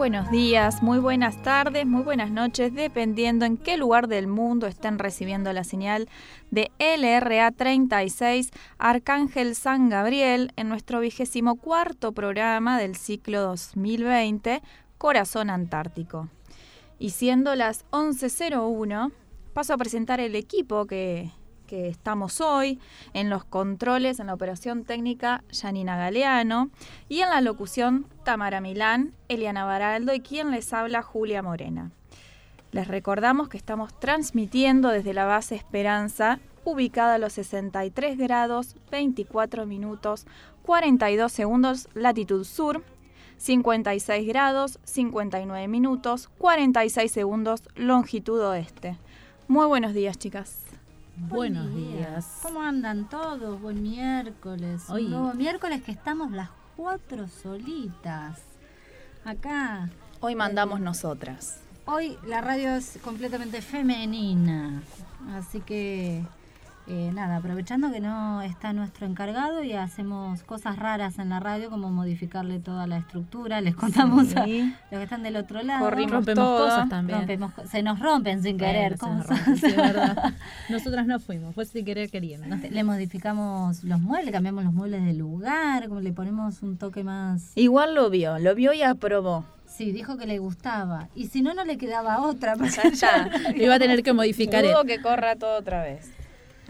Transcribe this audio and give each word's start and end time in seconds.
Buenos 0.00 0.30
días, 0.30 0.82
muy 0.82 0.98
buenas 0.98 1.42
tardes, 1.42 1.84
muy 1.84 2.02
buenas 2.02 2.30
noches, 2.30 2.72
dependiendo 2.72 3.44
en 3.44 3.58
qué 3.58 3.76
lugar 3.76 4.08
del 4.08 4.28
mundo 4.28 4.66
estén 4.66 4.98
recibiendo 4.98 5.52
la 5.52 5.62
señal 5.62 6.08
de 6.50 6.70
LRA 6.78 7.50
36 7.50 8.50
Arcángel 8.78 9.54
San 9.54 9.90
Gabriel 9.90 10.52
en 10.56 10.70
nuestro 10.70 11.00
vigésimo 11.00 11.56
cuarto 11.56 12.12
programa 12.12 12.78
del 12.78 12.96
ciclo 12.96 13.42
2020 13.42 14.62
Corazón 14.96 15.50
Antártico. 15.50 16.30
Y 16.98 17.10
siendo 17.10 17.54
las 17.54 17.84
11.01, 17.90 19.12
paso 19.52 19.74
a 19.74 19.76
presentar 19.76 20.18
el 20.18 20.34
equipo 20.34 20.86
que, 20.86 21.30
que 21.70 21.86
estamos 21.86 22.40
hoy 22.40 22.80
en 23.14 23.30
los 23.30 23.44
controles, 23.44 24.18
en 24.18 24.26
la 24.26 24.34
operación 24.34 24.82
técnica 24.82 25.44
Janina 25.52 25.96
Galeano 25.96 26.68
y 27.08 27.20
en 27.20 27.30
la 27.30 27.40
locución 27.40 28.06
Tamara 28.24 28.60
Milán, 28.60 29.12
Eliana 29.28 29.64
Baraldo 29.64 30.12
y 30.12 30.18
quien 30.18 30.50
les 30.50 30.72
habla 30.72 31.02
Julia 31.02 31.42
Morena. 31.42 31.92
Les 32.72 32.88
recordamos 32.88 33.48
que 33.48 33.56
estamos 33.56 33.96
transmitiendo 34.00 34.88
desde 34.88 35.14
la 35.14 35.26
base 35.26 35.54
Esperanza, 35.54 36.40
ubicada 36.64 37.14
a 37.14 37.18
los 37.18 37.34
63 37.34 38.18
grados, 38.18 38.74
24 38.90 39.64
minutos, 39.64 40.26
42 40.62 41.30
segundos 41.30 41.88
latitud 41.94 42.42
sur, 42.42 42.82
56 43.36 44.26
grados, 44.26 44.80
59 44.82 45.68
minutos, 45.68 46.30
46 46.38 47.12
segundos 47.12 47.62
longitud 47.76 48.40
oeste. 48.40 48.98
Muy 49.46 49.66
buenos 49.66 49.94
días, 49.94 50.18
chicas. 50.18 50.69
Buenos 51.16 51.74
días. 51.74 52.38
¿Cómo 52.42 52.62
andan 52.62 53.08
todos? 53.08 53.60
Buen 53.60 53.82
miércoles. 53.82 54.88
Hoy- 54.88 55.04
Un 55.06 55.10
nuevo 55.10 55.34
miércoles 55.34 55.82
que 55.82 55.92
estamos 55.92 56.30
las 56.32 56.48
cuatro 56.76 57.28
solitas. 57.28 58.38
Acá. 59.24 59.90
Hoy 60.20 60.34
mandamos 60.34 60.80
nosotras. 60.80 61.60
Hoy 61.86 62.16
la 62.26 62.40
radio 62.40 62.70
es 62.70 62.98
completamente 63.02 63.60
femenina. 63.62 64.82
Así 65.34 65.60
que, 65.60 66.24
eh, 66.92 67.10
nada, 67.14 67.36
aprovechando 67.36 67.92
que 67.92 68.00
no 68.00 68.42
está 68.42 68.72
nuestro 68.72 69.06
encargado 69.06 69.62
y 69.62 69.72
hacemos 69.74 70.42
cosas 70.42 70.76
raras 70.76 71.18
en 71.20 71.28
la 71.28 71.38
radio, 71.38 71.70
como 71.70 71.88
modificarle 71.90 72.58
toda 72.58 72.86
la 72.88 72.98
estructura. 72.98 73.60
Les 73.60 73.76
contamos 73.76 74.34
a 74.36 74.44
Sí. 74.44 74.74
los 74.90 74.98
que 74.98 75.04
están 75.04 75.22
del 75.22 75.36
otro 75.36 75.62
lado. 75.62 75.84
Corrimos 75.84 76.12
Rompemos 76.12 76.44
todo. 76.44 76.64
cosas 76.66 76.88
también. 76.88 77.18
Rompemos 77.20 77.52
se 77.70 77.82
nos 77.82 78.00
rompen 78.00 78.42
sin 78.42 78.56
Bueno, 78.58 78.72
querer. 78.72 78.92
se 78.94 78.98
¿cómo 78.98 79.14
nos 79.14 79.26
son? 79.26 79.36
rompe, 79.36 79.56
sí, 79.60 79.66
es 79.66 79.76
verdad. 79.76 80.34
Nosotras 80.68 81.06
no 81.06 81.20
fuimos, 81.20 81.54
fue 81.54 81.64
sin 81.64 81.84
querer 81.84 82.10
queriendo. 82.10 82.56
Le 82.56 82.84
modificamos 82.84 83.84
los 83.84 84.00
muebles, 84.00 84.32
cambiamos 84.32 84.64
los 84.64 84.72
muebles 84.72 85.04
de 85.04 85.14
lugar, 85.14 85.86
como 85.88 86.00
le 86.00 86.12
ponemos 86.12 86.62
un 86.62 86.76
toque 86.76 87.04
más. 87.04 87.52
Igual 87.54 87.94
lo 87.94 88.10
vio, 88.10 88.38
lo 88.38 88.54
vio 88.54 88.72
y 88.72 88.82
aprobó. 88.82 89.44
Sí, 89.66 89.92
dijo 89.92 90.16
que 90.18 90.26
le 90.26 90.38
gustaba. 90.38 91.08
Y 91.14 91.28
si 91.28 91.42
no, 91.42 91.54
no 91.54 91.64
le 91.64 91.78
quedaba 91.78 92.20
otra. 92.22 92.54
Ya 92.56 92.82
está. 92.82 93.30
Iba 93.56 93.76
a 93.76 93.78
tener 93.78 94.02
que 94.02 94.12
modificar. 94.12 94.64
Dudo 94.64 94.84
que 94.84 95.00
corra 95.00 95.36
todo 95.36 95.58
otra 95.58 95.82
vez. 95.84 96.10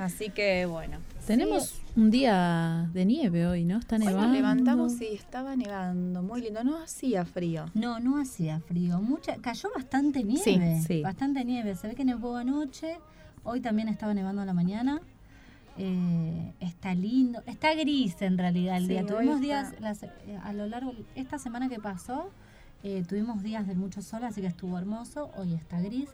Así 0.00 0.30
que 0.30 0.66
bueno. 0.66 0.96
Tenemos 1.26 1.80
un 1.94 2.10
día 2.10 2.88
de 2.92 3.04
nieve 3.04 3.46
hoy, 3.46 3.64
¿no? 3.64 3.78
Está 3.78 3.96
Hoy 3.96 4.06
nevando. 4.06 4.22
nos 4.26 4.32
levantamos 4.36 5.00
y 5.02 5.08
estaba 5.14 5.54
nevando, 5.54 6.22
muy 6.22 6.40
lindo, 6.40 6.64
no 6.64 6.82
hacía 6.82 7.24
frío. 7.24 7.66
No, 7.74 8.00
no 8.00 8.18
hacía 8.18 8.60
frío. 8.60 9.00
Mucha, 9.00 9.36
cayó 9.36 9.68
bastante 9.74 10.24
nieve. 10.24 10.82
sí. 10.86 11.02
Bastante 11.02 11.44
nieve. 11.44 11.74
Se 11.76 11.86
ve 11.88 11.94
que 11.94 12.04
nevó 12.04 12.36
anoche. 12.36 12.96
Hoy 13.44 13.60
también 13.60 13.88
estaba 13.88 14.14
nevando 14.14 14.42
a 14.42 14.44
la 14.46 14.54
mañana. 14.54 15.00
Eh, 15.78 16.52
está 16.60 16.94
lindo. 16.94 17.42
Está 17.46 17.74
gris 17.74 18.20
en 18.22 18.38
realidad 18.38 18.76
el 18.78 18.84
Sí, 18.84 18.88
día. 18.90 19.06
Tuvimos 19.06 19.36
está. 19.36 19.40
días 19.46 19.74
las- 19.80 20.02
eh, 20.02 20.38
a 20.42 20.52
lo 20.52 20.66
largo. 20.66 20.92
Esta 21.14 21.38
semana 21.38 21.68
que 21.68 21.78
pasó, 21.78 22.30
eh, 22.82 23.04
tuvimos 23.08 23.42
días 23.42 23.66
de 23.66 23.74
mucho 23.74 24.02
sol, 24.02 24.24
así 24.24 24.40
que 24.40 24.46
estuvo 24.48 24.78
hermoso. 24.78 25.30
Hoy 25.36 25.54
está 25.54 25.80
gris. 25.80 26.08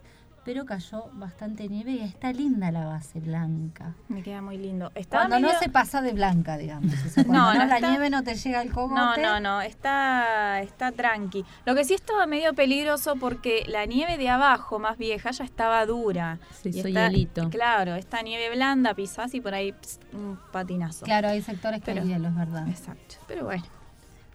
Pero 0.47 0.65
cayó 0.65 1.09
bastante 1.11 1.67
nieve 1.67 1.91
y 1.91 1.99
está 1.99 2.31
linda 2.31 2.71
la 2.71 2.85
base 2.85 3.19
blanca. 3.19 3.95
Me 4.07 4.23
queda 4.23 4.41
muy 4.41 4.57
lindo. 4.57 4.93
Estaba 4.95 5.27
Cuando 5.27 5.49
no 5.51 5.59
se 5.59 5.67
pasa 5.67 6.01
de 6.01 6.13
blanca, 6.13 6.57
digamos. 6.57 6.93
O 7.05 7.09
sea, 7.09 7.23
cuando 7.25 7.33
No, 7.33 7.53
no, 7.53 7.59
no 7.59 7.65
la 7.65 7.75
está- 7.75 7.89
nieve 7.89 8.09
no 8.09 8.23
te 8.23 8.33
llega 8.35 8.61
al 8.61 8.71
cogote. 8.71 8.95
No, 8.95 9.17
no, 9.17 9.39
no, 9.41 9.61
está, 9.61 10.61
está 10.61 10.93
tranqui. 10.93 11.43
Lo 11.65 11.75
que 11.75 11.83
sí 11.83 11.93
estaba 11.95 12.25
medio 12.27 12.53
peligroso 12.53 13.17
porque 13.17 13.65
la 13.67 13.85
nieve 13.85 14.17
de 14.17 14.29
abajo, 14.29 14.79
más 14.79 14.97
vieja, 14.97 15.31
ya 15.31 15.43
estaba 15.43 15.85
dura. 15.85 16.39
Sí, 16.63 16.69
Y 16.69 16.81
soy 16.81 16.93
hielito. 16.93 17.49
Claro, 17.49 17.95
esta 17.95 18.21
nieve 18.21 18.55
blanda 18.55 18.93
pisás 18.93 19.33
y 19.33 19.41
por 19.41 19.53
ahí 19.53 19.73
pss, 19.73 19.99
un 20.13 20.39
patinazo. 20.53 21.03
Claro, 21.03 21.27
hay 21.27 21.41
sectores 21.41 21.81
que 21.81 21.91
Pero- 21.91 22.03
hay 22.03 22.07
hielo, 22.07 22.29
es 22.29 22.35
verdad. 22.35 22.67
Exacto. 22.69 23.15
Pero 23.27 23.43
bueno, 23.43 23.63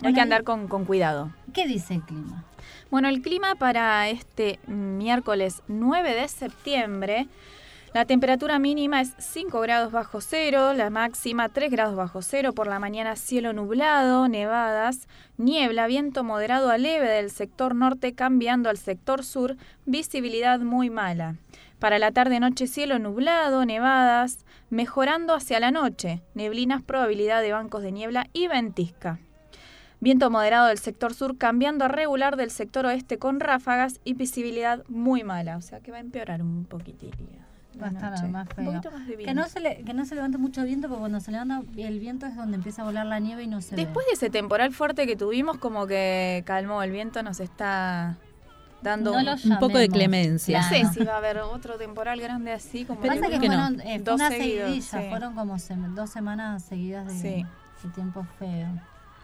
hay 0.03 0.15
que 0.15 0.21
andar 0.21 0.45
con, 0.45 0.69
con 0.69 0.85
cuidado. 0.85 1.31
¿Qué 1.53 1.67
dice 1.67 1.95
el 1.95 2.03
clima? 2.03 2.45
Bueno, 2.91 3.09
el 3.09 3.23
clima 3.23 3.55
para 3.55 4.09
este 4.09 4.59
miércoles 4.67 5.63
9 5.69 6.15
de 6.15 6.29
septiembre, 6.29 7.29
la 7.95 8.07
temperatura 8.07 8.59
mínima 8.59 9.03
es 9.03 9.15
5 9.19 9.61
grados 9.61 9.93
bajo 9.93 10.23
cero, 10.23 10.73
la 10.73 10.89
máxima 10.89 11.51
3 11.51 11.71
grados 11.71 11.95
bajo 11.95 12.23
cero, 12.23 12.55
por 12.55 12.67
la 12.67 12.79
mañana 12.79 13.17
cielo 13.17 13.53
nublado, 13.53 14.29
nevadas, 14.29 15.09
niebla, 15.37 15.87
viento 15.87 16.25
moderado 16.25 16.71
a 16.71 16.79
leve 16.79 17.07
del 17.07 17.31
sector 17.31 17.75
norte 17.75 18.15
cambiando 18.15 18.71
al 18.71 18.79
sector 18.79 19.25
sur, 19.25 19.57
visibilidad 19.85 20.59
muy 20.61 20.89
mala. 20.89 21.37
Para 21.79 21.99
la 21.99 22.13
tarde-noche 22.13 22.67
cielo 22.67 22.99
nublado, 22.99 23.67
nevadas, 23.67 24.47
mejorando 24.71 25.35
hacia 25.35 25.61
la 25.61 25.71
noche, 25.71 26.23
neblinas, 26.35 26.81
probabilidad 26.81 27.43
de 27.43 27.53
bancos 27.53 27.83
de 27.83 27.93
niebla 27.93 28.27
y 28.33 28.49
ventisca. 28.49 29.19
Viento 30.03 30.31
moderado 30.31 30.67
del 30.67 30.79
sector 30.79 31.15
sur 31.15 31.39
cambiando 31.39 31.85
a 31.85 31.89
regular 31.89 32.35
del 32.37 32.51
sector 32.51 32.87
oeste 32.87 33.19
con 33.19 33.39
ráfagas 33.39 34.01
y 34.03 34.15
visibilidad 34.15 34.83
muy 34.89 35.23
mala. 35.23 35.57
O 35.57 35.63
sea 35.63 35.79
que 35.79 35.93
va 35.93 35.99
a 35.99 36.01
empeorar 36.01 36.43
un 36.43 36.65
poquitito. 36.65 37.17
Va 37.81 37.87
a 37.87 37.91
estar 37.91 38.29
más 38.29 38.49
Un 38.49 38.55
feo. 38.57 38.65
poquito 38.73 38.91
más 38.91 39.07
de 39.07 39.17
Que 39.17 39.33
no, 39.33 39.47
se 39.49 39.61
le, 39.61 39.83
que 39.85 39.95
no 39.95 40.05
se 40.05 40.17
levante 40.17 40.39
mucho 40.39 40.65
viento, 40.65 40.89
porque 40.89 40.99
cuando 41.01 41.21
se 41.21 41.31
levanta 41.31 41.63
el 41.77 42.01
viento 42.01 42.27
es 42.27 42.35
donde 42.35 42.57
empieza 42.57 42.83
a 42.83 42.85
volar 42.85 43.07
la 43.07 43.21
nieve 43.21 43.45
y 43.45 43.47
no 43.47 43.61
se 43.63 43.77
Después 43.77 44.05
de 44.07 44.13
ese 44.15 44.29
temporal 44.29 44.73
fuerte 44.73 45.07
que 45.07 45.15
tuvimos, 45.15 45.57
como 45.59 45.87
que 45.87 46.43
calmó 46.47 46.83
el 46.83 46.91
viento, 46.91 47.23
nos 47.23 47.39
está 47.39 48.17
dando 48.83 49.13
No 49.13 49.19
un, 49.35 49.53
Un 49.53 49.59
poco 49.61 49.79
de 49.79 49.89
clemencia. 49.89 50.63
No 50.63 50.69
sé 50.69 50.81
Claro. 50.81 50.95
si 50.95 51.05
va 51.05 51.15
a 51.15 51.19
haber 51.19 51.39
otro 51.39 51.79
temporal 51.79 52.21
grande 52.21 52.51
así 52.53 52.85
como. 52.85 53.01
Pasa 53.01 53.29
que, 53.29 53.39
que 53.39 53.49
no. 53.49 53.55
fueron 53.55 53.81
eh, 53.83 54.01
Dos 54.01 54.21
seguidos, 54.21 54.65
seguidilla, 54.67 55.01
sí. 55.01 55.09
fueron 55.11 55.35
como 55.37 55.57
dos 55.95 56.11
semanas 56.11 56.65
seguidas 56.65 57.07
de, 57.07 57.13
Sí. 57.13 57.47
de 57.85 57.95
tiempo 57.95 58.27
feo. 58.41 58.69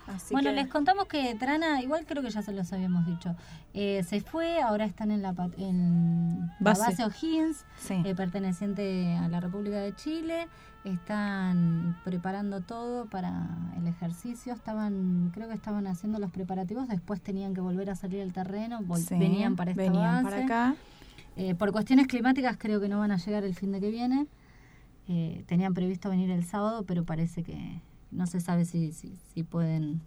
Así 0.09 0.33
bueno, 0.33 0.51
que- 0.51 0.57
les 0.57 0.69
contamos 0.69 1.07
que 1.07 1.35
Trana, 1.35 1.83
igual 1.83 2.07
creo 2.07 2.23
que 2.23 2.31
ya 2.31 2.41
se 2.43 2.53
los 2.53 2.73
habíamos 2.73 3.07
dicho, 3.07 3.37
eh, 3.75 4.03
se 4.05 4.21
fue, 4.21 4.61
ahora 4.63 4.85
están 4.87 5.11
en 5.11 5.21
la, 5.23 5.35
en 5.59 6.51
Base. 6.61 6.81
la 6.81 6.89
base 6.89 7.05
O'Higgins, 7.05 7.65
Sí. 7.79 7.95
eh, 8.05 8.15
perteneciente 8.15 9.17
a 9.17 9.29
la 9.29 9.41
República 9.41 9.77
de 9.81 9.95
Chile. 9.95 10.49
Están 10.85 11.97
preparando 12.05 12.61
todo 12.63 13.07
para 13.07 13.47
el 13.77 13.87
ejercicio. 13.87 14.55
Estaban, 14.55 15.31
creo 15.35 15.49
que 15.49 15.55
estaban 15.55 15.87
haciendo 15.87 16.19
los 16.19 16.31
preparativos. 16.31 16.89
Después 16.89 17.21
tenían 17.21 17.53
que 17.55 17.61
volver 17.61 17.91
a 17.91 17.95
salir 17.95 18.23
al 18.23 18.33
terreno. 18.33 18.81
Sí, 18.97 19.15
venían 19.19 19.57
para 19.57 19.73
esta 19.73 19.83
venían 19.83 20.25
base. 20.25 20.25
para 20.25 20.45
acá. 20.45 20.77
Eh, 21.37 21.55
por 21.55 21.73
cuestiones 21.73 22.07
climáticas 22.07 22.57
creo 22.59 22.81
que 22.81 22.89
no 22.89 22.99
van 22.99 23.11
a 23.13 23.17
llegar 23.19 23.45
el 23.45 23.55
fin 23.55 23.73
de 23.73 23.81
que 23.81 23.91
viene. 23.91 24.27
Eh, 25.09 25.45
tenían 25.47 25.75
previsto 25.75 26.11
venir 26.11 26.31
el 26.31 26.45
sábado, 26.45 26.85
pero 26.87 27.05
parece 27.05 27.43
que 27.43 27.81
no 28.11 28.27
se 28.27 28.41
sabe 28.41 28.65
si, 28.65 28.93
si, 28.93 29.13
si 29.35 29.43
pueden 29.43 30.01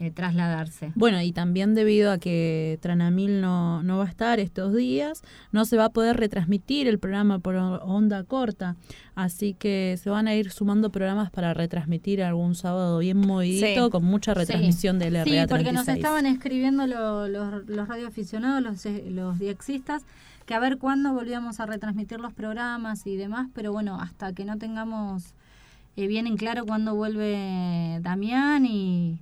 eh, 0.00 0.10
trasladarse. 0.10 0.90
Bueno, 0.96 1.22
y 1.22 1.30
también 1.30 1.74
debido 1.76 2.10
a 2.10 2.18
que 2.18 2.78
Tranamil 2.82 3.40
no, 3.40 3.82
no 3.84 3.98
va 3.98 4.04
a 4.06 4.08
estar 4.08 4.40
estos 4.40 4.74
días, 4.74 5.22
no 5.52 5.64
se 5.64 5.76
va 5.76 5.84
a 5.86 5.88
poder 5.90 6.16
retransmitir 6.16 6.88
el 6.88 6.98
programa 6.98 7.38
por 7.38 7.54
onda 7.54 8.24
corta. 8.24 8.74
Así 9.14 9.54
que 9.54 9.96
se 10.02 10.10
van 10.10 10.26
a 10.26 10.34
ir 10.34 10.50
sumando 10.50 10.90
programas 10.90 11.30
para 11.30 11.54
retransmitir 11.54 12.22
algún 12.24 12.56
sábado 12.56 12.98
bien 12.98 13.18
movidito, 13.18 13.84
Sí. 13.84 13.90
con 13.90 14.04
mucha 14.04 14.34
retransmisión 14.34 14.98
del 14.98 15.14
Sí, 15.22 15.30
RA36. 15.30 15.48
porque 15.48 15.72
nos 15.72 15.86
estaban 15.86 16.26
escribiendo 16.26 16.86
lo- 16.88 17.28
los, 17.28 17.64
los 17.68 17.86
radioaficionados, 17.88 18.62
los, 18.62 18.84
eh, 18.86 19.04
los 19.10 19.38
diexistas, 19.38 20.02
que 20.44 20.54
a 20.54 20.58
ver 20.58 20.76
cuándo 20.78 21.12
volvíamos 21.14 21.60
a 21.60 21.66
retransmitir 21.66 22.18
los 22.20 22.32
programas 22.32 23.06
y 23.06 23.14
demás, 23.16 23.48
pero 23.54 23.72
bueno, 23.72 24.00
hasta 24.00 24.32
que 24.32 24.44
no 24.44 24.58
tengamos 24.58 25.34
eh, 25.96 26.06
bien 26.06 26.26
en 26.26 26.36
claro 26.36 26.64
cuándo 26.66 26.94
vuelve 26.94 27.98
Damián 28.02 28.66
y, 28.66 29.18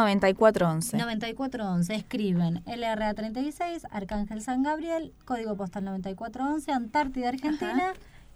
9411. 0.64 0.98
9411, 0.98 1.96
escriben 1.96 2.64
LRA36, 2.66 3.88
Arcángel 3.92 4.42
San 4.42 4.64
Gabriel, 4.64 5.14
código 5.26 5.56
postal 5.56 5.84
9411, 5.86 6.72
Antártida, 6.72 7.30
Argentina, 7.30 7.94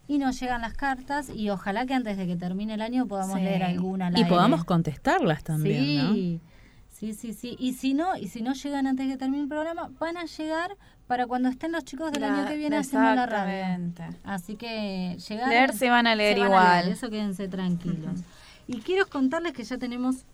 y 0.07 0.19
nos 0.19 0.39
llegan 0.39 0.61
las 0.61 0.73
cartas 0.73 1.29
y 1.33 1.49
ojalá 1.49 1.85
que 1.85 1.93
antes 1.93 2.17
de 2.17 2.27
que 2.27 2.35
termine 2.35 2.75
el 2.75 2.81
año 2.81 3.07
podamos 3.07 3.37
Sí. 3.37 3.43
leer 3.43 3.63
alguna. 3.63 4.07
al 4.07 4.13
Y 4.13 4.17
aire. 4.17 4.29
podamos 4.29 4.63
contestarlas 4.63 5.43
también, 5.43 5.97
¿no? 5.97 6.13
sí, 6.89 7.13
sí, 7.13 7.33
sí. 7.33 7.55
Y 7.59 7.73
si 7.73 7.93
no, 7.93 8.15
y 8.17 8.27
si 8.29 8.41
no 8.41 8.53
llegan 8.53 8.87
antes 8.87 9.05
de 9.07 9.13
que 9.13 9.17
termine 9.17 9.43
el 9.43 9.49
programa, 9.49 9.89
van 9.99 10.17
a 10.17 10.25
llegar 10.25 10.77
para 11.07 11.27
cuando 11.27 11.47
estén 11.49 11.71
los 11.71 11.83
chicos 11.85 12.11
del 12.11 12.23
año 12.23 12.47
que 12.47 12.55
viene 12.57 12.77
haciendo 12.77 13.13
la 13.15 13.25
radio. 13.25 13.53
exactamente. 13.53 14.19
Así 14.23 14.55
que 14.55 15.17
llegar 15.27 15.49
Leer 15.49 15.73
se 15.73 15.89
van 15.89 16.07
a 16.07 16.15
leer 16.15 16.35
se 16.35 16.39
van 16.41 16.49
igual. 16.49 16.85
leer, 16.85 16.97
eso 16.97 17.09
quédense 17.09 17.47
tranquilos. 17.47 18.21
Y 18.65 18.79
quiero 18.81 19.07
contarles 19.07 19.53
que 19.53 19.63
ya 19.63 19.77
tenemos 19.77 20.25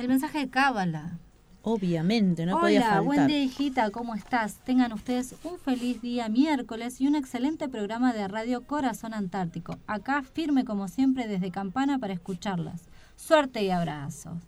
el 0.00 0.08
mensaje 0.08 0.38
de 0.38 0.50
Cábala. 0.50 1.18
Obviamente, 1.62 2.46
no 2.46 2.58
podía 2.58 2.78
Hola, 2.80 2.86
faltar. 2.88 3.04
buen 3.04 3.26
día 3.26 3.42
hijita, 3.42 3.90
¿cómo 3.90 4.14
estás? 4.14 4.56
Tengan 4.64 4.92
ustedes 4.94 5.34
un 5.44 5.58
feliz 5.58 6.00
día 6.00 6.28
miércoles 6.30 7.00
y 7.02 7.06
un 7.06 7.14
excelente 7.14 7.68
programa 7.68 8.14
de 8.14 8.26
Radio 8.28 8.64
Corazón 8.66 9.12
Antártico. 9.12 9.76
Acá 9.86 10.22
firme 10.22 10.64
como 10.64 10.88
siempre 10.88 11.28
desde 11.28 11.50
Campana 11.50 11.98
para 11.98 12.14
escucharlas. 12.14 12.88
Suerte 13.16 13.62
y 13.62 13.70
abrazos. 13.70 14.38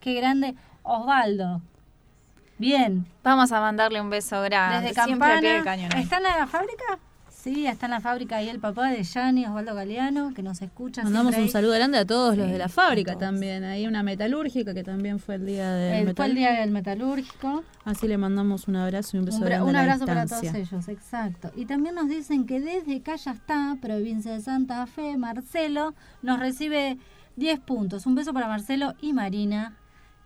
Qué 0.00 0.14
grande. 0.14 0.54
Osvaldo. 0.82 1.60
Bien. 2.58 3.06
Vamos 3.22 3.52
a 3.52 3.60
mandarle 3.60 4.00
un 4.00 4.08
beso 4.08 4.40
grande. 4.40 4.88
Desde 4.88 5.04
Siempre 5.04 5.30
al 5.30 5.40
pie 5.40 5.48
del 5.52 5.64
Campana. 5.64 5.88
cañón. 5.88 6.02
¿Está 6.02 6.16
en 6.16 6.22
la 6.22 6.46
fábrica? 6.46 6.98
Sí, 7.46 7.64
está 7.64 7.86
en 7.86 7.92
la 7.92 8.00
fábrica 8.00 8.38
ahí 8.38 8.48
el 8.48 8.58
papá 8.58 8.90
de 8.90 9.04
Yanni, 9.04 9.46
Osvaldo 9.46 9.72
Galeano, 9.72 10.34
que 10.34 10.42
nos 10.42 10.60
escucha. 10.62 11.04
Mandamos 11.04 11.36
un 11.36 11.42
ahí. 11.44 11.48
saludo 11.48 11.74
grande 11.74 11.96
a 11.96 12.04
todos 12.04 12.36
los 12.36 12.50
de 12.50 12.58
la 12.58 12.68
fábrica 12.68 13.16
también. 13.16 13.62
Hay 13.62 13.86
una 13.86 14.02
metalúrgica 14.02 14.74
que 14.74 14.82
también 14.82 15.20
fue 15.20 15.36
el 15.36 15.46
día 15.46 15.72
del 15.72 16.08
Eh, 16.08 16.14
fue 16.16 16.26
el 16.26 16.34
día 16.34 16.54
del 16.54 16.72
metalúrgico. 16.72 17.62
Así 17.84 18.08
le 18.08 18.18
mandamos 18.18 18.66
un 18.66 18.74
abrazo 18.74 19.16
y 19.16 19.20
un 19.20 19.26
beso 19.26 19.38
Un, 19.38 19.44
grande 19.44 19.62
un 19.62 19.68
a 19.70 19.72
la 19.74 19.80
abrazo 19.82 20.06
para 20.06 20.26
todos 20.26 20.42
ellos, 20.42 20.88
exacto. 20.88 21.52
Y 21.54 21.66
también 21.66 21.94
nos 21.94 22.08
dicen 22.08 22.46
que 22.46 22.58
desde 22.58 23.00
Callastá, 23.00 23.76
provincia 23.80 24.32
de 24.32 24.40
Santa 24.40 24.84
Fe, 24.88 25.16
Marcelo 25.16 25.94
nos 26.22 26.40
recibe 26.40 26.98
10 27.36 27.60
puntos. 27.60 28.06
Un 28.06 28.16
beso 28.16 28.34
para 28.34 28.48
Marcelo 28.48 28.94
y 29.00 29.12
Marina. 29.12 29.76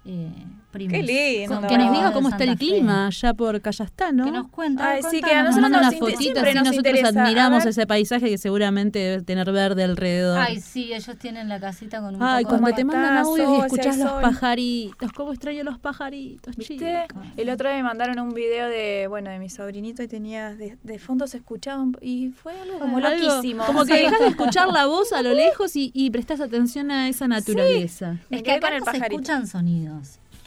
Eh, 0.03 0.33
primos. 0.71 0.93
Qué 0.95 1.03
lindo. 1.03 1.69
Que 1.69 1.77
nos 1.77 1.93
diga 1.93 2.13
cómo 2.13 2.31
está 2.31 2.45
el 2.45 2.57
clima 2.57 3.09
allá 3.09 3.35
por 3.35 3.61
Callastá, 3.61 4.13
¿no? 4.13 4.25
Que 4.25 4.31
nos 4.31 4.49
cuenta. 4.49 4.93
Ay, 4.93 5.03
sí, 5.11 5.21
que 5.21 5.31
a 5.35 5.43
nosotros 5.43 5.71
Manda 5.71 5.83
nos 5.91 5.95
fotito, 5.97 6.19
siempre 6.23 6.41
así 6.43 6.55
nos 6.55 6.65
nosotros 6.69 6.95
interesa. 6.97 7.23
Admiramos 7.23 7.67
ese 7.67 7.87
paisaje 7.87 8.31
que 8.31 8.39
seguramente 8.39 8.99
debe 8.99 9.23
tener 9.23 9.53
verde 9.53 9.85
alrededor. 9.85 10.39
Ay, 10.39 10.59
sí, 10.61 10.91
ellos 10.95 11.19
tienen 11.19 11.51
la 11.51 11.61
casita 11.61 12.01
con 12.01 12.15
un 12.17 12.23
Ay, 12.23 12.45
poco 12.45 12.55
de 12.57 12.61
cuando 12.63 12.77
te 12.77 12.83
¿Cómo 12.83 12.93
mandan 12.95 13.17
audios 13.19 13.59
y 13.59 13.61
escuchás 13.61 13.99
los 13.99 14.09
sol. 14.09 14.23
pajaritos. 14.23 15.13
¿Cómo 15.13 15.33
extraño 15.33 15.65
los 15.65 15.79
pajaritos, 15.79 16.57
¿Viste? 16.57 16.77
chicos? 16.77 17.23
El 17.37 17.51
otro 17.51 17.69
día 17.69 17.77
me 17.77 17.83
mandaron 17.85 18.19
un 18.21 18.33
video 18.33 18.69
de, 18.69 19.07
bueno, 19.07 19.31
de 19.31 19.39
mi 19.39 19.51
sobrinito 19.51 20.03
y 20.03 20.09
tenía, 20.09 20.55
de, 20.55 20.79
de 20.83 20.99
fondo 20.99 21.27
se 21.27 21.37
escuchaban 21.37 21.95
y 22.01 22.31
fue 22.31 22.59
algo 22.59 22.79
como 22.79 22.97
Algo- 22.99 23.11
loquísimo. 23.23 23.65
Como 23.67 23.85
que 23.85 23.95
dejas 23.97 24.19
de 24.19 24.29
escuchar 24.29 24.69
la 24.69 24.87
voz 24.87 25.13
a 25.13 25.21
lo 25.21 25.35
lejos 25.35 25.77
y, 25.77 25.91
y 25.93 26.09
prestás 26.11 26.41
atención 26.41 26.91
a 26.91 27.07
esa 27.11 27.29
naturaleza. 27.29 28.17
Es 28.31 28.43
que 28.43 28.53
acá 28.53 28.69
con 28.69 28.73
el 28.77 28.81
no 28.83 28.91
se 28.93 28.97
escuchan 28.97 29.47
sonidos. 29.47 29.90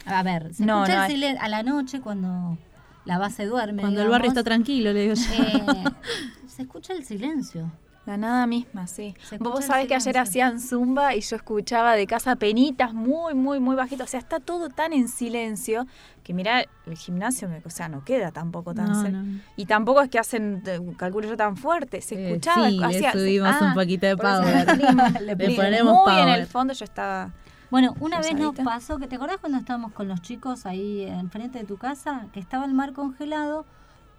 A 0.06 0.22
ver, 0.22 0.52
se 0.54 0.64
No, 0.66 0.84
escucha 0.84 0.98
no, 0.98 1.04
el 1.04 1.10
es- 1.10 1.16
silen- 1.18 1.38
a 1.40 1.48
la 1.48 1.62
noche 1.62 2.00
cuando 2.00 2.58
la 3.04 3.18
base 3.18 3.46
duerme. 3.46 3.82
Cuando 3.82 4.02
el 4.02 4.08
barrio 4.08 4.28
está 4.28 4.42
tranquilo, 4.44 4.92
le 4.92 5.02
digo 5.02 5.14
yo. 5.14 5.22
eh, 5.32 5.84
se 6.46 6.62
escucha 6.62 6.92
el 6.92 7.04
silencio. 7.04 7.70
La 8.06 8.18
nada 8.18 8.46
misma, 8.46 8.86
sí. 8.86 9.14
Vos 9.40 9.64
sabés 9.64 9.86
que 9.88 9.94
ayer 9.94 10.12
silencio. 10.12 10.20
hacían 10.22 10.60
zumba 10.60 11.14
y 11.14 11.22
yo 11.22 11.36
escuchaba 11.36 11.94
de 11.94 12.06
casa 12.06 12.36
penitas 12.36 12.92
muy, 12.92 13.32
muy, 13.32 13.60
muy 13.60 13.76
bajito. 13.76 14.04
O 14.04 14.06
sea, 14.06 14.20
está 14.20 14.40
todo 14.40 14.68
tan 14.68 14.92
en 14.92 15.08
silencio 15.08 15.86
que 16.22 16.34
mira, 16.34 16.66
el 16.84 16.96
gimnasio, 16.98 17.48
me- 17.48 17.62
o 17.64 17.70
sea, 17.70 17.88
no 17.88 18.04
queda 18.04 18.30
tampoco 18.30 18.74
tan 18.74 18.88
No, 18.90 19.00
cerca. 19.02 19.16
no. 19.22 19.40
Y 19.56 19.64
tampoco 19.64 20.02
es 20.02 20.10
que 20.10 20.18
hacen, 20.18 20.62
eh, 20.66 20.80
calculo 20.98 21.28
yo, 21.30 21.36
tan 21.38 21.56
fuerte. 21.56 22.02
Se 22.02 22.14
Eh, 22.14 22.28
escuchaba. 22.28 22.68
sí, 22.68 22.76
le 22.78 23.10
subimos 23.12 23.48
ah, 23.58 23.64
un 23.68 23.74
poquito 23.74 24.06
de 24.06 24.16
power. 24.18 25.22
Le 25.22 25.34
le 25.36 25.56
ponemos 25.56 25.94
muy 26.04 26.12
en 26.14 26.24
power. 26.24 26.38
el 26.40 26.46
fondo 26.46 26.74
yo 26.74 26.84
estaba... 26.84 27.32
Bueno, 27.70 27.94
una 28.00 28.18
vez 28.20 28.34
nos 28.34 28.54
pasó 28.54 28.98
que 28.98 29.06
te 29.08 29.16
acordás 29.16 29.38
cuando 29.38 29.58
estábamos 29.58 29.92
con 29.92 30.06
los 30.08 30.20
chicos 30.22 30.66
ahí 30.66 31.02
enfrente 31.02 31.58
de 31.58 31.64
tu 31.64 31.76
casa, 31.76 32.28
que 32.32 32.40
estaba 32.40 32.64
el 32.64 32.74
mar 32.74 32.92
congelado, 32.92 33.66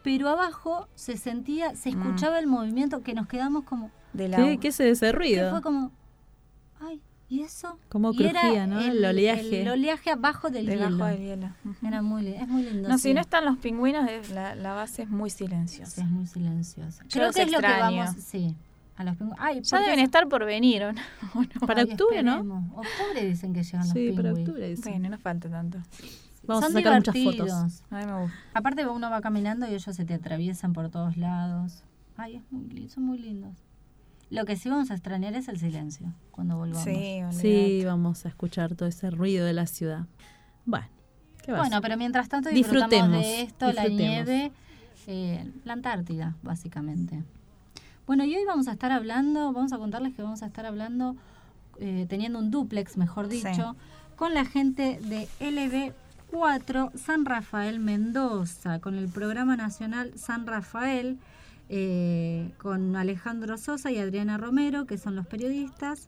pero 0.03 0.29
abajo 0.29 0.87
se 0.95 1.17
sentía, 1.17 1.75
se 1.75 1.91
Mm. 1.91 2.01
escuchaba 2.01 2.39
el 2.39 2.47
movimiento 2.47 3.01
que 3.01 3.13
nos 3.13 3.27
quedamos 3.27 3.63
como, 3.63 3.91
De 4.13 4.27
la 4.29 4.37
¿Qué, 4.37 4.57
qué 4.59 4.69
es 4.69 4.79
ese 4.79 5.07
que 5.07 5.11
ruido? 5.11 5.51
fue 5.51 5.61
como, 5.61 5.91
ay, 6.79 7.01
¿y 7.27 7.41
eso? 7.41 7.77
Cómo 7.89 8.11
Y 8.13 8.25
era 8.25 8.41
crujía, 8.41 8.65
¿no? 8.67 8.79
El 8.79 9.03
oleaje. 9.03 9.61
El 9.63 9.67
oleaje 9.69 10.11
abajo 10.11 10.49
del 10.49 10.65
debajo 10.67 10.89
hielo. 10.91 11.05
del 11.07 11.19
hielo. 11.19 11.49
Era 11.83 12.01
muy, 12.01 12.27
es 12.27 12.47
muy 12.47 12.63
lindo. 12.63 12.87
No, 12.89 12.97
sí. 12.97 13.09
si 13.09 13.13
no 13.13 13.19
están 13.21 13.43
los 13.45 13.57
pingüinos, 13.57 14.09
es- 14.09 14.29
la, 14.31 14.55
la 14.55 14.73
base 14.73 15.03
es 15.03 15.09
muy 15.09 15.29
Sí, 15.29 15.39
silenciosa. 15.39 16.01
es 16.01 16.07
muy 16.09 16.25
silenciosa. 16.27 17.03
Yo 17.03 17.09
Creo 17.09 17.25
los 17.27 17.35
que 17.35 17.41
es 17.43 17.51
lo 17.51 17.59
que 17.59 17.67
vamos, 17.67 18.09
sí. 18.19 18.55
A 18.97 19.03
los 19.03 19.15
pingüinos. 19.17 19.39
Ay, 19.41 19.61
Ya 19.61 19.79
deben 19.81 19.99
estar 19.99 20.27
por 20.29 20.45
venir, 20.45 20.83
¿o 20.83 20.93
no? 20.93 21.01
¿O 21.35 21.41
no? 21.41 21.67
Para 21.67 21.81
Ay, 21.81 21.91
octubre, 21.91 22.23
¿no? 22.23 22.39
Octubre 22.75 23.25
dicen 23.25 23.53
que 23.53 23.63
llegan 23.63 23.85
Sí, 23.87 24.07
los 24.07 24.15
para 24.15 24.29
pingüinos. 24.29 24.49
octubre. 24.49 24.69
dicen. 24.69 24.91
Bueno, 24.93 25.09
no 25.09 25.17
falta 25.17 25.49
tanto. 25.49 25.79
Vamos 26.47 26.63
Son 26.63 26.71
a 26.77 26.79
sacar 26.79 26.95
muchas 26.97 27.15
fotos. 27.23 27.83
A 27.89 27.99
mí 27.99 28.05
me 28.05 28.21
gusta. 28.21 28.37
Aparte 28.53 28.85
uno 28.87 29.09
va 29.09 29.19
caminando 29.21 29.67
y 29.67 29.73
ellos 29.73 29.83
se 29.95 30.05
te 30.05 30.13
atraviesan 30.13 30.73
por 30.73 30.89
todos 30.89 31.17
lados. 31.17 31.83
Ay, 32.17 32.37
es 32.37 32.43
muy, 32.51 32.87
son 32.87 33.03
muy 33.03 33.17
lindos. 33.17 33.57
Lo 34.29 34.45
que 34.45 34.55
sí 34.55 34.69
vamos 34.69 34.89
a 34.91 34.93
extrañar 34.93 35.33
es 35.35 35.47
el 35.49 35.59
silencio 35.59 36.13
cuando 36.31 36.55
volvamos. 36.57 36.83
Sí, 36.83 37.21
Sí, 37.31 37.83
vamos 37.85 38.25
a 38.25 38.29
escuchar 38.29 38.75
todo 38.75 38.87
ese 38.87 39.09
ruido 39.09 39.45
de 39.45 39.53
la 39.53 39.65
ciudad. 39.67 40.05
Bueno, 40.65 40.87
¿qué 41.43 41.51
va 41.51 41.57
a 41.57 41.61
Bueno, 41.61 41.81
pero 41.81 41.97
mientras 41.97 42.29
tanto 42.29 42.49
disfrutamos 42.49 42.89
Disfrutemos, 42.91 43.21
de 43.23 43.41
esto, 43.41 43.65
la 43.71 43.81
disfrutemos. 43.83 43.97
nieve, 44.27 44.51
eh, 45.07 45.51
la 45.63 45.73
Antártida, 45.73 46.35
básicamente. 46.43 47.23
Bueno, 48.07 48.24
y 48.25 48.35
hoy 48.35 48.45
vamos 48.45 48.67
a 48.67 48.74
estar 48.74 48.91
hablando, 48.91 49.51
vamos 49.51 49.74
a 49.74 49.77
contarles 49.77 50.13
que 50.13 50.21
vamos 50.21 50.43
a 50.43 50.45
estar 50.47 50.65
hablando, 50.65 51.15
eh, 51.79 52.05
teniendo 52.07 52.39
un 52.39 52.51
duplex, 52.51 52.97
mejor 52.97 53.29
Sí. 53.29 53.43
dicho, 53.43 53.75
con 54.15 54.33
la 54.33 54.45
gente 54.45 55.00
de 55.01 55.27
LB4 55.39 56.91
San 56.95 57.25
Rafael 57.25 57.79
Mendoza, 57.79 58.79
con 58.79 58.95
el 58.95 59.09
programa 59.09 59.57
nacional 59.57 60.12
San 60.15 60.45
Rafael, 60.45 61.17
eh, 61.69 62.51
con 62.59 62.95
Alejandro 62.95 63.57
Sosa 63.57 63.91
y 63.91 63.97
Adriana 63.97 64.38
Romero, 64.38 64.85
que 64.85 64.97
son 65.00 65.15
los 65.15 65.25
periodistas, 65.25 66.07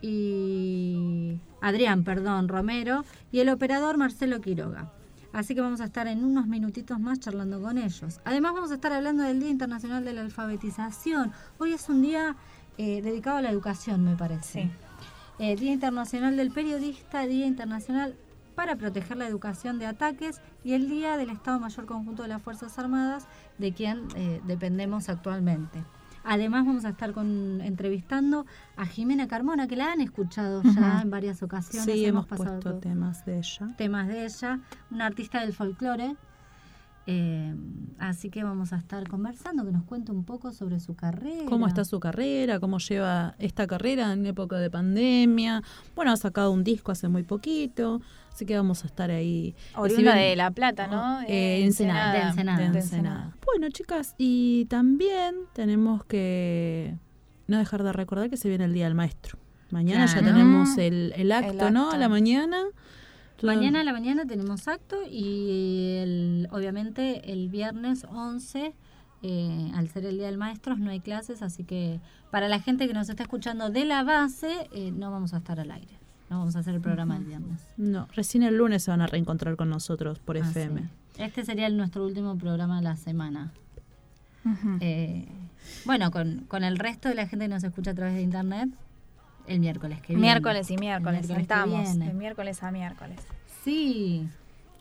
y 0.00 1.38
Adrián, 1.60 2.04
perdón, 2.04 2.48
Romero, 2.48 3.04
y 3.30 3.40
el 3.40 3.50
operador 3.50 3.98
Marcelo 3.98 4.40
Quiroga. 4.40 4.90
Así 5.32 5.54
que 5.54 5.60
vamos 5.60 5.80
a 5.80 5.84
estar 5.84 6.06
en 6.08 6.24
unos 6.24 6.46
minutitos 6.46 6.98
más 6.98 7.20
charlando 7.20 7.60
con 7.60 7.78
ellos. 7.78 8.20
Además 8.24 8.52
vamos 8.54 8.70
a 8.70 8.74
estar 8.74 8.92
hablando 8.92 9.22
del 9.22 9.40
Día 9.40 9.50
Internacional 9.50 10.04
de 10.04 10.12
la 10.12 10.22
Alfabetización. 10.22 11.32
Hoy 11.58 11.72
es 11.72 11.88
un 11.88 12.02
día 12.02 12.36
eh, 12.78 13.00
dedicado 13.02 13.36
a 13.36 13.42
la 13.42 13.50
educación, 13.50 14.04
me 14.04 14.16
parece. 14.16 14.62
Sí. 14.64 14.70
Eh, 15.38 15.56
día 15.56 15.72
Internacional 15.72 16.36
del 16.36 16.50
Periodista, 16.50 17.26
Día 17.26 17.46
Internacional 17.46 18.14
para 18.54 18.76
proteger 18.76 19.16
la 19.16 19.26
educación 19.26 19.78
de 19.78 19.86
ataques 19.86 20.40
y 20.64 20.74
el 20.74 20.90
Día 20.90 21.16
del 21.16 21.30
Estado 21.30 21.58
Mayor 21.58 21.86
Conjunto 21.86 22.22
de 22.22 22.28
las 22.28 22.42
Fuerzas 22.42 22.78
Armadas, 22.78 23.26
de 23.56 23.72
quien 23.72 24.08
eh, 24.16 24.42
dependemos 24.44 25.08
actualmente. 25.08 25.82
Además 26.24 26.66
vamos 26.66 26.84
a 26.84 26.90
estar 26.90 27.12
con, 27.12 27.60
entrevistando 27.62 28.46
a 28.76 28.86
Jimena 28.86 29.26
Carmona, 29.28 29.66
que 29.66 29.76
la 29.76 29.92
han 29.92 30.00
escuchado 30.00 30.62
ya 30.62 31.00
en 31.02 31.10
varias 31.10 31.42
ocasiones. 31.42 31.84
Sí, 31.84 32.04
hemos 32.04 32.26
pasado 32.26 32.60
puesto 32.60 32.78
temas 32.80 33.24
de 33.24 33.38
ella. 33.38 33.74
temas 33.76 34.08
de 34.08 34.24
ella, 34.24 34.60
una 34.90 35.06
artista 35.06 35.40
del 35.40 35.52
folclore. 35.52 36.16
Eh, 37.06 37.54
así 37.98 38.30
que 38.30 38.44
vamos 38.44 38.72
a 38.72 38.76
estar 38.76 39.08
conversando, 39.08 39.64
que 39.64 39.72
nos 39.72 39.84
cuente 39.84 40.12
un 40.12 40.24
poco 40.24 40.52
sobre 40.52 40.78
su 40.78 40.94
carrera. 40.94 41.46
¿Cómo 41.48 41.66
está 41.66 41.84
su 41.84 41.98
carrera? 41.98 42.60
¿Cómo 42.60 42.78
lleva 42.78 43.34
esta 43.38 43.66
carrera 43.66 44.12
en 44.12 44.26
época 44.26 44.58
de 44.58 44.70
pandemia? 44.70 45.62
Bueno, 45.96 46.12
ha 46.12 46.16
sacado 46.16 46.52
un 46.52 46.62
disco 46.62 46.92
hace 46.92 47.08
muy 47.08 47.22
poquito, 47.22 48.00
así 48.32 48.46
que 48.46 48.56
vamos 48.56 48.84
a 48.84 48.86
estar 48.86 49.10
ahí. 49.10 49.54
Oriunda 49.76 50.14
de 50.14 50.36
La 50.36 50.50
Plata, 50.50 50.86
¿no? 50.86 51.20
Eh, 51.28 51.64
Ensenada. 51.64 52.12
De 52.12 52.20
Ensenada. 52.28 52.58
De 52.70 52.78
Ensenada. 52.78 53.36
Bueno, 53.44 53.68
chicas, 53.70 54.14
y 54.18 54.66
también 54.66 55.34
tenemos 55.52 56.04
que 56.04 56.94
no 57.46 57.58
dejar 57.58 57.82
de 57.82 57.92
recordar 57.92 58.30
que 58.30 58.36
se 58.36 58.48
viene 58.48 58.64
el 58.64 58.72
Día 58.72 58.84
del 58.84 58.94
Maestro. 58.94 59.38
Mañana 59.70 60.06
ya 60.06 60.20
tenemos 60.20 60.78
el, 60.78 61.12
el 61.16 61.32
acto, 61.32 61.70
¿no? 61.70 61.90
A 61.90 61.98
la 61.98 62.08
mañana. 62.08 62.64
Mañana 63.42 63.80
a 63.80 63.84
la 63.84 63.92
mañana 63.92 64.26
tenemos 64.26 64.68
acto 64.68 64.98
y 65.08 65.96
el, 65.98 66.48
obviamente 66.50 67.32
el 67.32 67.48
viernes 67.48 68.04
11, 68.10 68.74
eh, 69.22 69.70
al 69.74 69.88
ser 69.88 70.04
el 70.04 70.18
Día 70.18 70.26
del 70.26 70.36
Maestro, 70.36 70.76
no 70.76 70.90
hay 70.90 71.00
clases, 71.00 71.40
así 71.40 71.64
que 71.64 72.00
para 72.30 72.48
la 72.48 72.60
gente 72.60 72.86
que 72.86 72.92
nos 72.92 73.08
está 73.08 73.22
escuchando 73.22 73.70
de 73.70 73.84
la 73.84 74.02
base, 74.02 74.68
eh, 74.72 74.92
no 74.92 75.10
vamos 75.10 75.32
a 75.32 75.38
estar 75.38 75.58
al 75.58 75.70
aire. 75.70 75.99
No 76.30 76.38
vamos 76.38 76.54
a 76.56 76.60
hacer 76.60 76.74
el 76.76 76.80
programa 76.80 77.16
el 77.16 77.24
viernes. 77.24 77.60
No, 77.76 78.06
recién 78.14 78.42
el 78.44 78.56
lunes 78.56 78.84
se 78.84 78.90
van 78.92 79.00
a 79.02 79.06
reencontrar 79.06 79.56
con 79.56 79.68
nosotros 79.68 80.18
por 80.20 80.36
Ah, 80.36 80.40
FM. 80.40 80.80
sí. 80.82 80.86
Este 81.22 81.44
sería 81.44 81.66
el- 81.66 81.76
nuestro 81.76 82.06
último 82.06 82.38
programa 82.38 82.76
de 82.76 82.82
la 82.82 82.96
semana. 82.96 83.52
Eh, 84.80 85.26
bueno, 85.84 86.10
con, 86.10 86.44
con 86.48 86.64
el 86.64 86.78
resto 86.78 87.08
de 87.08 87.14
la 87.14 87.26
gente 87.26 87.44
que 87.44 87.48
nos 87.50 87.62
escucha 87.64 87.90
a 87.90 87.94
través 87.94 88.14
de 88.14 88.22
internet, 88.22 88.70
el 89.46 89.60
miércoles 89.60 90.00
que 90.00 90.08
viene. 90.14 90.22
Miércoles 90.22 90.70
y 90.70 90.76
miércoles, 90.78 91.22
El 91.28 91.36
miércoles 91.36 91.42
estamos. 91.42 91.98
De 91.98 92.12
miércoles 92.14 92.62
a 92.62 92.70
miércoles. 92.70 93.18
Sí. 93.64 94.26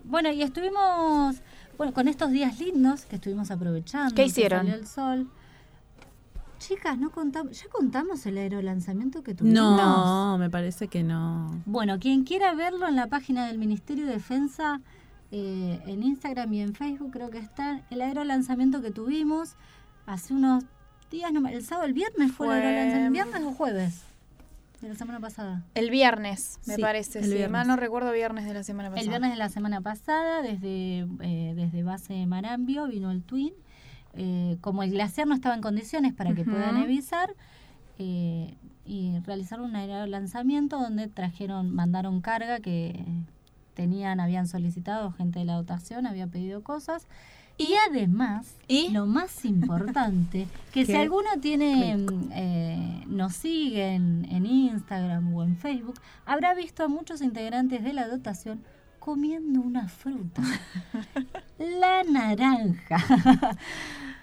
Bueno, 0.06 0.32
y 0.32 0.44
estuvimos, 0.44 1.36
bueno, 1.78 1.94
con 1.94 2.08
estos 2.08 2.32
días 2.32 2.60
lindos 2.60 3.06
que 3.06 3.18
estuvimos 3.18 3.52
aprovechando. 3.52 4.10
¿Qué 4.16 4.22
que 4.22 4.28
hicieron? 4.28 4.60
salió 4.60 4.76
el 4.76 4.88
sol. 4.88 5.28
Chicas, 6.60 6.98
no 6.98 7.10
contamos, 7.10 7.62
ya 7.62 7.70
contamos 7.70 8.26
el 8.26 8.38
aerolanzamiento 8.38 9.24
que 9.24 9.34
tuvimos. 9.34 9.58
No, 9.60 10.38
me 10.38 10.50
parece 10.50 10.88
que 10.90 11.04
no. 11.04 11.62
Bueno, 11.66 12.00
quien 12.00 12.24
quiera 12.26 12.54
verlo 12.54 12.88
en 12.88 12.96
la 12.96 13.08
página 13.08 13.48
del 13.48 13.58
Ministerio 13.58 14.06
de 14.06 14.14
Defensa, 14.14 14.82
eh, 15.32 15.80
en 15.88 16.04
Instagram 16.04 16.54
y 16.54 16.62
en 16.62 16.74
Facebook, 16.76 17.12
creo 17.12 17.30
que 17.30 17.38
está 17.38 17.82
el 17.90 18.02
aerolanzamiento 18.02 18.82
que 18.82 18.92
tuvimos 18.92 19.56
hace 20.06 20.34
unos 20.34 20.64
días, 21.10 21.32
no 21.32 21.40
me- 21.42 21.54
el 21.54 21.64
sábado, 21.64 21.88
el 21.88 21.94
viernes 21.94 22.32
fue, 22.34 22.48
el 22.48 22.64
aerolanzamiento, 22.66 23.12
viernes 23.32 23.44
o 23.46 23.52
jueves 23.56 24.02
de 24.82 24.90
la 24.90 24.96
semana 24.96 25.20
pasada. 25.20 25.64
El 25.76 25.90
viernes, 25.90 26.60
me 26.66 26.76
Sí, 26.76 26.82
parece. 26.82 27.20
el 27.20 27.26
Si 27.26 27.32
viernes. 27.32 27.52
mal 27.52 27.68
no 27.68 27.76
recuerdo, 27.78 28.12
viernes 28.12 28.46
de 28.46 28.54
la 28.54 28.64
semana 28.64 28.90
pasada. 28.90 29.02
El 29.04 29.10
viernes 29.10 29.32
de 29.32 29.38
la 29.38 29.50
semana 29.50 29.82
pasada, 29.82 30.42
desde, 30.42 31.08
eh, 31.22 31.54
desde 31.56 31.84
base 31.84 32.26
Marambio, 32.26 32.88
vino 32.88 33.12
el 33.12 33.24
Twin. 33.24 33.54
Eh, 34.16 34.58
como 34.62 34.84
el 34.84 34.92
glaciar 34.92 35.28
no 35.28 35.36
estaba 35.36 35.56
en 35.56 35.62
condiciones 35.62 36.14
para 36.14 36.34
que 36.34 36.44
puedan 36.44 36.78
avisar, 36.78 37.36
eh, 38.00 38.56
y 38.86 39.20
realizaron 39.20 39.76
un 39.76 40.10
lanzamiento 40.10 40.80
donde 40.80 41.08
trajeron, 41.08 41.74
mandaron 41.76 42.22
carga 42.22 42.60
que 42.60 43.06
tenían, 43.76 44.20
habían 44.20 44.48
solicitado, 44.48 45.12
gente 45.12 45.40
de 45.40 45.46
la 45.46 45.56
dotación 45.56 46.08
había 46.08 46.28
pedido 46.28 46.64
cosas. 46.64 47.08
Y 47.58 47.74
además, 47.90 48.56
¿Y? 48.68 48.90
lo 48.90 49.06
más 49.06 49.44
importante, 49.44 50.48
que 50.74 50.86
si 50.86 50.96
alguno 50.96 51.30
tiene, 51.42 51.98
mm, 51.98 52.30
eh, 52.32 53.04
nos 53.08 53.34
sigue 53.34 53.96
en, 53.96 54.26
en 54.32 54.46
Instagram 54.46 55.34
o 55.36 55.44
en 55.44 55.58
Facebook, 55.58 56.00
habrá 56.26 56.54
visto 56.56 56.84
a 56.84 56.88
muchos 56.88 57.22
integrantes 57.22 57.84
de 57.84 57.94
la 57.94 58.08
dotación 58.08 58.62
comiendo 59.00 59.62
una 59.62 59.88
fruta. 59.88 60.42
la 61.58 62.04
naranja. 62.04 62.98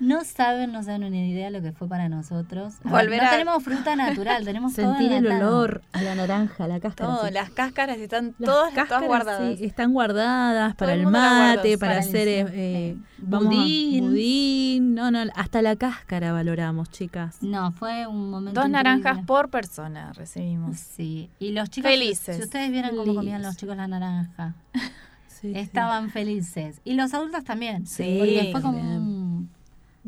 No 0.01 0.25
saben, 0.25 0.73
no 0.73 0.83
saben 0.83 1.11
ni 1.11 1.31
idea 1.31 1.51
lo 1.51 1.63
que 1.63 1.73
fue 1.73 1.89
para 1.89 2.09
nosotros. 2.09 2.75
A 2.85 2.93
ver, 2.93 3.05
Volver 3.05 3.23
no 3.23 3.29
a- 3.29 3.31
tenemos 3.31 3.63
fruta 3.63 3.97
natural, 3.97 4.45
tenemos 4.45 4.75
todo 4.75 4.93
Sentir 4.93 5.13
el 5.13 5.27
enlatado. 5.27 5.57
olor 5.59 5.83
a 5.93 6.03
la 6.03 6.15
naranja, 6.15 6.69
la 6.69 6.81
cáscara. 6.81 7.11
Todo, 7.15 7.27
sí. 7.27 7.33
las 7.33 7.51
cáscaras 7.51 7.99
están 7.99 8.35
Las 8.39 8.51
todas, 8.51 8.71
todas 8.73 8.75
cáscaras, 8.75 9.07
guardadas. 9.07 9.59
sí, 9.59 9.65
están 9.65 9.93
guardadas 9.93 10.77
Todo 10.77 10.87
para 10.87 10.93
el 10.95 10.99
el 11.01 11.05
mundo 11.07 11.19
las 11.19 11.29
guarda, 11.31 11.57
mate, 11.57 11.79
para 11.79 11.91
para 11.93 12.03
el 12.03 12.09
hacer 12.09 12.29
eh, 12.29 12.47
Eh, 12.53 12.97
vamos 13.19 13.47
a- 13.47 13.51
budín. 13.59 14.05
budín. 14.11 14.95
No, 14.95 15.11
no, 15.11 15.19
hasta 15.35 15.63
la 15.63 15.77
cáscara 15.77 16.33
valoramos, 16.33 16.91
chicas. 16.91 17.39
No, 17.43 17.73
fue 17.73 18.07
un 18.07 18.31
momento 18.31 18.61
Dos 18.61 18.71
naranjas 18.71 19.13
increíble. 19.13 19.27
por 19.27 19.51
persona 19.51 20.13
recibimos. 20.13 20.79
Sí, 20.79 21.31
y 21.39 21.53
los 21.53 21.71
chicos, 21.71 21.91
Felices. 21.91 22.37
si 22.37 22.43
ustedes 22.43 22.71
vieran 22.71 22.91
cómo 22.97 23.15
comían 23.15 23.25
Felices. 23.41 23.47
los 23.47 23.57
chicos 23.57 23.77
la 23.77 23.89
naranja, 23.89 24.55
Sí, 25.29 25.53
estaban 25.55 26.09
felices. 26.11 26.81
Y 26.83 26.95
los 26.95 27.13
adultos 27.13 27.45
también. 27.45 27.87
Sí, 27.87 28.17
porque 28.19 28.49
fue 28.53 28.63
como 28.63 28.79
un... 28.79 29.16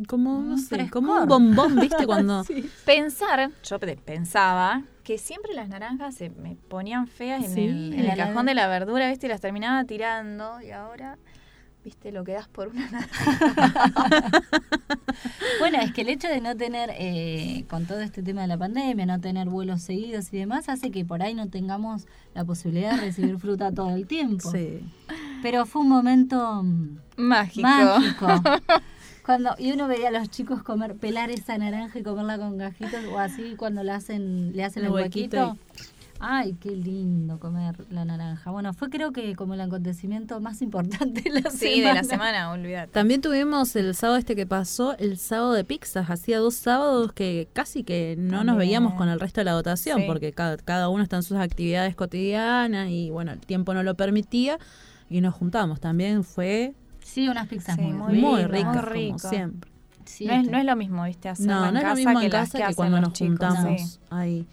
como, 0.06 0.34
no 0.42 0.52
un 0.54 0.58
sé, 0.58 0.88
como 0.90 1.14
un 1.22 1.26
bombón, 1.28 1.76
¿viste? 1.76 2.06
Cuando 2.06 2.44
Pensar, 2.84 3.50
yo 3.64 3.78
pe- 3.78 3.96
pensaba 3.96 4.82
que 5.04 5.18
siempre 5.18 5.54
las 5.54 5.68
naranjas 5.68 6.14
se 6.14 6.30
me 6.30 6.56
ponían 6.68 7.06
feas 7.06 7.44
en 7.44 7.58
el, 7.58 7.92
en 7.94 8.00
el 8.10 8.16
cajón 8.16 8.46
de 8.46 8.54
la 8.54 8.66
verdura, 8.68 9.08
¿viste? 9.08 9.26
Y 9.26 9.30
las 9.30 9.40
terminaba 9.40 9.84
tirando 9.84 10.60
y 10.60 10.70
ahora, 10.70 11.16
¿viste? 11.84 12.12
Lo 12.12 12.24
que 12.24 12.32
das 12.32 12.48
por 12.48 12.68
una 12.68 12.88
naranja. 12.90 14.30
Bueno, 15.58 15.78
es 15.80 15.92
que 15.92 16.02
el 16.02 16.08
hecho 16.08 16.28
de 16.28 16.40
no 16.40 16.56
tener, 16.56 16.90
eh, 16.96 17.64
con 17.68 17.86
todo 17.86 18.00
este 18.00 18.22
tema 18.22 18.42
de 18.42 18.46
la 18.48 18.56
pandemia, 18.56 19.06
no 19.06 19.20
tener 19.20 19.48
vuelos 19.48 19.82
seguidos 19.82 20.32
y 20.32 20.38
demás, 20.38 20.68
hace 20.68 20.90
que 20.92 21.04
por 21.04 21.22
ahí 21.22 21.34
no 21.34 21.48
tengamos 21.48 22.06
la 22.34 22.44
posibilidad 22.44 22.92
de 22.92 23.06
recibir 23.06 23.38
fruta 23.38 23.72
todo 23.72 23.90
el 23.96 24.06
tiempo. 24.06 24.50
sí. 24.50 24.80
Pero 25.42 25.66
fue 25.66 25.82
un 25.82 25.88
momento 25.88 26.64
Mágico. 27.16 27.66
mágico. 27.68 28.26
Cuando, 29.28 29.54
y 29.58 29.73
uno 29.73 29.88
veía 29.88 30.08
a 30.08 30.11
los 30.11 30.30
chicos 30.30 30.62
comer, 30.62 30.97
pelar 30.97 31.28
esa 31.30 31.58
naranja 31.58 31.99
y 31.99 32.02
comerla 32.02 32.38
con 32.38 32.56
gajitos, 32.56 33.04
o 33.12 33.18
así 33.18 33.56
cuando 33.58 33.82
le 33.82 33.92
hacen, 33.92 34.56
le 34.56 34.64
hacen 34.64 34.85
el, 34.85 34.88
El 34.88 34.94
huequito 34.94 35.49
huequito. 35.49 35.58
Ay, 36.18 36.54
qué 36.58 36.70
lindo 36.70 37.38
comer 37.38 37.75
la 37.90 38.06
naranja. 38.06 38.50
Bueno, 38.50 38.73
fue 38.73 38.88
creo 38.88 39.12
que 39.12 39.37
como 39.37 39.52
el 39.52 39.61
acontecimiento 39.61 40.40
más 40.40 40.62
importante 40.62 41.20
de 41.30 41.42
la 41.42 41.50
Sí, 41.50 41.58
semana. 41.75 41.88
de 41.88 41.94
la 41.94 42.04
semana, 42.04 42.50
olvídate. 42.52 42.90
También 42.90 43.20
tuvimos 43.20 43.76
el 43.76 43.94
sábado 43.94 44.18
este 44.18 44.35
que 44.35 44.47
pasó, 44.47 44.97
el 44.97 45.18
sábado 45.18 45.52
de 45.52 45.62
pizzas. 45.64 46.08
Hacía 46.08 46.38
dos 46.38 46.54
sábados 46.54 47.12
que 47.12 47.49
casi 47.52 47.85
que 47.85 48.16
no 48.18 48.44
nos 48.44 48.56
veíamos 48.56 48.94
con 48.94 49.11
el 49.11 49.20
resto 49.20 49.42
de 49.42 49.44
la 49.44 49.52
dotación, 49.52 49.99
Sí. 50.00 50.04
porque 50.06 50.32
cada, 50.32 50.56
cada 50.56 50.88
uno 50.88 51.02
está 51.02 51.16
en 51.16 51.23
sus 51.23 51.37
actividades 51.37 51.94
cotidianas 51.94 52.88
y 52.88 53.11
bueno, 53.11 53.32
el 53.32 53.40
tiempo 53.40 53.75
no 53.75 53.82
lo 53.82 53.94
permitía 53.94 54.58
y 55.11 55.20
nos 55.20 55.35
juntamos. 55.35 55.80
También 55.80 56.25
fue 56.25 56.73
Sí, 57.08 57.28
unas 57.28 57.48
pizzas 57.48 57.76
Sí, 57.76 57.80
muy, 57.82 57.92
muy 57.92 58.18
muy, 58.18 58.44
ricas, 58.44 58.84
muy 58.92 59.06
como 59.06 59.18
siempre. 59.18 59.70
No 60.20 60.32
es, 60.32 60.46
no 60.48 60.58
es 60.58 60.64
lo 60.64 60.76
mismo, 60.76 61.04
¿viste? 61.04 61.28
Hacerlo 61.28 61.52
No, 61.54 61.66
en 61.68 61.74
no 61.74 61.78
es 61.80 61.82
lo 61.84 61.88
casa 61.90 61.96
mismo 61.96 62.20
que 62.20 62.26
en 62.26 62.32
casa 62.32 62.66
que 62.66 62.74
cuando 62.74 63.00
nos 63.00 63.12
chicos, 63.12 63.38
juntamos 63.38 63.80
sí. 63.92 63.98
ahí. 64.10 64.46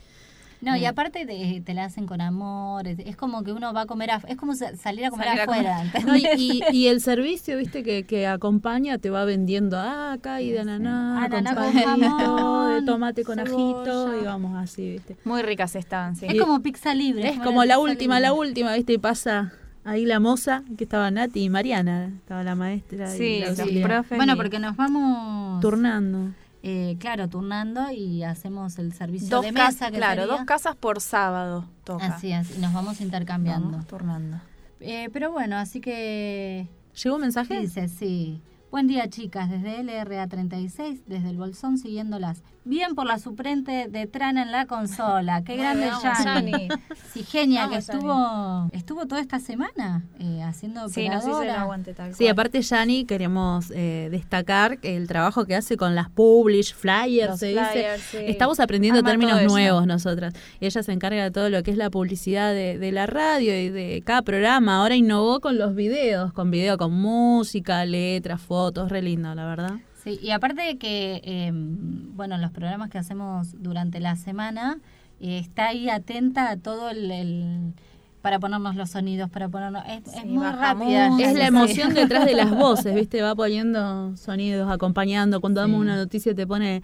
No, 0.62 0.75
y 0.75 0.85
aparte 0.85 1.25
te 1.63 1.74
la 1.75 1.83
hacen 1.85 2.07
con 2.07 2.21
amor, 2.21 2.88
es, 2.88 2.97
es 3.00 3.15
como 3.15 3.43
que 3.43 3.51
uno 3.51 3.71
va 3.74 3.81
a 3.81 3.85
comer, 3.85 4.09
af- 4.09 4.25
es 4.27 4.35
como 4.38 4.55
sa- 4.55 4.75
salir 4.75 5.05
a 5.05 5.09
comer 5.12 5.27
Salir 5.27 5.41
a 5.41 5.45
comer. 5.45 5.67
afuera. 5.67 5.91
No, 6.07 6.15
y, 6.15 6.27
y- 6.38 6.63
y 6.71 6.88
el 6.88 7.01
servicio, 7.01 7.57
viste, 7.57 7.83
que, 7.83 8.03
que 8.05 8.25
acompaña, 8.25 8.97
te 8.97 9.09
va 9.12 9.25
vendiendo, 9.25 9.77
ah, 9.77 10.13
acá 10.13 10.35
hay 10.35 10.51
de 10.51 10.62
ananá, 10.62 11.27
con 11.29 11.35
Ananá 11.47 11.55
con 11.55 11.74
jamón, 11.74 12.74
de 12.79 12.85
tomate 12.85 13.24
con 13.24 13.39
ajito, 13.39 14.19
y 14.21 14.25
vamos 14.25 14.57
así, 14.57 14.91
viste. 14.93 15.17
Muy 15.24 15.41
ricas 15.43 15.75
estaban, 15.75 16.15
sí. 16.15 16.25
es 16.27 16.39
como 16.41 16.62
pizza 16.62 16.95
libre. 16.95 17.29
Es 17.29 17.38
como 17.39 17.63
la 17.65 17.77
última, 17.77 18.19
la 18.19 18.33
última, 18.33 18.74
viste, 18.74 18.93
y 18.93 18.97
pasa 18.97 19.51
ahí 19.86 20.06
la 20.06 20.20
moza, 20.20 20.63
que 20.77 20.84
estaba 20.84 21.10
Nati 21.12 21.44
y 21.44 21.50
Mariana, 21.50 22.08
estaba 22.18 22.44
la 22.44 22.56
maestra 22.56 23.15
y 23.15 23.18
Sí, 23.18 23.39
la 23.39 23.50
los 23.51 23.60
auxiliar, 23.60 23.88
profes. 23.89 24.18
Bueno, 24.18 24.34
y- 24.34 24.36
porque 24.36 24.60
nos 24.60 24.75
vamos 24.75 25.62
turnando. 25.62 26.32
eh, 26.63 26.98
claro, 27.00 27.30
turnando 27.30 27.89
y 27.92 28.24
hacemos 28.24 28.77
el 28.80 28.92
servicio 28.94 29.30
dos 29.30 29.46
de 29.46 29.51
mesa. 29.51 29.92
Que 29.92 29.98
claro, 29.98 30.24
sería. 30.24 30.38
dos 30.38 30.46
casas 30.46 30.75
por 30.75 31.00
sábado 31.00 31.65
toca. 31.84 32.06
Así 32.08 32.32
es, 32.34 32.58
y 32.58 32.60
nos 32.60 32.74
vamos 32.74 33.00
intercambiando. 33.01 33.70
Vamos 33.72 33.88
turnando. 33.88 34.38
Eh, 34.82 35.10
pero 35.13 35.32
bueno, 35.32 35.56
así 35.58 35.80
que 35.80 36.68
¿Llegó 37.04 37.15
un 37.15 37.22
mensaje? 37.22 37.60
dice, 37.60 37.88
sí. 37.88 38.42
Buen 38.72 38.88
día, 38.88 39.10
chicas, 39.10 39.50
desde 39.50 39.79
LRA36, 39.84 41.03
desde 41.05 41.29
el 41.29 41.38
Bolsón, 41.38 41.77
siguiéndolas. 41.77 42.43
Bien 42.65 42.95
por 42.95 43.05
la 43.05 43.19
suplente 43.19 43.88
de 43.89 44.07
Trana 44.07 44.41
en 44.41 44.51
la 44.51 44.65
consola. 44.65 45.43
Qué 45.43 45.55
grande, 45.55 45.88
Yani. 46.01 46.67
Sí, 47.13 47.24
genia, 47.24 47.69
que 47.69 47.75
Yani. 47.75 47.77
estuvo 47.77 48.69
estuvo 48.74 49.05
toda 49.05 49.22
esta 49.22 49.39
semana 49.39 50.03
eh, 50.19 50.41
haciendo 50.41 50.89
Sí, 50.89 51.07
nos 51.07 51.19
hizo 51.24 51.27
el 51.27 51.36
operadora. 51.36 51.62
aguante 51.62 51.93
tal 51.93 52.15
Sí, 52.15 52.27
aparte, 52.27 52.62
Yani, 52.63 53.05
queremos 53.05 53.72
eh, 53.74 54.10
destacar 54.12 54.79
el 54.81 55.07
trabajo 55.07 55.45
que 55.45 55.55
hace 55.55 55.77
con 55.77 55.93
las 55.93 56.10
publish, 56.10 56.74
flyers, 56.74 57.29
Los 57.29 57.39
se 57.39 57.51
flyers, 57.53 58.01
dice. 58.12 58.17
sí. 58.17 58.25
Estamos 58.27 58.60
aprendiendo 58.60 58.98
Arma 59.00 59.12
términos 59.12 59.34
todo 59.38 59.45
eso. 59.45 59.53
nuevos 59.55 59.86
nosotras. 59.88 60.34
Y 60.60 60.65
ella 60.65 60.81
se 60.81 60.91
encarga 60.91 61.24
de 61.24 61.29
todo 61.31 61.50
lo 61.51 61.62
que 61.62 61.69
es 61.69 61.77
la 61.77 61.91
publicidad 61.91 62.51
de, 62.51 62.79
de 62.79 62.91
la 62.91 63.05
radio 63.05 63.57
y 63.57 63.69
de 63.69 64.01
cada 64.03 64.24
programa. 64.24 64.77
Ahora 64.81 64.95
innovó 64.95 65.39
con 65.39 65.60
los 65.60 65.75
videos, 65.75 66.34
con 66.34 66.50
video 66.50 66.77
con 66.79 66.91
música, 66.93 67.86
letras, 67.86 68.41
fotos, 68.41 68.54
re 68.89 69.01
lindo, 69.01 69.33
la 69.35 69.45
verdad. 69.45 69.74
Sí, 70.03 70.19
y 70.21 70.31
aparte 70.31 70.62
de 70.62 70.77
que, 70.77 71.21
eh, 71.24 71.51
bueno, 71.53 72.38
los 72.38 72.51
programas 72.51 72.89
que 72.89 72.97
hacemos 72.97 73.55
durante 73.62 74.00
la 74.00 74.15
semana, 74.15 74.77
eh, 75.19 75.39
está 75.39 75.67
ahí 75.69 75.89
atenta 75.89 76.50
a 76.51 76.57
todo 76.57 76.89
el, 76.89 77.09
el- 77.12 77.74
para 78.21 78.39
ponernos 78.39 78.75
los 78.75 78.89
sonidos, 78.89 79.29
para 79.29 79.50
ponernos... 79.50 79.83
Es, 79.88 80.25
muy 80.25 80.43
rápida. 80.45 81.09
Es 81.19 81.35
la 81.35 81.45
emoción 81.47 81.93
detrás 81.93 82.25
de 82.25 82.33
las 82.33 82.50
voces, 82.50 82.93
¿viste? 82.95 83.21
Va 83.21 83.35
poniendo 83.35 84.15
sonidos, 84.17 84.71
acompañando. 84.71 85.41
Cuando 85.41 85.62
damos 85.62 85.77
Sí. 85.77 85.81
una 85.81 85.95
noticia 85.95 86.33
te 86.33 86.47
pone 86.47 86.81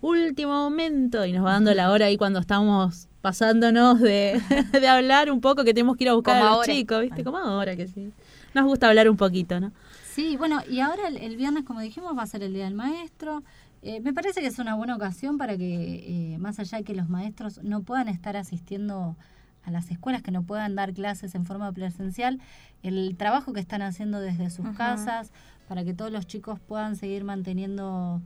último 0.00 0.52
momento 0.52 1.24
y 1.24 1.32
nos 1.32 1.44
va 1.44 1.52
dando 1.52 1.72
la 1.74 1.90
hora 1.90 2.06
ahí 2.06 2.16
cuando 2.16 2.38
estamos 2.38 3.08
pasándonos 3.22 4.00
de, 4.00 4.40
de 4.72 4.86
hablar 4.88 5.30
un 5.32 5.40
poco, 5.40 5.64
que 5.64 5.74
tenemos 5.74 5.96
que 5.96 6.04
ir 6.04 6.10
a 6.10 6.14
buscar 6.14 6.34
Como 6.34 6.44
a 6.44 6.48
los 6.50 6.56
ahora. 6.58 6.72
chicos, 6.72 7.00
¿viste? 7.00 7.24
Como 7.24 7.38
ahora 7.38 7.74
que 7.74 7.88
sí. 7.88 8.12
Nos 8.54 8.64
gusta 8.64 8.88
hablar 8.88 9.08
un 9.08 9.16
poquito, 9.16 9.58
¿no? 9.60 9.72
Sí, 10.14 10.36
bueno, 10.36 10.60
y 10.70 10.80
ahora 10.80 11.08
el, 11.08 11.16
el 11.16 11.36
viernes, 11.36 11.64
como 11.64 11.80
dijimos, 11.80 12.16
va 12.16 12.22
a 12.22 12.26
ser 12.26 12.42
el 12.42 12.52
Día 12.54 12.64
del 12.64 12.74
Maestro. 12.74 13.42
Eh, 13.82 14.00
me 14.00 14.14
parece 14.14 14.40
que 14.40 14.46
es 14.46 14.58
una 14.58 14.74
buena 14.74 14.96
ocasión 14.96 15.36
para 15.36 15.58
que, 15.58 16.32
eh, 16.34 16.38
más 16.38 16.58
allá 16.58 16.78
de 16.78 16.84
que 16.84 16.94
los 16.94 17.08
maestros 17.10 17.62
no 17.62 17.82
puedan 17.82 18.08
estar 18.08 18.34
asistiendo 18.36 19.16
a 19.62 19.70
las 19.70 19.90
escuelas, 19.90 20.22
que 20.22 20.30
no 20.30 20.42
puedan 20.42 20.74
dar 20.74 20.94
clases 20.94 21.34
en 21.34 21.44
forma 21.44 21.70
presencial, 21.72 22.40
el 22.82 23.14
trabajo 23.16 23.52
que 23.52 23.60
están 23.60 23.82
haciendo 23.82 24.20
desde 24.20 24.48
sus 24.50 24.68
casas, 24.70 25.32
para 25.68 25.84
que 25.84 25.92
todos 25.94 26.10
los 26.10 26.26
chicos 26.26 26.60
puedan 26.60 26.96
seguir 26.96 27.24
manteniendo 27.24 28.22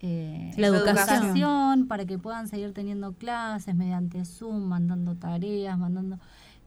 eh, 0.00 0.52
La 0.56 0.68
su 0.68 0.74
educación. 0.76 1.86
para 1.88 2.04
que 2.06 2.18
puedan 2.18 2.46
seguir 2.48 2.72
teniendo 2.72 3.12
clases 3.12 3.74
mediante 3.74 4.24
Zoom, 4.24 4.62
mandando 4.68 5.16
tareas, 5.16 5.76
mandando 5.78 6.18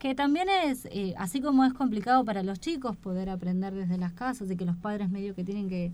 que 0.04 0.16
también 0.16 0.50
es, 0.50 0.86
eh, 0.92 1.14
así 1.18 1.40
como 1.40 1.64
es 1.64 1.72
complicado 1.72 2.26
para 2.26 2.44
los 2.44 2.60
chicos 2.60 2.98
poder 2.98 3.30
aprender 3.30 3.74
desde 3.74 3.98
las 3.98 4.12
casas 4.12 4.52
y 4.52 4.58
que 4.58 4.66
los 4.66 4.76
padres 4.76 5.10
medio 5.10 5.34
que 5.34 5.46
tienen 5.46 5.70
que 5.70 5.94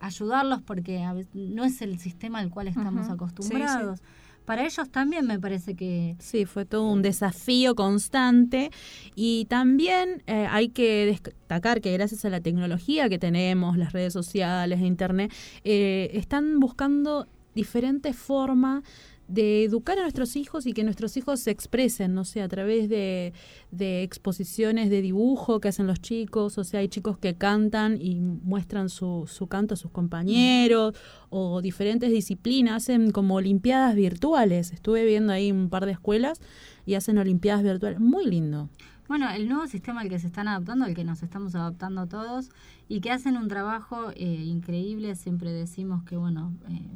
ayudarlos 0.00 0.60
porque 0.60 1.02
a 1.02 1.14
veces 1.14 1.34
no 1.34 1.64
es 1.64 1.80
el 1.80 1.98
sistema 1.98 2.40
al 2.40 2.50
cual 2.50 2.68
estamos 2.68 3.08
acostumbrados. 3.08 4.00
Para 4.44 4.66
ellos 4.66 4.90
también 4.90 5.26
me 5.26 5.40
parece 5.40 5.74
que 5.74 6.14
Sí, 6.18 6.44
fue 6.44 6.66
todo 6.66 6.92
un 6.92 7.00
desafío 7.00 7.74
constante. 7.74 8.70
Y 9.14 9.46
también 9.46 10.22
eh, 10.26 10.46
hay 10.50 10.68
que 10.68 11.06
destacar 11.06 11.80
que 11.80 11.90
gracias 11.94 12.26
a 12.26 12.28
la 12.28 12.42
tecnología 12.42 13.08
que 13.08 13.18
tenemos, 13.18 13.78
las 13.78 13.94
redes 13.94 14.12
sociales, 14.12 14.82
internet, 14.82 15.32
eh, 15.64 16.10
están 16.12 16.60
buscando 16.60 17.26
diferentes 17.54 18.14
formas 18.14 18.84
de 19.28 19.62
educar 19.62 19.98
a 19.98 20.02
nuestros 20.02 20.36
hijos 20.36 20.66
y 20.66 20.72
que 20.72 20.82
nuestros 20.82 21.16
hijos 21.18 21.40
se 21.40 21.50
expresen, 21.50 22.14
no 22.14 22.24
sé, 22.24 22.40
a 22.40 22.48
través 22.48 22.88
de, 22.88 23.34
de 23.70 24.02
exposiciones 24.02 24.88
de 24.88 25.02
dibujo 25.02 25.60
que 25.60 25.68
hacen 25.68 25.86
los 25.86 26.00
chicos, 26.00 26.56
o 26.56 26.64
sea, 26.64 26.80
hay 26.80 26.88
chicos 26.88 27.18
que 27.18 27.34
cantan 27.34 27.98
y 28.00 28.20
muestran 28.20 28.88
su, 28.88 29.24
su 29.28 29.46
canto 29.46 29.74
a 29.74 29.76
sus 29.76 29.90
compañeros, 29.90 30.94
o 31.28 31.60
diferentes 31.60 32.10
disciplinas, 32.10 32.84
hacen 32.84 33.10
como 33.10 33.34
olimpiadas 33.34 33.94
virtuales, 33.94 34.72
estuve 34.72 35.04
viendo 35.04 35.32
ahí 35.32 35.52
un 35.52 35.68
par 35.68 35.84
de 35.84 35.92
escuelas 35.92 36.40
y 36.86 36.94
hacen 36.94 37.18
olimpiadas 37.18 37.62
virtuales, 37.62 38.00
muy 38.00 38.24
lindo. 38.24 38.70
Bueno, 39.08 39.30
el 39.30 39.48
nuevo 39.48 39.66
sistema 39.66 40.02
al 40.02 40.08
que 40.08 40.18
se 40.18 40.26
están 40.26 40.48
adaptando, 40.48 40.84
al 40.84 40.94
que 40.94 41.04
nos 41.04 41.22
estamos 41.22 41.54
adaptando 41.54 42.06
todos, 42.06 42.50
y 42.88 43.00
que 43.00 43.10
hacen 43.10 43.36
un 43.36 43.48
trabajo 43.48 44.10
eh, 44.14 44.24
increíble, 44.24 45.14
siempre 45.16 45.50
decimos 45.52 46.02
que, 46.04 46.16
bueno, 46.16 46.54
eh, 46.68 46.88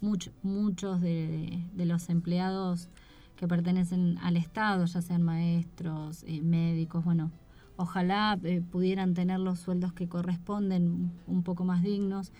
much- 0.00 0.32
muchos 0.42 1.00
de, 1.00 1.62
de 1.74 1.86
los 1.86 2.08
empleados 2.08 2.88
que 3.36 3.48
pertenecen 3.48 4.18
al 4.18 4.36
Estado, 4.36 4.84
ya 4.84 5.00
sean 5.02 5.22
maestros, 5.22 6.24
eh, 6.26 6.42
médicos, 6.42 7.04
bueno, 7.04 7.30
ojalá 7.76 8.38
eh, 8.44 8.60
pudieran 8.60 9.14
tener 9.14 9.40
los 9.40 9.58
sueldos 9.60 9.92
que 9.94 10.08
corresponden 10.08 11.10
un 11.26 11.42
poco 11.42 11.64
más 11.64 11.82
dignos, 11.82 12.32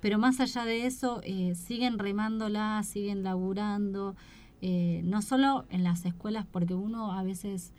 pero 0.00 0.18
más 0.18 0.40
allá 0.40 0.64
de 0.64 0.86
eso, 0.86 1.20
eh, 1.24 1.54
siguen 1.54 1.98
remándola, 1.98 2.82
siguen 2.84 3.22
laburando, 3.22 4.14
eh, 4.62 5.02
no 5.04 5.20
solo 5.20 5.66
en 5.68 5.84
las 5.84 6.04
escuelas, 6.06 6.46
porque 6.50 6.74
uno 6.74 7.12
a 7.12 7.22
veces 7.22 7.72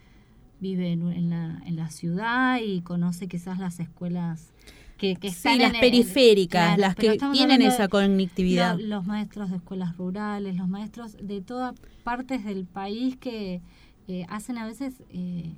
vive 0.60 0.92
en 0.92 1.30
la, 1.30 1.62
en 1.66 1.76
la 1.76 1.90
ciudad 1.90 2.60
y 2.64 2.82
conoce 2.82 3.28
quizás 3.28 3.58
las 3.60 3.80
escuelas 3.80 4.54
que, 4.98 5.16
que 5.16 5.28
están 5.30 5.54
Sí, 5.54 5.60
las 5.60 5.70
en 5.70 5.76
el- 5.76 5.82
periféricas, 5.82 6.62
claro, 6.76 6.82
las 6.82 6.96
que 6.96 7.18
tienen 7.32 7.62
esa 7.62 7.84
de 7.84 7.90
conectividad. 7.90 8.78
lo- 8.78 8.88
los 8.98 9.06
maestros 9.06 9.50
de 9.52 9.58
escuelas 9.58 9.96
rurales, 9.98 10.56
los 10.56 10.68
maestros 10.68 11.16
de 11.22 11.42
todas 11.42 11.76
partes 12.04 12.44
del 12.44 12.66
país 12.66 13.16
que 13.18 13.62
eh, 14.08 14.26
hacen 14.30 14.58
a 14.58 14.66
veces 14.66 14.94
eh, 15.10 15.52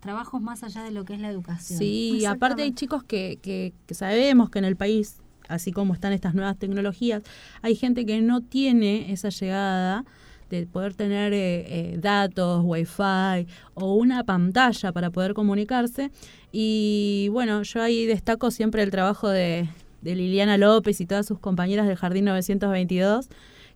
trabajos 0.00 0.40
más 0.40 0.62
allá 0.62 0.82
de 0.82 0.90
lo 0.92 1.04
que 1.04 1.14
es 1.14 1.20
la 1.20 1.28
educación. 1.28 1.78
Sí, 1.78 2.18
y 2.20 2.24
aparte 2.24 2.62
hay 2.62 2.72
chicos 2.72 3.02
que, 3.04 3.38
que, 3.42 3.72
que 3.86 3.94
sabemos 3.94 4.48
que 4.48 4.58
en 4.60 4.64
el 4.64 4.76
país, 4.76 5.18
así 5.48 5.72
como 5.72 5.92
están 5.94 6.12
estas 6.12 6.34
nuevas 6.34 6.56
tecnologías, 6.56 7.22
hay 7.62 7.74
gente 7.76 8.06
que 8.06 8.20
no 8.22 8.40
tiene 8.40 9.12
esa 9.12 9.28
llegada 9.28 10.04
de 10.48 10.66
poder 10.66 10.94
tener 10.94 11.32
eh, 11.32 11.92
eh, 11.92 11.96
datos, 12.00 12.62
wifi 12.64 13.46
o 13.74 13.94
una 13.94 14.24
pantalla 14.24 14.90
para 14.92 15.10
poder 15.10 15.34
comunicarse. 15.34 16.10
Y 16.52 17.28
bueno, 17.30 17.62
yo 17.62 17.82
ahí 17.82 18.06
destaco 18.06 18.50
siempre 18.50 18.82
el 18.82 18.90
trabajo 18.90 19.28
de, 19.28 19.68
de 20.02 20.14
Liliana 20.14 20.58
López 20.58 21.00
y 21.00 21.06
todas 21.06 21.26
sus 21.26 21.38
compañeras 21.38 21.86
del 21.86 21.96
Jardín 21.96 22.24
922, 22.24 23.28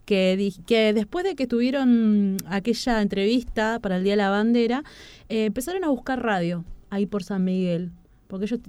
que, 0.05 0.53
que 0.67 0.93
después 0.93 1.23
de 1.25 1.35
que 1.35 1.47
tuvieron 1.47 2.37
aquella 2.47 3.01
entrevista 3.01 3.79
para 3.79 3.97
el 3.97 4.03
Día 4.03 4.13
de 4.13 4.17
la 4.17 4.29
Bandera, 4.29 4.83
eh, 5.29 5.45
empezaron 5.45 5.83
a 5.83 5.89
buscar 5.89 6.21
radio 6.23 6.63
ahí 6.89 7.05
por 7.05 7.23
San 7.23 7.43
Miguel, 7.43 7.91
porque 8.27 8.45
ellos 8.45 8.59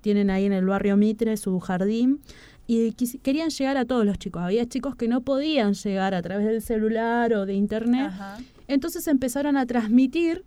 tienen 0.00 0.30
ahí 0.30 0.44
en 0.44 0.52
el 0.52 0.64
barrio 0.64 0.96
Mitre 0.96 1.36
su 1.36 1.58
jardín 1.60 2.20
y 2.66 2.92
querían 3.22 3.48
llegar 3.50 3.76
a 3.76 3.84
todos 3.84 4.04
los 4.04 4.18
chicos. 4.18 4.42
Había 4.42 4.66
chicos 4.66 4.94
que 4.94 5.08
no 5.08 5.22
podían 5.22 5.74
llegar 5.74 6.14
a 6.14 6.22
través 6.22 6.46
del 6.46 6.62
celular 6.62 7.32
o 7.32 7.46
de 7.46 7.54
internet, 7.54 8.06
Ajá. 8.08 8.38
entonces 8.68 9.06
empezaron 9.08 9.56
a 9.56 9.66
transmitir 9.66 10.44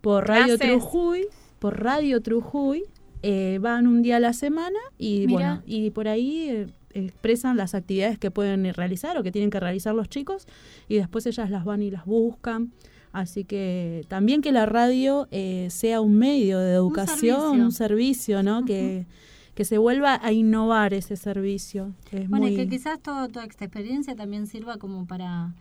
por 0.00 0.26
Radio. 0.26 0.58
Trujuy, 0.58 1.26
por 1.58 1.82
Radio 1.82 2.20
Trujuy, 2.20 2.84
eh, 3.22 3.58
van 3.60 3.86
un 3.86 4.02
día 4.02 4.16
a 4.16 4.20
la 4.20 4.32
semana 4.32 4.78
y 4.96 5.26
bueno, 5.26 5.62
y 5.66 5.90
por 5.90 6.06
ahí 6.08 6.48
eh, 6.48 6.66
expresan 6.94 7.56
las 7.56 7.74
actividades 7.74 8.18
que 8.18 8.30
pueden 8.30 8.72
realizar 8.74 9.16
o 9.18 9.22
que 9.22 9.32
tienen 9.32 9.50
que 9.50 9.58
realizar 9.60 9.94
los 9.94 10.08
chicos 10.08 10.46
y 10.88 10.96
después 10.96 11.26
ellas 11.26 11.50
las 11.50 11.64
van 11.64 11.82
y 11.82 11.90
las 11.90 12.04
buscan. 12.06 12.72
Así 13.12 13.44
que 13.44 14.04
también 14.08 14.42
que 14.42 14.52
la 14.52 14.66
radio 14.66 15.26
eh, 15.30 15.68
sea 15.70 16.00
un 16.00 16.16
medio 16.18 16.58
de 16.58 16.74
educación, 16.74 17.40
servicio. 17.40 17.64
un 17.64 17.72
servicio, 17.72 18.42
¿no? 18.42 18.64
que, 18.64 19.06
que 19.54 19.64
se 19.64 19.78
vuelva 19.78 20.20
a 20.22 20.30
innovar 20.32 20.92
ese 20.94 21.16
servicio. 21.16 21.94
que 22.10 22.22
es 22.22 22.28
Bueno, 22.28 22.46
y 22.46 22.50
muy- 22.52 22.56
que 22.56 22.68
quizás 22.68 23.00
toda 23.00 23.26
esta 23.26 23.44
experiencia 23.64 24.14
también 24.14 24.46
sirva 24.46 24.76
como 24.76 25.06
para, 25.06 25.54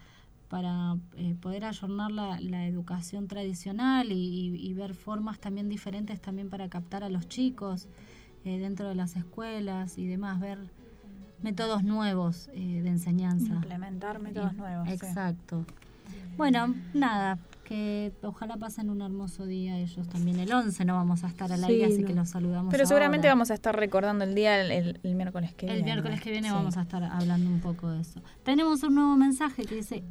para 0.49 0.95
eh, 1.17 1.36
poder 1.41 1.65
ayornar 1.65 2.12
la, 2.12 2.39
la 2.39 2.65
educación 2.67 3.27
tradicional 3.27 4.12
y, 4.12 4.15
y- 4.15 4.55
y 4.69 4.73
ver 4.73 4.93
formas 4.95 5.39
también 5.39 5.67
diferentes 5.69 6.21
también 6.21 6.49
para 6.49 6.69
captar 6.69 7.03
a 7.03 7.10
los 7.10 7.27
chicos 7.27 7.88
eh, 8.45 8.57
dentro 8.60 8.88
de 8.88 8.95
las 8.95 9.15
escuelas 9.17 9.97
y 9.97 10.07
demás, 10.07 10.39
ver 10.39 10.60
métodos 11.43 11.83
nuevos 11.83 12.49
eh, 12.53 12.81
de 12.81 12.89
enseñanza. 12.89 13.53
Implementar 13.53 14.19
métodos 14.19 14.53
nuevos. 14.53 14.88
sí. 14.88 14.93
Exacto. 14.93 15.65
Bueno, 16.38 16.73
nada, 16.93 17.39
que 17.63 18.13
ojalá 18.21 18.57
pasen 18.57 18.89
un 18.91 19.01
hermoso 19.01 19.45
día 19.47 19.77
ellos 19.79 20.07
también. 20.07 20.39
El 20.39 20.53
11 20.53 20.86
no 20.86 20.93
vamos 20.93 21.23
a 21.23 21.27
estar 21.27 21.51
al 21.51 21.60
Sí, 21.62 21.65
aire, 21.65 21.86
así 21.86 22.01
no. 22.03 22.07
que 22.07 22.13
los 22.13 22.29
saludamos. 22.29 22.71
Pero 22.71 22.86
seguramente 22.86 23.27
vamos 23.27 23.49
a 23.49 23.55
estar 23.55 23.75
recordando 23.75 24.23
el 24.23 24.36
día 24.36 24.62
el, 24.62 24.71
el- 24.71 24.99
el 25.03 25.15
miércoles 25.15 25.53
que 25.55 25.65
viene. 25.65 25.79
El 25.79 25.83
miércoles 25.86 26.21
que 26.21 26.29
viene 26.31 26.47
Sí. 26.49 26.53
vamos 26.53 26.77
a 26.77 26.83
estar 26.83 27.03
hablando 27.03 27.49
un 27.49 27.60
poco 27.60 27.89
de 27.89 28.01
eso. 28.01 28.21
Tenemos 28.43 28.83
un 28.83 28.95
nuevo 28.95 29.17
mensaje 29.17 29.65
que 29.65 29.75
dice, 29.75 30.03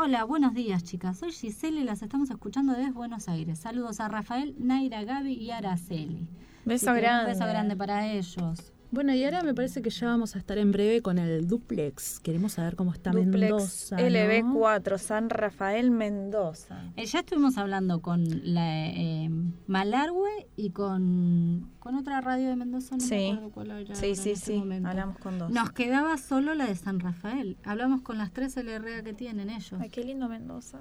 hola, 0.00 0.22
buenos 0.22 0.54
días 0.54 0.84
chicas, 0.84 1.18
soy 1.18 1.32
Giselle 1.32 1.80
y 1.80 1.84
las 1.84 2.02
estamos 2.02 2.30
escuchando 2.30 2.72
desde 2.72 2.92
Buenos 2.92 3.28
Aires. 3.28 3.58
Saludos 3.58 3.98
a 3.98 4.06
Rafael, 4.06 4.54
Naira, 4.56 5.02
Gaby 5.02 5.32
y 5.32 5.50
Araceli. 5.50 6.28
Beso 6.64 6.94
grande. 6.94 7.32
Un 7.32 7.38
beso 7.38 7.50
grande 7.50 7.74
para 7.74 8.06
ellos. 8.06 8.72
Bueno, 8.90 9.12
y 9.14 9.22
ahora 9.24 9.42
me 9.42 9.52
parece 9.54 9.82
que 9.82 9.90
ya 9.90 10.06
vamos 10.06 10.34
a 10.34 10.38
estar 10.38 10.56
en 10.56 10.72
breve 10.72 11.02
con 11.02 11.18
el 11.18 11.46
duplex. 11.46 12.20
Queremos 12.20 12.52
saber 12.52 12.74
cómo 12.74 12.92
está 12.92 13.10
Duplex 13.10 13.50
Mendoza. 13.52 13.96
¿no? 13.96 14.02
LB4, 14.02 14.98
San 14.98 15.28
Rafael 15.28 15.90
Mendoza. 15.90 16.84
Eh, 16.96 17.04
ya 17.04 17.18
estuvimos 17.20 17.58
hablando 17.58 18.00
con 18.00 18.24
la 18.54 18.86
eh, 18.88 19.28
Malargüe 19.66 20.48
y 20.56 20.70
con, 20.70 21.70
con 21.80 21.96
otra 21.96 22.22
radio 22.22 22.48
de 22.48 22.56
Mendoza, 22.56 22.96
no 22.96 23.02
me 23.02 23.08
Sí, 23.08 23.26
acuerdo 23.30 23.50
cuál 23.50 23.70
era 23.72 23.94
sí, 23.94 24.14
sí, 24.14 24.30
en 24.30 24.34
este 24.36 24.52
sí. 24.52 24.58
momento. 24.58 24.88
Hablamos 24.88 25.18
con 25.18 25.38
dos. 25.38 25.50
Nos 25.50 25.70
quedaba 25.72 26.16
solo 26.16 26.54
la 26.54 26.66
de 26.66 26.74
San 26.76 26.98
Rafael. 27.00 27.58
Hablamos 27.64 28.00
con 28.00 28.16
las 28.16 28.32
tres 28.32 28.56
LRA 28.56 29.02
que 29.02 29.12
tienen 29.12 29.50
ellos. 29.50 29.74
Ay, 29.80 29.90
qué 29.90 30.02
lindo 30.02 30.28
Mendoza. 30.28 30.78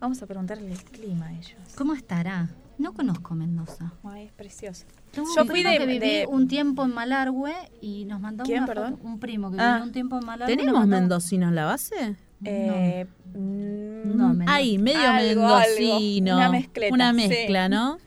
Vamos 0.00 0.22
a 0.22 0.26
preguntarle 0.26 0.70
el 0.70 0.78
clima 0.84 1.26
a 1.26 1.32
ellos. 1.32 1.56
¿Cómo 1.76 1.92
estará? 1.94 2.50
No 2.78 2.94
conozco 2.94 3.34
Mendoza. 3.34 3.92
Ay, 4.04 4.26
es 4.26 4.32
precioso. 4.32 4.86
Tengo 5.10 5.28
Yo 5.34 5.42
un 5.42 5.48
fui 5.48 5.60
primo 5.60 5.70
de- 5.72 5.78
que 5.78 5.86
viví 5.86 5.98
de- 5.98 6.26
un 6.28 6.46
tiempo 6.48 6.84
en 6.84 6.94
Malargüe 6.94 7.52
y 7.80 8.04
nos 8.04 8.20
mandó 8.20 8.44
¿Quién, 8.44 8.58
una 8.58 8.66
perdón? 8.66 8.96
foto. 8.96 9.08
Un 9.08 9.18
primo 9.20 9.50
que 9.50 9.56
Ah. 9.60 9.72
vivió 9.72 9.84
un 9.86 9.92
tiempo 9.92 10.18
en 10.18 10.26
Malargüe. 10.26 10.56
¿Tenemos 10.56 10.80
mandó- 10.80 10.96
mendocino 10.96 11.48
en 11.48 11.54
la 11.54 11.64
base? 11.64 12.16
Eh, 12.44 13.06
No, 13.34 14.28
Mendoza. 14.32 14.54
Ahí, 14.54 14.78
medio 14.78 15.00
Algo, 15.10 15.46
algo. 15.46 15.58
mendocino. 15.58 16.36
Una 16.36 16.50
mezcleta, 16.50 16.94
Una 16.94 17.10
sí. 17.10 17.16
mezcla, 17.28 17.68
¿no? 17.68 17.98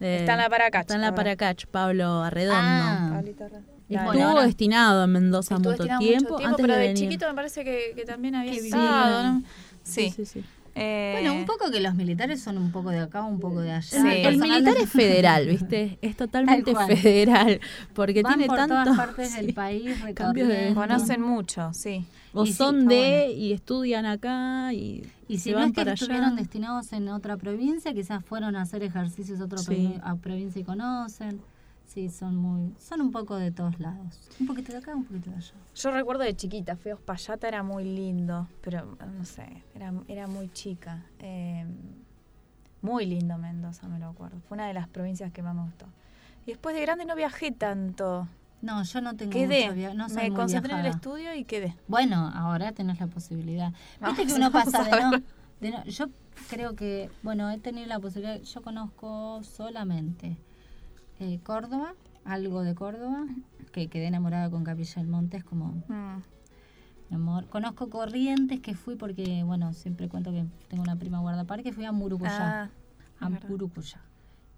De- 0.00 0.20
Está 0.20 0.32
en 0.32 0.38
la 0.38 0.48
Paracach 0.50 0.80
Está 0.82 0.94
en 0.94 1.00
la. 1.02 1.14
Paracach, 1.14 1.66
Pablo 1.66 2.22
Arredondo. 2.22 2.60
Ah. 2.62 3.10
Pablito 3.14 3.44
Arre- 3.44 3.62
Y 3.86 3.92
Claro. 3.94 4.06
bueno, 4.06 4.20
Estuvo 4.28 4.40
destinado 4.42 5.04
en 5.04 5.12
Mendoza 5.12 5.58
mucho 5.58 5.70
destinado 5.70 6.00
tiempo, 6.00 6.24
mucho 6.24 6.36
tiempo, 6.36 6.48
antes 6.54 6.62
pero 6.62 6.74
de 6.74 6.80
de 6.80 6.86
venir. 6.88 7.02
chiquito 7.02 7.28
me 7.28 7.34
parece 7.34 7.64
que, 7.64 7.92
que 7.94 8.04
también 8.04 8.34
había 8.34 8.52
estado. 8.54 9.22
¿no? 9.34 9.42
Sí, 9.82 10.10
sí, 10.10 10.24
sí. 10.24 10.42
Eh, 10.76 11.10
Bueno, 11.20 11.34
un 11.34 11.44
poco 11.46 11.70
que 11.70 11.80
los 11.80 11.94
militares 11.94 12.40
son 12.42 12.58
un 12.58 12.72
poco 12.72 12.90
de 12.90 12.98
acá, 13.00 13.22
un 13.22 13.38
poco 13.38 13.60
de 13.60 13.72
allá. 13.72 13.82
Sí. 13.82 13.96
El 14.06 14.38
militar 14.38 14.76
es 14.76 14.90
federal, 14.90 15.46
¿viste? 15.46 15.98
Es 16.02 16.16
totalmente 16.16 16.74
federal. 16.74 17.60
Porque 17.94 18.22
Van 18.22 18.34
tiene 18.34 18.46
por 18.48 18.56
tanto. 18.56 18.74
todas 18.74 18.96
partes 18.96 19.30
sí. 19.30 19.36
del 19.40 19.54
país 19.54 19.84
de-. 20.34 20.72
Conocen 20.74 21.20
mucho, 21.20 21.72
sí. 21.72 22.04
O 22.32 22.44
Y 22.44 22.52
son 22.52 22.88
de 22.88 23.26
bueno. 23.28 23.40
y 23.40 23.52
estudian 23.52 24.06
acá 24.06 24.72
y, 24.72 25.04
Y 25.28 25.38
se 25.38 25.44
si 25.44 25.50
no 25.52 25.58
van 25.58 25.68
es 25.68 25.74
que 25.74 25.80
para 25.82 25.92
estuvieron 25.92 26.26
allá. 26.30 26.36
destinados 26.36 26.92
en 26.92 27.08
otra 27.08 27.36
provincia, 27.36 27.92
quizás 27.94 28.24
fueron 28.24 28.56
a 28.56 28.62
hacer 28.62 28.82
ejercicios 28.82 29.40
a 29.40 29.44
otra 29.44 29.58
provincia 30.20 30.60
y 30.60 30.64
conocen. 30.64 31.40
Sí, 31.94 32.08
son 32.10 32.34
muy, 32.34 32.74
son 32.80 33.00
un 33.02 33.12
poco 33.12 33.36
de 33.36 33.52
todos 33.52 33.78
lados. 33.78 34.20
Un 34.40 34.48
poquito 34.48 34.72
de 34.72 34.78
acá, 34.78 34.96
un 34.96 35.04
poquito 35.04 35.30
de 35.30 35.36
allá. 35.36 35.52
Yo 35.76 35.90
recuerdo 35.92 36.24
de 36.24 36.34
chiquita, 36.34 36.74
fui 36.76 36.90
a 36.90 36.94
Ospallata, 36.94 37.46
era 37.46 37.62
muy 37.62 37.84
lindo, 37.84 38.48
pero 38.62 38.96
no 39.16 39.24
sé, 39.24 39.62
era, 39.76 39.92
era 40.08 40.26
muy 40.26 40.48
chica. 40.52 41.06
Eh, 41.20 41.64
muy 42.82 43.06
lindo 43.06 43.38
Mendoza, 43.38 43.86
me 43.86 44.00
lo 44.00 44.08
acuerdo. 44.08 44.40
Fue 44.48 44.56
una 44.56 44.66
de 44.66 44.74
las 44.74 44.88
provincias 44.88 45.32
que 45.32 45.42
más 45.42 45.54
me 45.54 45.62
gustó. 45.62 45.86
Y 46.46 46.50
después 46.50 46.74
de 46.74 46.82
grande 46.82 47.04
no 47.04 47.14
viajé 47.14 47.52
tanto. 47.52 48.26
No, 48.60 48.82
yo 48.82 49.00
no 49.00 49.14
tengo 49.14 49.30
Quedé. 49.30 49.70
mucho 49.70 49.94
no 49.94 50.08
soy 50.08 50.30
me 50.30 50.34
concentré 50.36 50.72
en 50.72 50.80
el 50.80 50.86
estudio 50.86 51.34
y 51.34 51.44
quedé. 51.44 51.76
Bueno, 51.86 52.30
ahora 52.34 52.72
tenés 52.72 52.98
la 52.98 53.06
posibilidad. 53.06 53.70
Viste 53.70 53.86
Vamos, 54.00 54.18
que 54.26 54.34
uno 54.34 54.50
pasa 54.50 54.82
de 54.82 54.90
no, 55.00 55.10
de 55.60 55.70
no- 55.70 55.84
Yo 55.84 56.06
creo 56.50 56.74
que, 56.74 57.08
bueno, 57.22 57.48
he 57.50 57.58
tenido 57.58 57.86
la 57.86 58.00
posibilidad. 58.00 58.40
Yo 58.40 58.62
conozco 58.62 59.42
solamente 59.44 60.36
eh, 61.20 61.38
Córdoba, 61.42 61.94
algo 62.24 62.62
de 62.62 62.74
Córdoba, 62.74 63.24
que 63.72 63.88
quedé 63.88 64.06
enamorada 64.06 64.50
con 64.50 64.64
Capilla 64.64 64.94
del 64.96 65.06
Monte, 65.08 65.36
es 65.38 65.44
como 65.44 65.66
Mm. 65.88 66.22
mi 67.10 67.16
amor. 67.16 67.46
Conozco 67.48 67.90
Corrientes, 67.90 68.60
que 68.60 68.74
fui 68.74 68.96
porque, 68.96 69.42
bueno, 69.44 69.72
siempre 69.72 70.08
cuento 70.08 70.30
que 70.32 70.44
tengo 70.68 70.82
una 70.82 70.96
prima 70.96 71.20
guardaparque, 71.20 71.72
fui 71.72 71.84
a 71.84 71.92
Murucuyá. 71.92 72.64
Ah, 72.64 72.70
a. 73.20 73.28
Murucuyá. 73.28 74.00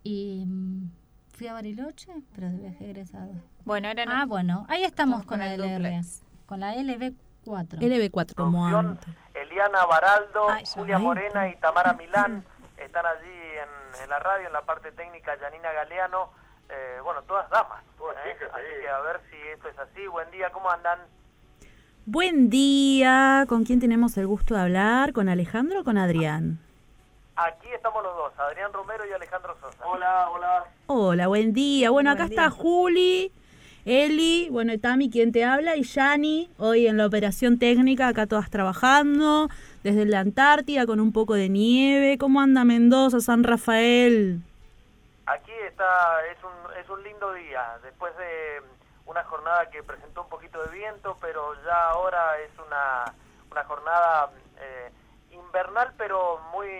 Y 0.03 0.45
mm, 0.47 0.91
fui 1.33 1.49
a 1.49 1.53
Bariloche, 1.55 2.13
pero 2.35 2.49
de 2.51 2.57
viaje 2.59 2.85
egresado. 2.85 3.33
Bueno, 3.65 3.89
era 3.89 4.05
Ah, 4.09 4.25
bueno, 4.27 4.65
ahí 4.69 4.85
estamos 4.85 5.21
Estamos 5.23 5.27
con, 5.27 5.39
con 5.39 5.39
la 5.41 5.55
el 5.55 5.61
LR, 5.61 5.75
duplex. 5.75 6.23
con 6.47 6.61
la 6.61 6.75
LB4. 6.75 7.79
LB4 7.81 8.35
como 8.35 8.67
antes. 8.67 9.09
Eliana 9.35 9.85
Baraldo, 9.87 10.49
Ay, 10.51 10.65
Julia. 10.73 10.99
Morena 10.99 11.49
y 11.49 11.57
Tamara 11.57 11.93
Milán 11.95 12.45
están 12.79 13.05
allí 13.07 13.29
en, 13.29 14.03
en 14.05 14.09
la 14.11 14.19
radio, 14.21 14.47
en 14.47 14.53
la 14.53 14.63
parte 14.65 14.93
técnica, 14.93 15.33
Janina 15.41 15.71
Galeano, 15.73 16.31
eh, 16.69 16.99
bueno, 17.03 17.23
todas 17.23 17.49
damas. 17.51 17.83
¿eh? 17.85 18.37
Así 18.53 18.65
que 18.83 18.89
a 18.89 19.01
ver 19.01 19.21
si 19.31 19.37
esto 19.53 19.69
es 19.69 19.79
así. 19.79 20.07
Buen 20.07 20.31
día, 20.31 20.51
¿cómo 20.51 20.71
andan? 20.71 20.99
Buen 22.05 22.51
día. 22.51 23.45
¿Con 23.49 23.65
quién 23.65 23.81
tenemos 23.81 24.17
el 24.17 24.27
gusto 24.27 24.55
de 24.55 24.61
hablar? 24.61 25.13
¿Con 25.13 25.29
Alejandro 25.29 25.81
o 25.81 25.85
con 25.85 25.99
Adrián? 25.99 26.59
Aquí 27.37 27.69
estamos 27.75 28.03
los 28.03 28.15
dos, 28.17 28.33
Adrián 28.39 28.73
Romero 28.73 29.05
y 29.09 29.13
Alejandro 29.13 29.55
Sosa. 29.61 29.77
Hola, 29.87 30.31
hola. 30.31 30.65
Hola, 30.87 31.27
buen 31.27 31.53
día. 31.53 31.91
Bueno, 31.91 32.11
Buen 32.11 32.19
acá 32.23 32.29
día. 32.31 32.47
está 32.47 32.51
Juli, 32.51 33.31
Eli, 33.85 34.49
bueno, 34.51 34.73
y 34.73 34.79
Tami, 34.79 35.11
quien 35.11 35.33
te 35.33 35.45
habla, 35.45 35.77
y 35.77 35.83
Yani, 35.83 36.49
hoy 36.59 36.87
en 36.87 36.97
la 36.97 37.07
operación 37.07 37.59
técnica, 37.59 38.09
acá 38.09 38.27
todas 38.27 38.49
trabajando, 38.51 39.51
desde 39.85 40.07
la 40.07 40.21
Antártida 40.21 40.87
con 40.87 40.99
un 40.99 41.13
poco 41.13 41.35
de 41.35 41.49
nieve. 41.51 42.17
¿Cómo 42.19 42.41
anda 42.41 42.65
Mendoza, 42.65 43.21
San 43.21 43.45
Rafael? 43.45 44.41
Aquí 45.27 45.53
está, 45.69 46.25
es 46.27 46.39
un, 46.45 46.77
es 46.77 46.89
un 46.89 47.03
lindo 47.03 47.33
día, 47.33 47.79
después 47.83 48.17
de 48.17 48.63
una 49.07 49.25
jornada 49.25 49.69
que 49.71 49.83
presentó 49.83 50.23
un 50.23 50.29
poquito 50.29 50.63
de 50.63 50.71
viento, 50.71 51.17
pero 51.21 51.55
ya 51.65 51.91
ahora 51.91 52.39
es 52.39 52.51
una, 52.65 53.13
una 53.51 53.65
jornada 53.65 54.31
eh, 54.59 54.93
invernal, 55.33 55.93
pero 55.99 56.39
muy, 56.53 56.71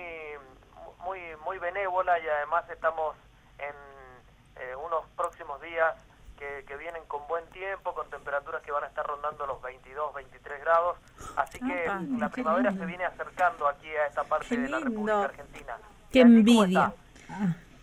muy, 1.05 1.21
muy 1.45 1.59
benévola 1.59 2.19
y 2.21 2.29
además 2.29 2.69
estamos 2.71 3.17
en 3.59 3.75
eh, 4.63 4.77
unos 4.77 5.05
próximos 5.17 5.61
días 5.61 5.97
que, 6.39 6.65
que 6.69 6.77
vienen 6.77 7.05
con 7.07 7.27
buen 7.27 7.47
tiempo, 7.51 7.95
con 7.95 8.09
temperaturas 8.11 8.63
que 8.63 8.71
van 8.71 8.85
a 8.85 8.89
estar 8.89 9.07
rondando 9.07 9.47
los 9.47 9.61
22, 9.63 10.15
23 10.15 10.61
grados, 10.61 10.99
así 11.37 11.59
que 11.59 11.87
la 12.19 12.29
primavera 12.29 12.71
lindo. 12.71 12.85
se 12.85 12.87
viene 12.87 13.05
acercando 13.07 13.67
aquí 13.67 13.89
a 13.89 14.07
esta 14.07 14.23
parte 14.23 14.57
de 14.57 14.69
la. 14.69 14.79
República 14.79 15.25
Argentina. 15.25 15.79
¡Qué 16.13 16.19
¿Y 16.19 16.23
allí 16.23 16.45
cómo 16.45 16.65
envidia! 16.65 16.93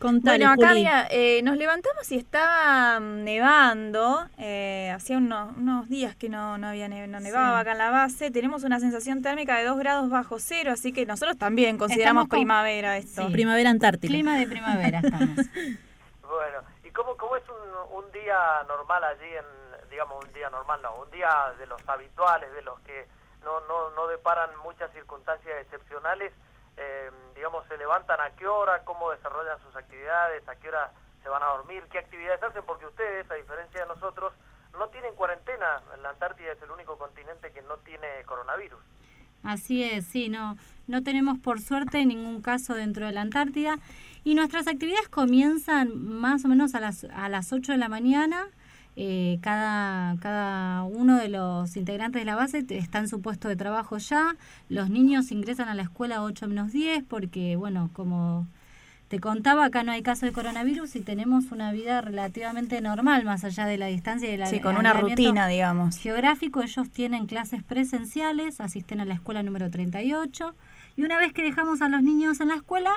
Contale, 0.04 0.46
Bueno, 0.46 0.64
acá 0.64 0.74
mira, 0.76 1.08
eh, 1.10 1.42
nos 1.44 1.58
levantamos 1.58 2.12
y 2.12 2.18
está 2.18 3.00
mm, 3.00 3.24
nevando. 3.24 4.28
eh, 4.38 4.92
hacía 4.96 5.18
unos, 5.18 5.58
unos 5.58 5.90
días 5.90 6.16
que 6.16 6.30
no, 6.30 6.58
no 6.60 6.68
había 6.68 6.88
ne- 6.88 7.08
no 7.08 7.20
nevaba 7.20 7.60
acá 7.60 7.72
en 7.72 7.78
la 7.80 7.90
base. 7.90 8.30
Tenemos 8.30 8.64
una 8.64 8.80
sensación 8.80 9.22
térmica 9.24 9.58
de 9.58 9.64
2 9.66 9.78
grados 9.80 10.10
bajo 10.12 10.38
cero, 10.40 10.72
así 10.72 10.94
que 10.94 11.06
nosotros 11.08 11.38
también 11.38 11.78
consideramos 11.80 12.28
con- 12.28 12.38
primavera 12.40 12.98
esto. 12.98 13.26
Sí. 13.26 13.34
Primavera 13.34 13.70
Antártica. 13.72 14.12
Clima 14.12 14.38
de 14.38 14.46
primavera 14.48 15.00
estamos. 15.00 15.38
Bueno, 16.34 16.60
¿y 16.84 16.90
cómo, 16.90 17.16
cómo 17.16 17.36
es 17.38 17.44
un, 17.48 18.04
un 18.04 18.12
día 18.12 18.36
normal 18.68 19.04
allí 19.04 19.30
en, 19.38 19.90
digamos, 19.92 20.24
un 20.26 20.34
día 20.34 20.50
normal, 20.50 20.80
no, 20.82 20.96
un 21.04 21.12
día 21.12 21.30
de 21.60 21.68
los 21.68 21.80
habituales, 21.88 22.52
de 22.54 22.62
los 22.64 22.80
que 22.82 23.06
no, 23.44 23.60
no, 23.68 23.92
no 23.92 24.08
deparan 24.08 24.50
muchas 24.64 24.92
circunstancias 24.94 25.54
excepcionales? 25.62 26.34
Eh, 26.78 27.12
digamos, 27.36 27.68
¿se 27.68 27.78
levantan 27.78 28.20
a 28.22 28.32
qué 28.36 28.48
hora? 28.48 28.84
¿Cómo 28.84 29.12
desarrollan 29.12 29.60
sus 29.60 29.76
actividades? 29.76 30.48
¿A 30.48 30.56
qué 30.56 30.70
hora 30.70 30.92
se 31.22 31.30
van 31.30 31.44
a 31.44 31.48
dormir? 31.48 31.84
¿Qué 31.92 32.00
actividades 32.00 32.42
hacen? 32.44 32.64
Porque 32.66 32.86
ustedes, 32.86 33.30
a 33.30 33.36
diferencia 33.36 33.82
de 33.82 33.88
nosotros, 33.88 34.34
no 34.78 34.88
tienen 34.90 35.14
cuarentena. 35.16 35.82
La 36.02 36.10
Antártida 36.10 36.52
es 36.52 36.62
el 36.62 36.72
único 36.72 36.98
continente 36.98 37.52
que 37.52 37.62
no 37.62 37.78
tiene 37.78 38.08
coronavirus. 38.26 38.80
Así 39.44 39.84
es, 39.84 40.06
sí, 40.08 40.30
no, 40.30 40.58
no 40.88 41.04
tenemos 41.04 41.38
por 41.38 41.60
suerte 41.60 42.06
ningún 42.06 42.42
caso 42.42 42.76
dentro 42.76 43.06
de 43.06 43.12
la 43.12 43.22
Antártida 43.22 43.78
y 44.24 44.36
nuestras 44.36 44.68
actividades 44.68 45.10
comienzan 45.10 46.02
más 46.02 46.46
o 46.46 46.48
menos 46.48 46.76
a 46.76 46.80
las, 46.80 47.04
a 47.04 47.28
las 47.28 47.52
8 47.52 47.74
de 47.74 47.78
la 47.78 47.90
mañana. 47.90 48.48
Eh, 48.96 49.40
cada, 49.42 50.16
cada 50.20 50.84
uno 50.84 51.18
de 51.18 51.30
los 51.30 51.76
integrantes 51.76 52.22
de 52.22 52.26
la 52.26 52.36
base 52.36 52.66
está 52.70 53.00
en 53.00 53.08
su 53.08 53.22
puesto 53.22 53.48
de 53.48 53.56
trabajo 53.56 53.98
ya. 53.98 54.36
Los 54.70 54.90
niños 54.90 55.32
ingresan 55.32 55.68
a 55.68 55.76
la 55.76 55.84
escuela 55.84 56.18
a 56.18 56.24
8 56.24 56.48
menos 56.48 56.72
10 56.72 57.04
porque, 57.04 57.56
bueno, 57.56 57.90
como 57.94 58.48
te 59.08 59.20
contaba, 59.20 59.66
acá 59.66 59.84
no 59.84 59.92
hay 59.92 60.02
caso 60.02 60.26
de 60.26 60.32
coronavirus 60.32 60.96
y 60.96 61.02
tenemos 61.02 61.52
una 61.52 61.72
vida 61.72 62.02
relativamente 62.02 62.82
normal 62.82 63.26
más 63.26 63.44
allá 63.44 63.68
de 63.68 63.78
la 63.78 63.86
distancia 63.86 64.28
y 64.28 64.38
del 64.38 64.48
Sí, 64.48 64.60
con 64.60 64.76
una 64.76 64.94
rutina, 64.94 65.48
digamos. 65.48 65.98
geográfico, 65.98 66.64
ellos 66.64 66.90
tienen 66.90 67.28
clases 67.28 67.62
presenciales, 67.62 68.60
asisten 68.60 69.02
a 69.02 69.06
la 69.06 69.14
escuela 69.14 69.44
número 69.44 69.70
38 69.70 70.56
y 70.96 71.04
una 71.04 71.20
vez 71.20 71.34
que 71.34 71.44
dejamos 71.44 71.82
a 71.82 71.90
los 71.90 72.02
niños 72.02 72.40
en 72.40 72.48
la 72.48 72.56
escuela, 72.56 72.92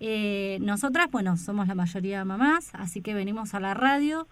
eh, 0.00 0.58
nosotras, 0.62 1.10
bueno, 1.10 1.36
somos 1.36 1.68
la 1.68 1.74
mayoría 1.74 2.24
mamás, 2.24 2.70
así 2.72 3.02
que 3.02 3.12
venimos 3.12 3.52
a 3.52 3.60
la 3.60 3.74
radio, 3.74 4.26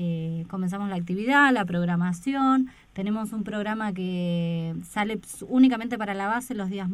eh, 0.00 0.44
comenzamos 0.48 0.88
la 0.88 0.94
actividad, 0.94 1.52
la 1.52 1.64
programación. 1.64 2.68
Tenemos 2.92 3.32
un 3.32 3.42
programa 3.42 3.92
que 3.92 4.76
sale 4.88 5.18
únicamente 5.48 5.98
para 5.98 6.14
la 6.14 6.28
base 6.28 6.54
los 6.54 6.70
días 6.70 6.88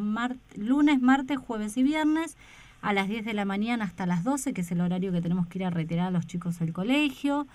lunes, 0.56 1.02
martes, 1.02 1.36
jueves 1.36 1.76
y 1.76 1.82
viernes 1.82 2.38
a 2.80 2.94
las 2.94 3.06
10 3.06 3.26
de 3.26 3.34
la 3.34 3.44
mañana 3.44 3.84
hasta 3.84 4.06
las 4.06 4.24
12, 4.24 4.54
que 4.54 4.62
es 4.62 4.72
el 4.72 4.80
horario 4.80 5.12
que 5.12 5.20
tenemos 5.20 5.46
que 5.46 5.58
ir 5.58 5.66
a 5.66 5.70
retirar 5.70 6.06
a 6.06 6.10
los 6.10 6.26
chicos 6.26 6.58
del 6.58 6.72
colegio. 6.72 7.46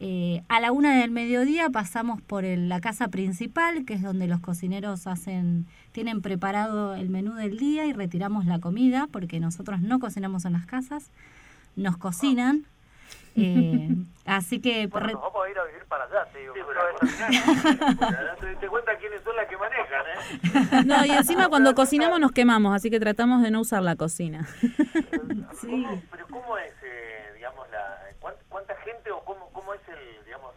Eh, 0.00 0.42
a 0.48 0.60
la 0.60 0.70
una 0.70 0.94
del 1.00 1.10
mediodía 1.10 1.70
pasamos 1.70 2.20
por 2.20 2.44
la 2.44 2.80
casa 2.80 3.08
principal, 3.08 3.86
que 3.86 3.94
es 3.94 4.02
donde 4.02 4.26
los 4.28 4.40
cocineros 4.40 5.06
hacen, 5.06 5.64
tienen 5.92 6.20
preparado 6.20 6.94
el 6.94 7.08
menú 7.08 7.32
del 7.36 7.56
día 7.56 7.86
y 7.86 7.94
retiramos 7.94 8.44
la 8.44 8.58
comida, 8.58 9.08
porque 9.10 9.40
nosotros 9.40 9.80
no 9.80 9.98
cocinamos 9.98 10.44
en 10.44 10.52
las 10.52 10.66
casas, 10.66 11.10
nos 11.74 11.96
cocinan. 11.96 12.66
Eh, 13.36 13.88
así 14.26 14.60
que... 14.60 14.86
Bueno, 14.86 15.08
nos 15.12 15.22
vamos 15.22 15.46
a 15.46 15.50
ir 15.50 15.58
a 15.58 15.64
vivir 15.64 15.84
para 15.86 16.04
allá, 16.04 16.24
te 16.32 16.38
digo. 16.40 16.54
te, 18.60 18.68
cuenta 18.68 18.96
quiénes 18.98 19.22
son 19.22 19.36
las 19.36 19.46
que 19.48 19.56
manejan, 19.56 20.04
¿eh? 20.06 20.82
No, 20.84 21.04
y 21.04 21.10
encima 21.10 21.48
cuando 21.50 21.74
cocinamos 21.74 22.20
nos 22.20 22.32
quemamos, 22.32 22.74
así 22.74 22.90
que 22.90 23.00
tratamos 23.00 23.42
de 23.42 23.50
no 23.50 23.60
usar 23.60 23.82
la 23.82 23.96
cocina. 23.96 24.46
sí. 25.60 25.86
Pero 26.10 26.26
¿cómo 26.28 26.58
es, 26.58 26.72
eh, 26.82 27.32
digamos, 27.36 27.68
la, 27.70 27.98
cuánta 28.48 28.74
gente 28.84 29.10
o 29.10 29.20
cómo, 29.24 29.50
cómo 29.52 29.74
es 29.74 29.80
el, 29.88 30.24
digamos, 30.24 30.54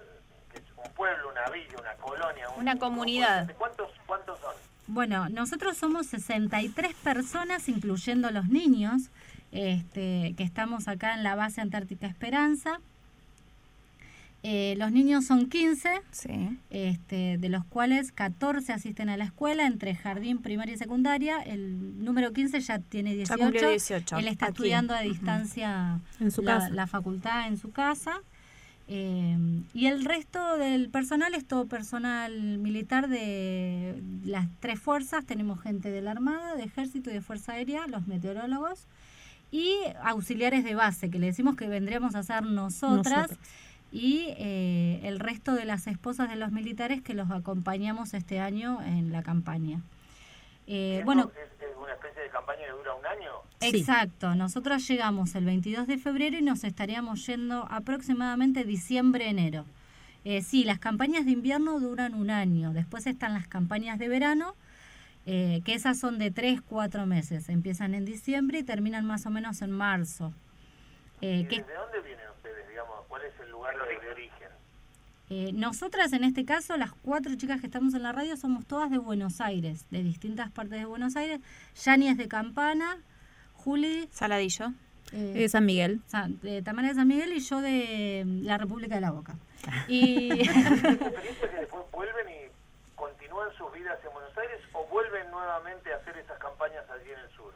un 0.77 0.93
pueblo, 0.93 1.29
una 1.29 1.49
villa, 1.49 1.75
una 1.79 1.93
colonia? 1.95 2.49
una 2.57 2.77
comunidad. 2.77 3.51
¿Cuántos, 3.57 3.91
¿Cuántos 4.05 4.39
son? 4.39 4.53
Bueno, 4.87 5.29
nosotros 5.29 5.77
somos 5.77 6.07
63 6.07 6.93
personas, 6.95 7.69
incluyendo 7.69 8.29
los 8.31 8.47
niños 8.49 9.09
este, 9.53 10.33
que 10.35 10.43
estamos 10.43 10.87
acá 10.87 11.13
en 11.13 11.23
la 11.23 11.35
base 11.35 11.61
Antártica 11.61 12.07
Esperanza. 12.07 12.79
Eh, 14.45 14.75
los 14.77 14.91
niños 14.91 15.25
son 15.25 15.47
15, 15.47 16.01
este, 16.69 17.37
de 17.37 17.49
los 17.49 17.63
cuales 17.63 18.11
14 18.11 18.73
asisten 18.73 19.07
a 19.07 19.15
la 19.15 19.23
escuela 19.23 19.65
entre 19.65 19.95
jardín, 19.95 20.39
primaria 20.39 20.73
y 20.73 20.77
secundaria. 20.77 21.41
El 21.41 22.03
número 22.03 22.33
15 22.33 22.59
ya 22.59 22.79
tiene 22.79 23.15
18. 23.15 24.17
Él 24.17 24.27
está 24.27 24.47
estudiando 24.47 24.93
a 24.93 24.99
distancia 24.99 26.01
en 26.19 26.31
su 26.31 26.41
la, 26.41 26.55
casa. 26.55 26.69
la, 26.71 26.87
facultad 26.87 27.47
en 27.47 27.57
su 27.57 27.71
casa. 27.71 28.19
Eh, 28.89 29.37
y 29.73 29.85
el 29.85 30.03
resto 30.03 30.57
del 30.57 30.89
personal 30.89 31.33
es 31.35 31.45
todo 31.45 31.67
personal 31.67 32.57
militar 32.57 33.07
de 33.07 34.03
las 34.25 34.47
tres 34.59 34.77
fuerzas. 34.77 35.25
Tenemos 35.25 35.61
gente 35.61 35.89
de 35.89 36.01
la 36.01 36.11
Armada, 36.11 36.55
de 36.55 36.63
Ejército 36.63 37.11
y 37.11 37.13
de 37.13 37.21
Fuerza 37.21 37.53
Aérea, 37.53 37.87
los 37.87 38.07
meteorólogos 38.07 38.87
y 39.53 39.77
auxiliares 40.01 40.63
de 40.63 40.73
base, 40.73 41.11
que 41.11 41.19
le 41.19 41.27
decimos 41.27 41.55
que 41.55 41.67
vendríamos 41.67 42.15
a 42.15 42.23
ser 42.23 42.41
nosotras, 42.41 43.29
y 43.91 44.33
eh, 44.39 44.99
el 45.03 45.19
resto 45.19 45.53
de 45.53 45.63
las 45.63 45.85
esposas 45.85 46.27
de 46.27 46.35
los 46.35 46.51
militares 46.51 47.03
que 47.03 47.13
los 47.13 47.29
acompañamos 47.29 48.15
este 48.15 48.39
año 48.39 48.81
en 48.81 49.11
la 49.11 49.21
campaña. 49.21 49.79
Eh, 50.65 51.03
bueno, 51.05 51.31
¿Es, 51.35 51.77
una 51.79 51.93
especie 51.93 52.23
de 52.23 52.29
campaña 52.29 52.61
que 52.65 52.71
dura 52.71 52.95
un 52.95 53.05
año? 53.05 53.29
Exacto, 53.61 54.33
nosotros 54.33 54.87
llegamos 54.87 55.35
el 55.35 55.45
22 55.45 55.85
de 55.85 55.99
febrero 55.99 56.35
y 56.35 56.41
nos 56.41 56.63
estaríamos 56.63 57.23
yendo 57.27 57.67
aproximadamente 57.69 58.63
diciembre-enero. 58.63 59.65
Eh, 60.25 60.41
sí, 60.41 60.63
las 60.63 60.79
campañas 60.79 61.25
de 61.25 61.31
invierno 61.31 61.79
duran 61.79 62.15
un 62.15 62.31
año, 62.31 62.73
después 62.73 63.05
están 63.05 63.35
las 63.35 63.47
campañas 63.47 63.99
de 63.99 64.07
verano, 64.07 64.55
eh, 65.25 65.61
que 65.65 65.73
esas 65.73 65.99
son 65.99 66.19
de 66.19 66.31
3, 66.31 66.61
4 66.61 67.05
meses. 67.05 67.49
Empiezan 67.49 67.93
en 67.93 68.05
diciembre 68.05 68.59
y 68.59 68.63
terminan 68.63 69.05
más 69.05 69.25
o 69.25 69.29
menos 69.29 69.61
en 69.61 69.71
marzo. 69.71 70.33
Eh, 71.21 71.47
¿De 71.49 71.57
dónde 71.57 72.01
vienen 72.01 72.25
ustedes, 72.35 72.67
digamos? 72.67 72.95
¿Cuál 73.07 73.21
es 73.23 73.39
el 73.39 73.49
lugar 73.51 73.75
de 73.75 74.09
origen? 74.09 74.49
Eh, 75.29 75.51
nosotras, 75.53 76.11
en 76.13 76.25
este 76.25 76.43
caso, 76.43 76.75
las 76.77 76.91
cuatro 76.91 77.33
chicas 77.35 77.61
que 77.61 77.67
estamos 77.67 77.93
en 77.93 78.03
la 78.03 78.11
radio, 78.11 78.35
somos 78.35 78.65
todas 78.65 78.91
de 78.91 78.97
Buenos 78.97 79.39
Aires, 79.39 79.85
de 79.89 80.03
distintas 80.03 80.51
partes 80.51 80.79
de 80.79 80.85
Buenos 80.85 81.15
Aires. 81.15 81.39
Yani 81.83 82.09
es 82.09 82.17
de 82.17 82.27
Campana, 82.27 82.97
Juli... 83.55 84.09
Saladillo. 84.11 84.73
Eh, 85.13 85.47
San 85.47 85.65
Miguel. 85.65 86.01
de 86.41 86.61
Tamara 86.61 86.89
de 86.89 86.95
San 86.95 87.07
Miguel 87.07 87.33
y 87.33 87.39
yo 87.39 87.61
de 87.61 88.23
la 88.25 88.57
República 88.57 88.95
de 88.95 89.01
la 89.01 89.11
Boca. 89.11 89.35
y... 89.87 90.29
vuelven 91.93 92.27
y 92.29 92.42
sus 93.57 93.71
vidas 93.73 93.99
en 94.05 94.13
Buenos 94.13 94.37
Aires 94.37 94.59
o 94.73 94.85
vuelven 94.87 95.29
nuevamente 95.31 95.93
a 95.93 95.97
hacer 95.97 96.17
esas 96.17 96.37
campañas 96.39 96.83
allí 96.89 97.11
en 97.11 97.19
el 97.19 97.29
sur? 97.35 97.53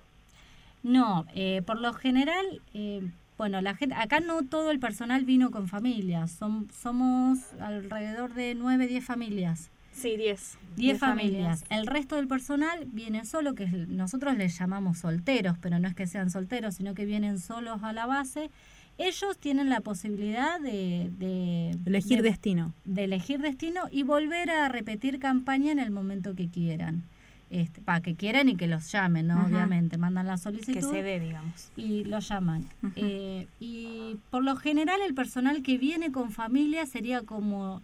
No, 0.84 1.26
eh, 1.34 1.62
por 1.66 1.80
lo 1.80 1.94
general, 1.94 2.62
eh, 2.74 3.10
bueno, 3.38 3.62
la 3.62 3.76
gente, 3.76 3.96
acá 3.96 4.20
no 4.20 4.44
todo 4.44 4.72
el 4.72 4.80
personal 4.80 5.26
vino 5.26 5.52
con 5.52 5.68
familias, 5.68 6.32
Son, 6.32 6.70
somos 6.72 7.40
alrededor 7.60 8.34
de 8.34 8.56
9, 8.56 8.88
10 8.88 9.06
familias. 9.06 9.70
Sí, 9.92 10.16
10. 10.16 10.60
10 10.76 11.00
familias. 11.00 11.64
El 11.72 11.88
resto 11.88 12.18
del 12.18 12.28
personal 12.28 12.86
viene 12.86 13.26
solo, 13.26 13.56
que 13.56 13.66
nosotros 13.66 14.38
les 14.38 14.58
llamamos 14.58 15.00
solteros, 15.00 15.58
pero 15.58 15.80
no 15.80 15.88
es 15.88 15.96
que 15.96 16.06
sean 16.06 16.30
solteros, 16.30 16.76
sino 16.76 16.94
que 16.94 17.06
vienen 17.06 17.40
solos 17.40 17.82
a 17.82 17.94
la 17.94 18.06
base 18.06 18.52
ellos 18.98 19.38
tienen 19.38 19.70
la 19.70 19.82
posibilidad 19.82 20.60
de, 20.60 21.76
elegir 21.86 22.22
destino. 22.22 22.74
De 22.86 23.04
elegir 23.04 23.40
destino 23.40 23.82
y 23.92 24.04
volver 24.04 24.50
a 24.50 24.70
repetir 24.70 25.20
campaña 25.20 25.72
en 25.72 25.80
el 25.80 25.92
momento 25.92 26.36
que 26.36 26.48
quieran. 26.48 27.04
Este, 27.50 27.80
para 27.80 28.02
que 28.02 28.16
quieran 28.16 28.50
y 28.50 28.58
que 28.58 28.68
los 28.68 28.92
llamen, 28.92 29.28
¿no? 29.28 29.46
Obviamente, 29.46 29.98
mandan 29.98 30.28
la 30.28 30.38
solicitud. 30.38 30.74
Que 30.74 30.82
se 30.82 31.02
dé, 31.02 31.20
digamos. 31.20 31.72
Y 31.78 32.04
los 32.04 32.28
llaman. 32.28 32.66
Eh, 32.98 33.48
y 33.62 34.18
por 34.32 34.44
lo 34.44 34.58
general 34.58 35.00
el 35.02 35.14
personal 35.14 35.64
que 35.64 35.78
viene 35.78 36.12
con 36.12 36.32
familia 36.32 36.86
sería 36.86 37.22
como 37.22 37.82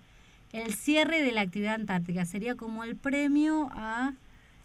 el 0.51 0.73
cierre 0.73 1.21
de 1.23 1.31
la 1.31 1.41
actividad 1.41 1.75
antártica, 1.75 2.25
sería 2.25 2.55
como 2.55 2.83
el 2.83 2.97
premio 2.97 3.69
a 3.71 4.13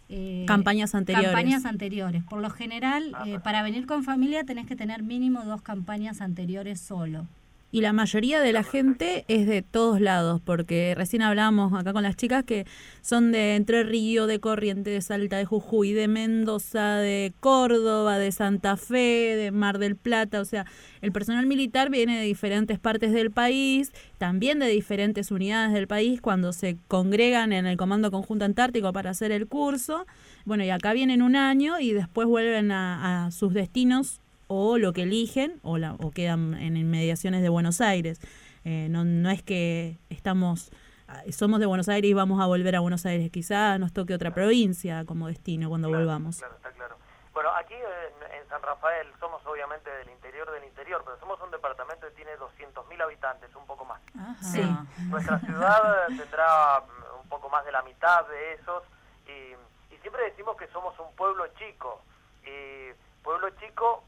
eh, 0.08 0.44
campañas 0.46 0.94
anteriores. 0.94 1.30
Campañas 1.30 1.64
anteriores. 1.64 2.24
Por 2.24 2.40
lo 2.40 2.50
general, 2.50 3.14
eh, 3.26 3.38
para 3.42 3.62
venir 3.62 3.86
con 3.86 4.04
familia 4.04 4.44
tenés 4.44 4.66
que 4.66 4.76
tener 4.76 5.02
mínimo 5.02 5.44
dos 5.44 5.62
campañas 5.62 6.20
anteriores 6.20 6.80
solo. 6.80 7.26
Y 7.70 7.82
la 7.82 7.92
mayoría 7.92 8.40
de 8.40 8.54
la 8.54 8.62
gente 8.62 9.26
es 9.28 9.46
de 9.46 9.60
todos 9.60 10.00
lados, 10.00 10.40
porque 10.42 10.94
recién 10.96 11.20
hablamos 11.20 11.78
acá 11.78 11.92
con 11.92 12.02
las 12.02 12.16
chicas 12.16 12.42
que 12.44 12.64
son 13.02 13.30
de 13.30 13.56
Entre 13.56 13.82
Río, 13.82 14.26
de 14.26 14.40
Corrientes, 14.40 14.94
de 14.94 15.02
Salta, 15.02 15.36
de 15.36 15.44
Jujuy, 15.44 15.92
de 15.92 16.08
Mendoza, 16.08 16.96
de 16.96 17.34
Córdoba, 17.40 18.16
de 18.16 18.32
Santa 18.32 18.78
Fe, 18.78 19.36
de 19.36 19.50
Mar 19.50 19.78
del 19.78 19.96
Plata. 19.96 20.40
O 20.40 20.46
sea, 20.46 20.64
el 21.02 21.12
personal 21.12 21.44
militar 21.44 21.90
viene 21.90 22.18
de 22.18 22.24
diferentes 22.24 22.78
partes 22.78 23.12
del 23.12 23.30
país, 23.30 23.92
también 24.16 24.60
de 24.60 24.68
diferentes 24.68 25.30
unidades 25.30 25.74
del 25.74 25.86
país 25.86 26.22
cuando 26.22 26.54
se 26.54 26.78
congregan 26.88 27.52
en 27.52 27.66
el 27.66 27.76
Comando 27.76 28.10
Conjunto 28.10 28.46
Antártico 28.46 28.94
para 28.94 29.10
hacer 29.10 29.30
el 29.30 29.46
curso. 29.46 30.06
Bueno, 30.46 30.64
y 30.64 30.70
acá 30.70 30.94
vienen 30.94 31.20
un 31.20 31.36
año 31.36 31.78
y 31.78 31.92
después 31.92 32.26
vuelven 32.26 32.70
a, 32.70 33.26
a 33.26 33.30
sus 33.30 33.52
destinos 33.52 34.22
o 34.48 34.78
lo 34.78 34.92
que 34.92 35.02
eligen 35.02 35.60
o, 35.62 35.78
la, 35.78 35.94
o 35.94 36.10
quedan 36.10 36.54
en 36.54 36.76
inmediaciones 36.76 37.42
de 37.42 37.48
Buenos 37.48 37.80
Aires. 37.80 38.20
Eh, 38.64 38.88
no, 38.90 39.04
no 39.04 39.30
es 39.30 39.42
que 39.42 39.98
estamos 40.10 40.72
ah, 41.06 41.22
somos 41.30 41.60
de 41.60 41.66
Buenos 41.66 41.88
Aires 41.88 42.10
y 42.10 42.14
vamos 42.14 42.40
a 42.40 42.46
volver 42.46 42.74
a 42.74 42.80
Buenos 42.80 43.06
Aires. 43.06 43.30
Quizá 43.30 43.78
nos 43.78 43.92
toque 43.92 44.14
otra 44.14 44.32
provincia 44.32 45.04
como 45.04 45.28
destino 45.28 45.68
cuando 45.68 45.88
volvamos. 45.88 46.38
Claro, 46.38 46.56
está 46.56 46.70
claro. 46.72 46.96
Bueno, 47.32 47.50
aquí 47.54 47.74
en, 47.74 48.48
San 48.48 48.62
Rafael 48.62 49.06
somos 49.20 49.44
obviamente 49.44 49.90
del 49.90 50.08
interior 50.08 50.50
del 50.50 50.64
interior, 50.64 51.02
pero 51.04 51.20
somos 51.20 51.38
un 51.42 51.50
departamento 51.50 52.06
que 52.08 52.14
tiene 52.14 52.30
200.000 52.38 53.02
habitantes, 53.02 53.54
un 53.54 53.66
poco 53.66 53.84
más. 53.84 54.00
Sí. 54.40 54.62
Nuestra 55.10 55.38
ciudad 55.40 56.06
tendrá 56.08 56.80
mm, 56.80 57.20
un 57.20 57.28
poco 57.28 57.50
más 57.50 57.62
de 57.66 57.72
la 57.72 57.82
mitad 57.82 58.26
de 58.26 58.54
esos 58.54 58.82
y, 59.26 59.94
y 59.94 59.98
siempre 59.98 60.24
decimos 60.24 60.56
que 60.56 60.66
somos 60.68 60.98
un 60.98 61.14
pueblo 61.14 61.46
chico. 61.58 62.00
Y 62.42 62.94
pueblo 63.22 63.50
chico 63.60 64.07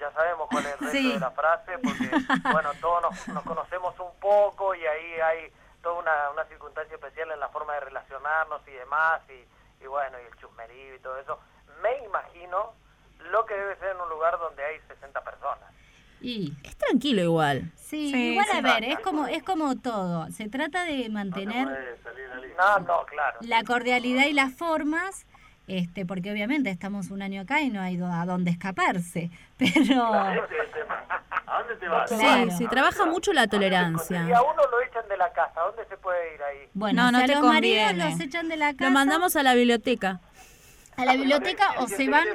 ya 0.00 0.10
sabemos 0.12 0.48
cuál 0.50 0.66
es 0.66 0.72
el 0.72 0.78
resto 0.78 1.08
de 1.08 1.20
la 1.20 1.30
frase, 1.30 1.78
porque, 1.78 2.10
bueno, 2.52 2.70
todos 2.80 3.28
nos, 3.28 3.44
conocemos 3.44 3.94
un 4.00 4.18
poco 4.18 4.74
y 4.74 4.86
ahí 4.86 5.20
hay 5.20 5.52
toda 5.82 6.00
una, 6.00 6.30
una 6.30 6.44
circunstancia 6.46 6.94
especial 6.94 7.30
en 7.30 7.40
la 7.40 7.48
forma 7.50 7.74
de 7.74 7.80
relacionarnos 7.80 8.66
y 8.66 8.72
demás, 8.72 9.20
y, 9.28 9.84
y 9.84 9.86
bueno, 9.86 10.18
y 10.20 10.26
el 10.26 10.36
chusmerío 10.40 10.94
y 10.94 10.98
todo 10.98 11.16
eso. 11.18 11.38
Me 11.82 12.04
imagino 12.04 12.72
lo 13.30 13.44
que 13.46 13.54
debe 13.54 13.76
ser 13.76 13.94
en 13.94 14.00
un 14.00 14.08
lugar 14.08 14.38
donde 14.38 14.64
hay 14.64 14.80
60 14.88 15.22
personas. 15.22 15.70
Y 16.20 16.52
es 16.64 16.76
tranquilo 16.76 17.22
igual. 17.22 17.70
Sí, 17.76 18.32
igual 18.32 18.46
a 18.52 18.60
ver, 18.60 18.84
es 18.84 18.98
como 19.00 19.26
es 19.26 19.42
como 19.42 19.76
todo. 19.76 20.30
Se 20.30 20.48
trata 20.48 20.84
de 20.84 21.08
mantener 21.08 21.96
no, 22.56 22.78
no, 22.80 23.06
claro. 23.06 23.38
la 23.40 23.64
cordialidad 23.64 24.26
y 24.26 24.32
las 24.34 24.52
formas, 24.54 25.26
este, 25.70 26.04
porque 26.04 26.32
obviamente 26.32 26.68
estamos 26.68 27.12
un 27.12 27.22
año 27.22 27.42
acá 27.42 27.60
y 27.60 27.70
no 27.70 27.80
hay 27.80 27.96
a 28.02 28.24
dónde 28.26 28.50
escaparse, 28.50 29.30
pero... 29.56 30.12
¿A 30.12 30.34
dónde 31.58 31.76
te 31.76 31.88
vas? 31.88 32.10
Sí, 32.10 32.50
sí, 32.58 32.66
trabaja 32.66 33.06
mucho 33.06 33.32
la 33.32 33.46
tolerancia. 33.46 34.26
Si 34.26 34.32
a 34.32 34.42
uno 34.42 34.62
lo 34.68 34.80
echan 34.82 35.06
de 35.08 35.16
la 35.16 35.32
casa, 35.32 35.60
¿a 35.60 35.66
dónde 35.66 35.84
se 35.86 35.96
puede 35.96 36.34
ir 36.34 36.42
ahí? 36.42 36.68
Bueno, 36.74 37.12
no, 37.12 37.18
si 37.18 37.24
a 37.24 37.36
los 37.36 37.44
maridos 37.44 37.94
los 37.94 38.20
echan 38.20 38.48
de 38.48 38.56
la 38.56 38.72
casa... 38.72 38.84
Lo 38.84 38.90
mandamos 38.90 39.36
a 39.36 39.44
la 39.44 39.54
biblioteca. 39.54 40.20
A 40.96 41.04
la 41.04 41.14
biblioteca 41.14 41.74
o 41.78 41.86
se 41.86 42.08
van... 42.08 42.26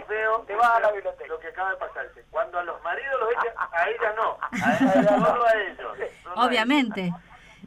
te 0.47 0.55
vas 0.55 0.69
a 0.69 0.79
la 0.79 0.91
biblioteca. 0.93 1.27
Lo 1.27 1.39
que 1.39 1.47
acaba 1.47 1.71
de 1.71 1.77
pasarse. 1.77 2.23
Cuando 2.31 2.59
a 2.59 2.63
los 2.63 2.81
maridos 2.83 3.19
los 3.19 3.31
echan, 3.31 3.53
a 3.57 3.89
ella 3.89 4.13
no. 4.15 4.37
A 4.51 4.99
ella 4.99 5.27
solo 5.27 5.45
a 5.45 5.53
ellos. 5.53 5.97
Obviamente. 6.35 7.13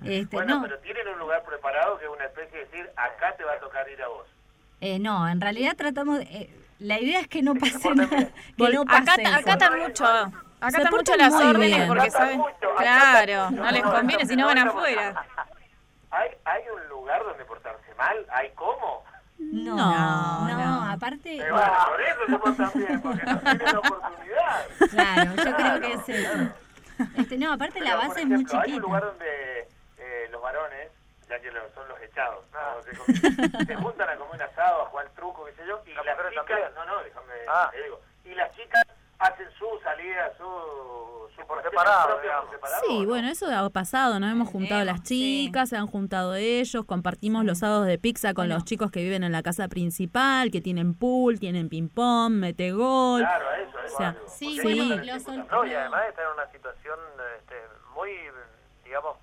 Este, 0.05 0.37
bueno, 0.37 0.57
no, 0.57 0.63
pero 0.63 0.79
tienen 0.79 1.09
un 1.09 1.19
lugar 1.19 1.43
preparado 1.45 1.99
que 1.99 2.05
es 2.05 2.11
una 2.11 2.25
especie 2.25 2.59
de 2.59 2.65
decir, 2.67 2.91
acá 2.97 3.35
te 3.37 3.45
va 3.45 3.53
a 3.55 3.59
tocar 3.59 3.89
ir 3.89 4.01
a 4.01 4.09
vos. 4.09 4.28
Eh, 4.81 4.99
no, 4.99 5.29
en 5.29 5.41
realidad 5.41 5.75
tratamos, 5.77 6.19
de- 6.19 6.25
eh, 6.25 6.51
la 6.79 7.01
idea 7.01 7.21
es 7.21 7.29
que 7.29 7.43
no 7.43 7.55
pase 7.55 7.91
nada, 7.95 8.09
que 8.09 8.33
Vol- 8.57 8.75
no 8.75 8.83
acá, 8.83 9.03
pase 9.05 9.27
acá 9.27 9.39
eso. 9.41 9.51
están 9.51 9.79
mucho, 9.81 10.05
acá 10.07 10.71
Se 10.71 10.77
están 10.79 10.93
mucho 10.93 11.17
las 11.17 11.35
órdenes 11.35 11.77
bien. 11.77 11.89
porque 11.89 12.03
Acá 12.09 12.19
saben, 12.19 12.39
mucho, 12.39 12.71
acá 12.73 12.83
claro, 13.25 13.51
no 13.51 13.71
les 13.71 13.83
conviene 13.83 14.27
si 14.27 14.37
no 14.37 14.47
van 14.47 14.59
afuera. 14.59 15.25
¿Hay, 16.11 16.31
¿Hay 16.45 16.63
un 16.75 16.89
lugar 16.89 17.23
donde 17.25 17.45
portarse 17.45 17.95
mal? 17.97 18.17
¿Hay 18.33 18.51
cómo? 18.55 19.05
No, 19.39 19.77
No, 19.77 20.49
no, 20.49 20.59
no. 20.59 20.91
aparte, 20.91 21.37
Eh, 21.37 21.51
bueno, 21.53 21.73
por 21.87 22.01
eso 22.01 22.21
se 22.29 22.39
portan 22.39 22.71
bien, 22.75 23.01
porque 23.03 23.25
no 23.27 23.39
tienen 23.41 23.59
la 23.65 23.79
oportunidad. 23.79 24.67
claro, 24.91 25.31
yo 25.37 25.43
creo 25.43 25.57
Claro, 25.57 25.81
que 25.81 25.93
es 25.93 26.09
eso. 26.09 26.53
Este, 27.17 27.39
no, 27.39 27.53
aparte 27.53 27.81
la 27.81 27.91
Pero, 27.91 27.99
base 27.99 28.09
por 28.11 28.19
es 28.21 28.27
muy 28.27 28.35
ejemplo, 28.37 28.59
Hay 28.59 28.61
un 28.61 28.65
chiquita. 28.67 28.83
lugar 28.87 29.05
donde 29.05 29.61
eh, 29.99 30.29
los 30.33 30.43
varones, 30.43 30.89
ya 31.29 31.41
que 31.41 31.51
lo- 31.51 31.71
son 31.75 31.89
los 31.89 32.01
echados, 32.03 32.45
¿no? 32.53 32.83
se, 33.67 33.75
juntan 33.77 34.09
a 34.09 34.17
comer 34.17 34.35
un 34.35 34.43
asado, 34.43 34.83
a 34.83 34.87
jugar 34.87 35.09
truco, 35.11 35.45
qué 35.45 35.53
sé 35.53 35.67
yo, 35.67 35.81
y 35.87 35.93
las 35.95 36.05
chicas, 36.31 36.73
no, 36.75 36.85
no, 36.87 37.03
déjame, 37.03 37.33
te 37.73 37.83
digo, 37.83 38.01
y 38.25 38.35
las 38.35 38.55
chicas 38.57 38.83
hacen 39.19 39.49
su 39.59 39.67
salida, 39.83 40.33
su, 40.39 41.29
su 41.35 41.47
por 41.47 41.63
separado, 41.63 42.21
Sí, 42.87 43.05
bueno, 43.07 43.29
eso 43.29 43.47
ha 43.51 43.69
pasado, 43.71 44.21
nos 44.21 44.31
hemos 44.31 44.49
juntado 44.49 44.85
las 44.85 45.03
chicas, 45.03 45.69
se 45.71 45.77
han 45.77 45.87
juntado 45.87 46.35
ellos, 46.35 46.85
compartimos 46.85 47.45
los 47.45 47.59
sábados 47.59 47.87
de 47.87 47.99
pizza 47.99 48.33
con 48.35 48.49
los 48.49 48.65
chicos 48.65 48.91
que 48.91 49.01
viven 49.03 49.25
en 49.25 49.33
la 49.33 49.43
casa 49.43 49.69
principal, 49.69 50.51
que 50.51 50.61
tienen 50.61 50.95
pool, 50.95 51.41
tienen 51.41 51.69
ping-pong, 51.69 52.33
mete 52.33 52.73
gol. 52.73 53.21
Claro, 53.23 53.53
eso, 53.55 53.79
eso. 53.81 53.95
O 53.95 53.99
sea, 53.99 54.09
algo. 54.11 54.29
Sí, 54.29 54.61
bueno, 54.63 55.03
que 55.03 55.13
los 55.13 55.27
No, 55.51 55.67
y 55.67 55.75
además 55.75 56.03
está 56.09 56.23
en 56.23 56.29
una 56.29 56.47
situación 56.53 56.99
este, 57.39 57.55
muy, 57.95 58.11
digamos, 58.85 59.17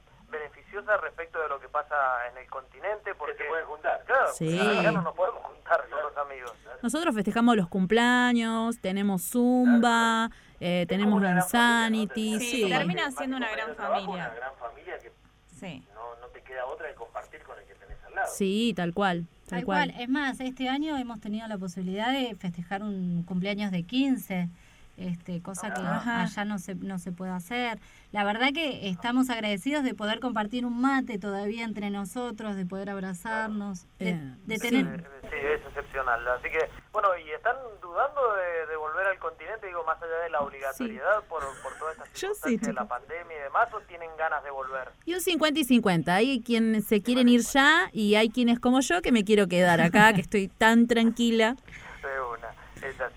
respecto 1.01 1.39
de 1.41 1.47
lo 1.49 1.59
que 1.59 1.67
pasa 1.69 1.95
en 2.31 2.37
el 2.37 2.49
continente, 2.49 3.13
porque 3.15 3.37
se 3.37 3.43
pueden 3.45 3.65
juntar. 3.65 4.03
Claro, 4.05 4.27
Sí. 4.33 4.59
acá 4.79 4.91
no 4.91 5.01
nos 5.01 5.15
podemos 5.15 5.41
juntar 5.43 5.87
con 5.89 6.01
los 6.01 6.17
amigos. 6.17 6.53
Nosotros 6.81 7.15
festejamos 7.15 7.55
los 7.55 7.67
cumpleaños, 7.67 8.79
tenemos 8.79 9.23
zumba, 9.23 10.29
eh, 10.59 10.85
tenemos 10.87 11.23
insanity, 11.23 12.39
Sí, 12.39 12.63
sí. 12.63 12.69
termina 12.69 13.09
siendo 13.11 13.37
una 13.37 13.49
gran 13.51 13.75
familia. 13.75 14.07
Una 14.09 14.29
gran 14.29 14.55
familia 14.55 14.99
que 14.99 15.11
Sí. 15.55 15.83
no, 15.93 16.15
no 16.21 16.27
te 16.27 16.41
queda 16.41 16.65
otra 16.65 16.89
que 16.89 16.95
compartir 16.95 17.41
con 17.43 17.57
el 17.57 17.65
que 17.65 17.75
tenés 17.75 17.97
al 18.05 18.15
lado. 18.15 18.27
Sí, 18.33 18.73
tal 18.75 18.93
cual, 18.93 19.27
tal, 19.47 19.59
Tal 19.59 19.65
cual. 19.65 19.89
cual. 19.91 20.01
Es 20.01 20.09
más, 20.09 20.39
este 20.39 20.69
año 20.69 20.97
hemos 20.97 21.19
tenido 21.21 21.47
la 21.47 21.57
posibilidad 21.57 22.11
de 22.11 22.35
festejar 22.35 22.83
un 22.83 23.23
cumpleaños 23.23 23.71
de 23.71 23.83
15, 23.83 24.49
este, 24.97 25.41
cosa 25.41 25.73
que 25.73 25.81
Ajá. 25.81 26.23
allá 26.23 26.45
no 26.45 26.59
se, 26.59 26.75
no 26.75 26.99
se 26.99 27.11
puede 27.11 27.31
hacer. 27.31 27.79
La 28.11 28.23
verdad 28.23 28.49
que 28.53 28.87
estamos 28.89 29.29
agradecidos 29.29 29.83
de 29.83 29.93
poder 29.93 30.19
compartir 30.19 30.65
un 30.65 30.79
mate 30.79 31.19
todavía 31.19 31.65
entre 31.65 31.89
nosotros, 31.89 32.55
de 32.55 32.65
poder 32.65 32.89
abrazarnos, 32.89 33.87
de, 33.99 34.15
tener... 34.59 35.05
Sí, 35.23 35.35
es 35.35 35.61
excepcional. 35.67 36.25
Así 36.27 36.49
que, 36.49 36.69
bueno, 36.93 37.09
y 37.17 37.29
están 37.31 37.55
dudando 37.81 38.21
de, 38.35 38.67
de 38.71 38.77
volver 38.77 39.05
al 39.07 39.19
continente, 39.19 39.67
digo, 39.67 39.83
más 39.83 40.01
allá 40.01 40.17
de 40.19 40.29
la 40.29 40.39
obligatoriedad 40.39 41.23
por, 41.27 41.43
por 41.61 41.77
toda 41.77 41.91
esta 41.91 42.05
circunstancia 42.05 42.67
de 42.67 42.73
la 42.73 42.87
pandemia 42.87 43.37
y 43.37 43.41
demás, 43.41 43.73
o 43.73 43.81
tienen 43.81 44.09
ganas 44.17 44.43
de 44.43 44.51
volver. 44.51 44.89
Y 45.05 45.13
un 45.13 45.21
50 45.21 45.59
y 45.59 45.63
50. 45.63 46.15
Hay 46.15 46.41
quienes 46.41 46.85
se 46.85 47.01
quieren 47.01 47.27
ir 47.27 47.41
ya 47.41 47.89
y 47.91 48.15
hay 48.15 48.29
quienes 48.29 48.59
como 48.59 48.79
yo 48.79 49.01
que 49.01 49.11
me 49.11 49.25
quiero 49.25 49.47
quedar 49.47 49.81
acá, 49.81 50.13
que 50.13 50.21
estoy 50.21 50.47
tan 50.47 50.87
tranquila. 50.87 51.55
De 52.01 52.21
una, 52.21 52.49
es 52.87 53.01
así. 53.01 53.14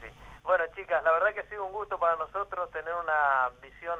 Chicas, 0.88 1.04
la 1.04 1.12
verdad 1.12 1.34
que 1.34 1.40
ha 1.40 1.48
sido 1.50 1.66
un 1.66 1.72
gusto 1.72 1.98
para 1.98 2.16
nosotros 2.16 2.70
tener 2.70 2.94
una 2.94 3.50
visión 3.60 3.98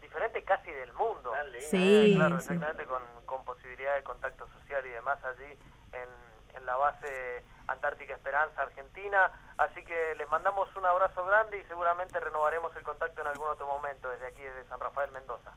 diferente 0.00 0.40
casi 0.44 0.70
del 0.70 0.92
mundo. 0.92 1.32
Sí, 1.68 2.12
Eh, 2.12 2.12
claro, 2.14 2.38
sí. 2.38 2.52
exactamente, 2.52 2.84
con, 2.84 3.02
con 3.26 3.44
posibilidad 3.44 3.96
de 3.96 4.04
contacto 4.04 4.46
social 4.46 4.86
y 4.86 4.90
demás 4.90 5.18
allí 5.24 5.50
en, 5.92 6.56
en 6.56 6.64
la 6.64 6.76
base 6.76 7.42
Antártica 7.66 8.14
Esperanza, 8.14 8.62
Argentina. 8.62 9.32
Así 9.56 9.82
que 9.84 10.14
les 10.16 10.30
mandamos 10.30 10.68
un 10.76 10.86
abrazo 10.86 11.24
grande 11.24 11.58
y 11.58 11.64
seguramente 11.64 12.20
renovaremos 12.20 12.70
el 12.76 12.84
contacto 12.84 13.20
en 13.20 13.26
algún 13.26 13.48
otro 13.48 13.66
momento 13.66 14.08
desde 14.08 14.28
aquí, 14.28 14.40
desde 14.42 14.64
San 14.68 14.78
Rafael 14.78 15.10
Mendoza. 15.10 15.50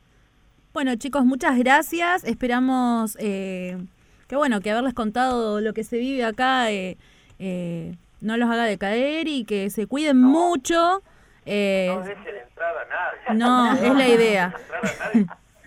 Bueno, 0.73 0.95
chicos, 0.95 1.23
muchas 1.25 1.59
gracias. 1.59 2.23
Esperamos 2.23 3.15
eh, 3.19 3.77
que 4.27 4.35
bueno, 4.35 4.61
que 4.61 4.71
haberles 4.71 4.95
contado 4.95 5.61
lo 5.61 5.73
que 5.73 5.83
se 5.83 5.97
vive 5.97 6.25
acá 6.25 6.71
eh, 6.71 6.97
eh, 7.37 7.95
no 8.21 8.37
los 8.37 8.49
haga 8.49 8.63
decaer 8.65 9.27
y 9.27 9.43
que 9.45 9.69
se 9.69 9.87
cuiden 9.87 10.19
mucho. 10.21 11.01
Eh, 11.45 11.87
No 11.93 12.01
dejen 12.01 12.35
entrar 12.37 12.73
a 12.77 12.85
nadie. 12.85 13.39
No, 13.39 13.73
es 13.85 13.95
la 13.95 14.07
idea. 14.07 14.53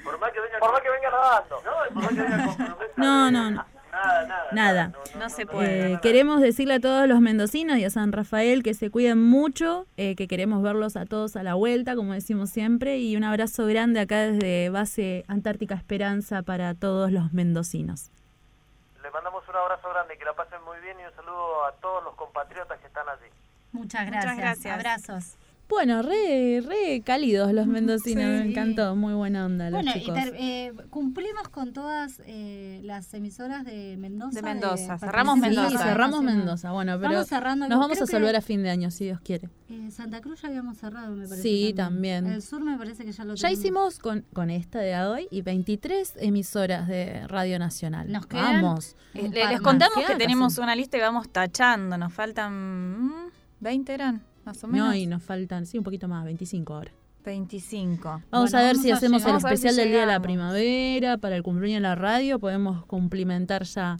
Por 0.05 0.19
más 0.21 0.31
que 0.33 0.41
venga, 0.41 0.59
Por 0.61 0.73
más 0.73 0.81
que 0.81 0.91
venga 0.91 1.11
nadando. 1.11 1.57
No, 1.65 1.95
por 1.95 2.03
más 2.03 2.13
que 2.13 2.21
venga 2.23 2.45
con 2.47 2.57
promesa 2.57 2.93
No, 2.97 3.31
no, 3.31 3.51
no. 3.51 3.65
Nada, 3.93 4.27
nada. 4.27 4.47
Nada. 4.53 4.93
No 5.19 5.29
se 5.31 5.43
Eh, 5.43 5.47
puede. 5.47 6.01
queremos 6.01 6.41
decirle 6.41 6.75
a 6.75 6.81
todos 6.81 7.07
los 7.09 7.21
mendocinos 7.21 7.79
y 7.79 7.85
a 7.85 7.91
San 7.91 8.11
Rafael 8.11 8.65
que 8.65 8.75
se 8.75 8.91
cuiden 8.91 9.23
mucho, 9.23 9.87
eh, 9.97 10.17
que 10.17 10.27
queremos 10.27 10.63
verlos 10.63 10.97
a 10.97 11.07
todos 11.07 11.37
a 11.37 11.45
la 11.45 11.55
vuelta, 11.55 11.95
como 11.95 12.13
decimos 12.13 12.51
siempre, 12.51 12.99
y 12.99 13.17
un 13.17 13.23
abrazo 13.23 13.67
grande 13.67 14.01
acá 14.01 14.19
desde 14.23 14.69
base 14.69 15.25
Antártica 15.29 15.77
Esperanza 15.77 16.43
para 16.43 16.75
todos 16.75 17.13
los 17.13 17.33
mendocinos. 17.33 18.11
Mandamos 19.15 19.49
un 19.49 19.55
abrazo 19.55 19.89
grande, 19.91 20.19
que 20.19 20.25
la 20.25 20.33
pasen 20.33 20.61
muy 20.65 20.77
bien 20.81 20.99
y 20.99 21.05
un 21.05 21.15
saludo 21.15 21.65
a 21.67 21.73
todos 21.75 22.03
los 22.03 22.17
compatriotas 22.17 22.81
que 22.81 22.89
están 22.89 23.09
allí. 23.09 23.31
Muchas 23.71 24.07
Muchas 24.07 24.07
gracias. 24.07 24.37
gracias. 24.37 24.75
Abrazos. 24.75 25.37
Bueno, 25.75 26.03
re, 26.03 26.63
re 26.67 27.03
cálidos 27.05 27.53
los 27.53 27.67
mendocinos, 27.67 28.25
me 28.25 28.43
Sí. 28.45 28.49
encantó, 28.51 28.95
muy 28.97 29.13
buena 29.15 29.45
onda 29.47 29.71
los 29.71 29.83
Bueno, 29.83 29.93
y 29.95 30.01
chicos. 30.01 30.15
ter- 30.15 30.35
eh, 30.39 30.73
cumplimos 30.91 31.49
con 31.49 31.73
todas 31.73 32.23
eh, 32.27 32.81
las 32.85 33.13
emisoras 33.13 33.65
de 33.65 33.97
Mendoza. 33.99 34.37
De 34.41 34.43
Mendoza. 34.43 34.99
Cerramos 34.99 35.35
Sí, 35.35 35.41
Mendoza. 35.41 35.79
cerramos 35.79 36.23
nacional. 36.23 36.37
Mendoza, 36.39 36.71
bueno, 36.73 36.97
pero 36.99 37.13
Vamos 37.13 37.27
cerrando. 37.29 37.69
nos 37.69 37.79
vamos 37.79 38.01
a 38.01 38.07
salvar 38.07 38.31
que, 38.33 38.37
a 38.39 38.41
fin 38.41 38.63
de 38.63 38.71
año, 38.71 38.91
si 38.91 39.05
Dios 39.05 39.21
quiere. 39.21 39.49
eh, 39.69 39.91
Santa 39.91 40.21
Cruz 40.21 40.41
ya 40.43 40.49
habíamos 40.49 40.79
cerrado, 40.79 41.15
me 41.17 41.27
parece. 41.27 41.43
Sí, 41.43 41.73
también. 41.77 42.27
El 42.27 42.41
sur 42.43 42.63
me 42.63 42.77
parece 42.79 43.05
que 43.05 43.13
ya 43.13 43.25
lo 43.25 43.35
Ya 43.35 43.49
tenemos. 43.49 43.59
hicimos 43.61 43.99
con, 43.99 44.25
con 44.33 44.51
esta 44.51 44.79
de 44.79 44.97
hoy 45.01 45.27
y 45.31 45.43
23 45.43 46.15
emisoras 46.21 46.87
de 46.87 47.27
Radio 47.27 47.59
Nacional. 47.59 48.11
Nos 48.13 48.27
quedan 48.27 48.63
Vamos. 48.63 48.97
Eh, 49.15 49.29
les 49.33 49.61
contamos 49.61 50.05
que 50.07 50.15
tenemos 50.17 50.53
casi. 50.55 50.63
una 50.63 50.77
lista 50.77 50.97
que 50.99 51.03
vamos 51.03 51.29
tachando. 51.31 51.99
Nos 51.99 52.13
faltan 52.13 52.53
mm, 53.09 53.13
20 53.61 53.93
eran, 53.95 54.23
más 54.45 54.63
o 54.65 54.69
menos. 54.69 54.89
No, 54.89 54.95
y 54.95 55.07
nos 55.07 55.23
faltan, 55.23 55.67
sí, 55.67 55.79
un 55.79 55.85
poquito 55.85 56.09
más, 56.09 56.25
25 56.25 56.75
ahora. 56.75 56.91
25. 57.25 58.23
Vamos 58.31 58.51
Bueno, 58.51 58.59
a 58.59 58.61
ver 58.69 58.73
vamos 58.77 58.83
si 58.83 58.91
a 58.91 58.97
hacemos 58.97 59.23
llegar. 59.23 59.35
el 59.37 59.41
si 59.41 59.47
especial 59.47 59.77
del 59.77 59.89
Día 59.91 60.01
de 60.01 60.07
la. 60.07 60.21
Primavera, 60.21 61.17
para 61.19 61.37
el 61.37 61.43
cumpleaños 61.43 61.79
de 61.79 61.81
la 61.83 61.95
radio, 61.95 62.39
podemos 62.39 62.85
cumplimentar 62.87 63.65
ya 63.65 63.97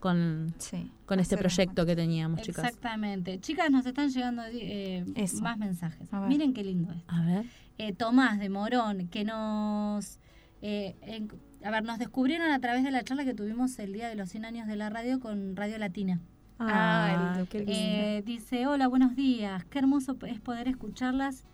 con, 0.00 0.54
Sí. 0.58 0.90
con 1.06 1.18
este 1.18 1.36
proyecto 1.36 1.84
que 1.84 1.96
teníamos, 1.96 2.42
chicas. 2.42 2.64
Exactamente. 2.66 3.40
Chicas, 3.40 3.70
nos 3.70 3.84
están 3.84 4.10
llegando 4.10 4.42
eh, 4.52 5.04
más 5.42 5.58
mensajes. 5.58 6.08
Miren 6.28 6.54
qué 6.54 6.62
lindo 6.62 6.92
es. 6.92 7.02
A 7.08 7.24
ver. 7.24 7.46
Eh, 7.78 7.92
Tomás 7.92 8.38
de 8.38 8.48
Morón, 8.48 9.08
que 9.08 9.24
nos... 9.24 10.18
eh, 10.62 10.94
en- 11.02 11.28
a 11.64 11.72
ver, 11.72 11.82
nos 11.82 11.98
descubrieron 11.98 12.52
a 12.52 12.60
través 12.60 12.84
de 12.84 12.92
la 12.92 13.02
charla 13.02 13.24
que 13.24 13.34
tuvimos 13.34 13.76
el 13.80 13.92
día 13.92 14.08
de 14.08 14.14
los 14.14 14.28
100 14.28 14.44
años 14.44 14.68
de 14.68 14.76
la 14.76 14.90
radio 14.90 15.18
con 15.18 15.56
Radio 15.56 15.78
Latina. 15.78 16.20
Ah, 16.58 17.36
el- 17.38 17.48
qué 17.48 17.58
lindo. 17.58 17.72
Eh, 17.74 18.22
dice, 18.26 18.66
hola, 18.66 18.88
buenos 18.88 19.14
días. 19.14 19.64
Qué 19.66 19.78
hermoso 19.78 20.16
es 20.26 20.40
poder 20.40 20.68
escucharlas. 20.68 21.44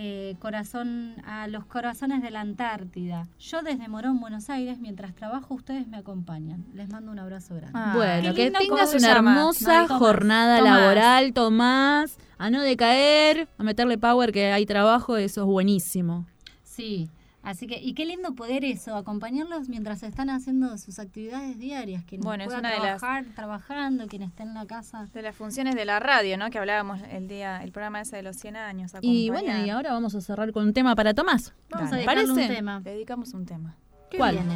eh, 0.00 0.36
corazón 0.38 1.16
a 1.26 1.48
los 1.48 1.66
corazones 1.66 2.22
de 2.22 2.30
la 2.30 2.40
Antártida. 2.42 3.26
Yo 3.40 3.62
desde 3.62 3.88
Morón, 3.88 4.20
Buenos 4.20 4.48
Aires, 4.48 4.78
mientras 4.78 5.12
trabajo, 5.12 5.54
ustedes 5.54 5.88
me 5.88 5.96
acompañan. 5.96 6.64
Les 6.72 6.88
mando 6.88 7.10
un 7.10 7.18
abrazo 7.18 7.56
grande. 7.56 7.72
Ah, 7.76 7.94
bueno, 7.96 8.32
que 8.32 8.52
tengas 8.52 8.68
¿cómo 8.68 8.86
se 8.86 8.98
una 8.98 9.10
hermosa 9.10 9.80
No, 9.82 9.86
Tomás. 9.88 9.98
jornada 9.98 10.58
Tomás. 10.60 10.78
laboral, 10.80 11.32
Tomás. 11.32 12.16
A 12.38 12.48
no 12.48 12.62
decaer, 12.62 13.48
a 13.58 13.64
meterle 13.64 13.98
power 13.98 14.30
que 14.30 14.52
hay 14.52 14.66
trabajo, 14.66 15.16
eso 15.16 15.40
es 15.40 15.46
buenísimo. 15.48 16.26
Sí, 16.62 17.10
así 17.50 17.66
que, 17.66 17.78
y 17.80 17.94
qué 17.94 18.04
lindo 18.06 18.34
poder 18.34 18.64
eso, 18.64 18.94
acompañarlos 18.96 19.68
mientras 19.68 20.02
están 20.02 20.30
haciendo 20.30 20.76
sus 20.78 20.98
actividades 20.98 21.58
diarias, 21.58 22.04
quien 22.04 22.20
Bueno, 22.20 22.44
es 22.44 22.50
una 22.54 22.70
de 22.70 22.78
las- 22.78 22.98
trabajar, 23.00 23.24
trabajando, 23.34 24.06
quien 24.06 24.22
esté 24.22 24.42
en 24.42 24.54
la 24.54 24.66
casa. 24.66 25.06
De 25.14 25.22
las 25.22 25.34
funciones 25.34 25.74
de 25.74 25.84
la 25.84 26.00
radio, 26.00 26.36
¿no? 26.38 26.50
Que 26.50 26.58
hablábamos 26.58 27.00
el 27.10 27.28
día, 27.28 27.62
el 27.62 27.72
programa 27.72 28.00
ese 28.00 28.16
de 28.16 28.22
los 28.22 28.36
100 28.36 28.56
años. 28.56 28.92
Y 29.02 29.28
acompañar. 29.28 29.54
bueno, 29.54 29.66
y 29.66 29.70
ahora 29.70 29.92
vamos 29.92 30.14
a 30.14 30.20
cerrar 30.20 30.52
con 30.52 30.64
un 30.64 30.72
tema 30.72 30.94
para 30.94 31.14
Tomás. 31.14 31.52
Vamos 31.70 31.90
Dale. 31.90 32.02
a 32.04 32.06
dedicarle 32.14 32.30
un 32.42 32.48
tema. 32.54 32.80
Le 32.84 32.90
dedicamos 32.92 33.32
un 33.34 33.46
tema. 33.46 33.74
¿Qué 34.10 34.18
¿Cuál? 34.18 34.36
viene? 34.36 34.54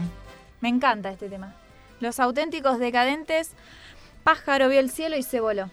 Me 0.60 0.68
encanta 0.68 1.10
este 1.10 1.28
tema. 1.28 1.54
Los 2.00 2.20
auténticos 2.20 2.78
decadentes, 2.78 3.52
pájaro 4.24 4.68
vio 4.68 4.80
el 4.80 4.90
cielo 4.90 5.16
y 5.16 5.22
se 5.22 5.40
voló. 5.40 5.70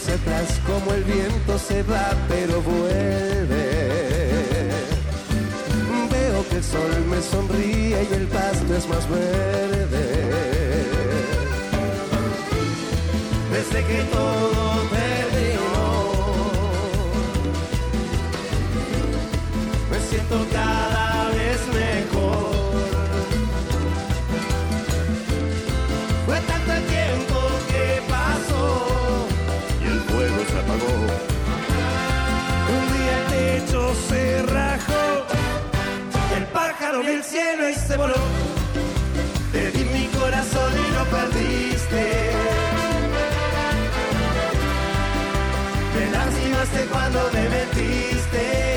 hacia 0.00 0.14
atrás 0.14 0.60
como 0.66 0.94
el 0.94 1.04
viento 1.04 1.58
se 1.58 1.82
va 1.82 2.12
pero 2.28 2.62
vuelve. 2.62 3.70
Veo 6.10 6.48
que 6.48 6.56
el 6.56 6.64
sol 6.64 7.04
me 7.10 7.20
sonríe 7.20 8.08
y 8.10 8.14
el 8.14 8.26
pasto 8.28 8.76
es 8.76 8.88
más 8.88 9.08
verde. 9.10 10.06
Desde 13.52 13.84
que 13.84 14.02
todo 14.04 14.88
te 14.90 15.09
Te 39.52 39.70
di 39.72 39.84
mi 39.84 40.06
corazón 40.18 40.72
y 40.72 40.94
lo 40.94 41.04
perdiste. 41.04 42.30
Me 45.94 46.10
lastimaste 46.10 46.86
cuando 46.90 47.30
me 47.34 47.48
metiste. 47.48 48.69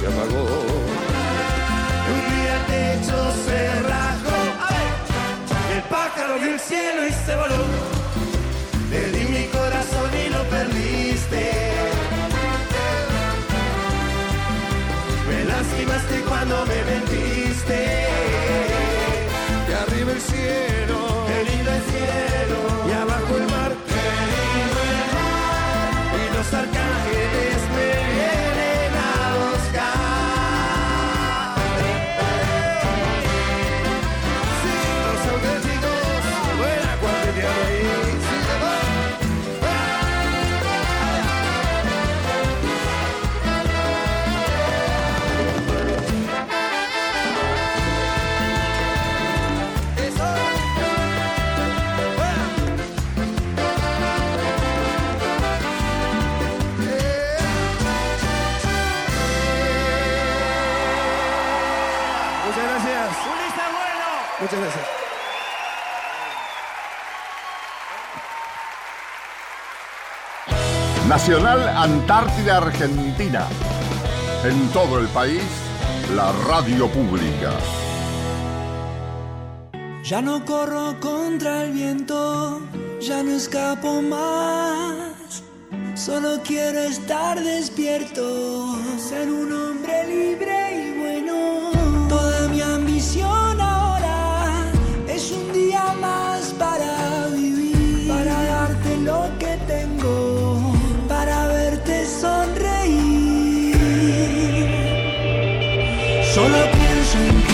se 0.00 0.06
apagó. 0.06 0.46
Un 2.12 2.20
día 2.30 2.52
el 2.56 2.64
techo 2.72 3.18
se 3.44 3.58
rajó, 3.82 4.40
el 5.74 5.82
pájaro 5.94 6.38
vio 6.40 6.54
el 6.54 6.60
cielo 6.60 7.06
y 7.06 7.12
se 7.12 7.36
voló. 7.36 7.62
Le 8.90 9.02
di 9.12 9.24
mi 9.34 9.44
corazón 9.48 10.10
y 10.24 10.28
lo 10.30 10.42
perdiste. 10.54 11.42
Me 15.28 15.44
lastimaste 15.44 16.20
cuando 16.28 16.66
me 16.66 16.82
vendiste. 16.82 17.09
Nacional 71.10 71.68
Antártida 71.70 72.58
Argentina. 72.58 73.48
En 74.44 74.68
todo 74.68 75.00
el 75.00 75.08
país, 75.08 75.42
la 76.14 76.30
radio 76.46 76.86
pública. 76.86 77.50
Ya 80.04 80.22
no 80.22 80.44
corro 80.44 81.00
contra 81.00 81.64
el 81.64 81.72
viento, 81.72 82.60
ya 83.00 83.24
no 83.24 83.32
escapo 83.32 84.00
más. 84.00 85.42
Solo 85.96 86.40
quiero 86.44 86.78
estar 86.78 87.42
despierto, 87.42 88.76
ser 88.96 89.28
un 89.30 89.52
hombre 89.52 90.06
libre. 90.06 90.59
Solo 106.32 106.70
pienso 106.70 107.18
en 107.18 107.49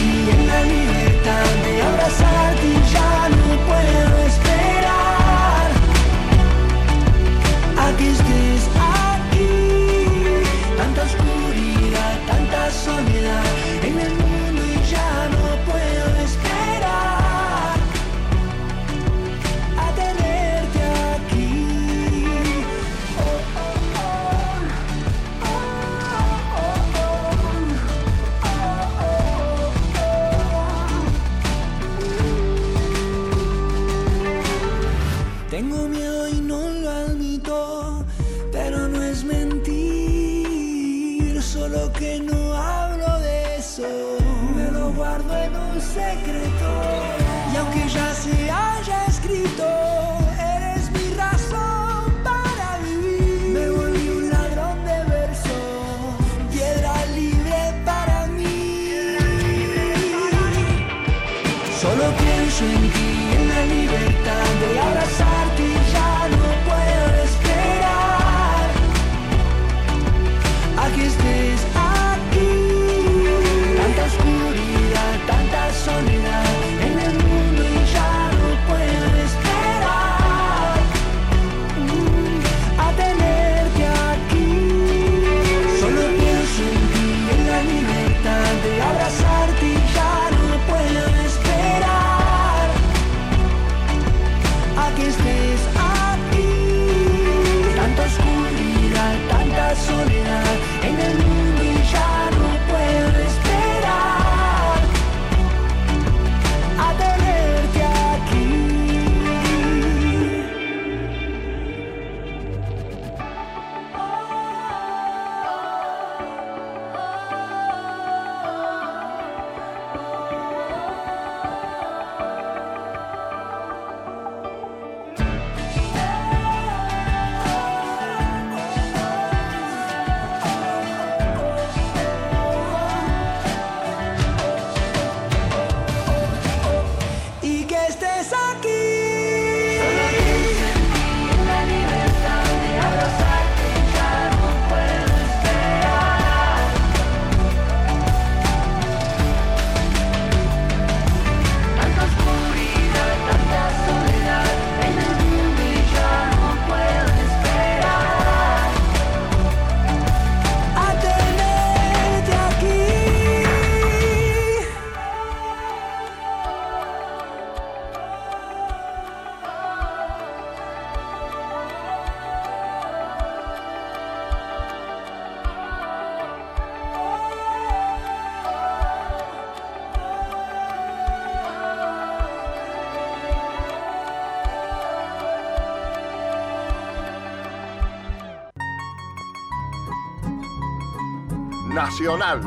Nacional, 192.06 192.40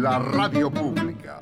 la 0.00 0.18
radio 0.18 0.72
pública. 0.72 1.40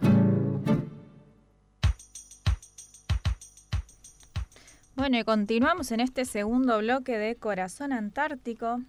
Bueno, 4.95 5.17
y 5.17 5.25
continuamos 5.25 5.91
en 5.91 6.01
este 6.01 6.27
segundo 6.27 6.77
bloque 6.81 7.17
de 7.17 7.37
Corazón 7.37 7.95
Antártico, 7.95 8.83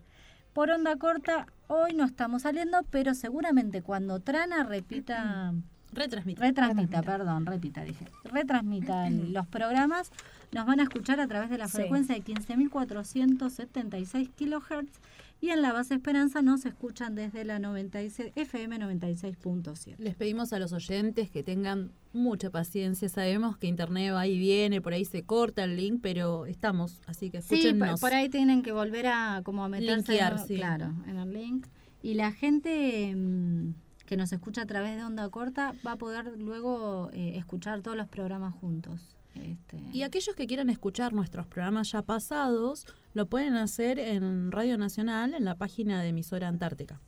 Por 0.52 0.70
onda 0.70 0.96
corta, 0.96 1.46
hoy 1.66 1.94
no 1.94 2.04
estamos 2.04 2.42
saliendo, 2.42 2.84
pero 2.90 3.14
seguramente 3.14 3.82
cuando 3.82 4.20
Trana 4.20 4.62
repita... 4.64 5.54
Retransmita. 5.94 6.42
Retransmita, 6.42 7.02
perdón, 7.02 7.46
repita, 7.46 7.82
dije. 7.84 8.06
Retransmita 8.24 9.08
los 9.30 9.46
programas, 9.46 10.10
nos 10.52 10.66
van 10.66 10.80
a 10.80 10.84
escuchar 10.84 11.20
a 11.20 11.26
través 11.26 11.50
de 11.50 11.58
la 11.58 11.68
Sí. 11.68 11.76
frecuencia 11.78 12.14
de 12.14 12.22
15.476 12.22 14.30
kilohertz 14.34 15.00
y 15.40 15.50
en 15.50 15.62
la 15.62 15.72
base 15.72 15.94
Esperanza 15.94 16.42
nos 16.42 16.64
escuchan 16.64 17.14
desde 17.14 17.44
la 17.44 17.58
96, 17.58 18.32
FM 18.34 18.78
96.7. 18.78 19.96
Les 19.98 20.14
pedimos 20.14 20.52
a 20.52 20.58
los 20.58 20.72
oyentes 20.72 21.30
que 21.30 21.42
tengan 21.42 21.90
mucha 22.12 22.50
paciencia. 22.50 23.08
Sabemos 23.08 23.56
que 23.58 23.66
internet 23.66 24.14
va 24.14 24.26
y 24.26 24.38
viene, 24.38 24.80
por 24.80 24.94
ahí 24.94 25.04
se 25.04 25.22
corta 25.24 25.64
el 25.64 25.76
link, 25.76 26.00
pero 26.02 26.46
estamos, 26.46 27.00
así 27.06 27.30
que 27.30 27.42
Sí, 27.42 27.74
por, 28.00 28.14
ahí 28.14 28.28
tienen 28.30 28.62
que 28.62 28.72
volver 28.72 29.06
a 29.08 29.42
como 29.44 29.64
a 29.64 29.68
meterse 29.68 30.12
Linkear, 30.12 30.32
en, 30.32 30.38
sí. 30.46 30.56
claro, 30.56 30.94
en 31.06 31.18
el 31.18 31.32
link. 31.32 31.66
Y 32.02 32.14
la 32.14 32.32
gente 32.32 33.14
mm, 33.14 33.74
que 34.06 34.16
nos 34.16 34.32
escucha 34.32 34.62
a 34.62 34.66
través 34.66 34.96
de 34.96 35.04
Onda 35.04 35.28
Corta 35.30 35.74
va 35.86 35.92
a 35.92 35.96
poder 35.96 36.38
luego 36.38 37.10
eh, 37.12 37.36
escuchar 37.36 37.82
todos 37.82 37.96
los 37.96 38.08
programas 38.08 38.54
juntos. 38.54 39.16
Este, 39.34 39.78
Y 39.92 40.02
aquellos 40.02 40.36
que 40.36 40.46
quieran 40.46 40.70
escuchar 40.70 41.12
nuestros 41.12 41.46
programas 41.46 41.90
ya 41.90 42.02
pasados, 42.02 42.86
lo 43.14 43.26
pueden 43.26 43.54
hacer 43.54 43.98
en 43.98 44.52
Radio 44.52 44.78
Nacional, 44.78 45.34
en 45.34 45.44
la 45.44 45.56
página 45.56 46.02
de 46.02 46.08
emisora 46.08 46.48
Antártica. 46.48 47.00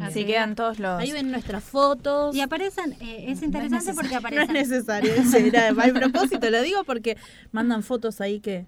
Así 0.00 0.24
quedan 0.24 0.54
todos 0.54 0.78
los... 0.78 1.00
Ahí 1.00 1.10
ven 1.10 1.30
nuestras 1.30 1.64
fotos. 1.64 2.36
Y 2.36 2.40
aparecen, 2.40 2.92
eh, 3.00 3.26
es 3.28 3.42
interesante 3.42 3.94
porque 3.94 4.10
No 4.12 4.18
aparecen. 4.18 4.56
es 4.56 4.68
necesario, 4.68 5.12
ese 5.12 5.48
era 5.48 5.70
a 5.70 5.92
propósito, 5.92 6.50
lo 6.50 6.62
digo 6.62 6.84
porque 6.84 7.16
mandan 7.52 7.82
fotos 7.82 8.20
ahí 8.20 8.40
que... 8.40 8.66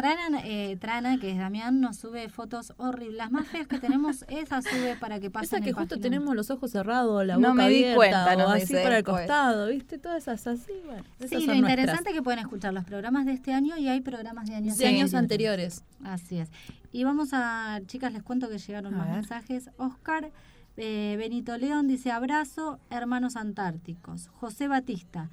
Trana, 0.00 0.40
eh, 0.44 0.76
Trana, 0.80 1.18
que 1.18 1.30
es 1.30 1.38
Damián, 1.38 1.80
nos 1.80 1.96
sube 1.96 2.28
fotos 2.28 2.72
horribles. 2.78 3.16
Las 3.16 3.30
más 3.30 3.46
feas 3.48 3.66
que 3.66 3.78
tenemos, 3.78 4.24
esas 4.28 4.64
sube 4.64 4.96
para 4.98 5.20
que 5.20 5.30
pasen. 5.30 5.46
Esa 5.46 5.60
que 5.60 5.70
en 5.70 5.76
justo 5.76 5.96
página. 5.96 6.02
tenemos 6.02 6.34
los 6.34 6.50
ojos 6.50 6.70
cerrados, 6.70 7.24
la 7.26 7.34
No 7.34 7.40
boca 7.50 7.54
me 7.54 7.68
di 7.68 7.74
abierta, 7.84 7.96
cuenta, 7.96 8.34
o 8.34 8.38
nos 8.38 8.50
así 8.52 8.60
dice 8.60 8.82
para 8.82 8.98
el 8.98 9.04
después. 9.04 9.26
costado, 9.26 9.66
¿viste? 9.68 9.98
Todas 9.98 10.22
esas 10.22 10.46
así, 10.46 10.72
bueno. 10.86 11.04
esas 11.18 11.28
Sí, 11.30 11.36
son 11.36 11.46
lo 11.46 11.54
nuestras. 11.54 11.58
interesante 11.70 12.10
es 12.10 12.16
que 12.16 12.22
pueden 12.22 12.40
escuchar 12.40 12.72
los 12.74 12.84
programas 12.84 13.26
de 13.26 13.32
este 13.32 13.52
año 13.52 13.76
y 13.76 13.88
hay 13.88 14.00
programas 14.00 14.46
de 14.48 14.54
años 14.56 14.78
De 14.78 14.86
años 14.86 15.14
anteriores. 15.14 15.84
Así 16.04 16.38
es. 16.38 16.50
Y 16.92 17.04
vamos 17.04 17.30
a, 17.32 17.80
chicas, 17.86 18.12
les 18.12 18.22
cuento 18.22 18.48
que 18.48 18.58
llegaron 18.58 18.94
A 18.94 18.98
más 18.98 19.06
ver. 19.08 19.16
mensajes. 19.16 19.70
Oscar 19.76 20.30
eh, 20.76 21.16
Benito 21.18 21.58
León 21.58 21.88
dice 21.88 22.10
abrazo, 22.10 22.78
hermanos 22.90 23.36
antárticos. 23.36 24.28
José 24.28 24.66
Batista, 24.66 25.28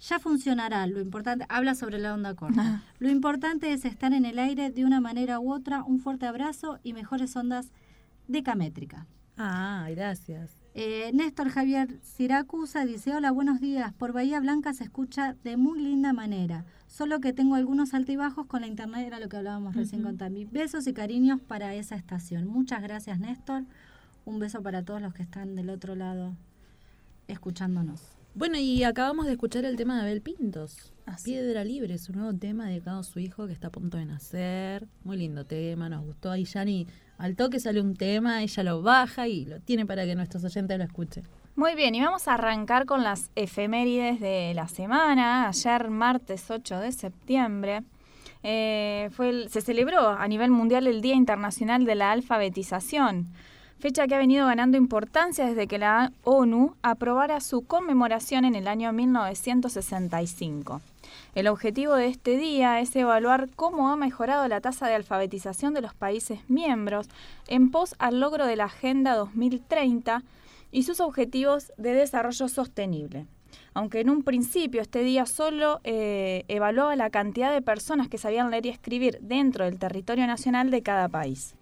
ya 0.00 0.18
funcionará. 0.18 0.86
Lo 0.86 1.00
importante, 1.00 1.46
habla 1.48 1.74
sobre 1.74 1.98
la 1.98 2.14
onda 2.14 2.34
corta. 2.34 2.82
Lo 2.98 3.08
importante 3.08 3.72
es 3.72 3.84
estar 3.84 4.12
en 4.12 4.24
el 4.24 4.38
aire 4.38 4.70
de 4.70 4.84
una 4.84 5.00
manera 5.00 5.40
u 5.40 5.52
otra. 5.52 5.82
Un 5.84 6.00
fuerte 6.00 6.26
abrazo 6.26 6.78
y 6.82 6.92
mejores 6.92 7.34
ondas 7.36 7.72
decamétrica. 8.28 9.06
Ah, 9.36 9.88
gracias. 9.90 10.64
Eh, 10.74 11.10
Néstor 11.14 11.50
Javier 11.50 12.00
Siracusa 12.02 12.84
dice, 12.84 13.14
hola, 13.14 13.30
buenos 13.30 13.60
días. 13.60 13.92
Por 13.92 14.12
Bahía 14.12 14.40
Blanca 14.40 14.74
se 14.74 14.84
escucha 14.84 15.34
de 15.44 15.56
muy 15.56 15.80
linda 15.80 16.12
manera, 16.12 16.64
solo 16.88 17.20
que 17.20 17.32
tengo 17.32 17.54
algunos 17.54 17.94
altibajos 17.94 18.46
con 18.46 18.62
la 18.62 18.66
internet, 18.66 19.06
era 19.06 19.20
lo 19.20 19.28
que 19.28 19.36
hablábamos 19.36 19.76
recién 19.76 20.02
con 20.02 20.18
Tami. 20.18 20.46
Besos 20.46 20.86
y 20.86 20.92
cariños 20.92 21.40
para 21.40 21.74
esa 21.74 21.94
estación. 21.94 22.46
Muchas 22.46 22.82
gracias, 22.82 23.20
Néstor. 23.20 23.64
Un 24.24 24.38
beso 24.38 24.62
para 24.62 24.84
todos 24.84 25.00
los 25.00 25.14
que 25.14 25.22
están 25.22 25.54
del 25.54 25.70
otro 25.70 25.94
lado 25.94 26.34
escuchándonos. 27.28 28.13
Bueno, 28.34 28.58
y 28.58 28.82
acabamos 28.82 29.26
de 29.26 29.32
escuchar 29.32 29.64
el 29.64 29.76
tema 29.76 29.96
de 29.96 30.02
Abel 30.02 30.20
Pintos. 30.20 30.92
Ah. 31.06 31.16
Piedra 31.22 31.62
Libre, 31.64 31.98
su 31.98 32.12
nuevo 32.12 32.36
tema 32.36 32.66
dedicado 32.66 33.00
a 33.00 33.04
su 33.04 33.20
hijo 33.20 33.46
que 33.46 33.52
está 33.52 33.68
a 33.68 33.70
punto 33.70 33.96
de 33.96 34.06
nacer. 34.06 34.88
Muy 35.04 35.16
lindo 35.18 35.44
tema, 35.46 35.88
nos 35.88 36.04
gustó. 36.04 36.30
Ahí 36.32 36.44
Yani, 36.44 36.86
al 37.18 37.36
toque 37.36 37.60
sale 37.60 37.80
un 37.80 37.94
tema, 37.94 38.42
ella 38.42 38.62
lo 38.64 38.82
baja 38.82 39.28
y 39.28 39.44
lo 39.44 39.60
tiene 39.60 39.86
para 39.86 40.04
que 40.04 40.14
nuestros 40.16 40.42
oyentes 40.44 40.76
lo 40.78 40.84
escuchen. 40.84 41.22
Muy 41.54 41.76
bien, 41.76 41.94
y 41.94 42.02
vamos 42.02 42.26
a 42.26 42.34
arrancar 42.34 42.86
con 42.86 43.04
las 43.04 43.30
efemérides 43.36 44.18
de 44.18 44.52
la 44.54 44.66
semana. 44.66 45.46
Ayer, 45.46 45.88
martes 45.90 46.50
8 46.50 46.80
de 46.80 46.90
septiembre, 46.90 47.82
eh, 48.42 49.10
fue 49.12 49.28
el- 49.30 49.48
se 49.48 49.60
celebró 49.60 50.08
a 50.08 50.26
nivel 50.26 50.50
mundial 50.50 50.88
el 50.88 51.00
Día 51.00 51.14
Internacional 51.14 51.84
de 51.84 51.94
la 51.94 52.10
Alfabetización, 52.10 53.28
fecha 53.84 54.06
que 54.06 54.14
ha 54.14 54.18
venido 54.18 54.46
ganando 54.46 54.78
importancia 54.78 55.44
desde 55.44 55.66
que 55.66 55.76
la 55.76 56.10
ONU 56.22 56.74
aprobara 56.80 57.42
su 57.42 57.66
conmemoración 57.66 58.46
en 58.46 58.54
el 58.54 58.66
año 58.66 58.90
1965. 58.94 60.80
El 61.34 61.48
objetivo 61.48 61.92
de 61.92 62.06
este 62.06 62.38
día 62.38 62.80
es 62.80 62.96
evaluar 62.96 63.50
cómo 63.54 63.90
ha 63.90 63.96
mejorado 63.96 64.48
la 64.48 64.62
tasa 64.62 64.88
de 64.88 64.94
alfabetización 64.94 65.74
de 65.74 65.82
los 65.82 65.92
países 65.92 66.38
miembros 66.48 67.10
en 67.46 67.70
pos 67.70 67.94
al 67.98 68.20
logro 68.20 68.46
de 68.46 68.56
la 68.56 68.64
Agenda 68.64 69.16
2030 69.16 70.22
y 70.72 70.84
sus 70.84 71.00
objetivos 71.00 71.70
de 71.76 71.92
desarrollo 71.92 72.48
sostenible. 72.48 73.26
Aunque 73.74 74.00
en 74.00 74.08
un 74.08 74.22
principio 74.22 74.80
este 74.80 75.00
día 75.00 75.26
solo 75.26 75.82
eh, 75.84 76.46
evaluaba 76.48 76.96
la 76.96 77.10
cantidad 77.10 77.52
de 77.52 77.60
personas 77.60 78.08
que 78.08 78.16
sabían 78.16 78.50
leer 78.50 78.64
y 78.64 78.70
escribir 78.70 79.18
dentro 79.20 79.66
del 79.66 79.78
territorio 79.78 80.26
nacional 80.26 80.70
de 80.70 80.82
cada 80.82 81.06
país. 81.06 81.54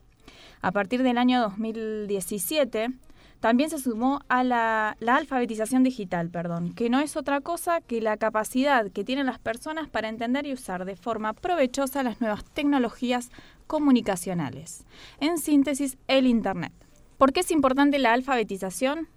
A 0.62 0.70
partir 0.70 1.02
del 1.02 1.18
año 1.18 1.40
2017 1.40 2.92
también 3.40 3.68
se 3.68 3.78
sumó 3.78 4.20
a 4.28 4.44
la, 4.44 4.96
alfabetización 5.04 5.82
digital, 5.82 6.30
perdón, 6.30 6.72
que 6.72 6.88
no 6.88 7.00
es 7.00 7.16
otra 7.16 7.40
cosa 7.40 7.80
que 7.80 8.00
la 8.00 8.16
capacidad 8.16 8.88
que 8.92 9.02
tienen 9.02 9.26
las 9.26 9.40
personas 9.40 9.88
para 9.88 10.08
entender 10.08 10.46
y 10.46 10.52
usar 10.52 10.84
de 10.84 10.94
forma 10.94 11.32
provechosa 11.32 12.04
las 12.04 12.20
nuevas 12.20 12.44
tecnologías 12.44 13.32
comunicacionales. 13.66 14.84
En 15.18 15.38
síntesis, 15.38 15.98
el 16.06 16.28
Internet. 16.28 16.72
¿Por 17.18 17.32
qué 17.32 17.40
es 17.40 17.50
importante 17.50 17.98
la 17.98 18.12
alfabetización? 18.12 19.08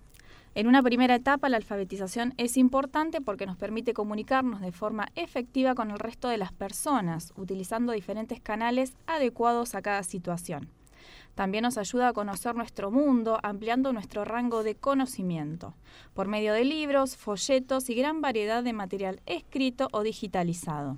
En 0.56 0.66
una 0.66 0.82
primera 0.82 1.14
etapa, 1.14 1.48
la 1.48 1.58
alfabetización 1.58 2.34
es 2.38 2.58
importante 2.58 3.22
porque 3.22 3.46
nos 3.46 3.58
permite 3.58 3.94
comunicarnos 3.94 4.62
de 4.62 4.72
forma 4.72 5.10
efectiva 5.14 5.76
con 5.76 5.92
el 5.92 6.00
resto 6.00 6.28
de 6.28 6.40
las 6.40 6.54
personas, 6.54 7.34
utilizando 7.36 7.92
diferentes 7.92 8.42
canales 8.42 8.94
adecuados 9.06 9.76
a 9.76 9.84
cada 9.84 10.02
situación. 10.02 10.72
También 11.36 11.64
nos 11.64 11.78
ayuda 11.78 12.08
a 12.08 12.14
conocer 12.14 12.56
nuestro 12.56 12.92
mundo, 12.92 13.40
ampliando 13.44 13.92
nuestro 13.92 14.24
rango 14.24 14.64
de 14.64 14.76
conocimiento, 14.76 15.74
por 16.14 16.28
medio 16.30 16.54
de 16.54 16.64
libros, 16.64 17.18
folletos 17.18 17.90
y 17.90 17.96
gran 17.96 18.22
variedad 18.22 18.64
de 18.64 18.72
material 18.72 19.22
escrito 19.26 19.90
o 19.92 20.02
digitalizado. 20.02 20.98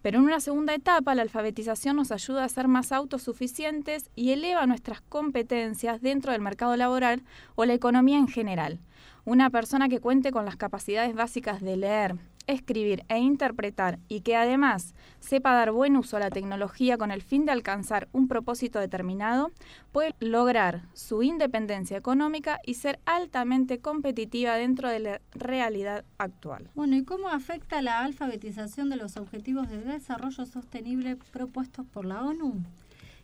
Pero 0.00 0.18
en 0.18 0.24
una 0.24 0.38
segunda 0.38 0.74
etapa, 0.74 1.16
la 1.16 1.22
alfabetización 1.22 1.96
nos 1.96 2.12
ayuda 2.12 2.44
a 2.44 2.48
ser 2.48 2.68
más 2.68 2.92
autosuficientes 2.92 4.10
y 4.14 4.30
eleva 4.30 4.64
nuestras 4.66 5.00
competencias 5.00 6.00
dentro 6.00 6.30
del 6.30 6.40
mercado 6.40 6.76
laboral 6.76 7.24
o 7.56 7.64
la 7.64 7.74
economía 7.74 8.18
en 8.18 8.28
general. 8.28 8.78
Una 9.24 9.50
persona 9.50 9.88
que 9.88 9.98
cuente 10.00 10.30
con 10.30 10.44
las 10.44 10.56
capacidades 10.56 11.14
básicas 11.16 11.60
de 11.60 11.76
leer, 11.76 12.14
escribir 12.48 13.04
e 13.08 13.18
interpretar 13.18 14.00
y 14.08 14.22
que 14.22 14.34
además 14.34 14.94
sepa 15.20 15.52
dar 15.52 15.70
buen 15.70 15.96
uso 15.96 16.16
a 16.16 16.20
la 16.20 16.30
tecnología 16.30 16.98
con 16.98 17.12
el 17.12 17.22
fin 17.22 17.44
de 17.44 17.52
alcanzar 17.52 18.08
un 18.12 18.26
propósito 18.26 18.80
determinado, 18.80 19.52
puede 19.92 20.16
lograr 20.18 20.82
su 20.94 21.22
independencia 21.22 21.96
económica 21.96 22.58
y 22.66 22.74
ser 22.74 22.98
altamente 23.04 23.78
competitiva 23.78 24.56
dentro 24.56 24.88
de 24.88 24.98
la 24.98 25.20
realidad 25.32 26.04
actual. 26.16 26.70
Bueno, 26.74 26.96
¿y 26.96 27.04
cómo 27.04 27.28
afecta 27.28 27.82
la 27.82 28.00
alfabetización 28.00 28.88
de 28.88 28.96
los 28.96 29.16
objetivos 29.16 29.68
de 29.68 29.78
desarrollo 29.78 30.46
sostenible 30.46 31.16
propuestos 31.30 31.86
por 31.86 32.04
la 32.04 32.24
ONU? 32.24 32.64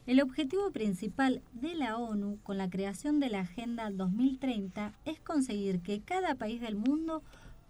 El 0.07 0.21
objetivo 0.21 0.71
principal 0.71 1.41
de 1.55 1.75
la 1.75 1.97
ONU 1.97 2.39
con 2.43 2.59
la 2.59 2.69
creación 2.69 3.21
de 3.21 3.31
la 3.31 3.41
Agenda 3.41 3.91
2030 3.91 4.93
es 5.07 5.19
conseguir 5.21 5.81
que 5.81 6.03
cada 6.03 6.35
país 6.35 6.61
del 6.61 6.77
mundo 6.77 7.23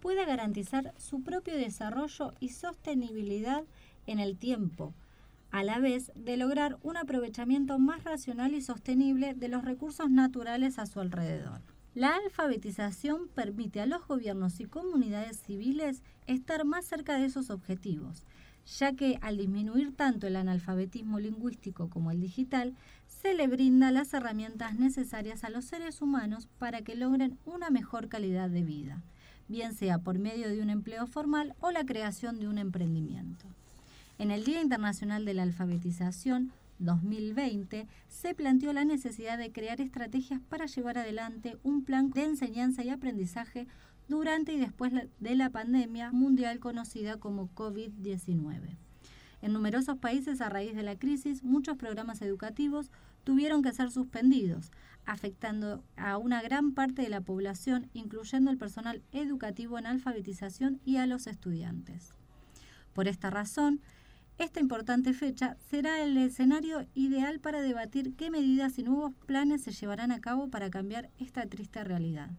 pueda 0.05 0.23
garantizar 0.23 0.93
su 0.99 1.23
propio 1.23 1.57
desarrollo 1.57 2.35
y 2.39 2.49
sostenibilidad 2.49 3.63
en 4.05 4.19
el 4.19 4.37
tiempo, 4.37 4.93
a 5.49 5.63
la 5.63 5.79
vez 5.79 6.11
de 6.13 6.37
lograr 6.37 6.77
un 6.83 6.95
aprovechamiento 6.95 7.79
más 7.79 8.03
racional 8.03 8.53
y 8.53 8.61
sostenible 8.61 9.33
de 9.33 9.47
los 9.47 9.65
recursos 9.65 10.11
naturales 10.11 10.77
a 10.77 10.85
su 10.85 10.99
alrededor. 10.99 11.59
La 11.95 12.13
alfabetización 12.17 13.29
permite 13.29 13.81
a 13.81 13.87
los 13.87 14.07
gobiernos 14.07 14.59
y 14.59 14.65
comunidades 14.65 15.39
civiles 15.39 16.03
estar 16.27 16.65
más 16.65 16.85
cerca 16.85 17.17
de 17.17 17.25
esos 17.25 17.49
objetivos 17.49 18.27
ya 18.65 18.93
que 18.93 19.19
al 19.21 19.37
disminuir 19.37 19.95
tanto 19.95 20.25
el 20.27 20.35
analfabetismo 20.35 21.19
lingüístico 21.19 21.89
como 21.89 22.11
el 22.11 22.19
digital, 22.19 22.75
se 23.05 23.33
le 23.33 23.47
brinda 23.47 23.91
las 23.91 24.13
herramientas 24.13 24.75
necesarias 24.75 25.43
a 25.43 25.49
los 25.49 25.65
seres 25.65 26.01
humanos 26.01 26.47
para 26.57 26.81
que 26.81 26.95
logren 26.95 27.37
una 27.45 27.69
mejor 27.69 28.09
calidad 28.09 28.49
de 28.49 28.63
vida, 28.63 29.03
bien 29.47 29.73
sea 29.73 29.99
por 29.99 30.19
medio 30.19 30.49
de 30.49 30.61
un 30.61 30.69
empleo 30.69 31.07
formal 31.07 31.55
o 31.59 31.71
la 31.71 31.85
creación 31.85 32.39
de 32.39 32.47
un 32.47 32.57
emprendimiento. 32.57 33.45
En 34.17 34.31
el 34.31 34.43
Día 34.43 34.61
Internacional 34.61 35.25
de 35.25 35.33
la 35.33 35.43
Alfabetización 35.43 36.51
2020 36.79 37.87
se 38.07 38.33
planteó 38.33 38.73
la 38.73 38.85
necesidad 38.85 39.37
de 39.37 39.51
crear 39.51 39.81
estrategias 39.81 40.41
para 40.49 40.65
llevar 40.65 40.97
adelante 40.97 41.57
un 41.63 41.83
plan 41.83 42.11
de 42.11 42.23
enseñanza 42.23 42.83
y 42.83 42.89
aprendizaje 42.89 43.67
durante 44.07 44.53
y 44.53 44.57
después 44.57 44.93
de 45.19 45.35
la 45.35 45.49
pandemia 45.49 46.11
mundial 46.11 46.59
conocida 46.59 47.17
como 47.17 47.49
COVID-19. 47.55 48.77
En 49.41 49.53
numerosos 49.53 49.97
países 49.97 50.41
a 50.41 50.49
raíz 50.49 50.75
de 50.75 50.83
la 50.83 50.97
crisis, 50.97 51.43
muchos 51.43 51.77
programas 51.77 52.21
educativos 52.21 52.91
tuvieron 53.23 53.61
que 53.61 53.73
ser 53.73 53.91
suspendidos, 53.91 54.71
afectando 55.05 55.83
a 55.95 56.17
una 56.17 56.41
gran 56.41 56.73
parte 56.73 57.01
de 57.01 57.09
la 57.09 57.21
población, 57.21 57.89
incluyendo 57.93 58.51
el 58.51 58.57
personal 58.57 59.01
educativo 59.11 59.77
en 59.77 59.85
alfabetización 59.85 60.81
y 60.85 60.97
a 60.97 61.07
los 61.07 61.27
estudiantes. 61.27 62.13
Por 62.93 63.07
esta 63.07 63.29
razón, 63.29 63.81
esta 64.37 64.59
importante 64.59 65.13
fecha 65.13 65.55
será 65.69 66.03
el 66.03 66.17
escenario 66.17 66.85
ideal 66.93 67.39
para 67.39 67.61
debatir 67.61 68.15
qué 68.15 68.29
medidas 68.29 68.77
y 68.77 68.83
nuevos 68.83 69.13
planes 69.25 69.63
se 69.63 69.71
llevarán 69.71 70.11
a 70.11 70.19
cabo 70.19 70.49
para 70.49 70.69
cambiar 70.69 71.09
esta 71.19 71.45
triste 71.45 71.83
realidad. 71.83 72.31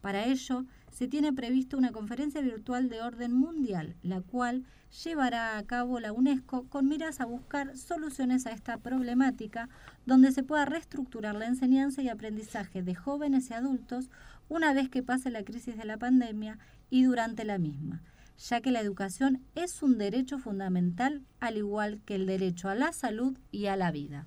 Para 0.00 0.26
ello, 0.26 0.66
se 0.90 1.08
tiene 1.08 1.32
previsto 1.32 1.78
una 1.78 1.92
conferencia 1.92 2.40
virtual 2.40 2.88
de 2.88 3.00
orden 3.00 3.32
mundial, 3.32 3.96
la 4.02 4.20
cual 4.20 4.64
llevará 5.04 5.56
a 5.56 5.62
cabo 5.62 6.00
la 6.00 6.12
UNESCO 6.12 6.64
con 6.68 6.88
miras 6.88 7.20
a 7.20 7.24
buscar 7.24 7.76
soluciones 7.76 8.46
a 8.46 8.52
esta 8.52 8.78
problemática, 8.78 9.68
donde 10.06 10.32
se 10.32 10.42
pueda 10.42 10.64
reestructurar 10.64 11.34
la 11.36 11.46
enseñanza 11.46 12.02
y 12.02 12.08
aprendizaje 12.08 12.82
de 12.82 12.94
jóvenes 12.94 13.50
y 13.50 13.54
adultos 13.54 14.10
una 14.48 14.74
vez 14.74 14.88
que 14.88 15.02
pase 15.02 15.30
la 15.30 15.44
crisis 15.44 15.76
de 15.76 15.84
la 15.84 15.96
pandemia 15.96 16.58
y 16.90 17.04
durante 17.04 17.44
la 17.44 17.58
misma, 17.58 18.02
ya 18.36 18.60
que 18.60 18.72
la 18.72 18.80
educación 18.80 19.42
es 19.54 19.82
un 19.82 19.96
derecho 19.96 20.38
fundamental, 20.38 21.22
al 21.38 21.56
igual 21.56 22.00
que 22.04 22.16
el 22.16 22.26
derecho 22.26 22.68
a 22.68 22.74
la 22.74 22.92
salud 22.92 23.38
y 23.52 23.66
a 23.66 23.76
la 23.76 23.92
vida. 23.92 24.24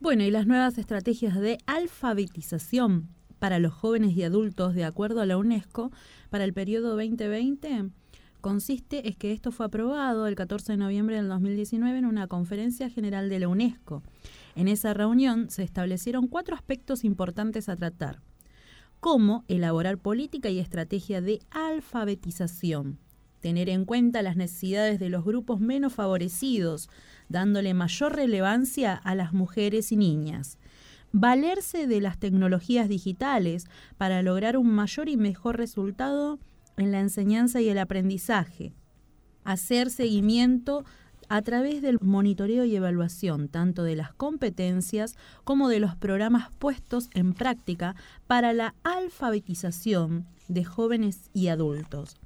Bueno, 0.00 0.22
y 0.22 0.30
las 0.30 0.46
nuevas 0.46 0.78
estrategias 0.78 1.40
de 1.40 1.58
alfabetización 1.66 3.08
para 3.44 3.58
los 3.58 3.74
jóvenes 3.74 4.16
y 4.16 4.22
adultos 4.22 4.74
de 4.74 4.86
acuerdo 4.86 5.20
a 5.20 5.26
la 5.26 5.36
UNESCO 5.36 5.92
para 6.30 6.44
el 6.44 6.54
periodo 6.54 6.96
2020 6.96 7.90
consiste 8.40 9.06
es 9.06 9.18
que 9.18 9.32
esto 9.32 9.52
fue 9.52 9.66
aprobado 9.66 10.26
el 10.26 10.34
14 10.34 10.72
de 10.72 10.78
noviembre 10.78 11.16
del 11.16 11.28
2019 11.28 11.98
en 11.98 12.06
una 12.06 12.26
conferencia 12.26 12.88
general 12.88 13.28
de 13.28 13.40
la 13.40 13.48
UNESCO. 13.48 14.02
En 14.56 14.66
esa 14.66 14.94
reunión 14.94 15.50
se 15.50 15.62
establecieron 15.62 16.26
cuatro 16.26 16.56
aspectos 16.56 17.04
importantes 17.04 17.68
a 17.68 17.76
tratar. 17.76 18.22
Cómo 18.98 19.44
elaborar 19.46 19.98
política 19.98 20.48
y 20.48 20.58
estrategia 20.58 21.20
de 21.20 21.40
alfabetización, 21.50 22.98
tener 23.40 23.68
en 23.68 23.84
cuenta 23.84 24.22
las 24.22 24.36
necesidades 24.36 24.98
de 24.98 25.10
los 25.10 25.22
grupos 25.22 25.60
menos 25.60 25.92
favorecidos, 25.92 26.88
dándole 27.28 27.74
mayor 27.74 28.16
relevancia 28.16 28.94
a 28.94 29.14
las 29.14 29.34
mujeres 29.34 29.92
y 29.92 29.96
niñas, 29.98 30.56
valerse 31.16 31.86
de 31.86 32.00
las 32.00 32.18
tecnologías 32.18 32.88
digitales 32.88 33.66
para 33.96 34.20
lograr 34.20 34.56
un 34.56 34.66
mayor 34.66 35.08
y 35.08 35.16
mejor 35.16 35.56
resultado 35.56 36.40
en 36.76 36.90
la 36.90 36.98
enseñanza 36.98 37.60
y 37.60 37.68
el 37.68 37.78
aprendizaje, 37.78 38.74
hacer 39.44 39.90
seguimiento 39.90 40.84
a 41.28 41.40
través 41.42 41.82
del 41.82 42.00
monitoreo 42.00 42.64
y 42.64 42.74
evaluación 42.74 43.48
tanto 43.48 43.84
de 43.84 43.94
las 43.94 44.12
competencias 44.12 45.14
como 45.44 45.68
de 45.68 45.78
los 45.78 45.94
programas 45.94 46.50
puestos 46.58 47.08
en 47.14 47.32
práctica 47.32 47.94
para 48.26 48.52
la 48.52 48.74
alfabetización 48.82 50.26
de 50.48 50.64
jóvenes 50.64 51.30
y 51.32 51.46
adultos. 51.46 52.16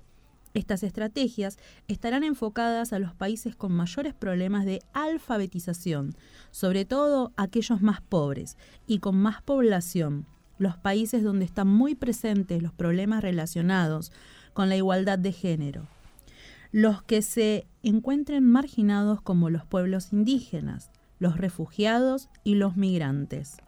Estas 0.54 0.82
estrategias 0.82 1.58
estarán 1.88 2.24
enfocadas 2.24 2.92
a 2.92 2.98
los 2.98 3.14
países 3.14 3.54
con 3.54 3.72
mayores 3.72 4.14
problemas 4.14 4.64
de 4.64 4.82
alfabetización, 4.92 6.14
sobre 6.50 6.84
todo 6.84 7.32
aquellos 7.36 7.82
más 7.82 8.00
pobres 8.00 8.56
y 8.86 8.98
con 8.98 9.16
más 9.16 9.42
población, 9.42 10.26
los 10.58 10.76
países 10.76 11.22
donde 11.22 11.44
están 11.44 11.68
muy 11.68 11.94
presentes 11.94 12.62
los 12.62 12.72
problemas 12.72 13.22
relacionados 13.22 14.12
con 14.52 14.68
la 14.68 14.76
igualdad 14.76 15.18
de 15.18 15.32
género, 15.32 15.86
los 16.72 17.02
que 17.02 17.22
se 17.22 17.66
encuentren 17.82 18.44
marginados 18.44 19.20
como 19.20 19.50
los 19.50 19.64
pueblos 19.64 20.12
indígenas, 20.12 20.90
los 21.18 21.36
refugiados 21.36 22.28
y 22.44 22.54
los 22.54 22.76
migrantes. 22.76 23.58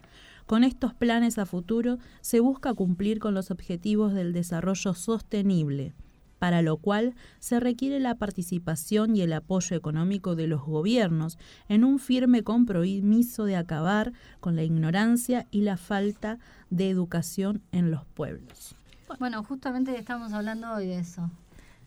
Con 0.47 0.65
estos 0.65 0.95
planes 0.95 1.39
a 1.39 1.47
futuro 1.47 1.99
se 2.21 2.41
busca 2.41 2.75
cumplir 2.75 3.21
con 3.21 3.35
los 3.35 3.51
objetivos 3.53 4.13
del 4.13 4.33
desarrollo 4.33 4.95
sostenible, 4.95 5.95
para 6.41 6.63
lo 6.63 6.79
cual 6.79 7.15
se 7.39 7.61
requiere 7.61 8.01
la 8.01 8.15
participación 8.17 9.15
y 9.15 9.21
el 9.21 9.35
apoyo 9.35 9.77
económico 9.77 10.35
de 10.35 10.47
los 10.47 10.63
gobiernos 10.63 11.39
en 11.69 11.85
un 11.85 11.99
firme 11.99 12.43
compromiso 12.43 13.45
de 13.45 13.57
acabar 13.57 14.15
con 14.41 14.57
la 14.57 14.65
ignorancia 14.65 15.47
y 15.51 15.61
la 15.61 15.77
falta 15.77 16.39
de 16.71 16.89
educación 16.89 17.61
en 17.73 17.91
los 17.91 18.07
pueblos. 18.07 18.75
Bueno, 19.19 19.45
justamente 19.45 19.97
estamos 19.99 20.33
hablando 20.33 20.73
hoy 20.73 20.87
de 20.87 20.99
eso, 20.99 21.31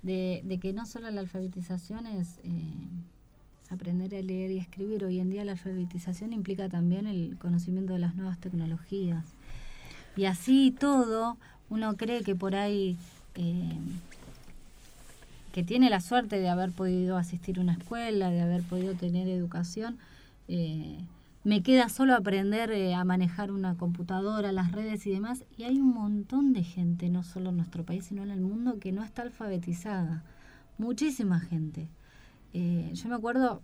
de, 0.03 0.59
que 0.61 0.71
no 0.71 0.85
solo 0.85 1.09
la 1.09 1.21
alfabetización 1.21 2.05
es 2.05 2.37
eh, 2.43 2.61
aprender 3.71 4.13
a 4.13 4.21
leer 4.21 4.51
y 4.51 4.59
escribir, 4.59 5.03
hoy 5.03 5.19
en 5.19 5.31
día 5.31 5.43
la 5.45 5.53
alfabetización 5.53 6.31
implica 6.31 6.69
también 6.69 7.07
el 7.07 7.37
conocimiento 7.39 7.93
de 7.93 7.99
las 7.99 8.13
nuevas 8.15 8.39
tecnologías. 8.39 9.25
Y 10.15 10.25
así 10.25 10.75
todo, 10.79 11.37
uno 11.71 11.97
cree 11.97 12.21
que 12.21 12.35
por 12.35 12.53
ahí 12.53 12.97
eh, 13.33 13.79
que 15.53 15.63
tiene 15.63 15.91
la 15.91 16.01
suerte 16.01 16.39
de 16.39 16.49
haber 16.49 16.71
podido 16.71 17.15
asistir 17.15 17.59
a 17.59 17.61
una 17.61 17.73
escuela, 17.73 18.31
de 18.31 18.41
haber 18.41 18.63
podido 18.63 18.95
tener 18.95 19.27
educación, 19.27 19.99
eh, 20.47 21.05
me 21.43 21.61
queda 21.61 21.89
solo 21.89 22.15
aprender 22.15 22.71
eh, 22.71 22.95
a 22.95 23.05
manejar 23.05 23.51
una 23.51 23.75
computadora, 23.75 24.51
las 24.51 24.71
redes 24.71 25.05
y 25.05 25.11
demás, 25.11 25.43
y 25.55 25.63
hay 25.63 25.79
un 25.79 25.93
montón 25.93 26.53
de 26.53 26.63
gente, 26.63 27.07
no 27.09 27.21
solo 27.21 27.51
en 27.51 27.57
nuestro 27.57 27.85
país, 27.85 28.05
sino 28.05 28.23
en 28.23 28.31
el 28.31 28.41
mundo, 28.41 28.79
que 28.79 28.91
no 28.91 29.03
está 29.03 29.21
alfabetizada. 29.21 30.23
Muchísima 30.79 31.39
gente. 31.39 31.87
Eh, 32.53 32.89
yo 32.95 33.09
me 33.09 33.15
acuerdo, 33.15 33.61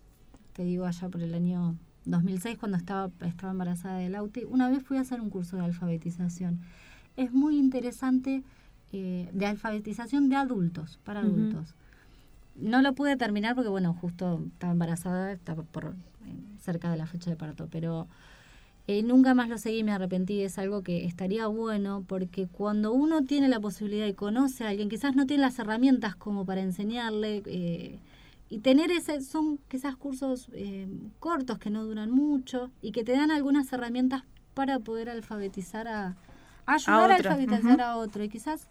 te 0.54 0.64
digo 0.64 0.86
allá 0.86 1.10
por 1.10 1.24
el 1.24 1.34
año 1.34 1.76
2006, 2.06 2.60
cuando 2.60 2.78
estaba, 2.78 3.10
estaba 3.22 3.52
embarazada 3.52 3.98
del 3.98 4.12
Lauti, 4.12 4.44
una 4.44 4.70
vez 4.70 4.84
fui 4.84 4.98
a 4.98 5.02
hacer 5.02 5.22
un 5.22 5.32
curso 5.32 5.58
de 5.58 5.64
alfabetización. 5.66 6.62
Es 7.18 7.34
muy 7.34 7.58
interesante 7.58 8.44
de 8.92 9.46
alfabetización 9.46 10.30
de 10.30 10.36
adultos, 10.36 11.00
para 11.04 11.20
adultos 11.20 11.76
no 12.62 12.82
lo 12.82 12.94
pude 12.94 13.16
terminar 13.18 13.56
porque, 13.56 13.70
bueno, 13.70 13.94
justo 13.94 14.42
estaba 14.54 14.74
embarazada, 14.74 15.32
estaba 15.32 15.64
por 15.64 15.96
eh, 16.26 16.34
cerca 16.60 16.92
de 16.92 16.98
la 16.98 17.06
fecha 17.06 17.30
de 17.30 17.36
parto, 17.36 17.68
pero 17.72 18.08
eh, 18.88 19.04
nunca 19.04 19.34
más 19.34 19.50
lo 19.50 19.58
seguí, 19.58 19.84
me 19.84 19.92
arrepentí, 19.92 20.42
es 20.42 20.58
algo 20.58 20.82
que 20.82 21.06
estaría 21.06 21.48
bueno 21.48 22.04
porque 22.08 22.48
cuando 22.48 22.92
uno 22.92 23.24
tiene 23.24 23.48
la 23.48 23.60
posibilidad 23.60 24.08
y 24.08 24.14
conoce 24.14 24.66
a 24.66 24.70
alguien, 24.70 24.90
quizás 24.90 25.16
no 25.16 25.26
tiene 25.26 25.42
las 25.42 25.60
herramientas 25.60 26.16
como 26.16 26.46
para 26.46 26.62
enseñarle 26.62 27.44
eh, 27.46 28.00
y 28.50 28.60
tener 28.60 28.92
ese, 28.92 29.22
son 29.22 29.60
quizás 29.68 29.96
cursos 29.96 30.50
cortos 31.20 31.60
que 31.60 31.70
no 31.70 31.86
duran 31.86 32.10
mucho 32.10 32.72
y 32.82 32.92
que 32.92 33.04
te 33.04 33.12
dan 33.12 33.30
algunas 33.30 33.72
herramientas 33.72 34.24
para 34.56 34.80
poder 34.80 35.10
alfabetizar 35.10 35.88
a, 35.88 36.16
ayudar 36.66 37.12
a, 37.12 37.16
alfabetizar 37.16 37.82
a 37.82 37.98
otro. 37.98 38.24
Y 38.24 38.30
quizás 38.30 38.68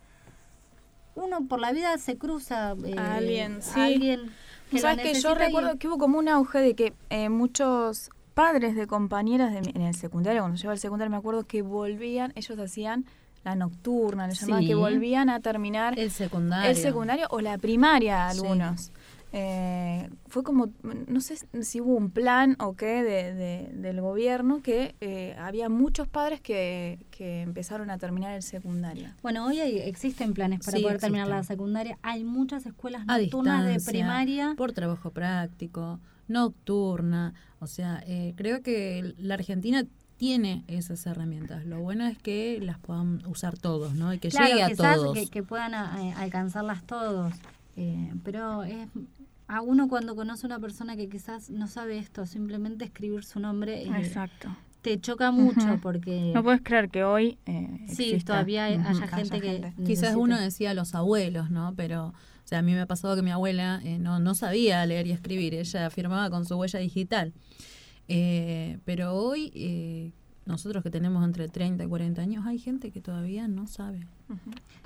uno 1.18 1.46
por 1.48 1.60
la 1.60 1.72
vida 1.72 1.96
se 1.98 2.16
cruza 2.16 2.74
eh, 2.84 2.94
alguien, 2.98 3.62
sí. 3.62 3.78
a 3.80 3.84
alguien 3.84 4.30
que 4.70 4.78
¿Sabes 4.80 4.98
que 5.02 5.20
yo 5.20 5.32
y- 5.32 5.34
recuerdo 5.34 5.78
que 5.78 5.88
hubo 5.88 5.98
como 5.98 6.18
un 6.18 6.28
auge 6.28 6.58
de 6.58 6.74
que 6.74 6.92
eh, 7.10 7.28
muchos 7.28 8.10
padres 8.34 8.74
de 8.76 8.86
compañeras 8.86 9.52
de 9.52 9.60
mi- 9.62 9.72
en 9.74 9.82
el 9.82 9.94
secundario, 9.94 10.42
cuando 10.42 10.56
yo 10.56 10.66
iba 10.66 10.72
al 10.72 10.78
secundario, 10.78 11.10
me 11.10 11.16
acuerdo 11.16 11.44
que 11.44 11.62
volvían, 11.62 12.32
ellos 12.36 12.58
hacían 12.58 13.04
la 13.44 13.54
nocturna, 13.54 14.26
le 14.26 14.34
llamaban, 14.34 14.62
Sí. 14.62 14.68
que 14.68 14.74
volvían 14.74 15.30
a 15.30 15.40
terminar 15.40 15.98
El 15.98 16.10
secundario. 16.10 16.68
el 16.70 16.76
secundario 16.76 17.26
o 17.30 17.40
la 17.40 17.56
primaria 17.56 18.30
Sí. 18.32 18.40
Eh, 19.32 20.08
fue 20.28 20.42
como, 20.42 20.70
no 21.06 21.20
sé 21.20 21.36
si 21.62 21.80
hubo 21.80 21.94
un 21.94 22.10
plan 22.10 22.56
o 22.60 22.74
qué 22.76 23.02
de, 23.02 23.34
de- 23.34 23.70
del 23.74 24.00
gobierno 24.00 24.62
que 24.62 24.94
eh, 25.02 25.36
había 25.38 25.68
muchos 25.68 26.08
padres 26.08 26.40
que, 26.40 26.98
que 27.10 27.42
empezaron 27.42 27.90
a 27.90 27.98
terminar 27.98 28.34
el 28.34 28.42
secundario. 28.42 29.08
Bueno, 29.22 29.44
hoy 29.46 29.60
hay- 29.60 29.78
existen 29.80 30.32
planes 30.32 30.60
para 30.64 30.78
Sí, 30.78 30.82
poder 30.82 30.98
terminar 30.98 31.28
la 31.28 31.42
secundaria. 31.44 31.98
Hay 32.02 32.24
muchas 32.24 32.64
escuelas 32.64 33.02
a 33.06 33.18
nocturnas 33.18 33.66
de 33.66 33.78
primaria. 33.80 34.54
por 34.56 34.72
trabajo 34.72 35.10
práctico, 35.10 36.00
nocturna. 36.26 37.34
O 37.60 37.66
sea, 37.66 38.02
eh, 38.06 38.32
creo 38.36 38.62
que 38.62 39.14
la 39.18 39.34
Argentina 39.34 39.84
tiene 40.16 40.64
esas 40.68 41.04
herramientas. 41.06 41.64
Lo 41.66 41.80
bueno 41.80 42.06
es 42.06 42.18
que 42.18 42.58
las 42.62 42.78
puedan 42.78 43.24
usar 43.26 43.56
todos, 43.58 43.94
¿no? 43.94 44.12
Y 44.14 44.18
que 44.18 44.30
Claro, 44.30 44.48
llegue 44.48 44.62
a 44.64 44.68
quizás 44.68 44.96
todos. 44.96 45.14
Que, 45.14 45.26
que 45.28 45.42
puedan 45.42 45.74
a- 45.74 46.02
eh, 46.08 46.14
alcanzarlas 46.16 46.82
todos. 46.84 47.34
Eh, 47.76 48.12
pero 48.24 48.64
es 48.64 48.88
a 49.48 49.60
uno 49.62 49.88
cuando 49.88 50.14
conoce 50.14 50.46
una 50.46 50.58
persona 50.60 50.94
que 50.96 51.08
quizás 51.08 51.50
no 51.50 51.66
sabe 51.66 51.98
esto, 51.98 52.26
simplemente 52.26 52.84
escribir 52.84 53.24
su 53.24 53.40
nombre 53.40 53.82
eh, 53.82 53.90
Exacto. 53.98 54.54
te 54.82 55.00
choca 55.00 55.30
mucho 55.32 55.78
porque 55.82 56.32
No 56.34 56.42
puedes 56.44 56.60
creer 56.62 56.90
que 56.90 57.02
hoy 57.04 57.38
eh, 57.46 57.68
sí, 57.88 58.04
exista. 58.10 58.34
todavía 58.34 58.66
hay- 58.66 58.74
haya 58.76 59.08
gente 59.08 59.40
que 59.40 59.56
Quizás 59.76 59.78
necesite. 60.12 60.16
uno 60.16 60.38
decía 60.38 60.74
los 60.74 60.94
abuelos, 60.94 61.50
¿no? 61.50 61.72
Pero, 61.76 62.08
o 62.08 62.14
sea, 62.44 62.58
a 62.58 62.62
mí 62.62 62.72
me 62.74 62.80
ha 62.82 62.86
pasado 62.86 63.16
que 63.16 63.22
mi 63.22 63.30
abuela 63.30 63.80
eh, 63.82 63.98
no, 63.98 64.18
no 64.20 64.34
sabía 64.34 64.84
leer 64.86 65.06
y 65.06 65.12
escribir, 65.12 65.54
ella 65.54 65.88
firmaba 65.90 66.30
con 66.30 66.44
su 66.44 66.54
huella 66.56 66.78
digital. 66.78 67.32
Eh, 68.08 68.78
pero 68.84 69.14
hoy, 69.14 69.50
eh, 69.54 70.12
nosotros 70.46 70.82
que 70.82 70.90
tenemos 70.90 71.24
entre 71.24 71.48
30 71.48 71.84
y 71.84 71.88
40 71.88 72.22
años, 72.22 72.46
hay 72.46 72.58
gente 72.58 72.90
que 72.90 73.00
todavía 73.00 73.48
no 73.48 73.66
sabe. 73.66 74.06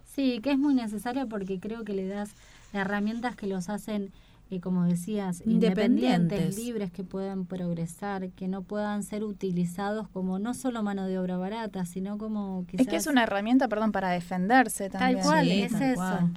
Sí, 0.04 0.40
que 0.42 0.52
es 0.52 0.58
muy 0.58 0.74
necesario 0.74 1.28
porque 1.28 1.58
creo 1.60 1.84
que 1.84 1.94
le 1.94 2.06
das 2.06 2.30
herramientas 2.72 3.36
que 3.36 3.46
los 3.46 3.68
hacen, 3.68 4.10
eh, 4.52 4.60
como 4.60 4.84
decías, 4.84 5.42
independientes, 5.46 6.20
Independientes. 6.40 6.56
libres, 6.58 6.90
que 6.92 7.04
puedan 7.04 7.46
progresar, 7.46 8.30
que 8.32 8.48
no 8.48 8.62
puedan 8.62 9.02
ser 9.02 9.24
utilizados 9.24 10.08
como 10.08 10.38
no 10.38 10.52
solo 10.54 10.82
mano 10.82 11.06
de 11.06 11.18
obra 11.18 11.38
barata, 11.38 11.84
sino 11.86 12.18
como 12.18 12.66
quizás... 12.66 12.86
Es 12.86 12.90
que 12.90 12.96
es 12.96 13.06
una 13.06 13.22
herramienta, 13.22 13.68
perdón, 13.68 13.92
para 13.92 14.10
defenderse 14.10 14.90
también. 14.90 15.20
Tal 15.20 15.26
cual, 15.26 15.44
Sí, 15.46 15.62
es 15.62 15.72
tal 15.72 15.82
eso. 15.82 15.94
cual. 15.94 16.30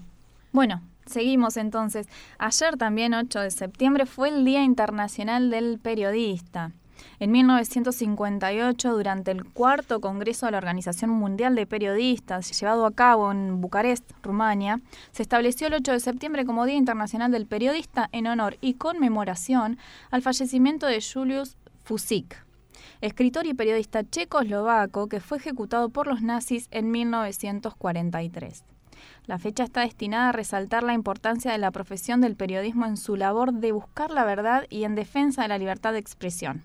Bueno, 0.54 0.82
seguimos 1.06 1.58
entonces. 1.58 2.08
Ayer 2.38 2.78
también, 2.78 3.14
8 3.14 3.42
de 3.42 3.52
septiembre, 3.52 4.06
fue 4.06 4.30
el 4.30 4.46
Día 4.46 4.64
Internacional 4.64 5.50
del 5.50 5.80
Periodista. 5.80 6.72
En 7.20 7.32
1958, 7.32 8.92
durante 8.92 9.32
el 9.32 9.46
cuarto 9.46 10.02
Congreso 10.02 10.46
de 10.46 10.54
la 10.54 10.58
Organización 10.58 11.12
Mundial 11.12 11.56
de 11.56 11.66
Periodistas, 11.66 12.60
llevado 12.60 12.86
a 12.86 12.92
cabo 12.92 13.32
en 13.32 13.62
Bucarest, 13.62 14.10
Rumania, 14.22 14.82
se 15.12 15.24
estableció 15.24 15.68
el 15.68 15.76
8 15.76 15.94
de 15.94 16.00
septiembre 16.00 16.46
como 16.46 16.66
Día 16.66 16.76
Internacional 16.76 17.32
del 17.32 17.48
Periodista 17.48 18.10
en 18.12 18.28
honor 18.28 18.58
y 18.62 18.76
conmemoración 18.76 19.78
al 20.12 20.22
fallecimiento 20.22 20.88
de 20.88 21.02
Julius 21.02 21.58
Fusik, 21.84 22.46
escritor 23.02 23.46
y 23.46 23.54
periodista 23.54 24.04
checo-eslovaco 24.04 25.08
que 25.08 25.20
fue 25.20 25.38
ejecutado 25.38 25.90
por 25.90 26.08
los 26.08 26.22
nazis 26.22 26.68
en 26.72 26.92
1943. 26.92 28.75
La 29.28 29.40
fecha 29.40 29.64
está 29.64 29.82
destinada 29.82 30.30
a 30.30 30.34
resaltar 30.34 30.84
la 30.84 30.94
importancia 30.94 31.52
de 31.52 31.58
la 31.58 31.72
profesión 31.72 32.22
del 32.22 32.36
periodismo 32.36 32.86
en 32.86 32.96
su 32.96 33.16
labor 33.16 33.54
de 33.54 33.72
buscar 33.72 34.12
la 34.12 34.24
verdad 34.24 34.68
y 34.70 34.84
en 34.84 34.94
defensa 34.94 35.42
de 35.42 35.48
la 35.48 35.58
libertad 35.58 35.94
de 35.94 36.00
expresión. 36.00 36.64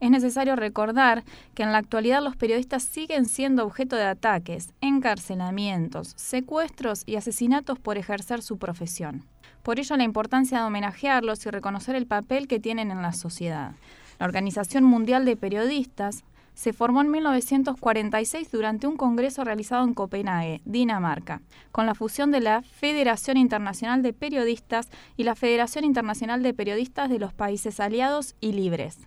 Es 0.00 0.10
necesario 0.10 0.54
recordar 0.54 1.24
que 1.54 1.62
en 1.62 1.72
la 1.72 1.78
actualidad 1.78 2.22
los 2.22 2.36
periodistas 2.36 2.82
siguen 2.82 3.24
siendo 3.24 3.64
objeto 3.64 3.96
de 3.96 4.04
ataques, 4.04 4.74
encarcelamientos, 4.82 6.12
secuestros 6.16 7.02
y 7.06 7.16
asesinatos 7.16 7.78
por 7.78 7.96
ejercer 7.96 8.42
su 8.42 8.58
profesión. 8.58 9.24
Por 9.62 9.78
ello 9.78 9.96
la 9.96 10.04
importancia 10.04 10.58
de 10.58 10.64
homenajearlos 10.64 11.46
y 11.46 11.50
reconocer 11.50 11.94
el 11.94 12.06
papel 12.06 12.46
que 12.46 12.60
tienen 12.60 12.90
en 12.90 13.00
la 13.00 13.12
sociedad. 13.12 13.72
La 14.18 14.26
Organización 14.26 14.84
Mundial 14.84 15.24
de 15.24 15.36
Periodistas 15.36 16.24
se 16.54 16.72
formó 16.72 17.00
en 17.00 17.10
1946 17.10 18.50
durante 18.50 18.86
un 18.86 18.96
congreso 18.96 19.44
realizado 19.44 19.84
en 19.84 19.94
Copenhague, 19.94 20.60
Dinamarca, 20.64 21.40
con 21.70 21.86
la 21.86 21.94
fusión 21.94 22.30
de 22.30 22.40
la 22.40 22.62
Federación 22.62 23.36
Internacional 23.36 24.02
de 24.02 24.12
Periodistas 24.12 24.88
y 25.16 25.24
la 25.24 25.34
Federación 25.34 25.84
Internacional 25.84 26.42
de 26.42 26.54
Periodistas 26.54 27.10
de 27.10 27.18
los 27.18 27.32
Países 27.32 27.80
Aliados 27.80 28.34
y 28.40 28.52
Libres. 28.52 28.98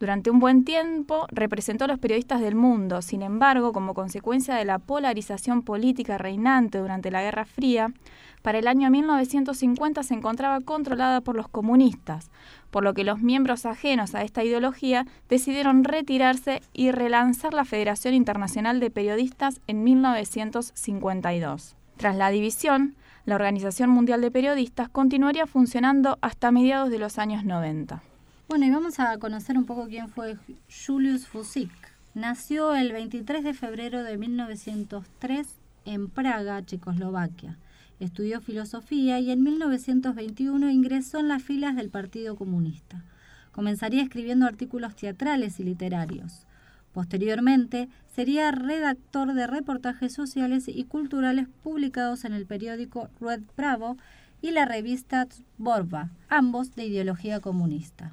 Durante 0.00 0.30
un 0.30 0.40
buen 0.40 0.64
tiempo 0.64 1.26
representó 1.30 1.84
a 1.84 1.88
los 1.88 2.00
periodistas 2.00 2.40
del 2.40 2.56
mundo, 2.56 3.00
sin 3.00 3.22
embargo, 3.22 3.72
como 3.72 3.94
consecuencia 3.94 4.56
de 4.56 4.64
la 4.64 4.78
polarización 4.80 5.62
política 5.62 6.18
reinante 6.18 6.78
durante 6.78 7.12
la 7.12 7.22
Guerra 7.22 7.44
Fría, 7.44 7.92
para 8.42 8.58
el 8.58 8.66
año 8.66 8.90
1950 8.90 10.02
se 10.02 10.12
encontraba 10.12 10.60
controlada 10.60 11.22
por 11.22 11.36
los 11.36 11.48
comunistas, 11.48 12.30
por 12.74 12.82
lo 12.82 12.92
que 12.92 13.04
los 13.04 13.22
miembros 13.22 13.66
ajenos 13.66 14.16
a 14.16 14.24
esta 14.24 14.42
ideología 14.42 15.06
decidieron 15.28 15.84
retirarse 15.84 16.60
y 16.72 16.90
relanzar 16.90 17.54
la 17.54 17.64
Federación 17.64 18.14
Internacional 18.14 18.80
de 18.80 18.90
Periodistas 18.90 19.60
en 19.68 19.84
1952. 19.84 21.76
Tras 21.96 22.16
la 22.16 22.30
división, 22.30 22.96
la 23.26 23.36
Organización 23.36 23.90
Mundial 23.90 24.20
de 24.22 24.32
Periodistas 24.32 24.88
continuaría 24.88 25.46
funcionando 25.46 26.18
hasta 26.20 26.50
mediados 26.50 26.90
de 26.90 26.98
los 26.98 27.20
años 27.20 27.44
90. 27.44 28.02
Bueno, 28.48 28.66
y 28.66 28.70
vamos 28.72 28.98
a 28.98 29.16
conocer 29.18 29.56
un 29.56 29.66
poco 29.66 29.86
quién 29.86 30.08
fue 30.08 30.36
Julius 30.84 31.28
Fusik. 31.28 31.70
Nació 32.14 32.74
el 32.74 32.90
23 32.90 33.44
de 33.44 33.54
febrero 33.54 34.02
de 34.02 34.18
1903 34.18 35.46
en 35.84 36.08
Praga, 36.08 36.60
Checoslovaquia. 36.66 37.56
Estudió 38.04 38.42
filosofía 38.42 39.18
y 39.18 39.30
en 39.30 39.42
1921 39.42 40.70
ingresó 40.70 41.20
en 41.20 41.28
las 41.28 41.42
filas 41.42 41.74
del 41.74 41.88
Partido 41.88 42.36
Comunista. 42.36 43.02
Comenzaría 43.50 44.02
escribiendo 44.02 44.44
artículos 44.44 44.94
teatrales 44.94 45.58
y 45.58 45.64
literarios. 45.64 46.46
Posteriormente, 46.92 47.88
sería 48.14 48.50
redactor 48.50 49.32
de 49.32 49.46
reportajes 49.46 50.12
sociales 50.12 50.68
y 50.68 50.84
culturales 50.84 51.48
publicados 51.62 52.26
en 52.26 52.34
el 52.34 52.44
periódico 52.44 53.08
Red 53.22 53.40
Bravo 53.56 53.96
y 54.42 54.50
la 54.50 54.66
revista 54.66 55.26
Borba, 55.56 56.10
ambos 56.28 56.74
de 56.74 56.84
ideología 56.84 57.40
comunista. 57.40 58.12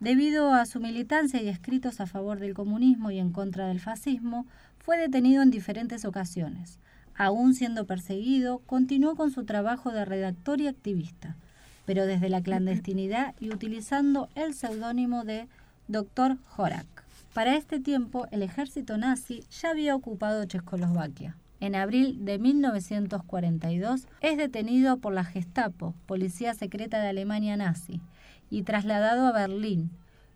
Debido 0.00 0.54
a 0.54 0.64
su 0.64 0.80
militancia 0.80 1.42
y 1.42 1.48
escritos 1.48 2.00
a 2.00 2.06
favor 2.06 2.38
del 2.38 2.54
comunismo 2.54 3.10
y 3.10 3.18
en 3.18 3.32
contra 3.32 3.66
del 3.66 3.80
fascismo, 3.80 4.46
fue 4.78 4.96
detenido 4.96 5.42
en 5.42 5.50
diferentes 5.50 6.06
ocasiones. 6.06 6.78
Aún 7.16 7.54
siendo 7.54 7.86
perseguido, 7.86 8.58
continuó 8.66 9.16
con 9.16 9.30
su 9.30 9.44
trabajo 9.44 9.90
de 9.90 10.04
redactor 10.04 10.60
y 10.60 10.66
activista, 10.66 11.36
pero 11.86 12.06
desde 12.06 12.28
la 12.28 12.42
clandestinidad 12.42 13.34
y 13.40 13.50
utilizando 13.50 14.28
el 14.34 14.54
seudónimo 14.54 15.24
de 15.24 15.48
Dr. 15.88 16.36
Horak. 16.56 16.86
Para 17.32 17.56
este 17.56 17.80
tiempo, 17.80 18.26
el 18.30 18.42
ejército 18.42 18.98
nazi 18.98 19.44
ya 19.60 19.70
había 19.70 19.94
ocupado 19.94 20.44
Checoslovaquia. 20.44 21.36
En 21.60 21.74
abril 21.74 22.24
de 22.24 22.38
1942 22.38 24.06
es 24.20 24.36
detenido 24.36 24.98
por 24.98 25.14
la 25.14 25.24
Gestapo, 25.24 25.94
policía 26.06 26.54
secreta 26.54 27.00
de 27.00 27.08
Alemania 27.08 27.56
nazi, 27.56 28.00
y 28.50 28.62
trasladado 28.62 29.26
a 29.26 29.32
Berlín. 29.32 29.90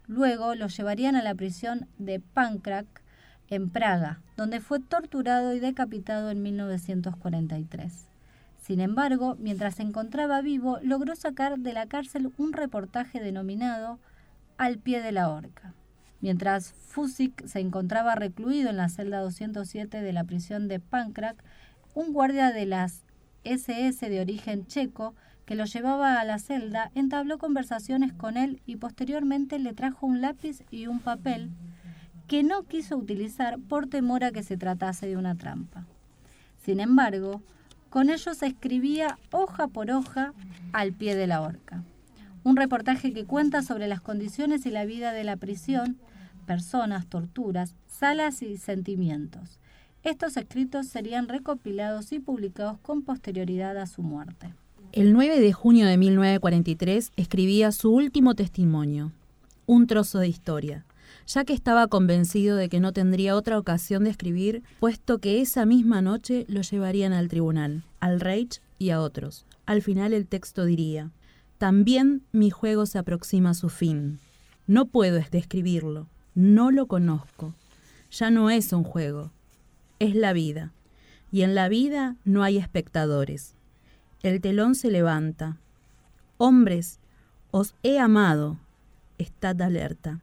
Luego 0.07 0.55
lo 0.55 0.67
llevarían 0.69 1.15
a 1.15 1.23
la 1.23 1.35
prisión 1.35 1.87
de 1.99 2.21
Pankrak 2.21 2.87
en 3.51 3.69
Praga, 3.69 4.21
donde 4.37 4.61
fue 4.61 4.81
torturado 4.81 5.53
y 5.55 5.61
decapitado 5.61 6.31
en 6.31 6.43
1943. 6.43 8.07
Sin 8.61 8.81
embargo, 8.81 9.37
mientras 9.39 9.75
se 9.75 9.83
encontraba 9.83 10.41
vivo, 10.41 10.79
logró 10.83 11.17
sacar 11.17 11.59
de 11.59 11.73
la 11.73 11.87
cárcel 11.87 12.33
un 12.39 12.53
reportaje 12.53 13.21
denominado 13.21 13.99
Al 14.57 14.79
pie 14.79 15.03
de 15.03 15.13
la 15.13 15.31
horca. 15.31 15.75
Mientras 16.21 16.73
Fusik 16.73 17.47
se 17.47 17.61
encontraba 17.61 18.15
recluido 18.15 18.69
en 18.71 18.77
la 18.77 18.91
celda 18.91 19.21
207 19.21 20.03
de 20.03 20.13
la 20.13 20.25
prisión 20.25 20.69
de 20.69 20.79
Pankrak, 20.79 21.43
un 21.95 22.13
guardia 22.13 22.53
de 22.53 22.67
las 22.67 23.05
SS 23.45 24.09
de 24.09 24.21
origen 24.21 24.67
checo 24.67 25.15
que 25.47 25.55
lo 25.55 25.65
llevaba 25.65 26.21
a 26.21 26.25
la 26.25 26.39
celda 26.39 26.93
entabló 26.95 27.39
conversaciones 27.39 28.13
con 28.13 28.37
él 28.37 28.61
y 28.67 28.77
posteriormente 28.77 29.59
le 29.59 29.73
trajo 29.73 30.07
un 30.07 30.21
lápiz 30.21 30.63
y 30.71 30.87
un 30.87 31.01
papel 31.01 31.51
que 32.31 32.45
no 32.45 32.63
quiso 32.63 32.97
utilizar 32.97 33.59
por 33.59 33.89
temor 33.89 34.23
a 34.23 34.31
que 34.31 34.45
se 34.45 34.57
tratase 34.57 35.09
de 35.09 35.17
una 35.17 35.35
trampa. 35.35 35.85
Sin 36.65 36.79
embargo, 36.79 37.43
con 37.89 38.09
ellos 38.09 38.45
escribía 38.45 39.19
hoja 39.33 39.67
por 39.67 39.91
hoja 39.91 40.33
al 40.73 40.93
pie 40.93 41.17
de 41.17 41.27
la 41.27 41.41
horca. 41.41 41.83
Un 42.45 42.55
reportaje 42.55 43.13
que 43.13 43.25
cuenta 43.25 43.63
sobre 43.63 43.89
las 43.89 44.01
condiciones 44.01 44.65
y 44.65 44.71
la 44.71 44.85
vida 44.85 45.13
de 45.13 45.25
la 45.25 45.39
prisión, 45.39 45.99
personas, 46.47 47.09
torturas, 47.09 47.75
salas 47.89 48.43
y 48.43 48.59
sentimientos. 48.59 49.59
Estos 50.05 50.37
escritos 50.37 50.87
serían 50.87 51.27
recopilados 51.27 52.13
y 52.13 52.21
publicados 52.21 52.79
con 52.79 53.03
posterioridad 53.03 53.77
a 53.77 53.89
su 53.89 54.03
muerte. 54.03 54.55
El 54.93 55.13
9 55.15 55.41
de 55.41 55.53
junio 55.53 55.85
de 55.85 55.97
1943 55.97 57.11
escribía 57.17 57.73
su 57.73 57.91
último 57.91 58.37
testimonio, 58.37 59.11
un 59.67 59.89
trozo 59.89 60.21
de 60.21 60.29
historia, 60.29 60.87
ya 61.33 61.45
que 61.45 61.53
estaba 61.53 61.87
convencido 61.87 62.57
de 62.57 62.69
que 62.69 62.81
no 62.81 62.93
tendría 62.93 63.37
otra 63.37 63.57
ocasión 63.57 64.03
de 64.03 64.11
escribir, 64.11 64.65
puesto 64.81 65.19
que 65.19 65.41
esa 65.41 65.65
misma 65.65 66.03
noche 66.03 66.45
lo 66.49 66.63
llevarían 66.63 67.13
al 67.13 67.29
tribunal, 67.29 67.85
al 68.01 68.19
Reich 68.19 68.61
y 68.81 68.91
a 68.91 69.01
otros. 69.01 69.47
Al 69.65 69.81
final 69.81 70.13
el 70.13 70.27
texto 70.27 70.65
diría, 70.65 71.13
también 71.59 72.23
mi 72.33 72.51
juego 72.51 72.85
se 72.85 72.99
aproxima 72.99 73.51
a 73.51 73.55
su 73.55 73.69
fin. 73.69 74.19
No 74.67 74.87
puedo 74.87 75.21
describirlo, 75.31 76.09
no 76.35 76.73
lo 76.73 76.87
conozco. 76.87 77.55
Ya 78.11 78.31
no 78.31 78.51
es 78.51 78.73
un 78.73 78.83
juego, 78.83 79.31
es 80.01 80.17
la 80.17 80.33
vida. 80.33 80.73
Y 81.31 81.43
en 81.43 81.55
la 81.55 81.69
vida 81.69 82.17
no 82.25 82.43
hay 82.43 82.59
espectadores. 82.59 83.55
El 84.25 84.41
telón 84.41 84.75
se 84.75 84.91
levanta. 84.91 85.59
Hombres, 86.39 86.99
os 87.53 87.77
he 87.85 88.01
amado. 88.01 88.59
Estad 89.17 89.63
alerta. 89.63 90.19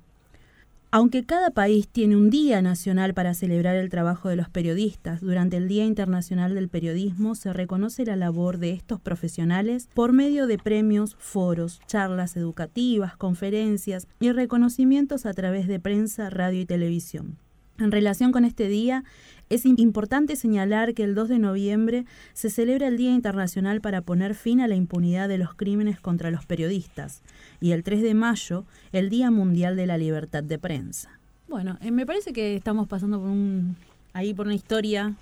Aunque 0.90 1.26
cada 1.26 1.50
país 1.52 1.90
tiene 1.90 2.16
un 2.16 2.30
día 2.30 2.62
nacional 2.62 3.14
para 3.14 3.34
celebrar 3.34 3.76
el 3.76 3.90
trabajo 3.90 4.30
de 4.30 4.38
los 4.38 4.48
periodistas, 4.50 5.20
durante 5.20 5.58
el 5.58 5.68
Día 5.68 5.84
Internacional 5.84 6.56
del 6.56 6.70
Periodismo 6.70 7.36
se 7.36 7.52
reconoce 7.52 8.06
la 8.06 8.16
labor 8.16 8.58
de 8.58 8.72
estos 8.72 9.02
profesionales 9.02 9.90
por 9.94 10.14
medio 10.14 10.48
de 10.48 10.58
premios, 10.58 11.18
foros, 11.20 11.82
charlas 11.88 12.38
educativas, 12.38 13.18
conferencias 13.18 14.08
y 14.22 14.32
reconocimientos 14.32 15.26
a 15.26 15.34
través 15.34 15.68
de 15.68 15.82
prensa, 15.82 16.30
radio 16.30 16.62
y 16.62 16.66
televisión. 16.66 17.38
En 17.80 17.92
relación 17.92 18.32
con 18.32 18.46
este 18.46 18.70
día, 18.70 19.04
es 19.50 19.66
importante 19.66 20.36
señalar 20.36 20.94
que 20.94 21.04
el 21.04 21.16
2 21.16 21.30
de 21.30 21.40
noviembre 21.40 22.06
se 22.34 22.50
celebra 22.50 22.88
el 22.88 22.98
Día 22.98 23.14
Internacional 23.14 23.82
para 23.82 24.02
poner 24.02 24.36
fin 24.36 24.62
a 24.62 24.68
la 24.68 24.76
impunidad 24.76 25.30
de 25.30 25.38
los 25.38 25.54
crímenes 25.54 26.00
contra 26.00 26.32
los 26.32 26.46
periodistas 26.46 27.22
y 27.62 27.72
el 27.72 27.84
3 27.84 28.02
de 28.02 28.14
mayo 28.14 28.66
el 28.92 29.10
Día 29.10 29.32
Mundial 29.32 29.76
de 29.76 29.88
la 29.88 29.98
Libertad 29.98 30.44
de 30.44 30.60
Prensa. 30.60 31.20
Bueno, 31.48 31.78
eh, 31.82 31.92
me 31.92 32.06
parece 32.06 32.34
que 32.34 32.56
estamos 32.56 32.88
pasando 32.88 33.20
por 33.20 33.30
un 33.30 33.76
ahí 34.14 34.34
por 34.34 34.48
una 34.48 34.56
historia 34.56 35.16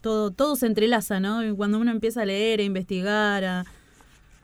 todo 0.00 0.30
todo 0.30 0.56
se 0.56 0.66
entrelaza, 0.66 1.20
¿no? 1.20 1.40
Cuando 1.56 1.78
uno 1.78 1.90
empieza 1.90 2.22
a 2.22 2.26
leer, 2.26 2.60
a 2.60 2.62
investigar, 2.62 3.44
a 3.44 3.64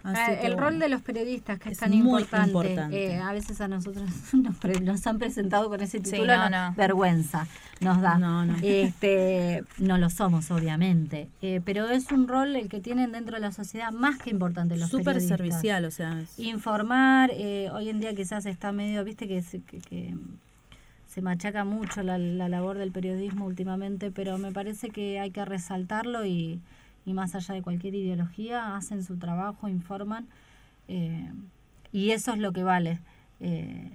Ah, 0.03 0.33
el 0.33 0.57
rol 0.57 0.79
de 0.79 0.89
los 0.89 1.03
periodistas 1.03 1.59
que 1.59 1.71
es, 1.71 1.79
tan 1.79 1.93
importante, 1.93 2.89
eh, 2.91 3.19
a 3.19 3.33
veces 3.33 3.61
a 3.61 3.69
nosotros 3.69 4.09
nos, 4.83 5.07
han 5.07 5.19
presentado 5.19 5.69
con 5.69 5.81
ese 5.81 6.01
título, 6.01 6.33
vergüenza 6.77 7.47
nos 7.81 8.01
da. 8.01 8.19
No, 8.19 8.45
no. 8.45 8.57
Este, 8.63 9.65
no 9.79 9.99
lo 9.99 10.11
somos, 10.11 10.51
obviamente, 10.51 11.29
eh, 11.43 11.61
pero 11.65 11.89
es 11.89 12.13
un 12.13 12.29
rol 12.29 12.57
el 12.57 12.69
que 12.69 12.81
tienen 12.81 13.13
dentro 13.13 13.37
de 13.37 13.41
la 13.41 13.53
sociedad 13.53 13.91
más 13.91 14.19
que 14.19 14.31
importante 14.31 14.77
los 14.77 14.91
Súper 14.91 15.21
servicial, 15.21 15.85
o 15.85 15.91
sea. 15.91 16.23
Informar, 16.39 17.31
eh, 17.33 17.71
hoy 17.73 17.89
en 17.89 18.01
día 18.01 18.15
quizás 18.15 18.47
está 18.47 18.73
medio, 18.73 19.05
viste 19.05 19.27
que, 19.27 19.43
que, 19.89 20.15
se 21.09 21.23
machaca 21.23 21.65
mucho 21.65 22.03
la, 22.03 22.19
la 22.19 22.49
labor 22.49 22.79
del 22.79 22.93
periodismo 22.93 23.47
últimamente, 23.47 24.13
pero 24.13 24.39
me 24.39 24.53
parece 24.53 24.91
que 24.91 25.19
hay 25.19 25.33
que 25.33 25.45
resaltarlo 25.45 26.25
y 26.25 26.61
y 27.05 27.13
más 27.15 27.35
allá 27.35 27.55
de 27.55 27.63
cualquier 27.63 27.95
ideología, 27.95 28.77
hacen 28.77 29.03
su 29.03 29.17
trabajo, 29.17 29.69
informan 29.69 30.27
eh, 30.89 31.33
y 31.93 32.11
eso 32.11 32.33
es 32.33 32.39
lo 32.39 32.53
que 32.53 32.65
vale, 32.65 33.01
eh, 33.41 33.91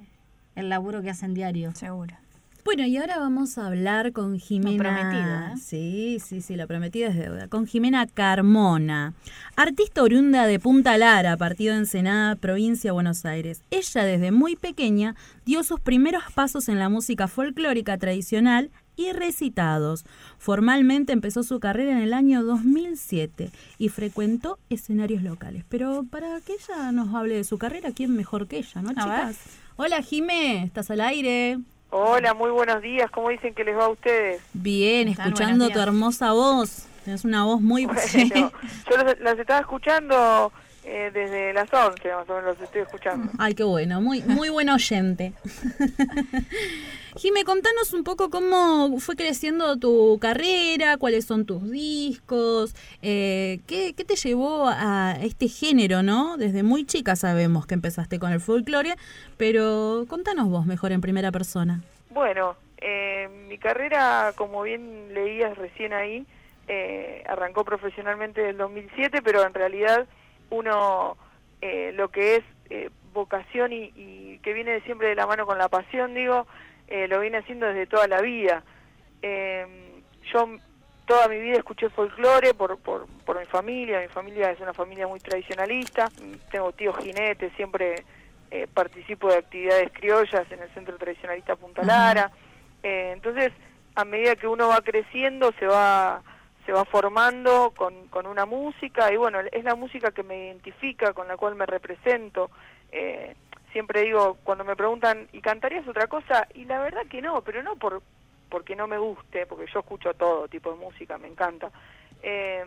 el 0.56 0.70
laburo 0.70 1.02
que 1.02 1.10
hacen 1.10 1.34
diario. 1.34 1.74
Seguro. 1.76 2.16
Bueno, 2.64 2.84
y 2.84 2.98
ahora 2.98 3.20
vamos 3.20 3.60
a 3.60 3.68
hablar 3.68 4.12
con 4.12 4.40
Jimena. 4.40 4.78
prometida. 4.78 5.54
¿eh? 5.54 5.58
Sí, 5.58 6.18
sí, 6.20 6.42
sí, 6.42 6.56
la 6.56 6.66
prometida 6.66 7.10
es 7.10 7.16
deuda. 7.16 7.48
Con 7.48 7.68
Jimena 7.68 8.08
Carmona, 8.08 9.14
artista 9.56 10.02
oriunda 10.02 10.48
de 10.48 10.60
Punta 10.60 10.98
Lara, 10.98 11.38
partido 11.38 11.74
de 11.74 11.82
Ensenada, 11.82 12.36
provincia 12.36 12.88
de 12.88 12.94
Buenos 12.94 13.24
Aires. 13.24 13.62
Ella 13.70 14.04
desde 14.04 14.32
muy 14.32 14.56
pequeña 14.56 15.16
dio 15.46 15.62
sus 15.62 15.80
primeros 15.80 16.24
pasos 16.34 16.68
en 16.68 16.80
la 16.80 16.90
música 16.90 17.28
folclórica 17.28 18.00
tradicional 18.00 18.72
y 18.96 19.12
recitados. 19.12 20.06
Formalmente 20.38 21.14
empezó 21.14 21.44
su 21.44 21.60
carrera 21.60 21.92
en 21.92 22.00
el 22.00 22.14
año 22.14 22.44
2007 22.44 23.52
y 23.78 23.90
frecuentó 23.90 24.58
escenarios 24.70 25.24
locales. 25.24 25.64
Pero 25.70 26.04
para 26.10 26.40
que 26.42 26.54
ella 26.54 26.92
nos 26.92 27.14
hable 27.14 27.36
de 27.36 27.44
su 27.44 27.58
carrera, 27.58 27.92
¿quién 27.96 28.16
mejor 28.16 28.48
que 28.48 28.58
ella, 28.58 28.82
no, 28.82 28.90
chicas? 28.90 29.38
Hola, 29.76 30.02
Jime, 30.02 30.64
¿estás 30.64 30.90
al 30.92 31.02
aire? 31.02 31.60
Hola, 31.90 32.34
muy 32.34 32.52
buenos 32.52 32.82
días. 32.82 33.10
¿Cómo 33.12 33.30
dicen 33.30 33.54
que 33.54 33.64
les 33.64 33.78
va 33.78 33.86
a 33.86 33.90
ustedes? 33.90 34.42
Bien, 34.54 35.08
escuchando 35.08 35.70
tu 35.70 35.80
hermosa 35.80 36.32
voz. 36.34 36.88
Tienes 37.04 37.24
una 37.24 37.44
voz 37.44 37.62
muy... 37.62 37.86
Bueno, 37.86 38.02
yo 38.90 38.98
las 39.22 39.40
estaba 39.40 39.60
escuchando 39.60 40.52
eh, 40.88 41.10
desde 41.12 41.52
las 41.52 41.74
11 41.74 42.14
más 42.14 42.30
o 42.30 42.36
menos 42.36 42.46
los 42.46 42.62
estoy 42.62 42.82
escuchando. 42.82 43.32
Ay, 43.40 43.56
qué 43.56 43.64
bueno, 43.64 44.02
muy, 44.02 44.22
muy 44.22 44.50
buen 44.50 44.70
oyente. 44.70 45.34
Jime, 47.16 47.44
contanos 47.44 47.92
un 47.94 48.04
poco 48.04 48.30
cómo 48.30 49.00
fue 49.00 49.16
creciendo 49.16 49.78
tu 49.78 50.20
carrera, 50.22 50.98
cuáles 50.98 51.26
son 51.26 51.48
tus 51.48 51.72
discos, 51.72 52.76
eh, 53.02 53.62
¿qué, 53.66 53.94
¿qué, 53.96 54.04
te 54.04 54.16
llevó 54.16 54.68
a 54.68 55.18
este 55.24 55.48
género, 55.48 56.04
¿no? 56.04 56.38
Desde 56.38 56.62
muy 56.62 56.86
chica 56.86 57.16
sabemos 57.16 57.66
que 57.66 57.74
empezaste 57.74 58.20
con 58.20 58.32
el 58.32 58.40
folclore, 58.40 58.94
pero 59.38 60.06
contanos 60.08 60.50
vos 60.50 60.68
mejor 60.68 60.92
en 60.92 61.02
primera 61.02 61.32
persona. 61.32 61.82
Bueno, 62.12 62.58
eh, 62.78 63.28
mi 63.48 63.58
carrera, 63.58 64.34
como 64.36 64.62
bien 64.62 65.14
leías 65.16 65.58
recién 65.58 65.94
ahí, 65.94 66.28
arrancó 67.28 67.66
profesionalmente 67.66 68.42
en 68.42 68.48
el 68.50 68.58
2007, 68.58 69.22
pero 69.24 69.44
en 69.46 69.54
realidad 69.54 70.08
uno 70.50 71.18
eh, 71.62 71.92
lo 71.94 72.10
que 72.10 72.38
es 72.38 72.44
eh, 72.70 72.90
vocación 73.14 73.72
y, 73.74 74.40
que 74.44 74.54
viene 74.54 74.82
siempre 74.82 75.08
de 75.08 75.16
la 75.16 75.26
mano 75.26 75.46
con 75.46 75.58
la 75.58 75.70
pasión, 75.70 76.14
digo, 76.14 76.46
eh, 76.88 77.08
lo 77.08 77.20
viene 77.20 77.38
haciendo 77.38 77.66
desde 77.66 77.88
toda 77.88 78.08
la 78.08 78.22
vida. 78.22 78.64
Em, 79.22 80.04
yo 80.32 80.48
toda 81.08 81.28
mi 81.28 81.40
vida 81.40 81.58
escuché 81.58 81.90
folclore 81.90 82.54
por, 82.54 82.78
por, 82.78 83.08
por 83.26 83.40
mi 83.40 83.46
familia, 83.46 84.02
mi 84.02 84.08
familia 84.08 84.52
es 84.52 84.60
una 84.60 84.74
familia 84.74 85.08
muy 85.08 85.20
tradicionalista, 85.20 86.12
tengo 86.52 86.72
tíos 86.74 86.98
jinetes, 86.98 87.54
siempre 87.56 88.04
participo 88.74 89.28
de 89.28 89.38
actividades 89.38 89.92
criollas 89.92 90.50
en 90.50 90.62
el 90.62 90.70
Centro 90.70 90.96
Tradicionalista 90.98 91.58
Punta 91.58 91.84
Lara, 91.84 92.32
entonces 92.82 93.52
a 93.96 94.06
medida 94.06 94.36
que 94.36 94.48
uno 94.48 94.70
va 94.70 94.82
creciendo 94.82 95.52
se 95.60 95.66
va 95.66 96.22
se 96.66 96.72
va 96.72 96.86
formando 96.86 97.74
con, 97.76 98.08
con 98.08 98.26
una 98.26 98.46
música 98.46 99.12
y 99.14 99.18
bueno, 99.18 99.40
es 99.52 99.64
la 99.64 99.76
música 99.76 100.12
que 100.12 100.24
me 100.24 100.48
identifica, 100.48 101.14
con 101.14 101.28
la 101.28 101.38
cual 101.38 101.56
me 101.56 101.66
represento. 101.66 102.50
Eh, 102.92 103.36
siempre 103.72 104.02
digo, 104.04 104.38
cuando 104.44 104.64
me 104.64 104.76
preguntan, 104.76 105.28
¿y 105.32 105.42
cantarías 105.42 105.88
otra 105.88 106.08
cosa? 106.08 106.48
Y 106.54 106.66
la 106.66 106.80
verdad 106.80 107.06
que 107.08 107.22
no, 107.22 107.42
pero 107.42 107.62
no 107.62 107.76
por 107.76 108.02
porque 108.50 108.76
no 108.76 108.88
me 108.88 108.98
guste, 108.98 109.46
porque 109.48 109.66
yo 109.72 109.80
escucho 109.80 110.14
todo 110.14 110.48
tipo 110.48 110.72
de 110.72 110.78
música, 110.78 111.18
me 111.18 111.28
encanta, 111.28 111.72
eh, 112.24 112.64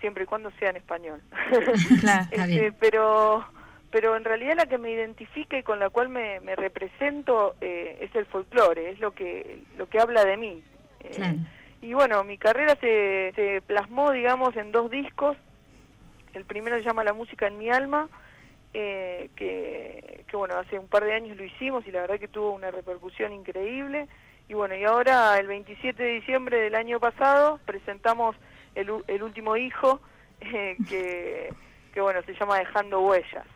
siempre 0.00 0.24
y 0.24 0.26
cuando 0.26 0.50
sea 0.58 0.70
en 0.70 0.76
español. 0.76 1.22
Este, 2.30 2.72
pero 2.72 3.44
pero 3.90 4.16
en 4.16 4.24
realidad 4.24 4.56
la 4.56 4.66
que 4.66 4.78
me 4.78 4.90
identifica 4.90 5.56
y 5.58 5.62
con 5.62 5.78
la 5.78 5.90
cual 5.90 6.08
me, 6.08 6.40
me 6.40 6.56
represento 6.56 7.54
eh, 7.60 7.98
es 8.00 8.14
el 8.14 8.26
folclore, 8.26 8.90
es 8.90 9.00
lo 9.00 9.12
que 9.12 9.60
lo 9.76 9.88
que 9.88 10.00
habla 10.00 10.24
de 10.24 10.36
mí. 10.36 10.62
Y 11.82 11.94
bueno, 11.94 12.22
mi 12.22 12.38
carrera 12.38 12.76
se, 12.76 13.32
se 13.34 13.60
plasmó, 13.66 14.12
digamos, 14.12 14.56
en 14.56 14.70
dos 14.70 14.88
discos. 14.88 15.36
El 16.32 16.44
primero 16.44 16.76
se 16.76 16.84
llama 16.84 17.02
La 17.02 17.12
música 17.12 17.48
en 17.48 17.58
mi 17.58 17.70
alma, 17.70 18.08
eh, 18.72 19.30
que, 19.34 20.24
que, 20.28 20.36
bueno, 20.36 20.56
hace 20.56 20.78
un 20.78 20.86
par 20.86 21.04
de 21.04 21.12
años 21.12 21.36
lo 21.36 21.44
hicimos 21.44 21.84
y 21.84 21.90
la 21.90 22.02
verdad 22.02 22.20
que 22.20 22.28
tuvo 22.28 22.52
una 22.52 22.70
repercusión 22.70 23.32
increíble. 23.32 24.06
Y 24.48 24.54
bueno, 24.54 24.76
y 24.76 24.84
ahora 24.84 25.36
el 25.38 25.48
27 25.48 26.00
de 26.00 26.08
diciembre 26.20 26.58
del 26.58 26.76
año 26.76 27.00
pasado 27.00 27.58
presentamos 27.66 28.36
el, 28.76 28.88
el 29.08 29.22
último 29.24 29.56
hijo, 29.56 30.00
eh, 30.40 30.76
que, 30.88 31.52
que 31.92 32.00
bueno, 32.00 32.22
se 32.22 32.34
llama 32.34 32.58
Dejando 32.58 33.00
Huellas. 33.00 33.46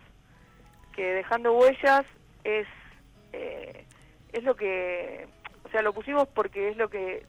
Que 0.96 1.12
Dejando 1.12 1.52
Huellas 1.52 2.04
es, 2.42 2.66
eh, 3.32 3.84
es 4.32 4.42
lo 4.42 4.56
que, 4.56 5.28
o 5.64 5.68
sea, 5.68 5.82
lo 5.82 5.92
pusimos 5.92 6.26
porque 6.26 6.70
es 6.70 6.76
lo 6.76 6.90
que 6.90 7.24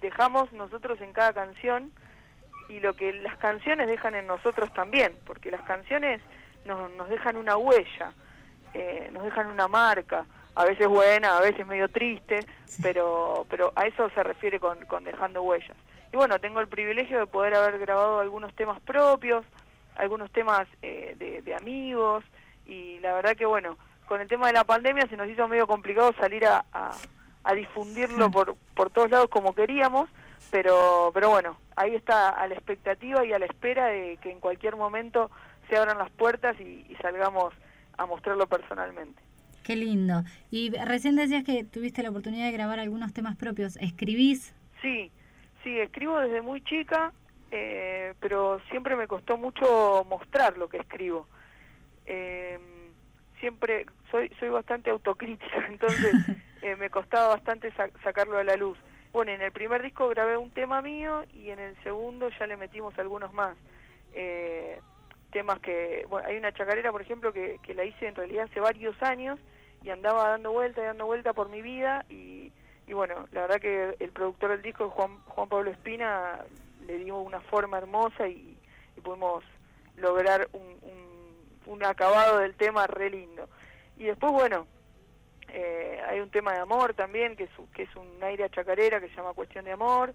dejamos 0.00 0.52
nosotros 0.52 1.00
en 1.00 1.12
cada 1.12 1.32
canción 1.32 1.92
y 2.68 2.80
lo 2.80 2.94
que 2.94 3.12
las 3.14 3.36
canciones 3.38 3.88
dejan 3.88 4.14
en 4.14 4.26
nosotros 4.26 4.72
también, 4.74 5.16
porque 5.24 5.50
las 5.50 5.62
canciones 5.62 6.20
nos, 6.64 6.90
nos 6.92 7.08
dejan 7.08 7.36
una 7.36 7.56
huella, 7.56 8.12
eh, 8.74 9.08
nos 9.12 9.24
dejan 9.24 9.46
una 9.46 9.68
marca, 9.68 10.26
a 10.54 10.64
veces 10.64 10.86
buena, 10.88 11.36
a 11.36 11.40
veces 11.40 11.66
medio 11.66 11.88
triste, 11.88 12.44
pero, 12.82 13.46
pero 13.48 13.72
a 13.76 13.86
eso 13.86 14.10
se 14.10 14.22
refiere 14.22 14.58
con, 14.58 14.84
con 14.86 15.04
dejando 15.04 15.42
huellas. 15.42 15.76
Y 16.12 16.16
bueno, 16.16 16.38
tengo 16.38 16.60
el 16.60 16.68
privilegio 16.68 17.20
de 17.20 17.26
poder 17.26 17.54
haber 17.54 17.78
grabado 17.78 18.20
algunos 18.20 18.54
temas 18.54 18.80
propios, 18.80 19.44
algunos 19.96 20.30
temas 20.30 20.66
eh, 20.82 21.42
de, 21.44 21.54
amigos, 21.54 22.24
y 22.66 22.98
la 23.00 23.14
verdad 23.14 23.36
que 23.36 23.46
bueno, 23.46 23.78
con 24.06 24.20
el 24.20 24.28
tema 24.28 24.48
de 24.48 24.54
la 24.54 24.64
pandemia 24.64 25.06
se 25.08 25.16
nos 25.16 25.28
hizo 25.28 25.48
medio 25.48 25.66
complicado 25.66 26.12
salir 26.18 26.44
a, 26.46 26.64
a 26.72 26.90
difundirlo 27.54 28.30
por, 28.30 28.56
por 28.74 28.90
todos 28.90 29.10
lados 29.10 29.28
como 29.28 29.54
queríamos, 29.54 30.08
Pero, 30.50 31.10
pero 31.12 31.28
bueno, 31.30 31.58
ahí 31.76 31.94
está 31.94 32.30
a 32.30 32.46
la 32.46 32.54
expectativa 32.54 33.24
y 33.24 33.32
a 33.32 33.38
la 33.38 33.46
espera 33.46 33.86
de 33.86 34.18
que 34.22 34.30
en 34.30 34.40
cualquier 34.40 34.76
momento 34.76 35.30
se 35.68 35.76
abran 35.76 35.98
las 35.98 36.10
puertas 36.10 36.58
y, 36.58 36.86
y 36.88 36.96
salgamos 37.02 37.52
a 37.98 38.06
mostrarlo 38.06 38.46
personalmente. 38.46 39.20
Qué 39.62 39.76
lindo. 39.76 40.22
Y 40.50 40.70
recién 40.70 41.16
decías 41.16 41.44
que 41.44 41.64
tuviste 41.64 42.02
la 42.02 42.08
oportunidad 42.08 42.46
de 42.46 42.52
grabar 42.52 42.78
algunos 42.78 43.12
temas 43.12 43.36
propios. 43.36 43.76
¿Escribís? 43.76 44.54
Sí, 44.80 45.10
sí, 45.62 45.78
escribo 45.78 46.18
desde 46.18 46.40
muy 46.40 46.62
chica, 46.62 47.12
eh, 47.50 48.14
pero 48.18 48.60
siempre 48.70 48.96
me 48.96 49.06
costó 49.06 49.36
mucho 49.36 50.06
mostrar 50.08 50.56
lo 50.56 50.68
que 50.68 50.78
escribo. 50.78 51.26
Eh, 52.06 52.58
siempre 53.40 53.84
soy 54.10 54.30
soy 54.40 54.48
bastante 54.48 54.88
autocrítica, 54.88 55.66
entonces 55.68 56.14
eh, 56.62 56.76
me 56.76 56.90
costaba 56.90 57.28
bastante 57.28 57.72
sa- 57.72 57.90
sacarlo 58.02 58.38
a 58.38 58.44
la 58.44 58.56
luz. 58.56 58.78
Bueno, 59.12 59.32
en 59.32 59.40
el 59.40 59.52
primer 59.52 59.82
disco 59.82 60.08
grabé 60.08 60.36
un 60.36 60.50
tema 60.50 60.82
mío 60.82 61.24
y 61.32 61.50
en 61.50 61.58
el 61.58 61.76
segundo 61.82 62.28
ya 62.38 62.46
le 62.46 62.56
metimos 62.56 62.98
algunos 62.98 63.32
más. 63.32 63.56
Eh, 64.12 64.80
temas 65.30 65.60
que, 65.60 66.06
bueno, 66.08 66.28
hay 66.28 66.36
una 66.36 66.52
chacarera, 66.52 66.92
por 66.92 67.02
ejemplo, 67.02 67.32
que, 67.32 67.58
que 67.62 67.74
la 67.74 67.84
hice 67.84 68.06
en 68.06 68.14
realidad 68.14 68.44
hace 68.50 68.60
varios 68.60 69.00
años 69.02 69.38
y 69.82 69.90
andaba 69.90 70.28
dando 70.28 70.52
vuelta 70.52 70.80
y 70.80 70.84
dando 70.84 71.06
vuelta 71.06 71.32
por 71.32 71.48
mi 71.48 71.62
vida 71.62 72.04
y, 72.08 72.52
y 72.86 72.92
bueno, 72.92 73.26
la 73.32 73.42
verdad 73.42 73.60
que 73.60 73.96
el 73.98 74.10
productor 74.10 74.50
del 74.50 74.62
disco, 74.62 74.90
Juan, 74.90 75.18
Juan 75.26 75.48
Pablo 75.48 75.70
Espina, 75.70 76.44
le 76.86 76.98
dio 76.98 77.18
una 77.18 77.40
forma 77.40 77.78
hermosa 77.78 78.26
y, 78.28 78.58
y 78.96 79.00
pudimos 79.00 79.44
lograr 79.96 80.48
un, 80.52 80.78
un, 80.82 81.72
un 81.74 81.84
acabado 81.84 82.38
del 82.38 82.54
tema 82.54 82.86
re 82.86 83.10
lindo. 83.10 83.48
Y 83.96 84.04
después, 84.04 84.32
bueno, 84.32 84.66
eh, 85.48 86.00
hay 86.08 86.20
un 86.20 86.30
tema 86.30 86.52
de 86.52 86.60
amor 86.60 86.94
también, 86.94 87.36
que 87.36 87.44
es, 87.44 87.50
que 87.74 87.82
es 87.84 87.96
un 87.96 88.22
aire 88.22 88.44
a 88.44 88.48
chacarera 88.48 89.00
que 89.00 89.08
se 89.08 89.16
llama 89.16 89.34
Cuestión 89.34 89.64
de 89.64 89.72
Amor. 89.72 90.14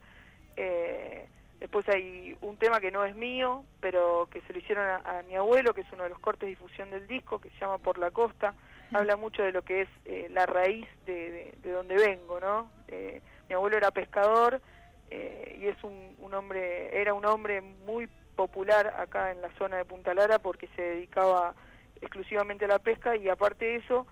Eh, 0.56 1.28
después 1.60 1.88
hay 1.90 2.38
un 2.42 2.58
tema 2.58 2.80
que 2.80 2.92
no 2.92 3.06
es 3.06 3.16
mío, 3.16 3.64
pero 3.80 4.28
que 4.32 4.42
se 4.42 4.54
lo 4.54 4.60
hicieron 4.60 4.86
a, 4.86 4.98
a 5.20 5.24
mi 5.24 5.36
abuelo, 5.36 5.74
que 5.74 5.82
es 5.82 5.92
uno 5.92 6.04
de 6.04 6.10
los 6.10 6.20
cortes 6.20 6.42
de 6.42 6.48
difusión 6.48 6.90
del 6.92 7.08
disco, 7.08 7.40
que 7.40 7.50
se 7.50 7.60
llama 7.60 7.78
Por 7.78 7.98
la 7.98 8.12
Costa. 8.12 8.54
Habla 8.94 9.16
mucho 9.16 9.42
de 9.42 9.52
lo 9.52 9.64
que 9.64 9.82
es 9.82 9.90
eh, 10.06 10.28
la 10.30 10.46
raíz 10.46 10.88
de, 11.06 11.32
de, 11.32 11.54
de 11.64 11.72
donde 11.72 11.96
vengo, 11.96 12.40
¿no? 12.40 12.70
Eh, 12.90 13.22
mi 13.50 13.56
abuelo 13.56 13.78
era 13.78 13.90
pescador 13.90 14.62
eh, 15.10 15.58
y 15.60 15.68
es 15.68 15.84
un, 15.84 16.16
un 16.20 16.34
hombre, 16.34 17.02
era 17.02 17.16
un 17.16 17.26
hombre 17.26 17.62
muy 17.62 18.08
popular 18.36 18.94
acá 19.00 19.32
en 19.32 19.42
la 19.42 19.50
zona 19.58 19.78
de 19.78 19.86
Punta 19.86 20.14
Lara 20.14 20.38
porque 20.38 20.68
se 20.76 20.82
dedicaba 20.82 21.56
exclusivamente 22.02 22.66
a 22.66 22.68
la 22.68 22.80
pesca 22.80 23.16
y 23.16 23.30
aparte 23.30 23.66
de 23.66 23.76
eso 23.78 24.06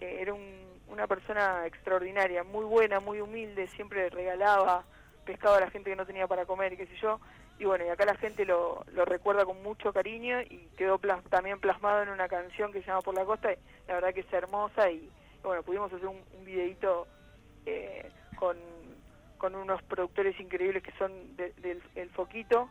era 0.00 0.32
un- 0.34 0.80
una 0.88 1.06
persona 1.06 1.66
extraordinaria, 1.66 2.44
muy 2.44 2.64
buena, 2.64 3.00
muy 3.00 3.20
humilde, 3.20 3.68
siempre 3.68 4.08
regalaba 4.10 4.84
pescado 5.24 5.56
a 5.56 5.60
la 5.60 5.70
gente 5.70 5.90
que 5.90 5.96
no 5.96 6.06
tenía 6.06 6.26
para 6.26 6.46
comer 6.46 6.72
y 6.72 6.76
qué 6.76 6.86
sé 6.86 6.96
yo. 6.96 7.20
Y 7.58 7.64
bueno, 7.64 7.84
y 7.86 7.88
acá 7.88 8.04
la 8.04 8.16
gente 8.16 8.44
lo, 8.44 8.84
recuerda 9.06 9.44
con 9.44 9.62
mucho 9.62 9.92
cariño 9.92 10.40
y 10.42 10.68
quedó 10.76 10.98
también 11.30 11.58
plasmado 11.58 12.02
en 12.02 12.10
una 12.10 12.28
canción 12.28 12.72
que 12.72 12.80
se 12.80 12.86
llama 12.88 13.00
Por 13.02 13.14
la 13.14 13.24
Costa. 13.24 13.52
Y 13.52 13.56
la 13.88 13.94
verdad 13.94 14.14
que 14.14 14.20
es 14.20 14.32
hermosa 14.32 14.90
y, 14.90 15.10
bueno, 15.42 15.62
pudimos 15.62 15.92
hacer 15.92 16.06
un, 16.06 16.22
un 16.32 16.44
videíto 16.44 17.08
eh, 17.64 18.12
con, 18.36 18.56
unos 19.54 19.82
productores 19.84 20.38
increíbles 20.40 20.82
que 20.82 20.92
son 20.98 21.36
de- 21.36 21.52
del 21.56 21.82
El 21.94 22.10
Foquito, 22.10 22.68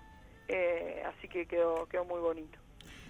eh, 0.47 1.03
así 1.05 1.27
que 1.27 1.45
quedó, 1.47 1.87
quedó 1.87 2.05
muy 2.05 2.19
bonito. 2.19 2.57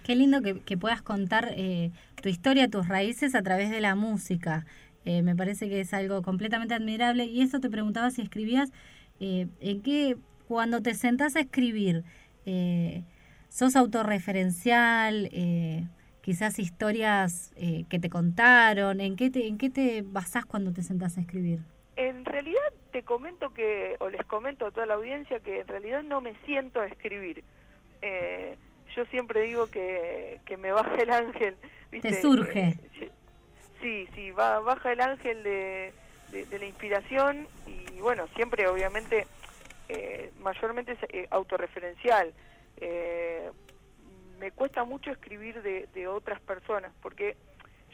Qué 0.06 0.14
lindo 0.14 0.40
que, 0.40 0.60
que 0.60 0.76
puedas 0.76 1.02
contar 1.02 1.48
eh, 1.56 1.90
tu 2.22 2.28
historia, 2.28 2.70
tus 2.70 2.86
raíces 2.86 3.34
a 3.34 3.42
través 3.42 3.70
de 3.70 3.80
la 3.80 3.96
música. 3.96 4.64
Eh, 5.04 5.22
me 5.22 5.34
parece 5.34 5.68
que 5.68 5.80
es 5.80 5.92
algo 5.92 6.22
completamente 6.22 6.74
admirable. 6.74 7.24
Y 7.24 7.42
eso 7.42 7.58
te 7.58 7.68
preguntaba 7.68 8.12
si 8.12 8.22
escribías, 8.22 8.70
eh, 9.18 9.48
¿en 9.58 9.82
qué, 9.82 10.16
cuando 10.46 10.80
te 10.80 10.94
sentás 10.94 11.34
a 11.34 11.40
escribir, 11.40 12.04
sos 13.48 13.74
autorreferencial, 13.74 15.28
quizás 16.20 16.60
historias 16.60 17.52
que 17.88 17.98
te 17.98 18.08
contaron, 18.08 19.00
¿en 19.00 19.16
qué 19.16 19.28
te, 19.28 19.48
en 19.48 19.58
qué 19.58 19.70
te 19.70 20.02
basás 20.02 20.46
cuando 20.46 20.72
te 20.72 20.84
sentás 20.84 21.18
a 21.18 21.20
escribir? 21.20 21.58
En 21.96 22.24
realidad 22.24 22.62
te 22.92 23.02
comento 23.02 23.52
que, 23.52 23.96
o 23.98 24.08
les 24.08 24.24
comento 24.26 24.66
a 24.66 24.70
toda 24.70 24.86
la 24.86 24.94
audiencia 24.94 25.40
que 25.40 25.62
en 25.62 25.66
realidad 25.66 26.04
no 26.04 26.20
me 26.20 26.36
siento 26.44 26.78
a 26.78 26.86
escribir. 26.86 27.42
Yo 28.96 29.04
siempre 29.06 29.42
digo 29.42 29.68
que, 29.68 30.40
que 30.44 30.56
me 30.56 30.72
baja 30.72 30.94
el 30.96 31.10
ángel. 31.10 31.56
¿viste? 31.92 32.10
Te 32.10 32.22
surge. 32.22 32.58
Eh, 33.00 33.10
sí, 33.80 34.08
sí, 34.14 34.30
va, 34.32 34.60
baja 34.60 34.92
el 34.92 35.00
ángel 35.00 35.42
de, 35.42 35.94
de, 36.28 36.46
de 36.46 36.58
la 36.58 36.64
inspiración 36.66 37.48
y 37.66 38.00
bueno, 38.00 38.26
siempre 38.34 38.66
obviamente, 38.68 39.28
eh, 39.88 40.32
mayormente 40.38 40.92
es 40.92 40.98
eh, 41.10 41.28
autorreferencial. 41.30 42.34
Eh, 42.78 43.50
me 44.38 44.50
cuesta 44.52 44.84
mucho 44.84 45.10
escribir 45.10 45.62
de, 45.62 45.88
de 45.94 46.08
otras 46.08 46.40
personas 46.40 46.92
porque 47.02 47.36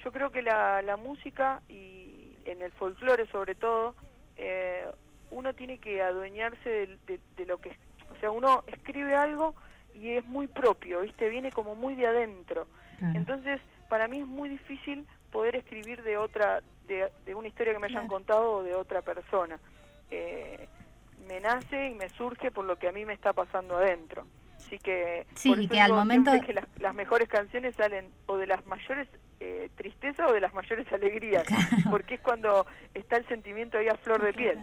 yo 0.04 0.10
creo 0.12 0.30
que 0.30 0.42
la, 0.42 0.82
la 0.82 0.96
música 0.96 1.62
y 1.68 2.36
en 2.44 2.62
el 2.62 2.72
folclore 2.72 3.26
sobre 3.28 3.54
todo, 3.54 3.94
eh, 4.36 4.86
uno 5.30 5.54
tiene 5.54 5.78
que 5.78 6.02
adueñarse 6.02 6.68
de, 6.68 6.86
de- 7.06 7.20
de 7.36 7.46
lo 7.46 7.58
que, 7.58 7.70
o 8.10 8.16
sea, 8.20 8.30
uno 8.30 8.64
escribe 8.66 9.14
algo 9.14 9.54
y 9.94 10.10
es 10.12 10.24
muy 10.26 10.46
propio, 10.46 11.00
¿viste? 11.00 11.28
Viene 11.28 11.50
como 11.52 11.74
muy 11.74 11.94
de 11.94 12.06
adentro. 12.06 12.66
Entonces, 13.14 13.60
para 13.88 14.06
mí 14.06 14.20
es 14.20 14.26
muy 14.26 14.48
difícil 14.48 15.06
poder 15.32 15.56
escribir 15.56 16.02
de 16.04 16.16
otra, 16.16 16.62
de, 16.86 17.10
de 17.26 17.34
una 17.34 17.48
historia 17.48 17.72
que 17.72 17.80
me 17.80 17.88
hayan 17.88 18.06
contado 18.06 18.52
o 18.52 18.62
de 18.62 18.76
otra 18.76 19.02
persona. 19.02 19.58
Eh, 20.10 20.68
me 21.26 21.40
nace 21.40 21.88
y 21.88 21.94
me 21.94 22.08
surge 22.10 22.50
por 22.50 22.64
lo 22.64 22.76
que 22.76 22.88
a 22.88 22.92
mí 22.92 23.04
me 23.04 23.14
está 23.14 23.32
pasando 23.32 23.76
adentro. 23.76 24.24
Así 24.66 24.78
que, 24.78 25.26
Sí, 25.34 25.50
por 25.50 25.60
y 25.60 25.68
que 25.68 25.80
al 25.80 25.92
momento- 25.92 26.32
que 26.44 26.52
las, 26.52 26.66
las 26.80 26.94
mejores 26.94 27.28
canciones 27.28 27.74
salen 27.76 28.06
o 28.26 28.36
de 28.36 28.46
las 28.46 28.64
mayores 28.66 29.08
eh, 29.40 29.68
tristezas 29.76 30.30
o 30.30 30.32
de 30.32 30.40
las 30.40 30.54
mayores 30.54 30.86
alegrías, 30.92 31.44
porque 31.90 32.14
es 32.14 32.20
cuando 32.20 32.64
está 32.94 33.16
el 33.16 33.26
sentimiento 33.26 33.76
ahí 33.76 33.88
a 33.88 33.96
flor 33.96 34.22
de 34.22 34.32
piel. 34.32 34.58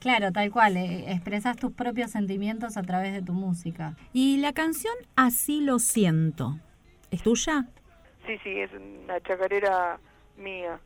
Claro, 0.00 0.32
tal 0.32 0.50
cual, 0.50 0.76
eh, 0.76 1.12
expresas 1.12 1.56
tus 1.56 1.72
propios 1.72 2.10
sentimientos 2.10 2.76
a 2.76 2.82
través 2.82 3.12
de 3.12 3.22
tu 3.22 3.32
música. 3.32 3.94
Y 4.12 4.38
la 4.38 4.52
canción 4.52 4.94
Así 5.14 5.60
lo 5.60 5.78
siento, 5.78 6.58
¿es 7.12 7.22
tuya? 7.22 7.66
Sí, 8.26 8.36
sí, 8.42 8.58
es 8.60 8.70
una 8.72 9.20
chacarera 9.20 9.98
mía. 10.36 10.80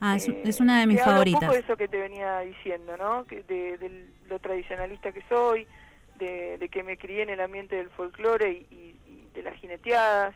Ah, 0.00 0.16
es, 0.16 0.26
Eh, 0.28 0.40
es 0.44 0.58
una 0.58 0.80
de 0.80 0.86
mis 0.86 1.00
favoritas. 1.02 1.42
Un 1.42 1.48
poco 1.48 1.52
de 1.54 1.60
eso 1.60 1.76
que 1.76 1.88
te 1.88 1.98
venía 2.00 2.40
diciendo, 2.40 2.96
¿no? 2.96 3.24
Que 3.26 3.42
de, 3.42 3.76
de 3.76 4.06
lo 4.28 4.38
tradicionalista 4.38 5.12
que 5.12 5.22
soy, 5.28 5.66
de, 6.14 6.58
de 6.58 6.68
que 6.68 6.82
me 6.82 6.96
crié 6.96 7.22
en 7.22 7.30
el 7.30 7.40
ambiente 7.40 7.76
del 7.76 7.90
folclore 7.90 8.50
y, 8.50 8.66
y- 8.70 9.00
y 9.06 9.30
de 9.34 9.42
las 9.42 9.54
jineteadas, 9.56 10.34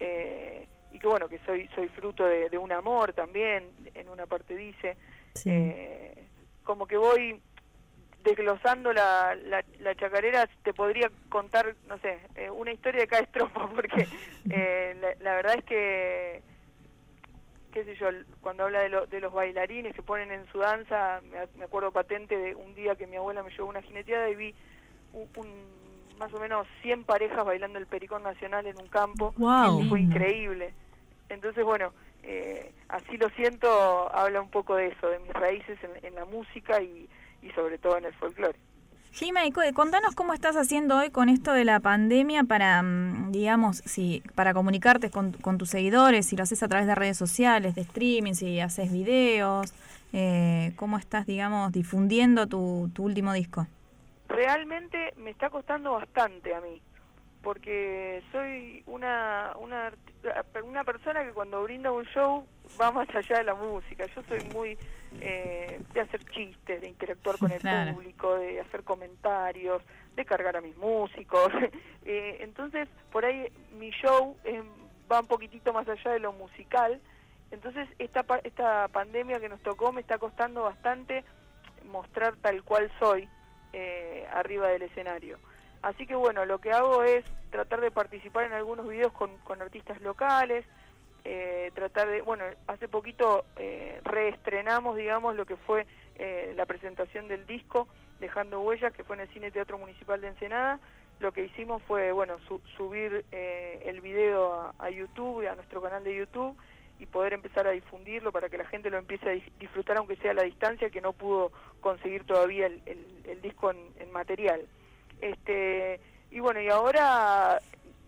eh, 0.00 0.66
y 0.90 0.98
que 0.98 1.06
bueno, 1.06 1.28
que 1.28 1.38
soy 1.46 1.68
soy 1.74 1.88
fruto 1.88 2.24
de, 2.26 2.48
de 2.50 2.58
un 2.58 2.72
amor 2.72 3.12
también, 3.12 3.70
en 3.94 4.08
una 4.08 4.26
parte 4.26 4.54
dice. 4.56 4.96
Eh, 5.50 6.28
como 6.64 6.86
que 6.86 6.96
voy 6.96 7.40
desglosando 8.24 8.92
la, 8.92 9.36
la, 9.36 9.64
la 9.78 9.94
chacarera, 9.94 10.48
te 10.64 10.74
podría 10.74 11.10
contar, 11.28 11.76
no 11.86 11.96
sé, 11.98 12.18
eh, 12.34 12.50
una 12.50 12.72
historia 12.72 13.02
de 13.02 13.06
cada 13.06 13.22
estrofa, 13.22 13.68
porque 13.74 14.08
eh, 14.50 14.96
la, 15.00 15.14
la 15.20 15.36
verdad 15.36 15.54
es 15.58 15.64
que 15.64 16.42
qué 17.72 17.84
sé 17.84 17.94
yo, 17.96 18.08
cuando 18.40 18.64
habla 18.64 18.80
de, 18.80 18.88
lo- 18.88 19.06
de 19.06 19.20
los 19.20 19.32
bailarines 19.32 19.94
que 19.94 20.02
ponen 20.02 20.32
en 20.32 20.46
su 20.50 20.58
danza, 20.58 21.20
me, 21.24 21.46
me 21.58 21.64
acuerdo 21.66 21.92
patente 21.92 22.36
de 22.36 22.54
un 22.54 22.74
día 22.74 22.96
que 22.96 23.06
mi 23.06 23.16
abuela 23.16 23.42
me 23.42 23.50
llevó 23.50 23.68
una 23.68 23.82
jineteada 23.82 24.30
y 24.30 24.34
vi 24.34 24.54
un, 25.16 25.28
un- 25.36 26.18
más 26.18 26.32
o 26.32 26.40
menos 26.40 26.66
100 26.82 27.04
parejas 27.04 27.44
bailando 27.44 27.78
el 27.78 27.86
pericón 27.86 28.22
nacional 28.22 28.66
en 28.66 28.78
un 28.78 28.86
campo. 28.88 29.34
Y 29.84 29.88
fue 29.88 30.00
increíble. 30.00 30.72
Entonces, 31.28 31.64
bueno, 31.64 31.92
eh, 32.22 32.72
así 32.88 33.16
lo 33.18 33.28
siento, 33.30 33.68
habla 34.14 34.40
un 34.40 34.48
poco 34.50 34.76
de 34.76 34.88
eso, 34.88 35.08
de 35.08 35.18
mis 35.18 35.32
raíces 35.32 35.78
en, 35.82 36.06
en 36.06 36.14
la 36.14 36.24
música 36.24 36.80
y, 36.80 37.08
y 37.42 37.50
sobre 37.50 37.78
todo 37.78 37.98
en 37.98 38.04
el 38.06 38.14
folclore. 38.14 38.58
Cu- 39.52 39.60
contanos 39.74 40.14
cómo 40.14 40.32
estás 40.34 40.56
haciendo 40.56 40.96
hoy 40.98 41.10
con 41.10 41.28
esto 41.28 41.52
de 41.52 41.64
la 41.64 41.80
pandemia 41.80 42.44
para, 42.44 42.82
mm, 42.82 43.32
digamos, 43.32 43.78
si 43.86 44.22
para 44.34 44.52
comunicarte 44.54 45.10
con, 45.10 45.32
con 45.32 45.56
tus 45.58 45.70
seguidores, 45.70 46.26
si 46.26 46.36
lo 46.36 46.42
haces 46.42 46.62
a 46.62 46.68
través 46.68 46.86
de 46.86 46.94
redes 46.94 47.16
sociales, 47.16 47.74
de 47.74 47.80
streaming, 47.82 48.34
si 48.34 48.60
haces 48.60 48.92
videos, 48.92 49.72
eh, 50.12 50.72
cómo 50.76 50.98
estás, 50.98 51.26
digamos, 51.26 51.72
difundiendo 51.72 52.46
tu, 52.46 52.90
tu 52.94 53.04
último 53.04 53.32
disco. 53.32 53.66
Realmente 54.28 55.12
me 55.16 55.30
está 55.30 55.50
costando 55.50 55.92
bastante 55.92 56.54
a 56.54 56.60
mí, 56.60 56.80
porque 57.42 58.22
soy 58.32 58.82
una, 58.86 59.52
una, 59.58 59.92
una 60.64 60.84
persona 60.84 61.24
que 61.24 61.32
cuando 61.32 61.62
brinda 61.62 61.92
un 61.92 62.04
show 62.06 62.46
va 62.80 62.90
más 62.90 63.08
allá 63.14 63.38
de 63.38 63.44
la 63.44 63.54
música. 63.54 64.06
Yo 64.14 64.22
soy 64.28 64.40
muy 64.52 64.76
eh, 65.20 65.80
de 65.94 66.00
hacer 66.00 66.24
chistes, 66.26 66.80
de 66.80 66.88
interactuar 66.88 67.38
con 67.38 67.50
el 67.52 67.60
Claro. 67.60 67.92
público, 67.94 68.36
de 68.36 68.60
hacer 68.60 68.82
comentarios, 68.82 69.82
de 70.14 70.24
cargar 70.24 70.56
a 70.56 70.60
mis 70.60 70.76
músicos. 70.76 71.52
Eh, 72.08 72.36
entonces, 72.44 72.88
por 73.10 73.24
ahí 73.24 73.48
mi 73.80 73.90
show 73.90 74.36
eh, 74.44 74.62
va 75.10 75.18
un 75.18 75.26
poquitito 75.26 75.72
más 75.72 75.88
allá 75.88 76.12
de 76.12 76.20
lo 76.20 76.32
musical. 76.32 77.00
Entonces, 77.50 77.88
esta, 77.98 78.24
esta 78.44 78.86
pandemia 78.86 79.40
que 79.40 79.48
nos 79.48 79.60
tocó 79.62 79.92
me 79.92 80.02
está 80.02 80.16
costando 80.16 80.62
bastante 80.62 81.24
mostrar 81.90 82.36
tal 82.36 82.62
cual 82.62 82.92
soy. 83.00 83.28
Eh, 83.76 84.26
arriba 84.32 84.68
del 84.68 84.82
escenario. 84.82 85.38
Así 85.82 86.06
que 86.06 86.14
bueno, 86.14 86.46
lo 86.46 86.58
que 86.58 86.72
hago 86.72 87.02
es 87.02 87.24
tratar 87.50 87.82
de 87.82 87.90
participar 87.90 88.44
en 88.44 88.54
algunos 88.54 88.88
videos 88.88 89.12
con, 89.12 89.36
con 89.44 89.60
artistas 89.60 90.00
locales, 90.00 90.64
eh, 91.24 91.70
tratar 91.74 92.08
de, 92.08 92.22
bueno, 92.22 92.44
hace 92.68 92.88
poquito 92.88 93.44
eh, 93.56 94.00
reestrenamos, 94.02 94.96
digamos, 94.96 95.36
lo 95.36 95.44
que 95.44 95.56
fue 95.56 95.86
eh, 96.14 96.54
la 96.56 96.64
presentación 96.64 97.28
del 97.28 97.46
disco 97.46 97.86
Dejando 98.18 98.62
Huellas, 98.62 98.94
que 98.94 99.04
fue 99.04 99.16
en 99.16 99.22
el 99.22 99.28
Cine 99.28 99.50
Teatro 99.50 99.76
Municipal 99.76 100.22
de 100.22 100.28
Ensenada. 100.28 100.80
Lo 101.20 101.32
que 101.32 101.44
hicimos 101.44 101.82
fue, 101.82 102.12
bueno, 102.12 102.36
subir 102.76 103.26
eh, 103.30 103.82
el 103.84 104.00
video 104.00 104.54
a, 104.54 104.74
a, 104.78 104.88
YouTube, 104.88 105.46
a 105.46 105.54
nuestro 105.54 105.82
canal 105.82 106.02
de 106.02 106.16
YouTube, 106.16 106.56
y 106.98 107.06
poder 107.06 107.32
empezar 107.32 107.66
a 107.66 107.72
difundirlo 107.72 108.32
para 108.32 108.48
que 108.48 108.58
la 108.58 108.66
gente 108.66 108.90
lo 108.90 108.98
empiece 108.98 109.28
a 109.28 109.58
disfrutar, 109.60 109.98
aunque 109.98 110.16
sea 110.16 110.30
a 110.30 110.34
la 110.34 110.42
distancia, 110.42 110.90
que 110.90 111.00
no 111.00 111.12
pudo 111.12 111.52
conseguir 111.80 112.24
todavía 112.24 112.66
el, 112.66 112.80
el, 113.24 113.42
disco 113.42 113.70
en, 113.70 113.78
en 113.98 114.10
material. 114.12 114.62
Este, 115.20 116.00
y 116.30 116.40
bueno, 116.40 116.60
y 116.60 116.68
ahora 116.68 117.60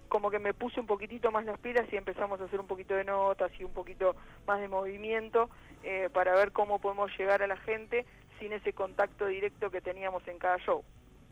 como 0.08 0.30
que 0.30 0.38
me 0.38 0.54
puse 0.54 0.80
un 0.80 0.86
poquitito 0.86 1.30
más 1.30 1.44
las 1.44 1.58
pilas 1.58 1.86
y 1.92 1.96
empezamos 1.96 2.40
a 2.40 2.44
hacer 2.44 2.60
un 2.60 2.66
poquito 2.66 2.94
de 2.94 3.04
notas 3.04 3.50
y 3.58 3.64
un 3.64 3.72
poquito 3.72 4.16
más 4.46 4.60
de 4.60 4.68
movimiento 4.68 5.50
eh, 5.84 6.08
para 6.12 6.34
ver 6.34 6.52
cómo 6.52 6.80
podemos 6.80 7.10
llegar 7.18 7.42
a 7.42 7.46
la 7.46 7.56
gente 7.58 8.06
sin 8.40 8.52
ese 8.52 8.72
contacto 8.72 9.26
directo 9.26 9.70
que 9.70 9.80
teníamos 9.80 10.26
en 10.26 10.38
cada 10.38 10.58
show. 10.58 10.82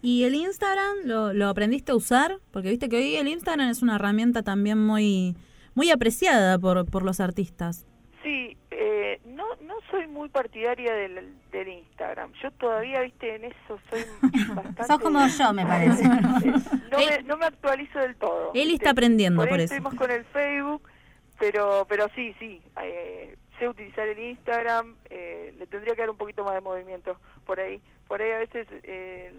¿Y 0.02 0.24
el 0.24 0.34
Instagram 0.34 0.98
lo, 1.04 1.32
lo 1.32 1.48
aprendiste 1.48 1.92
a 1.92 1.96
usar? 1.96 2.38
Porque 2.52 2.68
viste 2.68 2.88
que 2.88 2.96
hoy 2.96 3.16
el 3.16 3.28
Instagram 3.28 3.70
es 3.70 3.82
una 3.82 3.96
herramienta 3.96 4.42
también 4.42 4.78
muy, 4.78 5.34
muy 5.76 5.90
apreciada 5.90 6.58
por, 6.58 6.90
por 6.90 7.04
los 7.04 7.20
artistas. 7.20 7.86
Sí, 8.24 8.56
eh, 8.72 9.20
no, 9.26 9.44
no 9.62 9.74
soy 9.90 10.08
muy 10.08 10.28
partidaria 10.28 10.92
del, 10.92 11.36
del 11.52 11.68
Instagram. 11.68 12.32
Yo 12.42 12.50
todavía, 12.52 13.02
viste, 13.02 13.36
en 13.36 13.44
eso 13.44 13.78
soy 13.88 14.00
bastante... 14.54 14.84
Sos 14.84 14.98
como 14.98 15.24
yo, 15.24 15.52
me 15.52 15.64
parece. 15.64 16.08
no, 16.08 16.98
me, 16.98 17.22
no 17.24 17.36
me 17.36 17.46
actualizo 17.46 18.00
del 18.00 18.16
todo. 18.16 18.50
Él 18.54 18.72
está 18.72 18.90
aprendiendo 18.90 19.42
por, 19.42 19.50
por 19.50 19.60
eso. 19.60 19.74
Estuvimos 19.74 19.94
con 19.94 20.10
el 20.10 20.24
Facebook, 20.24 20.82
pero 21.38 21.86
pero 21.88 22.08
sí, 22.16 22.34
sí. 22.40 22.60
Eh, 22.82 23.36
sé 23.58 23.68
utilizar 23.68 24.08
el 24.08 24.18
Instagram, 24.18 24.96
eh, 25.10 25.54
le 25.58 25.66
tendría 25.66 25.94
que 25.94 26.00
dar 26.00 26.10
un 26.10 26.16
poquito 26.16 26.42
más 26.42 26.54
de 26.54 26.62
movimiento 26.62 27.18
por 27.44 27.60
ahí. 27.60 27.80
Por 28.08 28.22
ahí 28.22 28.30
a 28.32 28.38
veces 28.38 28.66
eh, 28.82 29.32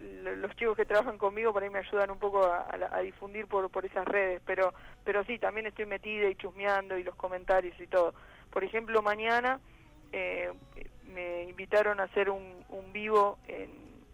los 0.00 0.54
chicos 0.56 0.76
que 0.76 0.84
trabajan 0.84 1.18
conmigo 1.18 1.52
por 1.52 1.62
ahí 1.62 1.70
me 1.70 1.78
ayudan 1.78 2.10
un 2.10 2.18
poco 2.18 2.44
a, 2.44 2.60
a, 2.60 2.96
a, 2.96 3.00
difundir 3.00 3.46
por, 3.46 3.70
por 3.70 3.84
esas 3.86 4.04
redes, 4.06 4.42
pero 4.44 4.74
pero 5.04 5.24
sí, 5.24 5.38
también 5.38 5.66
estoy 5.66 5.86
metida 5.86 6.28
y 6.28 6.34
chusmeando 6.34 6.98
y 6.98 7.04
los 7.04 7.14
comentarios 7.14 7.78
y 7.80 7.86
todo. 7.86 8.14
Por 8.50 8.64
ejemplo, 8.64 9.02
mañana 9.02 9.60
eh, 10.12 10.50
me 11.12 11.44
invitaron 11.44 12.00
a 12.00 12.04
hacer 12.04 12.30
un, 12.30 12.64
un 12.68 12.92
vivo 12.92 13.38
en, 13.48 13.70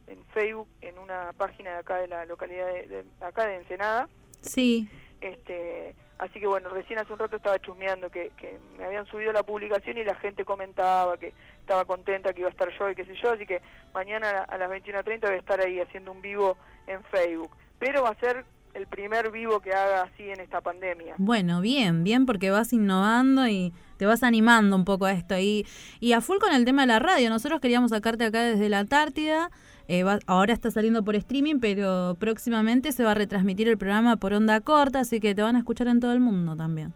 en, 0.07 0.25
Facebook 0.35 0.69
en 0.81 0.99
una 0.99 1.33
página 1.35 1.73
de 1.73 1.77
acá 1.79 1.97
de 1.97 2.09
la 2.09 2.25
localidad 2.25 2.67
de, 2.67 2.87
de 2.87 3.05
acá 3.21 3.47
de 3.47 3.57
Ensenada. 3.57 4.09
Sí. 4.41 4.89
Este, 5.21 5.95
así 6.21 6.39
que 6.39 6.47
bueno, 6.47 6.69
recién 6.69 6.99
hace 6.99 7.13
un 7.13 7.19
rato 7.19 7.37
estaba 7.37 7.59
chusmeando 7.59 8.11
que, 8.11 8.31
me 8.79 8.85
habían 8.85 9.07
subido 9.07 9.33
la 9.33 9.43
publicación 9.43 9.99
y 9.99 10.05
la 10.05 10.15
gente 10.15 10.45
comentaba 10.45 11.17
que 11.17 11.33
estaba 11.61 11.85
contenta 11.85 12.33
que 12.33 12.41
iba 12.41 12.49
a 12.49 12.53
estar 12.53 12.69
yo 12.79 12.91
y 12.91 12.95
qué 12.95 13.05
sé 13.05 13.15
yo, 13.23 13.33
así 13.33 13.47
que 13.47 13.61
mañana 13.95 14.41
a 14.41 14.59
las 14.59 14.71
21.30 14.71 15.21
voy 15.21 15.31
a 15.31 15.37
estar 15.37 15.61
ahí 15.61 15.81
haciendo 15.81 16.13
un 16.13 16.21
vivo 16.21 16.57
en 16.87 17.03
Facebook. 17.05 17.51
Pero 17.79 18.03
va 18.03 18.11
a 18.11 18.15
ser 18.17 18.45
el 18.75 18.87
primer 18.87 19.31
vivo 19.31 19.61
que 19.61 19.73
haga 19.73 20.03
así 20.03 20.31
en 20.31 20.41
esta 20.41 20.61
pandemia. 20.61 21.15
Bueno, 21.19 21.61
bien, 21.61 22.05
bien 22.05 22.27
porque 22.27 22.51
vas 22.51 22.73
innovando 22.73 23.49
y 23.49 23.73
te 23.97 24.07
vas 24.07 24.23
animando 24.23 24.77
un 24.77 24.85
poco 24.85 25.07
a 25.07 25.13
esto. 25.13 25.39
Y, 25.39 25.67
y 25.99 26.13
a 26.13 26.21
full 26.21 26.39
con 26.39 26.53
el 26.53 26.65
tema 26.65 26.83
de 26.83 26.89
la 26.89 26.99
radio, 26.99 27.31
nosotros 27.31 27.61
queríamos 27.61 27.91
sacarte 27.91 28.25
acá 28.25 28.43
desde 28.43 28.69
la 28.69 28.81
Antártida, 28.81 29.51
eh, 29.93 30.03
va, 30.05 30.19
ahora 30.27 30.53
está 30.53 30.71
saliendo 30.71 31.03
por 31.05 31.17
streaming, 31.17 31.59
pero 31.61 32.17
próximamente 32.19 32.93
se 32.93 33.05
va 33.05 33.11
a 33.13 33.15
retransmitir 33.15 33.69
el 33.69 33.77
programa 33.79 34.17
por 34.17 34.33
onda 34.33 34.61
corta, 34.61 35.01
así 35.01 35.21
que 35.21 35.35
te 35.35 35.43
van 35.43 35.57
a 35.57 35.59
escuchar 35.59 35.89
en 35.89 36.01
todo 36.01 36.13
el 36.13 36.21
mundo 36.21 36.57
también. 36.57 36.93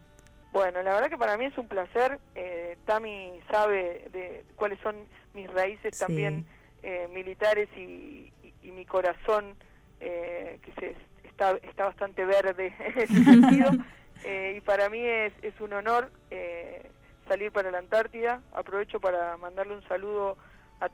Bueno, 0.53 0.83
la 0.83 0.95
verdad 0.95 1.09
que 1.11 1.19
para 1.19 1.37
mí 1.37 1.47
es 1.47 1.59
un 1.59 1.67
placer. 1.67 2.19
Eh, 2.37 2.77
Tami 2.87 3.33
sabe 3.51 4.09
de 4.13 4.45
cuáles 4.57 4.79
son 4.81 4.95
mis 5.35 5.51
raíces 5.53 5.97
Sí. 5.97 6.05
también 6.07 6.47
eh, 6.85 7.09
militares 7.13 7.69
y, 7.77 7.81
y, 8.45 8.55
y 8.63 8.71
mi 8.71 8.85
corazón 8.85 9.55
eh, 10.01 10.59
que 10.63 10.73
se 10.81 10.97
está, 11.29 11.53
está 11.63 11.87
bastante 11.87 12.25
verde 12.25 12.73
en 12.79 12.99
ese 12.99 13.25
sentido. 13.25 13.71
Eh, 14.27 14.55
y 14.57 14.61
para 14.63 14.89
mí 14.89 15.01
es, 15.01 15.35
es 15.43 15.53
un 15.61 15.75
honor 15.75 16.11
eh, 16.31 16.89
salir 17.29 17.53
para 17.53 17.71
la 17.71 17.77
Antártida. 17.79 18.41
Aprovecho 18.55 18.99
para 18.99 19.37
mandarle 19.37 19.75
un 19.77 19.87
saludo 19.87 20.31
a 20.31 20.37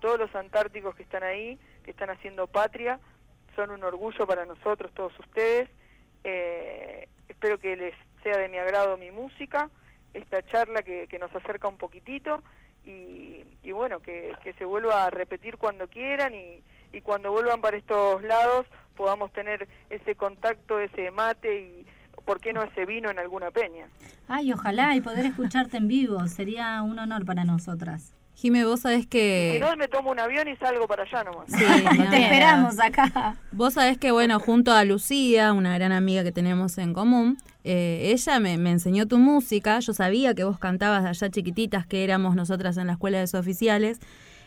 todos 0.01 0.19
los 0.19 0.35
antárticos 0.35 0.95
que 0.95 1.03
están 1.03 1.23
ahí, 1.23 1.59
que 1.85 1.91
están 1.91 2.11
haciendo 2.11 2.47
patria. 2.47 3.01
Son 3.57 3.71
un 3.71 3.83
orgullo 3.83 4.27
para 4.27 4.47
nosotros, 4.47 4.93
todos 4.95 5.19
ustedes. 5.19 5.69
Eh, 6.25 7.09
espero 7.29 7.59
que 7.59 7.77
les 7.77 7.95
sea 8.23 8.37
de 8.37 8.49
mi 8.49 8.59
agrado 8.59 8.97
mi 8.97 9.11
música, 9.11 9.71
esta 10.15 10.43
charla 10.43 10.83
que, 10.83 11.07
que 11.09 11.19
nos 11.19 11.35
acerca 11.35 11.69
un 11.69 11.79
poquitito 11.79 12.43
y, 12.85 13.45
y 13.63 13.73
bueno, 13.73 14.01
que, 14.01 14.35
que 14.43 14.53
se 14.55 14.65
vuelva 14.65 15.05
a 15.05 15.11
repetir 15.11 15.57
cuando 15.57 15.89
quieran 15.89 16.35
y, 16.35 16.63
y 16.93 17.01
cuando 17.01 17.33
vuelvan 17.33 17.61
para 17.61 17.77
estos 17.77 18.23
lados 18.23 18.67
podamos 18.97 19.33
tener 19.33 19.69
ese 19.89 20.15
contacto, 20.15 20.79
ese 20.79 21.11
mate 21.11 21.61
y, 21.61 21.87
¿por 22.25 22.41
qué 22.41 22.53
no 22.53 22.63
ese 22.63 22.85
vino 22.85 23.11
en 23.11 23.19
alguna 23.19 23.51
peña? 23.51 23.89
Ay, 24.29 24.53
ojalá 24.53 24.95
y 24.95 25.01
poder 25.01 25.27
escucharte 25.27 25.79
en 25.79 25.89
vivo, 25.89 26.27
sería 26.29 26.83
un 26.83 26.99
honor 26.99 27.25
para 27.25 27.45
nosotras. 27.45 28.15
Jime, 28.41 28.65
vos 28.65 28.81
sabés 28.81 29.07
que... 29.07 29.53
Si 29.53 29.61
no, 29.61 29.77
me 29.77 29.87
tomo 29.87 30.13
un 30.13 30.19
avión 30.19 30.49
y 30.49 30.57
salgo 30.57 30.89
para 30.89 31.03
allá 31.03 31.25
nomás. 31.25 31.45
Sí, 31.49 31.59
te 32.11 32.23
esperamos 32.23 32.81
acá. 32.81 33.37
Vos 33.53 33.75
sabés 33.75 33.99
que, 33.99 34.13
bueno, 34.13 34.41
junto 34.41 34.73
a 34.73 34.83
Lucía, 34.85 35.53
una 35.53 35.75
gran 35.75 35.93
amiga 35.93 36.25
que 36.25 36.33
tenemos 36.33 36.79
en 36.79 36.95
común, 36.95 37.37
eh, 37.65 38.13
ella 38.15 38.41
me, 38.41 38.57
me, 38.57 38.71
enseñó 38.71 39.07
tu 39.07 39.19
música. 39.19 39.79
Yo 39.81 39.93
sabía 39.93 40.35
que 40.35 40.45
vos 40.45 40.59
cantabas 40.59 41.05
allá 41.05 41.31
chiquititas, 41.31 41.87
que 41.87 42.03
éramos 42.03 42.35
nosotras 42.35 42.79
en 42.79 42.87
la 42.87 42.95
escuela 42.95 43.19
de 43.19 43.39
oficiales. 43.39 44.01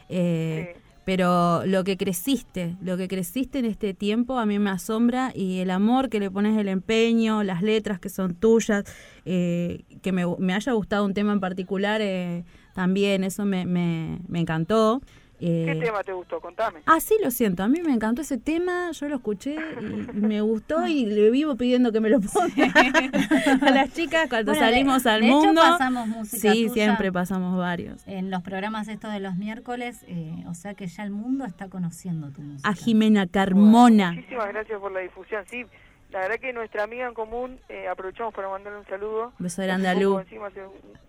Eh, 0.10 0.74
sí. 0.74 0.82
Pero 1.06 1.66
lo 1.66 1.84
que 1.84 1.98
creciste, 1.98 2.78
lo 2.82 2.96
que 2.96 3.10
creciste 3.10 3.60
en 3.60 3.66
este 3.66 3.94
tiempo 3.94 4.40
a 4.40 4.46
mí 4.46 4.58
me 4.58 4.70
asombra 4.70 5.32
y 5.36 5.60
el 5.60 5.70
amor 5.70 6.10
que 6.10 6.20
le 6.20 6.32
pones, 6.32 6.58
el 6.58 6.70
empeño, 6.70 7.44
las 7.44 7.62
letras 7.62 8.00
que 8.00 8.08
son 8.08 8.36
tuyas, 8.36 8.86
eh, 9.26 9.84
que 10.02 10.14
me, 10.14 10.24
me, 10.40 10.54
haya 10.54 10.72
gustado 10.72 11.04
un 11.04 11.14
tema 11.14 11.34
en 11.34 11.42
particular, 11.42 12.00
eh, 12.02 12.46
también 12.74 13.24
eso 13.24 13.46
me, 13.46 13.66
me, 13.66 14.20
me 14.28 14.40
encantó. 14.40 15.02
Eh, 15.46 15.66
¿Qué 15.66 15.76
tema 15.76 16.02
te 16.04 16.14
gustó? 16.14 16.40
Contame. 16.40 16.80
Ah, 16.86 17.02
sí, 17.02 17.18
lo 17.22 17.30
siento. 17.30 17.64
A 17.64 17.68
mí 17.68 17.82
me 17.82 17.92
encantó 17.92 18.22
ese 18.22 18.38
tema. 18.38 18.92
Yo 18.92 19.10
lo 19.10 19.18
escuché 19.18 19.58
y, 19.82 20.18
me 20.18 20.40
gustó 20.40 20.88
y 20.88 21.06
le 21.06 21.32
vivo 21.32 21.58
pidiendo 21.58 21.92
que 21.92 22.00
me 22.00 22.10
lo 22.10 22.22
ponga 22.22 22.72
a 23.62 23.72
las 23.72 23.92
chicas 23.92 24.30
cuando 24.30 24.54
bueno, 24.54 24.66
salimos 24.66 25.04
de, 25.04 25.10
al 25.10 25.22
de 25.22 25.28
mundo. 25.28 25.62
Hecho, 25.62 25.72
pasamos 25.72 26.08
música 26.08 26.54
sí, 26.54 26.68
tuya 26.68 26.74
siempre 26.74 27.12
pasamos 27.12 27.58
varios. 27.58 28.08
En 28.08 28.32
los 28.32 28.42
programas 28.42 28.88
estos 28.88 29.12
de 29.12 29.20
los 29.20 29.36
miércoles, 29.36 30.06
eh, 30.08 30.46
o 30.48 30.54
sea 30.54 30.76
que 30.76 30.88
ya 30.88 31.04
el 31.04 31.12
mundo 31.12 31.44
está 31.44 31.68
conociendo 31.68 32.32
tu 32.32 32.42
música. 32.42 32.70
A 32.70 32.74
Jimena 32.74 33.28
Carmona. 33.28 34.08
Bueno, 34.08 34.22
muchísimas 34.22 34.48
gracias 34.48 34.80
por 34.80 34.92
la 34.94 35.00
difusión. 35.02 35.44
Sí, 35.48 35.66
la 36.14 36.20
verdad 36.20 36.40
que 36.40 36.54
nuestra 36.54 36.84
amiga 36.84 37.08
en 37.08 37.16
común, 37.16 37.60
eh, 37.70 37.88
aprovechamos 37.88 38.34
para 38.36 38.48
mandarle 38.48 38.80
un 38.80 38.86
saludo. 38.86 39.34
Beso 39.40 39.64
grande 39.64 39.88
a 39.88 39.96
Lu. 39.96 40.20
Encima 40.20 40.48
hace 40.48 40.62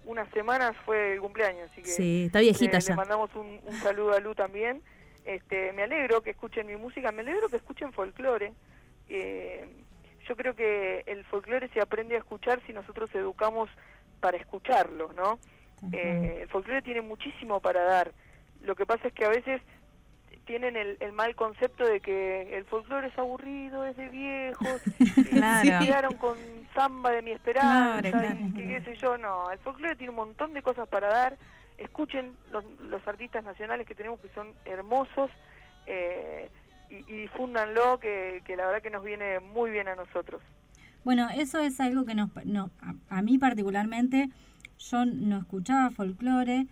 unas 0.07 0.29
semanas 0.31 0.75
fue 0.87 1.13
el 1.13 1.21
cumpleaños, 1.21 1.71
así 1.71 1.83
que 1.83 1.91
sí, 1.91 2.25
está 2.27 2.41
viejita 2.41 2.79
eh, 2.79 2.81
ya. 2.81 2.95
Le 2.95 2.97
mandamos 2.97 3.31
un, 3.35 3.61
un 3.63 3.75
saludo 3.75 4.15
a 4.15 4.21
Lu 4.21 4.35
también. 4.35 4.83
Este, 5.27 5.75
me 5.75 5.83
alegro 5.83 6.23
que 6.23 6.31
escuchen 6.31 6.67
mi 6.67 6.77
música, 6.77 7.13
me 7.13 7.21
alegro 7.21 7.51
que 7.51 7.57
escuchen 7.57 7.93
folclore. 7.93 8.55
Eh, 9.11 9.69
yo 10.27 10.37
creo 10.37 10.55
que 10.55 11.05
el 11.07 11.23
folclore 11.27 11.69
se 11.69 11.83
aprende 11.83 12.15
a 12.15 12.19
escuchar 12.19 12.63
si 12.67 12.73
nosotros 12.73 13.15
educamos 13.15 13.69
para 14.21 14.39
escucharlo, 14.39 15.13
¿no? 15.13 15.39
Eh, 15.93 16.39
el 16.43 16.49
folclore 16.49 16.81
tiene 16.81 17.03
muchísimo 17.03 17.61
para 17.61 17.85
dar. 17.85 18.13
Lo 18.63 18.75
que 18.75 18.87
pasa 18.87 19.09
es 19.09 19.13
que 19.13 19.27
a 19.27 19.29
veces 19.29 19.61
tienen 20.45 20.77
el, 20.77 20.97
el 21.01 21.13
mal 21.13 21.35
concepto 21.35 21.85
de 21.85 22.01
que 22.01 22.57
el 22.57 22.65
folclore 22.65 23.09
es 23.09 23.19
aburrido, 23.19 23.85
es 23.85 23.97
de 23.97 24.09
viejos, 24.09 24.83
claro. 25.31 25.67
y 25.67 25.71
se 25.71 25.87
quedaron 25.87 26.15
con 26.15 26.37
samba 26.75 27.11
de 27.11 27.23
mi 27.23 27.33
esperanza, 27.33 28.01
claro, 28.01 28.19
claro. 28.19 28.37
y 28.41 28.53
que 28.53 28.69
qué 28.69 28.81
sé 28.83 28.97
yo, 28.97 29.19
no. 29.19 29.51
El 29.51 29.59
folclore 29.59 29.97
tiene 29.97 30.11
un 30.11 30.17
montón 30.17 30.53
de 30.53 30.63
cosas 30.63 30.89
para 30.89 31.09
dar 31.09 31.37
escuchen 31.79 32.37
los, 32.53 32.65
los, 32.81 33.07
artistas 33.07 33.45
nacionales 33.45 33.87
que 33.87 33.95
tenemos 33.95 34.21
que 34.21 34.29
son 34.29 34.53
hermosos 34.65 35.31
eh, 35.87 36.49
y, 36.89 36.95
y 37.13 37.17
difúndanlo 37.23 37.99
que, 37.99 38.43
que, 38.45 38.57
la 38.57 38.67
verdad 38.67 38.83
que 38.83 38.91
nos 38.91 39.05
viene 39.05 39.41
muy 39.41 39.71
bien 39.71 39.89
a 39.89 39.97
nosotros. 39.97 40.41
Bueno, 41.03 41.29
eso 41.35 41.59
es 41.61 41.81
algo 41.81 42.05
que 42.05 42.15
nos, 42.15 42.31
no, 42.45 42.71
a, 42.81 43.19
a 43.19 43.23
mí 43.23 43.39
particularmente, 43.39 44.29
yo 44.79 45.05
no 45.05 45.39
escuchaba 45.39 45.91
folclore 45.91 46.67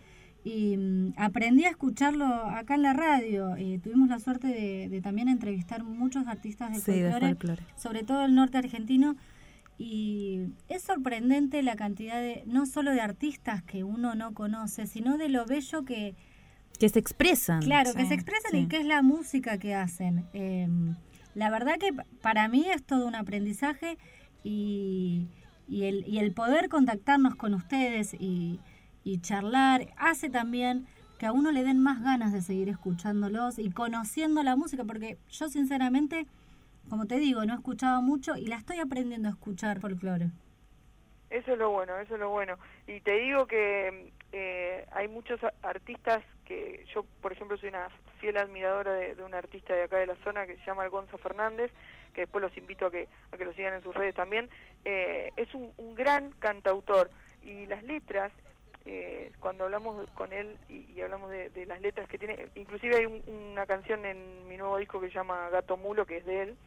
y 0.44 0.76
mm, 0.76 1.14
aprendí 1.16 1.64
a 1.64 1.70
escucharlo 1.70 2.24
acá 2.26 2.74
en 2.74 2.82
la 2.82 2.92
radio. 2.92 3.54
Eh, 3.56 3.78
tuvimos 3.82 4.08
la 4.08 4.18
suerte 4.18 4.48
de, 4.48 4.88
de, 4.88 5.00
también 5.00 5.28
entrevistar 5.28 5.84
muchos 5.84 6.26
artistas 6.26 6.70
de, 6.72 6.78
sí, 6.78 7.00
folclore, 7.00 7.26
de 7.26 7.34
folclore, 7.34 7.62
sobre 7.76 8.02
todo 8.02 8.24
el 8.24 8.34
norte 8.34 8.58
argentino. 8.58 9.16
Y 9.78 10.48
es 10.68 10.82
sorprendente 10.82 11.62
la 11.62 11.76
cantidad 11.76 12.20
de, 12.20 12.44
no 12.46 12.66
solo 12.66 12.92
de 12.92 13.00
artistas 13.00 13.62
que 13.62 13.82
uno 13.84 14.14
no 14.14 14.32
conoce, 14.34 14.86
sino 14.86 15.16
de 15.18 15.28
lo 15.28 15.44
bello 15.46 15.84
que, 15.84 16.14
que 16.78 16.88
se 16.88 16.98
expresan. 16.98 17.62
Claro, 17.62 17.92
que 17.94 18.06
se 18.06 18.14
expresan 18.14 18.52
sí. 18.52 18.58
y 18.58 18.66
qué 18.68 18.76
es 18.78 18.84
la 18.86 19.02
música 19.02 19.58
que 19.58 19.74
hacen. 19.74 20.24
Eh, 20.34 20.68
la 21.34 21.50
verdad 21.50 21.78
que 21.78 21.92
pa- 21.92 22.04
para 22.20 22.46
mí 22.48 22.66
es 22.72 22.84
todo 22.84 23.06
un 23.06 23.14
aprendizaje 23.14 23.96
y, 24.44 25.26
y 25.68 25.84
el, 25.84 26.06
y 26.06 26.18
el 26.18 26.32
poder 26.32 26.68
contactarnos 26.68 27.34
con 27.34 27.54
ustedes 27.54 28.14
y, 28.14 28.60
y 29.04 29.20
charlar 29.20 29.88
hace 29.96 30.30
también 30.30 30.86
que 31.18 31.26
a 31.26 31.32
uno 31.32 31.52
le 31.52 31.62
den 31.62 31.78
más 31.78 32.02
ganas 32.02 32.32
de 32.32 32.40
seguir 32.40 32.68
escuchándolos 32.68 33.58
y 33.58 33.70
conociendo 33.70 34.42
la 34.42 34.56
música, 34.56 34.84
porque 34.84 35.18
yo 35.30 35.48
sinceramente, 35.48 36.26
como 36.88 37.06
te 37.06 37.18
digo, 37.18 37.44
no 37.44 37.54
escuchaba 37.54 38.00
mucho 38.00 38.36
y 38.36 38.46
la 38.46 38.56
estoy 38.56 38.78
aprendiendo 38.78 39.28
a 39.28 39.32
escuchar 39.32 39.80
folclore. 39.80 40.30
Eso 41.30 41.52
es 41.52 41.58
lo 41.58 41.70
bueno, 41.70 41.96
eso 41.98 42.14
es 42.14 42.20
lo 42.20 42.28
bueno. 42.30 42.58
Y 42.86 43.00
te 43.00 43.18
digo 43.18 43.46
que 43.46 44.12
eh, 44.32 44.86
hay 44.92 45.08
muchos 45.08 45.40
artistas 45.62 46.22
que 46.44 46.84
yo, 46.92 47.04
por 47.22 47.32
ejemplo, 47.32 47.56
soy 47.56 47.70
una 47.70 47.88
fiel 48.20 48.36
admiradora 48.36 48.92
de, 48.92 49.14
de 49.14 49.22
un 49.24 49.34
artista 49.34 49.74
de 49.74 49.84
acá 49.84 49.96
de 49.96 50.06
la 50.06 50.16
zona 50.24 50.46
que 50.46 50.56
se 50.56 50.66
llama 50.66 50.82
Algonzo 50.82 51.16
Fernández, 51.18 51.70
que 52.12 52.22
después 52.22 52.42
los 52.42 52.56
invito 52.58 52.86
a 52.86 52.90
que, 52.90 53.08
a 53.30 53.36
que 53.36 53.44
lo 53.44 53.54
sigan 53.54 53.74
en 53.74 53.82
sus 53.82 53.94
redes 53.94 54.14
también. 54.14 54.50
Eh, 54.84 55.30
es 55.36 55.54
un, 55.54 55.72
un 55.78 55.94
gran 55.94 56.32
cantautor 56.32 57.10
y 57.42 57.66
las 57.66 57.82
letras, 57.84 58.32
eh, 58.84 59.30
cuando 59.38 59.64
hablamos 59.64 60.08
con 60.10 60.32
él 60.32 60.58
y, 60.68 60.90
y 60.92 61.00
hablamos 61.02 61.30
de, 61.30 61.50
de 61.50 61.66
las 61.66 61.80
letras 61.80 62.08
que 62.08 62.18
tiene, 62.18 62.48
inclusive 62.54 62.96
hay 62.96 63.06
un- 63.06 63.22
una 63.52 63.66
canción 63.66 64.04
en 64.04 64.46
mi 64.48 64.56
nuevo 64.56 64.76
disco 64.78 65.00
que 65.00 65.08
se 65.08 65.14
llama 65.14 65.48
Gato 65.50 65.76
Mulo, 65.76 66.04
que 66.06 66.18
es 66.18 66.24
de 66.24 66.42
él, 66.42 66.58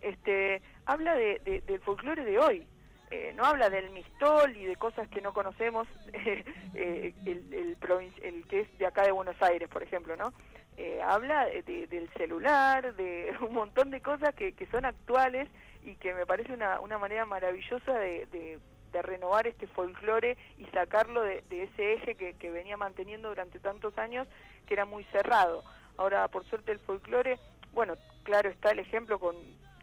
este, 0.00 0.62
habla 0.86 1.14
de, 1.14 1.40
de- 1.44 1.60
del 1.62 1.80
folclore 1.80 2.24
de 2.24 2.38
hoy. 2.38 2.66
Eh, 3.10 3.32
no 3.36 3.44
habla 3.44 3.68
del 3.70 3.90
mistol 3.90 4.56
y 4.56 4.64
de 4.64 4.76
cosas 4.76 5.08
que 5.08 5.20
no 5.20 5.32
conocemos, 5.32 5.86
eh, 6.12 7.14
el, 7.24 7.52
el, 7.52 7.76
el 8.22 8.46
que 8.46 8.60
es 8.60 8.78
de 8.78 8.86
acá 8.86 9.02
de 9.02 9.12
Buenos 9.12 9.40
Aires, 9.42 9.68
por 9.68 9.82
ejemplo, 9.82 10.16
¿no? 10.16 10.32
Eh, 10.76 11.00
habla 11.02 11.46
de- 11.46 11.86
del 11.86 12.08
celular, 12.16 12.94
de 12.94 13.32
un 13.40 13.52
montón 13.54 13.90
de 13.90 14.00
cosas 14.00 14.34
que, 14.34 14.52
que 14.54 14.66
son 14.66 14.84
actuales 14.84 15.48
y 15.82 15.94
que 15.96 16.14
me 16.14 16.26
parece 16.26 16.52
una, 16.52 16.80
una 16.80 16.98
manera 16.98 17.24
maravillosa 17.26 17.92
de, 17.98 18.26
de- 18.26 18.58
de 18.94 19.02
renovar 19.02 19.46
este 19.48 19.66
folclore 19.66 20.36
y 20.56 20.64
sacarlo 20.66 21.20
de, 21.22 21.42
de 21.50 21.64
ese 21.64 21.94
eje 21.94 22.14
que, 22.14 22.34
que 22.34 22.50
venía 22.50 22.76
manteniendo 22.76 23.28
durante 23.28 23.58
tantos 23.58 23.98
años, 23.98 24.28
que 24.66 24.74
era 24.74 24.84
muy 24.84 25.02
cerrado. 25.06 25.64
Ahora, 25.96 26.28
por 26.28 26.44
suerte, 26.44 26.70
el 26.70 26.78
folclore, 26.78 27.38
bueno, 27.72 27.96
claro 28.22 28.48
está 28.48 28.70
el 28.70 28.78
ejemplo 28.78 29.18
con 29.18 29.34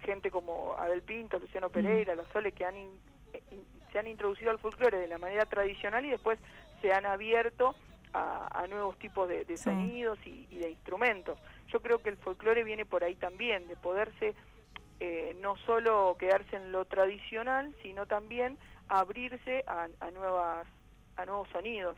gente 0.04 0.32
como 0.32 0.76
Abel 0.78 1.02
Pinto, 1.02 1.38
Luciano 1.40 1.70
Pereira, 1.70 2.16
La 2.16 2.24
Sole, 2.32 2.54
que 2.54 2.64
han 2.66 2.78
in- 2.78 3.00
eh, 3.34 3.44
in- 3.52 3.66
se 3.92 4.00
han 4.00 4.08
introducido 4.08 4.50
al 4.50 4.60
folclore 4.60 4.98
de 4.98 5.08
la 5.10 5.18
manera 5.18 5.46
tradicional 5.46 6.06
y 6.06 6.10
después 6.12 6.40
se 6.82 6.94
han 6.94 7.06
abierto 7.06 7.76
a, 8.14 8.48
a 8.64 8.68
nuevos 8.68 8.98
tipos 8.98 9.28
de, 9.28 9.44
de 9.44 9.58
Sí. 9.58 9.66
sonidos 9.66 10.18
y, 10.26 10.48
y 10.50 10.58
de 10.60 10.70
instrumentos. 10.72 11.38
Yo 11.68 11.82
creo 11.82 12.00
que 12.00 12.10
el 12.10 12.18
folclore 12.18 12.64
viene 12.64 12.86
por 12.86 13.04
ahí 13.04 13.16
también, 13.16 13.68
de 13.68 13.76
poderse 13.76 14.34
eh, 15.02 15.36
no 15.42 15.58
solo 15.66 16.16
quedarse 16.18 16.56
en 16.56 16.72
lo 16.72 16.86
tradicional, 16.86 17.76
sino 17.82 18.06
también 18.06 18.58
abrirse 19.00 19.64
a, 19.68 19.88
a 20.00 20.12
nuevas 20.12 20.68
a 21.18 21.26
nuevos 21.26 21.48
sonidos. 21.52 21.96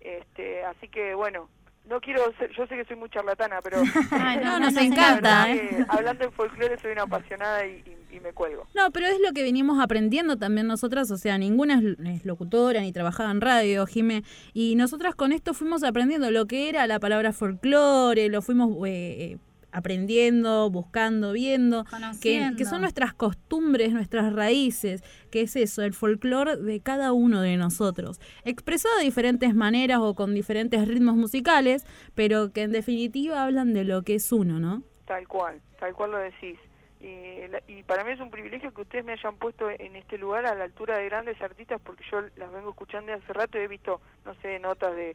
Este, 0.00 0.64
así 0.64 0.88
que 0.88 1.14
bueno, 1.14 1.48
no 1.88 2.00
quiero 2.00 2.20
ser, 2.38 2.50
yo 2.56 2.66
sé 2.66 2.76
que 2.76 2.84
soy 2.84 2.96
muy 2.96 3.08
charlatana, 3.10 3.60
pero 3.62 3.78
Ay, 4.10 4.38
no, 4.42 4.58
nos 4.60 4.76
encanta, 4.76 5.46
verdad 5.46 5.50
¿eh? 5.50 5.86
hablando 5.88 6.24
en 6.24 6.32
folclore 6.32 6.78
soy 6.80 6.92
una 6.92 7.02
apasionada 7.02 7.66
y, 7.66 7.82
y- 7.86 8.16
y 8.16 8.20
me 8.20 8.32
cuelgo. 8.32 8.64
No, 8.74 8.90
pero 8.92 9.06
es 9.06 9.18
lo 9.20 9.32
que 9.32 9.42
venimos 9.42 9.82
aprendiendo 9.82 10.36
también 10.38 10.66
nosotras, 10.68 11.10
o 11.10 11.16
sea, 11.16 11.36
ninguna 11.36 11.80
es, 11.80 11.98
es 12.06 12.24
locutora 12.24 12.80
ni 12.80 12.92
trabajaba 12.92 13.30
en 13.32 13.40
radio, 13.40 13.86
Jime, 13.86 14.22
y 14.52 14.76
nosotras 14.76 15.14
con 15.16 15.32
esto 15.32 15.52
fuimos 15.52 15.82
aprendiendo 15.82 16.30
lo 16.30 16.46
que 16.46 16.68
era 16.68 16.86
la 16.86 17.00
palabra 17.00 17.32
folclore, 17.32 18.28
lo 18.28 18.40
fuimos 18.40 18.70
eh, 18.86 19.32
eh, 19.32 19.38
aprendiendo, 19.74 20.70
buscando, 20.70 21.32
viendo, 21.32 21.84
que, 22.20 22.38
que 22.56 22.64
son 22.64 22.80
nuestras 22.80 23.12
costumbres, 23.14 23.92
nuestras 23.92 24.32
raíces, 24.32 25.02
que 25.30 25.42
es 25.42 25.56
eso, 25.56 25.82
el 25.82 25.92
folclore 25.92 26.56
de 26.56 26.80
cada 26.80 27.12
uno 27.12 27.40
de 27.40 27.56
nosotros, 27.56 28.20
expresado 28.44 28.96
de 28.98 29.04
diferentes 29.04 29.54
maneras 29.54 29.98
o 30.00 30.14
con 30.14 30.34
diferentes 30.34 30.86
ritmos 30.88 31.16
musicales, 31.16 31.84
pero 32.14 32.52
que 32.52 32.62
en 32.62 32.72
definitiva 32.72 33.42
hablan 33.44 33.74
de 33.74 33.84
lo 33.84 34.02
que 34.02 34.14
es 34.14 34.32
uno, 34.32 34.58
¿no? 34.58 34.82
Tal 35.06 35.28
cual, 35.28 35.60
tal 35.78 35.92
cual 35.94 36.12
lo 36.12 36.18
decís. 36.18 36.58
Y, 37.00 37.46
la- 37.48 37.62
y 37.68 37.82
para 37.82 38.02
mí 38.02 38.12
es 38.12 38.20
un 38.20 38.30
privilegio 38.30 38.72
que 38.72 38.80
ustedes 38.80 39.04
me 39.04 39.12
hayan 39.12 39.36
puesto 39.36 39.68
en 39.70 39.94
este 39.96 40.16
lugar 40.16 40.46
a 40.46 40.54
la 40.54 40.64
altura 40.64 40.96
de 40.96 41.04
grandes 41.04 41.38
artistas 41.42 41.78
porque 41.84 42.02
yo 42.10 42.22
las 42.36 42.50
vengo 42.50 42.70
escuchando 42.70 43.12
de 43.12 43.18
hace 43.18 43.32
rato 43.34 43.58
y 43.58 43.62
he 43.62 43.68
visto, 43.68 44.00
no 44.24 44.34
sé, 44.40 44.58
notas 44.58 44.96
de, 44.96 45.14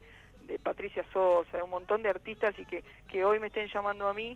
de 0.49 0.57
Patricia 0.57 1.05
Sosa, 1.13 1.57
de 1.57 1.63
un 1.63 1.69
montón 1.69 2.01
de 2.01 2.09
artistas 2.09 2.57
y 2.57 2.65
que, 2.65 2.83
que 3.07 3.23
hoy 3.23 3.39
me 3.39 3.47
estén 3.47 3.67
llamando 3.67 4.07
a 4.07 4.13
mí 4.13 4.35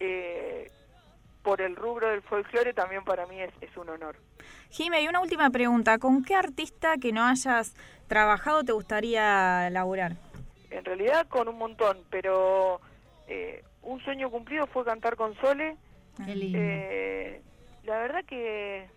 eh, 0.00 0.70
por 1.42 1.60
el 1.60 1.76
rubro 1.76 2.08
del 2.08 2.20
folclore 2.22 2.74
también 2.74 3.04
para 3.04 3.26
mí 3.26 3.40
es, 3.40 3.52
es 3.60 3.74
un 3.76 3.88
honor. 3.88 4.16
Jime, 4.70 5.02
y 5.02 5.08
una 5.08 5.20
última 5.20 5.50
pregunta. 5.50 5.98
¿Con 5.98 6.24
qué 6.24 6.34
artista 6.34 6.96
que 6.98 7.12
no 7.12 7.24
hayas 7.24 7.74
trabajado 8.08 8.64
te 8.64 8.72
gustaría 8.72 9.70
laburar? 9.70 10.16
En 10.70 10.84
realidad 10.84 11.28
con 11.28 11.48
un 11.48 11.58
montón, 11.58 11.98
pero 12.10 12.80
eh, 13.28 13.62
un 13.82 14.02
sueño 14.02 14.30
cumplido 14.30 14.66
fue 14.66 14.84
cantar 14.84 15.14
con 15.14 15.34
Sole. 15.36 15.76
Qué 16.26 16.34
lindo. 16.34 16.58
Eh, 16.60 17.40
la 17.84 17.98
verdad 17.98 18.24
que, 18.24 18.88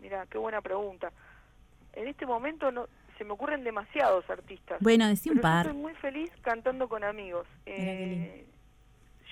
mira, 0.00 0.26
qué 0.30 0.38
buena 0.38 0.62
pregunta. 0.62 1.12
En 1.92 2.08
este 2.08 2.24
momento 2.24 2.70
no 2.70 2.86
se 3.18 3.24
me 3.24 3.32
ocurren 3.32 3.64
demasiados 3.64 4.28
artistas. 4.30 4.78
Bueno, 4.80 5.06
decí 5.08 5.30
un 5.30 5.40
par. 5.40 5.66
Yo 5.66 5.72
soy 5.72 5.80
muy 5.80 5.94
feliz 5.94 6.30
cantando 6.42 6.88
con 6.88 7.04
amigos. 7.04 7.46
Eh, 7.66 8.46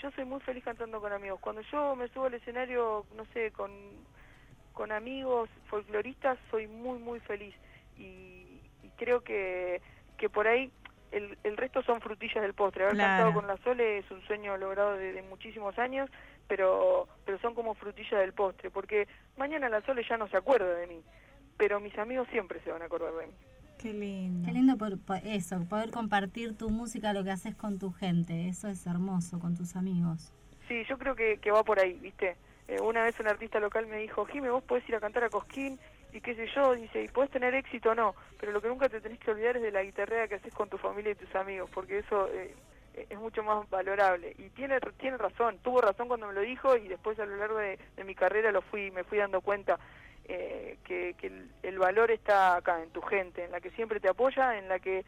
yo 0.03 0.11
soy 0.13 0.25
muy 0.25 0.41
feliz 0.41 0.65
cantando 0.65 1.01
con 1.01 1.13
amigos. 1.13 1.41
Cuando 1.41 1.63
yo 1.63 1.95
me 1.97 2.09
subo 2.09 2.27
al 2.27 2.35
escenario, 2.35 3.07
no 3.17 3.25
sé, 3.33 3.51
con, 3.53 3.71
con 4.73 4.93
amigos 4.93 5.49
folcloristas, 5.69 6.39
soy 6.51 6.67
muy, 6.67 6.99
muy 6.99 7.21
feliz. 7.21 7.55
Y, 7.97 8.61
y 8.83 8.89
creo 8.97 9.23
que, 9.23 9.81
que 10.19 10.29
por 10.29 10.47
ahí 10.47 10.71
el, 11.13 11.39
el 11.45 11.57
resto 11.57 11.83
son 11.83 12.01
frutillas 12.01 12.43
del 12.43 12.55
postre. 12.55 12.85
Haber 12.85 12.97
Claro. 12.97 13.25
cantado 13.25 13.35
con 13.35 13.47
la 13.47 13.57
Sole 13.63 13.99
es 13.99 14.11
un 14.11 14.21
sueño 14.27 14.57
logrado 14.57 14.97
desde 14.97 15.23
muchísimos 15.23 15.79
años, 15.79 16.11
pero, 16.49 17.07
pero 17.25 17.39
son 17.39 17.55
como 17.55 17.75
frutillas 17.75 18.21
del 18.21 18.33
postre, 18.33 18.71
porque 18.71 19.07
mañana 19.37 19.69
la 19.69 19.81
Sole 19.83 20.05
ya 20.09 20.17
no 20.17 20.29
se 20.29 20.37
acuerda 20.37 20.75
de 20.75 20.87
mí, 20.89 21.03
pero 21.57 21.79
mis 21.81 21.97
amigos 21.99 22.27
siempre 22.33 22.61
se 22.65 22.73
van 22.73 22.83
a 22.83 22.87
acordar 22.87 23.15
de 23.15 23.29
mí. 23.29 23.33
Qué 23.85 23.93
lindo. 23.93 24.47
Qué 24.47 24.55
lindo 24.55 24.79
por, 24.79 24.99
por 24.99 25.19
eso, 25.27 25.63
poder 25.69 25.91
compartir 25.91 26.57
tu 26.57 26.71
música, 26.71 27.13
lo 27.13 27.23
que 27.23 27.31
haces 27.31 27.55
con 27.55 27.79
tu 27.79 27.93
gente. 27.93 28.49
Eso 28.49 28.69
es 28.69 28.87
hermoso, 28.87 29.39
con 29.39 29.55
tus 29.55 29.77
amigos. 29.77 30.33
Sí, 30.67 30.85
yo 30.89 30.97
creo 30.97 31.15
que, 31.15 31.37
que 31.37 31.51
va 31.51 31.63
por 31.65 31.79
ahí, 31.79 31.93
¿viste? 32.01 32.35
Eh, 32.67 32.81
una 32.81 33.05
vez 33.05 33.21
un 33.21 33.29
artista 33.29 33.61
local 33.61 33.87
me 33.87 33.99
dijo, 33.99 34.25
Jime, 34.25 34.49
vos 34.49 34.65
podés 34.65 34.89
ir 34.89 34.95
a 34.95 35.01
cantar 35.01 35.25
a 35.25 35.29
Cosquín 35.29 35.79
y 36.15 36.23
qué 36.23 36.35
sé 36.35 36.49
yo, 36.57 36.75
dice, 36.75 37.03
y 37.03 37.09
podés 37.09 37.31
tener 37.31 37.55
éxito 37.55 37.91
o 37.91 37.95
no, 37.95 38.15
pero 38.41 38.53
lo 38.53 38.63
que 38.63 38.69
nunca 38.69 38.89
te 38.89 39.03
tenés 39.03 39.19
que 39.19 39.33
olvidar 39.33 39.59
es 39.59 39.63
de 39.63 39.71
la 39.71 39.83
guitarrea 39.83 40.29
que 40.29 40.37
haces 40.37 40.55
con 40.55 40.71
tu 40.71 40.79
familia 40.79 41.13
y 41.13 41.17
tus 41.17 41.35
amigos, 41.35 41.69
porque 41.75 41.99
eso 41.99 42.27
eh, 42.33 42.55
es 43.11 43.19
mucho 43.19 43.43
más 43.43 43.69
valorable. 43.69 44.35
Y 44.39 44.49
tiene 44.49 44.79
tiene 44.97 45.19
razón, 45.19 45.59
tuvo 45.59 45.83
razón 45.83 46.09
cuando 46.09 46.27
me 46.29 46.33
lo 46.33 46.41
dijo 46.41 46.75
y 46.75 46.89
después 46.89 47.19
a 47.19 47.27
lo 47.27 47.37
largo 47.37 47.59
de, 47.59 47.79
de 47.99 48.05
mi 48.05 48.15
carrera 48.15 48.51
lo 48.51 48.63
fui 48.63 48.91
me 48.93 49.05
fui 49.05 49.19
dando 49.19 49.43
cuenta 49.43 49.79
eh, 50.27 50.79
que, 50.85 51.15
que 51.19 51.27
el, 51.29 51.51
el 51.63 51.79
valor 51.79 52.11
está 52.11 52.57
acá, 52.57 52.83
en 52.83 52.91
tu 52.91 53.03
gente, 53.03 53.45
en 53.45 53.53
la 53.53 53.61
que 53.61 53.71
siempre 53.73 54.01
te 54.01 54.09
apoya, 54.09 54.59
en 54.59 54.69
la 54.69 54.79
que 54.79 55.05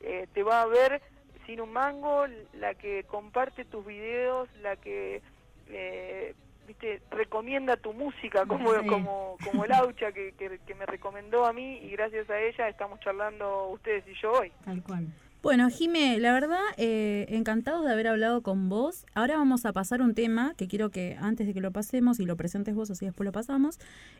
eh, 0.00 0.26
te 0.32 0.42
va 0.42 0.62
a 0.62 0.66
ver 0.66 1.02
sin 1.46 1.60
un 1.60 1.72
mango, 1.72 2.26
la 2.54 2.74
que 2.74 3.04
comparte 3.04 3.64
tus 3.64 3.84
videos, 3.84 4.48
la 4.62 4.76
que 4.76 5.20
eh, 5.68 6.34
viste 6.66 7.02
recomienda 7.10 7.76
tu 7.76 7.92
música 7.92 8.46
como 8.46 8.72
Sí. 8.74 8.86
como 8.86 9.36
como 9.44 9.64
el 9.64 9.72
Aucha 9.72 10.12
que, 10.12 10.32
que, 10.32 10.60
que 10.64 10.74
me 10.74 10.86
recomendó 10.86 11.44
a 11.46 11.52
mí 11.52 11.78
y 11.78 11.90
gracias 11.90 12.30
a 12.30 12.38
ella 12.40 12.68
estamos 12.68 13.00
charlando 13.00 13.68
ustedes 13.68 14.06
y 14.06 14.14
yo 14.14 14.32
hoy. 14.32 14.52
Tal 14.64 14.82
cual. 14.82 15.06
Bueno, 15.42 15.70
Jime, 15.70 16.18
la 16.18 16.34
verdad, 16.34 16.60
eh, 16.76 17.24
encantados 17.30 17.86
de 17.86 17.90
haber 17.90 18.08
hablado 18.08 18.42
con 18.42 18.68
vos. 18.68 19.06
Ahora 19.14 19.38
vamos 19.38 19.64
a 19.64 19.72
pasar 19.72 20.02
un 20.02 20.14
tema 20.14 20.52
que 20.58 20.68
quiero 20.68 20.90
que 20.90 21.16
antes 21.18 21.46
de 21.46 21.54
que 21.54 21.62
lo 21.62 21.70
pasemos 21.70 22.20
y 22.20 22.26
lo 22.26 22.36
presentes 22.36 22.74
vos, 22.74 22.90
así 22.90 23.06
después 23.06 23.24
lo 23.24 23.32
pasamos, 23.32 23.78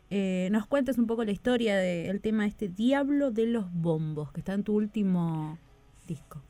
eh, 0.09 0.49
nos 0.51 0.65
cuentes 0.65 0.97
un 0.97 1.05
poco 1.05 1.23
la 1.23 1.29
historia 1.29 1.77
del 1.77 2.21
tema 2.21 2.47
este 2.47 2.69
Diablo 2.69 3.29
de 3.29 3.45
los 3.45 3.71
Bombos, 3.71 4.31
que 4.31 4.39
está 4.39 4.53
en 4.53 4.63
tu 4.63 4.75
último 4.75 5.59
disco. 6.07 6.41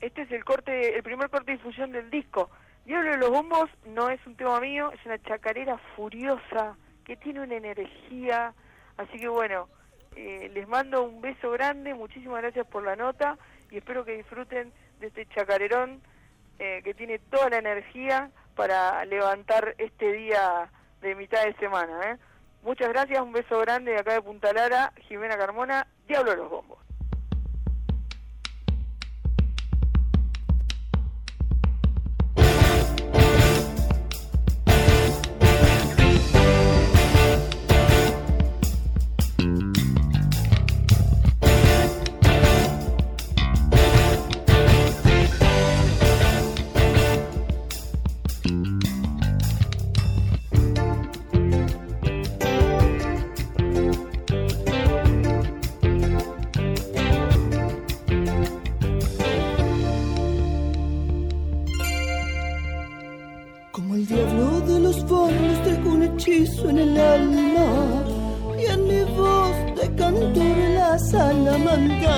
Este 0.00 0.22
es 0.22 0.30
el 0.32 0.42
corte, 0.42 0.96
el 0.96 1.02
primer 1.02 1.28
corte 1.28 1.52
de 1.52 1.58
difusión 1.58 1.92
del 1.92 2.08
disco. 2.08 2.48
Diablo 2.86 3.10
de 3.10 3.18
los 3.18 3.28
Bombos 3.28 3.68
no 3.94 4.08
es 4.08 4.26
un 4.26 4.36
tema 4.36 4.58
mío, 4.58 4.90
es 4.90 5.04
una 5.04 5.18
chacarera 5.18 5.76
furiosa 5.96 6.78
que 7.04 7.16
tiene 7.16 7.42
una 7.42 7.56
energía. 7.56 8.54
Así 8.96 9.18
que 9.18 9.28
bueno, 9.28 9.68
eh, 10.16 10.50
les 10.54 10.66
mando 10.66 11.02
un 11.02 11.20
beso 11.20 11.50
grande, 11.50 11.92
muchísimas 11.92 12.40
gracias 12.40 12.66
por 12.68 12.82
la 12.82 12.96
nota 12.96 13.36
y 13.70 13.78
espero 13.78 14.04
que 14.04 14.16
disfruten 14.16 14.72
de 15.00 15.08
este 15.08 15.26
chacarerón 15.26 16.00
eh, 16.58 16.80
que 16.82 16.94
tiene 16.94 17.18
toda 17.18 17.50
la 17.50 17.58
energía 17.58 18.30
para 18.56 19.04
levantar 19.04 19.74
este 19.78 20.12
día 20.12 20.70
de 21.00 21.14
mitad 21.14 21.44
de 21.44 21.54
semana. 21.54 22.12
¿eh? 22.12 22.16
Muchas 22.62 22.88
gracias, 22.88 23.20
un 23.20 23.32
beso 23.32 23.58
grande 23.60 23.92
de 23.92 23.98
acá 23.98 24.14
de 24.14 24.22
Punta 24.22 24.52
Lara, 24.52 24.92
Jimena 25.08 25.36
Carmona, 25.36 25.86
Diablo 26.06 26.32
de 26.32 26.36
los 26.38 26.50
Bombos. 26.50 26.87
Hechizo 66.18 66.68
en 66.68 66.78
el 66.78 66.98
alma 66.98 68.02
y 68.58 68.64
en 68.66 68.88
mi 68.88 69.02
voz 69.16 69.54
de 69.76 69.94
cantor 69.94 70.56
la 70.74 70.98
salamanca. 70.98 72.16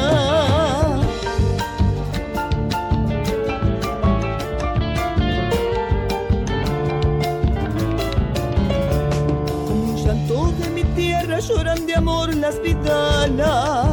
Con 9.67 9.77
un 9.89 9.97
llanto 9.97 10.53
de 10.61 10.71
mi 10.71 10.85
tierra 10.95 11.39
lloran 11.41 11.87
de 11.87 11.95
amor 11.95 12.35
las 12.35 12.61
vidalas 12.63 13.90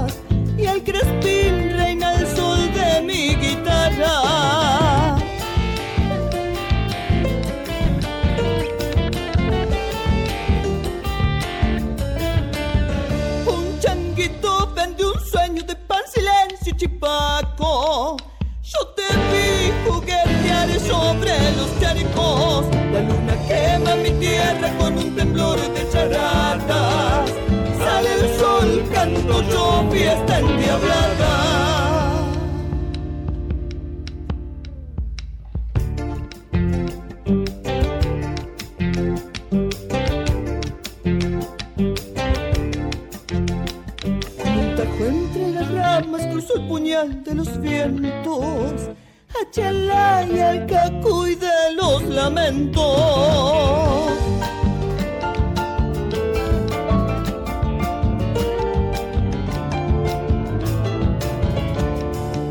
de 47.28 47.36
los 47.36 47.60
vientos. 47.60 48.90
Achalá 49.42 50.26
y 50.32 50.40
al 50.40 50.66
cacuy 50.66 51.36
de 51.36 51.74
los 51.76 52.02
lamentos. 52.04 52.84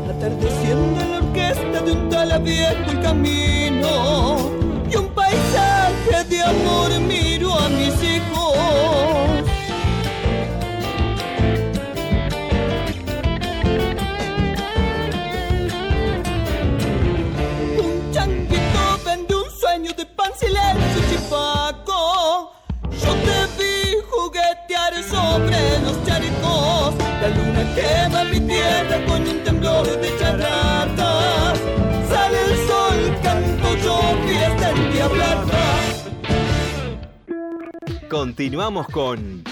Atardeciendo 0.09 1.01
en 1.01 1.11
la 1.11 1.17
orquesta 1.17 1.81
de 1.81 1.91
un 1.91 2.09
tal 2.09 2.41
viejo 2.43 2.91
el 2.91 3.01
camino 3.01 4.46
Continuamos 38.21 38.87
con 38.87 39.43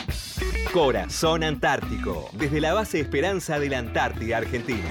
Corazón 0.73 1.43
Antártico, 1.43 2.27
desde 2.33 2.59
la 2.59 2.73
base 2.73 2.99
Esperanza 2.99 3.59
de 3.59 3.69
la 3.69 3.77
Antártida 3.77 4.37
Argentina. 4.37 4.89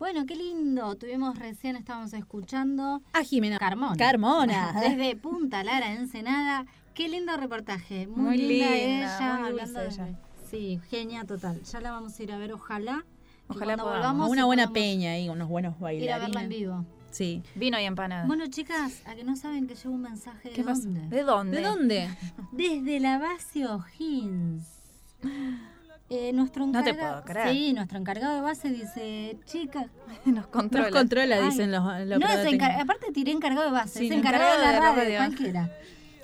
Bueno, 0.00 0.26
qué 0.26 0.34
lindo. 0.34 0.96
Tuvimos 0.96 1.38
recién, 1.38 1.76
estábamos 1.76 2.12
escuchando 2.12 3.02
a 3.12 3.22
Jimena 3.22 3.56
Carmona. 3.60 3.94
Carmona. 3.96 4.72
Desde 4.80 5.14
Punta 5.14 5.62
Lara, 5.62 5.92
Ensenada. 5.92 6.66
Qué 6.92 7.08
lindo 7.08 7.36
reportaje. 7.36 8.08
Muy, 8.08 8.20
Muy 8.20 8.36
linda, 8.38 8.70
linda, 8.74 9.16
ella. 9.20 9.36
muy 9.38 9.46
hablando 9.50 9.78
de- 9.80 9.86
ella. 9.90 10.08
Sí, 10.50 10.80
genia 10.90 11.24
total. 11.24 11.62
Ya 11.62 11.80
la 11.80 11.92
vamos 11.92 12.18
a 12.18 12.22
ir 12.24 12.32
a 12.32 12.38
ver, 12.38 12.52
ojalá. 12.52 13.04
y 13.48 13.52
Ojalá 13.54 13.76
podamos. 13.76 13.94
volvamos 13.96 14.28
Una 14.28 14.40
y 14.40 14.44
buena 14.44 14.72
peña 14.72 15.12
ahí, 15.12 15.28
unos 15.28 15.48
buenos 15.48 15.74
Ir 15.74 15.78
a 15.78 15.82
bailarines. 15.84 16.20
verla 16.20 16.42
en 16.42 16.48
vivo. 16.48 16.84
Sí. 17.10 17.42
Vino 17.54 17.78
y 17.80 17.84
empanada. 17.84 18.26
Bueno, 18.26 18.46
chicas, 18.48 19.02
a 19.06 19.14
que 19.14 19.24
no 19.24 19.36
saben 19.36 19.66
que 19.66 19.74
llevo 19.74 19.94
un 19.94 20.02
mensaje 20.02 20.50
de 20.50 20.62
dónde. 20.62 21.00
¿De 21.08 21.22
dónde? 21.22 21.56
¿De 21.58 21.62
dónde? 21.62 22.08
Desde 22.52 23.00
la 23.00 23.18
base 23.18 23.66
O'Higgins. 23.66 24.64
Eh, 26.12 26.32
nuestro 26.32 26.66
No 26.66 26.82
te 26.82 26.90
encargado, 26.90 27.22
puedo 27.22 27.24
creer. 27.32 27.54
Sí, 27.54 27.72
nuestro 27.72 27.96
encargado 27.96 28.34
de 28.34 28.40
base 28.40 28.68
dice, 28.68 29.38
chica, 29.44 29.86
Nos 30.24 30.48
controla. 30.48 30.88
Nos 30.90 30.96
controla, 30.98 31.36
Ay, 31.36 31.44
dicen 31.44 31.70
los, 31.70 31.84
los 32.08 32.18
no 32.18 32.26
es 32.28 32.60
aparte 32.80 33.12
tiré 33.12 33.30
encargado 33.30 33.66
de 33.66 33.70
base, 33.70 34.00
Sí, 34.00 34.06
es 34.06 34.12
encargado 34.12 34.58
de 34.58 34.58
la 34.58 34.70
encargado 34.70 34.96
de 34.96 35.02
radio, 35.04 35.18
radio. 35.20 35.28
cualquiera. 35.36 35.70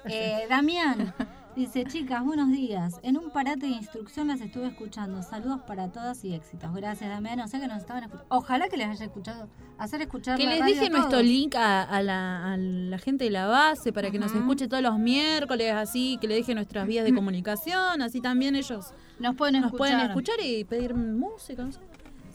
Eh, 0.06 0.46
Damián 0.48 1.14
dice, 1.56 1.84
chicas, 1.84 2.22
buenos 2.24 2.50
días. 2.50 3.00
En 3.02 3.16
un 3.16 3.30
parate 3.30 3.66
de 3.66 3.72
instrucción 3.72 4.28
las 4.28 4.40
estuve 4.40 4.68
escuchando. 4.68 5.22
Saludos 5.22 5.62
para 5.66 5.88
todas 5.90 6.22
y 6.24 6.34
éxitos. 6.34 6.72
Gracias, 6.74 7.08
Damián. 7.10 7.40
O 7.40 7.48
sea 7.48 7.58
que 7.60 7.66
nos 7.66 7.78
estaban 7.78 8.04
escuchando. 8.04 8.26
Ojalá 8.36 8.68
que 8.68 8.76
les 8.76 8.88
haya 8.88 9.04
escuchado, 9.06 9.48
hacer 9.78 10.02
escuchar 10.02 10.36
Que 10.36 10.44
la 10.44 10.50
les 10.50 10.60
radio 10.60 10.74
deje 10.74 10.86
a 10.86 10.90
nuestro 10.90 11.22
link 11.22 11.54
a, 11.54 11.82
a 11.82 12.02
la, 12.02 12.52
a 12.52 12.56
la 12.56 12.98
gente 12.98 13.24
de 13.24 13.30
la 13.30 13.46
base 13.46 13.92
para 13.92 14.10
que 14.10 14.18
nos 14.18 14.32
escuche 14.34 14.68
todos 14.68 14.82
los 14.82 14.98
miércoles, 14.98 15.72
así, 15.72 16.18
que 16.20 16.28
le 16.28 16.34
deje 16.34 16.54
nuestras 16.54 16.86
vías 16.86 17.04
de 17.04 17.14
comunicación, 17.14 18.02
así 18.02 18.20
también 18.20 18.54
ellos 18.54 18.92
Nos 19.18 19.34
pueden 19.34 19.60
nos 19.62 19.72
pueden 19.72 19.98
escuchar. 20.00 20.36
escuchar 20.40 20.46
y 20.46 20.64
pedir 20.64 20.94
música. 20.94 21.64
no 21.64 21.72
sé. 21.72 21.80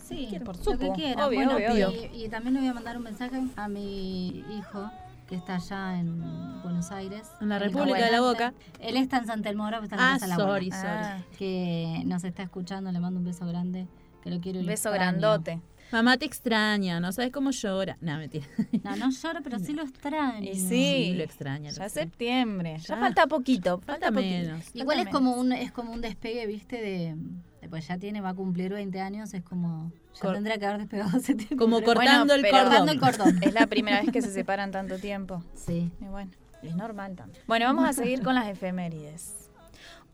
Sí, 0.04 0.28
Por 0.44 0.48
lo 0.48 0.52
que 0.52 0.58
supuesto. 0.72 0.92
quieran. 0.94 1.24
Obvio, 1.24 1.44
Bueno, 1.48 1.54
obvio. 1.54 1.92
Y, 2.12 2.24
y 2.24 2.28
también 2.28 2.54
le 2.54 2.60
voy 2.60 2.68
a 2.68 2.74
mandar 2.74 2.96
un 2.98 3.04
mensaje 3.04 3.40
a 3.56 3.68
mi 3.68 4.44
hijo 4.58 4.90
que 5.32 5.36
está 5.38 5.54
allá 5.54 5.98
en 5.98 6.20
Buenos 6.62 6.90
Aires. 6.92 7.22
En 7.40 7.48
la 7.48 7.58
República 7.58 8.04
de 8.04 8.10
la. 8.10 8.20
Boca. 8.20 8.52
Él 8.80 8.98
está 8.98 9.16
en 9.16 9.24
Santa 9.26 9.48
Elmora, 9.48 9.80
pero 9.80 9.84
está 9.84 9.96
en 9.96 10.00
la 10.02 10.08
Ah, 10.10 10.12
casa 10.18 10.26
la 10.26 10.36
sorry, 10.36 10.70
sorry. 10.70 11.24
Que 11.38 12.02
nos 12.04 12.22
está 12.24 12.42
escuchando, 12.42 12.92
le 12.92 13.00
mando 13.00 13.18
un 13.18 13.24
beso 13.24 13.46
grande, 13.46 13.88
que 14.22 14.28
lo 14.28 14.40
quiero 14.42 14.60
lo 14.60 14.66
Beso 14.66 14.90
extraño. 14.90 15.18
grandote. 15.18 15.62
Mamá 15.90 16.18
te 16.18 16.26
extraña, 16.26 17.00
no 17.00 17.12
sabes 17.12 17.32
cómo 17.32 17.50
llora. 17.50 17.96
No, 18.02 18.18
mentira. 18.18 18.44
No, 18.84 18.94
no 18.96 19.10
lloro, 19.10 19.40
pero 19.42 19.58
sí 19.58 19.72
lo 19.72 19.84
extraño. 19.84 20.50
Y 20.50 20.54
sí, 20.56 20.68
Sí, 20.68 21.14
lo 21.16 21.22
extraña. 21.22 21.70
lo 21.70 21.76
ya 21.78 21.84
extraña. 21.86 21.88
septiembre. 22.10 22.76
Ya, 22.80 22.94
Ya. 22.94 23.00
falta 23.00 23.26
poquito. 23.26 23.80
Falta 23.80 24.10
menos. 24.10 24.62
Igual 24.74 24.98
Falta 24.98 25.10
es 25.10 25.16
como 25.16 25.32
un 25.32 25.52
es 25.52 25.72
como 25.72 25.92
un 25.92 26.02
despegue, 26.02 26.46
¿viste? 26.46 26.76
De, 26.76 27.16
de, 27.62 27.68
pues 27.70 27.88
ya 27.88 27.96
tiene, 27.96 28.20
va 28.20 28.28
a 28.30 28.34
cumplir 28.34 28.70
20 28.74 29.00
años, 29.00 29.32
es 29.32 29.42
como 29.42 29.90
ya 30.14 30.20
Cor- 30.20 30.34
tendría 30.34 30.58
que 30.58 30.66
haber 30.66 30.78
despegado 30.80 31.10
hace 31.16 31.34
tiempo. 31.34 31.56
Como 31.56 31.78
pero- 31.80 31.94
cortando 31.94 32.34
el 32.34 32.42
pero- 32.42 32.52
cordón. 32.58 32.70
Cortando 32.70 32.92
el 32.92 33.00
cordón. 33.00 33.38
Es 33.42 33.54
la 33.54 33.66
primera 33.66 34.00
vez 34.02 34.10
que 34.12 34.22
se 34.22 34.30
separan 34.32 34.70
tanto 34.70 34.98
tiempo. 34.98 35.42
Sí. 35.54 35.90
Y 36.00 36.04
bueno, 36.04 36.30
es 36.62 36.74
normal 36.76 37.16
también. 37.16 37.42
Bueno, 37.46 37.66
vamos 37.66 37.88
a 37.88 37.92
seguir 37.92 38.22
con 38.22 38.34
las 38.34 38.46
efemérides. 38.48 39.41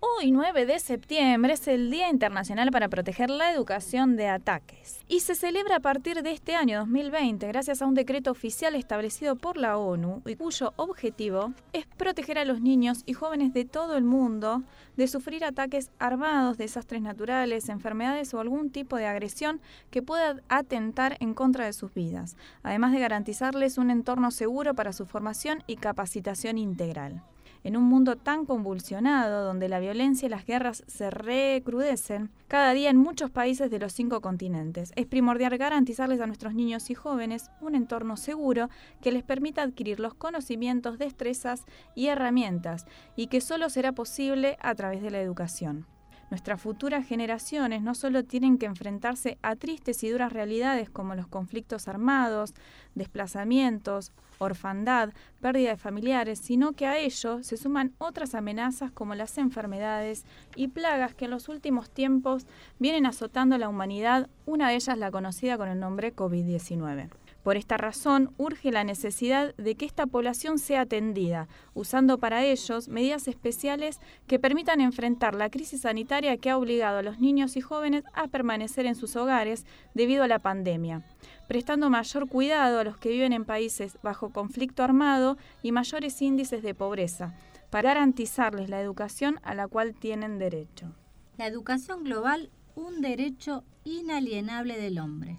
Hoy, 0.01 0.31
9 0.31 0.65
de 0.65 0.79
septiembre, 0.79 1.55
es 1.55 1.67
el 1.67 1.91
Día 1.91 2.09
Internacional 2.09 2.71
para 2.71 2.89
Proteger 2.89 3.31
la 3.31 3.53
Educación 3.53 4.15
de 4.15 4.29
Ataques. 4.29 5.01
Y 5.09 5.21
se 5.21 5.35
celebra 5.35 5.77
a 5.77 5.81
partir 5.81 6.23
de 6.23 6.31
este 6.31 6.55
año 6.55 6.79
2020 6.79 7.49
gracias 7.49 7.83
a 7.83 7.87
un 7.87 7.95
decreto 7.95 8.31
oficial 8.31 8.77
establecido 8.77 9.35
por 9.35 9.57
la 9.57 9.77
ONU 9.77 10.23
y 10.25 10.37
cuyo 10.37 10.73
objetivo 10.77 11.53
es 11.73 11.85
proteger 11.87 12.39
a 12.39 12.45
los 12.45 12.61
niños 12.61 13.03
y 13.07 13.15
jóvenes 13.15 13.53
de 13.53 13.65
todo 13.65 13.97
el 13.97 14.05
mundo 14.05 14.63
de 14.97 15.09
sufrir 15.09 15.45
ataques 15.45 15.91
armados, 15.99 16.59
desastres 16.59 17.03
naturales, 17.03 17.69
enfermedades 17.69 18.33
o 18.35 18.41
algún 18.41 18.71
tipo 18.71 18.97
de 18.97 19.07
agresión 19.07 19.61
que 19.91 20.03
pueda 20.03 20.37
atentar 20.49 21.17
en 21.19 21.35
contra 21.35 21.65
de 21.65 21.73
sus 21.73 21.93
vidas, 21.93 22.37
además 22.63 22.93
de 22.93 23.01
garantizarles 23.01 23.79
un 23.79 23.91
entorno 23.91 24.31
seguro 24.31 24.75
para 24.75 24.93
su 24.93 25.07
formación 25.07 25.65
y 25.67 25.75
capacitación 25.75 26.57
integral. 26.57 27.25
En 27.65 27.77
un 27.77 27.85
mundo 27.85 28.17
tan 28.17 28.47
convulsionado, 28.47 29.45
donde 29.45 29.69
la 29.69 29.81
violencia 29.81 30.27
y 30.27 30.29
las 30.29 30.47
guerras 30.47 30.85
se 30.87 31.11
recrudecen 31.11 32.31
cada 32.47 32.73
día 32.73 32.91
en 32.91 32.97
muchos 32.97 33.31
países 33.31 33.71
de 33.71 33.79
los 33.79 33.93
cinco 33.93 34.21
continentes, 34.21 34.93
es 34.97 35.07
primordial 35.07 35.59
garantizarles 35.59 36.21
a 36.21 36.27
nuestros 36.27 36.55
niños 36.55 36.91
y 36.91 36.95
jóvenes 36.95 37.51
un 37.61 37.75
entorno 37.75 38.17
seguro 38.17 38.71
que 39.03 39.13
les 39.13 39.23
permita 39.23 39.63
adquirir 39.63 40.01
los 40.01 40.15
conocimientos, 40.15 40.99
destrezas 40.99 41.65
y 41.95 42.07
herramientas, 42.07 42.87
y 43.17 43.27
que 43.27 43.41
solo 43.41 43.69
será 43.71 43.93
posible 43.93 44.57
a 44.61 44.75
través 44.75 45.03
de 45.03 45.11
la 45.11 45.21
educación. 45.21 45.87
Nuestras 46.31 46.61
futuras 46.61 47.07
generaciones 47.07 47.81
no 47.81 47.95
solo 47.95 48.23
tienen 48.23 48.59
que 48.59 48.67
enfrentarse 48.67 49.39
a 49.41 49.57
tristes 49.57 50.05
y 50.05 50.11
duras 50.11 50.33
realidades 50.33 50.91
como 50.91 51.15
los 51.15 51.27
conflictos 51.27 51.89
armados, 51.89 52.53
desplazamientos, 52.95 54.13
orfandad, 54.39 55.11
pérdida 55.41 55.71
de 55.71 55.77
familiares, 55.79 56.39
sino 56.39 56.73
que 56.73 56.87
a 56.87 56.99
ello 56.99 57.43
se 57.43 57.57
suman 57.57 57.93
otras 57.99 58.35
amenazas 58.35 58.93
como 58.93 59.15
las 59.15 59.39
enfermedades 59.39 60.25
y 60.55 60.69
plagas 60.69 61.15
que 61.15 61.25
en 61.25 61.31
los 61.31 61.49
últimos 61.49 61.91
tiempos 61.91 62.47
vienen 62.79 63.07
azotando 63.07 63.55
a 63.55 63.59
la 63.59 63.69
humanidad, 63.69 64.29
una 64.45 64.69
de 64.69 64.77
ellas 64.77 64.99
la 64.99 65.11
conocida 65.11 65.57
con 65.57 65.69
el 65.69 65.81
nombre 65.81 66.15
COVID-19. 66.15 67.09
Por 67.49 67.57
esta 67.57 67.79
razón, 67.79 68.35
urge 68.37 68.71
la 68.71 68.85
necesidad 68.85 69.55
de 69.57 69.75
que 69.75 69.87
esta 69.87 70.07
población 70.07 70.59
sea 70.59 70.83
atendida, 70.83 71.49
usando 71.73 72.19
para 72.19 72.45
ellos 72.45 72.89
medidas 72.89 73.27
especiales 73.27 74.01
que 74.27 74.39
permitan 74.39 74.83
enfrentar 74.83 75.35
la 75.35 75.49
crisis 75.49 75.81
sanitaria 75.81 76.37
que 76.37 76.51
ha 76.51 76.59
obligado 76.59 76.99
a 76.99 77.03
los 77.03 77.21
niños 77.21 77.57
y 77.57 77.63
jóvenes 77.63 78.05
a 78.13 78.29
permanecer 78.29 78.85
en 78.85 78.95
sus 78.95 79.17
hogares 79.17 79.65
debido 79.95 80.25
a 80.25 80.29
la 80.29 80.41
pandemia, 80.41 81.03
prestando 81.49 81.89
mayor 81.89 82.29
cuidado 82.29 82.81
a 82.81 82.85
los 82.85 82.99
que 82.99 83.09
viven 83.09 83.33
en 83.33 83.47
países 83.47 83.97
bajo 84.03 84.29
conflicto 84.29 84.83
armado 84.83 85.39
y 85.63 85.73
mayores 85.73 86.21
índices 86.21 86.63
de 86.63 86.75
pobreza, 86.75 87.35
para 87.71 87.95
garantizarles 87.95 88.69
la 88.69 88.83
educación 88.83 89.41
a 89.43 89.55
la 89.55 89.69
cual 89.69 89.95
tienen 89.95 90.39
derecho. 90.39 90.95
La 91.39 91.47
educación 91.47 92.05
global, 92.05 92.51
un 92.75 93.01
derecho 93.01 93.65
inalienable 93.85 94.79
del 94.79 94.99
hombre 94.99 95.39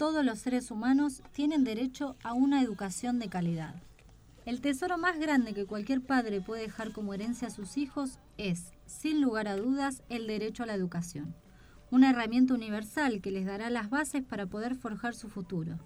todos 0.00 0.24
los 0.24 0.38
seres 0.38 0.70
humanos 0.70 1.22
tienen 1.32 1.62
derecho 1.62 2.16
a 2.22 2.32
una 2.32 2.62
educación 2.62 3.18
de 3.18 3.28
calidad. 3.28 3.74
El 4.46 4.62
tesoro 4.62 4.96
más 4.96 5.18
grande 5.18 5.52
que 5.52 5.66
cualquier 5.66 6.00
padre 6.00 6.40
puede 6.40 6.62
dejar 6.62 6.92
como 6.92 7.12
herencia 7.12 7.48
a 7.48 7.50
sus 7.50 7.76
hijos 7.76 8.18
es, 8.38 8.72
sin 8.86 9.20
lugar 9.20 9.46
a 9.46 9.58
dudas, 9.58 10.02
el 10.08 10.26
derecho 10.26 10.62
a 10.62 10.66
la 10.66 10.72
educación, 10.72 11.34
una 11.90 12.08
herramienta 12.08 12.54
universal 12.54 13.20
que 13.20 13.30
les 13.30 13.44
dará 13.44 13.68
las 13.68 13.90
bases 13.90 14.24
para 14.24 14.46
poder 14.46 14.74
forjar 14.74 15.14
su 15.14 15.28
futuro, 15.28 15.78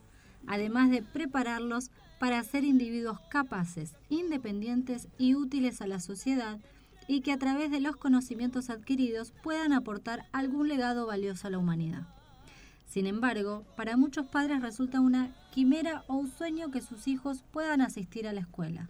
además 0.47 0.93
de 0.93 1.03
prepararlos 1.03 1.91
para 2.20 2.41
ser 2.45 2.62
individuos 2.62 3.19
capaces, 3.32 3.97
independientes 4.11 5.09
y 5.19 5.35
útiles 5.35 5.81
a 5.81 5.89
la 5.89 5.99
sociedad 5.99 6.61
y 7.09 7.23
que 7.23 7.32
a 7.32 7.39
través 7.39 7.73
de 7.73 7.81
los 7.81 7.97
conocimientos 7.97 8.70
adquiridos 8.70 9.32
puedan 9.43 9.73
aportar 9.73 10.27
algún 10.31 10.69
legado 10.69 11.05
valioso 11.05 11.49
a 11.49 11.51
la 11.51 11.59
humanidad. 11.59 12.07
Sin 12.86 13.06
embargo, 13.06 13.65
para 13.77 13.97
muchos 13.97 14.27
padres 14.27 14.62
resulta 14.62 15.01
una 15.01 15.35
quimera 15.52 16.05
o 16.06 16.15
un 16.15 16.28
sueño 16.28 16.70
que 16.70 16.81
sus 16.81 17.09
hijos 17.09 17.44
puedan 17.51 17.81
asistir 17.81 18.28
a 18.28 18.32
la 18.32 18.43
escuela, 18.43 18.89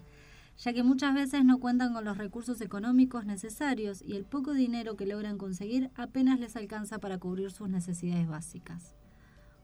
ya 0.58 0.72
que 0.72 0.82
muchas 0.82 1.14
veces 1.14 1.44
no 1.44 1.58
cuentan 1.58 1.94
con 1.94 2.04
los 2.04 2.18
recursos 2.18 2.60
económicos 2.60 3.24
necesarios 3.24 4.02
y 4.02 4.16
el 4.16 4.24
poco 4.24 4.52
dinero 4.52 4.96
que 4.96 5.06
logran 5.06 5.38
conseguir 5.38 5.90
apenas 5.96 6.38
les 6.38 6.56
alcanza 6.56 6.98
para 6.98 7.18
cubrir 7.18 7.50
sus 7.50 7.68
necesidades 7.68 8.28
básicas. 8.28 8.94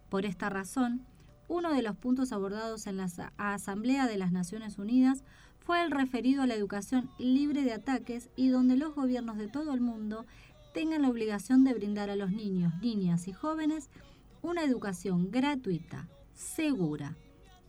Por 0.08 0.24
esta 0.24 0.48
razón, 0.48 1.06
uno 1.48 1.72
de 1.72 1.82
los 1.82 1.96
puntos 1.96 2.32
abordados 2.32 2.86
en 2.86 2.96
la 2.96 3.08
Asamblea 3.36 4.06
de 4.06 4.16
las 4.16 4.32
Naciones 4.32 4.78
Unidas 4.78 5.24
fue 5.58 5.82
el 5.82 5.90
referido 5.90 6.42
a 6.42 6.46
la 6.46 6.54
educación 6.54 7.10
libre 7.18 7.62
de 7.62 7.72
ataques 7.72 8.30
y 8.36 8.48
donde 8.48 8.76
los 8.76 8.94
gobiernos 8.94 9.36
de 9.36 9.48
todo 9.48 9.74
el 9.74 9.80
mundo 9.80 10.26
tengan 10.72 11.02
la 11.02 11.08
obligación 11.08 11.64
de 11.64 11.74
brindar 11.74 12.10
a 12.10 12.16
los 12.16 12.30
niños, 12.30 12.72
niñas 12.80 13.28
y 13.28 13.32
jóvenes 13.32 13.90
una 14.42 14.64
educación 14.64 15.30
gratuita, 15.30 16.08
segura, 16.34 17.16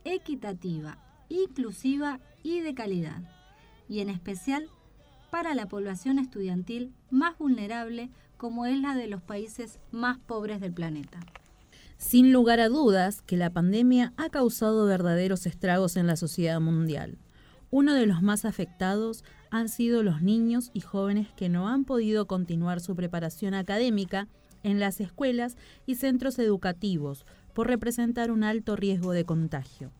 equitativa, 0.04 0.98
inclusiva 1.28 2.20
y 2.42 2.60
de 2.60 2.74
calidad, 2.74 3.22
y 3.88 4.00
en 4.00 4.08
especial 4.08 4.68
para 5.30 5.54
la 5.54 5.66
población 5.66 6.18
estudiantil 6.18 6.92
más 7.10 7.38
vulnerable 7.38 8.10
como 8.36 8.66
es 8.66 8.78
la 8.78 8.94
de 8.94 9.06
los 9.06 9.22
países 9.22 9.78
más 9.90 10.18
pobres 10.18 10.60
del 10.60 10.72
planeta. 10.72 11.20
Sin 11.96 12.32
lugar 12.32 12.58
a 12.58 12.68
dudas 12.68 13.22
que 13.22 13.36
la 13.36 13.50
pandemia 13.50 14.12
ha 14.16 14.28
causado 14.28 14.86
verdaderos 14.86 15.46
estragos 15.46 15.96
en 15.96 16.08
la 16.08 16.16
sociedad 16.16 16.60
mundial. 16.60 17.18
Uno 17.70 17.94
de 17.94 18.06
los 18.06 18.20
más 18.20 18.44
afectados 18.44 19.24
han 19.50 19.68
sido 19.68 20.02
los 20.02 20.20
niños 20.20 20.70
y 20.74 20.80
jóvenes 20.80 21.28
que 21.36 21.48
no 21.48 21.68
han 21.68 21.84
podido 21.84 22.26
continuar 22.26 22.80
su 22.80 22.96
preparación 22.96 23.54
académica 23.54 24.28
en 24.62 24.80
las 24.80 25.00
escuelas 25.00 25.56
y 25.86 25.96
centros 25.96 26.38
educativos 26.38 27.26
por 27.54 27.66
representar 27.66 28.30
un 28.30 28.44
alto 28.44 28.76
riesgo 28.76 29.12
de 29.12 29.24
contagio. 29.24 29.92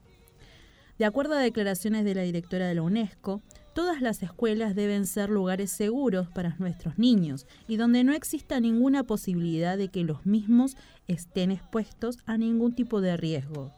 De 0.99 1.07
acuerdo 1.07 1.35
a 1.35 1.41
declaraciones 1.41 2.05
de 2.05 2.15
la 2.15 2.23
directora 2.23 2.69
de 2.69 2.75
la 2.75 2.83
UNESCO, 2.83 3.43
todas 3.75 4.01
las 4.03 4.23
escuelas 4.23 4.75
deben 4.75 5.07
ser 5.07 5.31
lugares 5.31 5.71
seguros 5.71 6.29
para 6.29 6.55
nuestros 6.59 6.99
niños 6.99 7.47
y 7.67 7.77
donde 7.77 8.05
no 8.05 8.13
exista 8.13 8.61
ninguna 8.61 9.03
posibilidad 9.03 9.79
de 9.79 9.89
que 9.89 10.05
los 10.05 10.27
mismos 10.27 10.77
estén 11.09 11.51
expuestos 11.51 12.19
a 12.27 12.37
ningún 12.37 12.75
tipo 12.75 13.01
de 13.01 13.17
riesgo, 13.17 13.73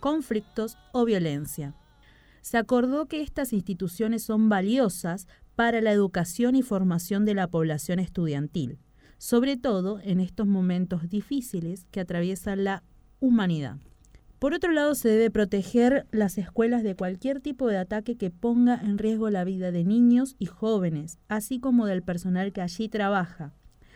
conflictos 0.00 0.76
o 0.92 1.04
violencia. 1.04 1.74
Se 2.40 2.58
acordó 2.58 3.06
que 3.06 3.22
estas 3.22 3.52
instituciones 3.52 4.24
son 4.24 4.48
valiosas 4.48 5.28
para 5.54 5.80
la 5.80 5.92
educación 5.92 6.56
y 6.56 6.62
formación 6.62 7.24
de 7.24 7.34
la 7.34 7.46
población 7.46 8.00
estudiantil 8.00 8.78
sobre 9.24 9.56
todo 9.56 10.00
en 10.02 10.20
estos 10.20 10.46
momentos 10.46 11.08
difíciles 11.08 11.86
que 11.90 12.00
atraviesa 12.00 12.56
la 12.56 12.82
humanidad. 13.20 13.78
Por 14.38 14.52
otro 14.52 14.70
lado, 14.70 14.94
se 14.94 15.08
debe 15.08 15.30
proteger 15.30 16.06
las 16.10 16.36
escuelas 16.36 16.82
de 16.82 16.94
cualquier 16.94 17.40
tipo 17.40 17.68
de 17.68 17.78
ataque 17.78 18.16
que 18.16 18.28
ponga 18.28 18.74
en 18.74 18.98
riesgo 18.98 19.30
la 19.30 19.44
vida 19.44 19.72
de 19.72 19.82
niños 19.82 20.36
y 20.38 20.44
jóvenes, 20.44 21.18
así 21.26 21.58
como 21.58 21.86
del 21.86 22.02
personal 22.02 22.52
que 22.52 22.60
allí 22.60 22.90
trabaja, 22.90 23.54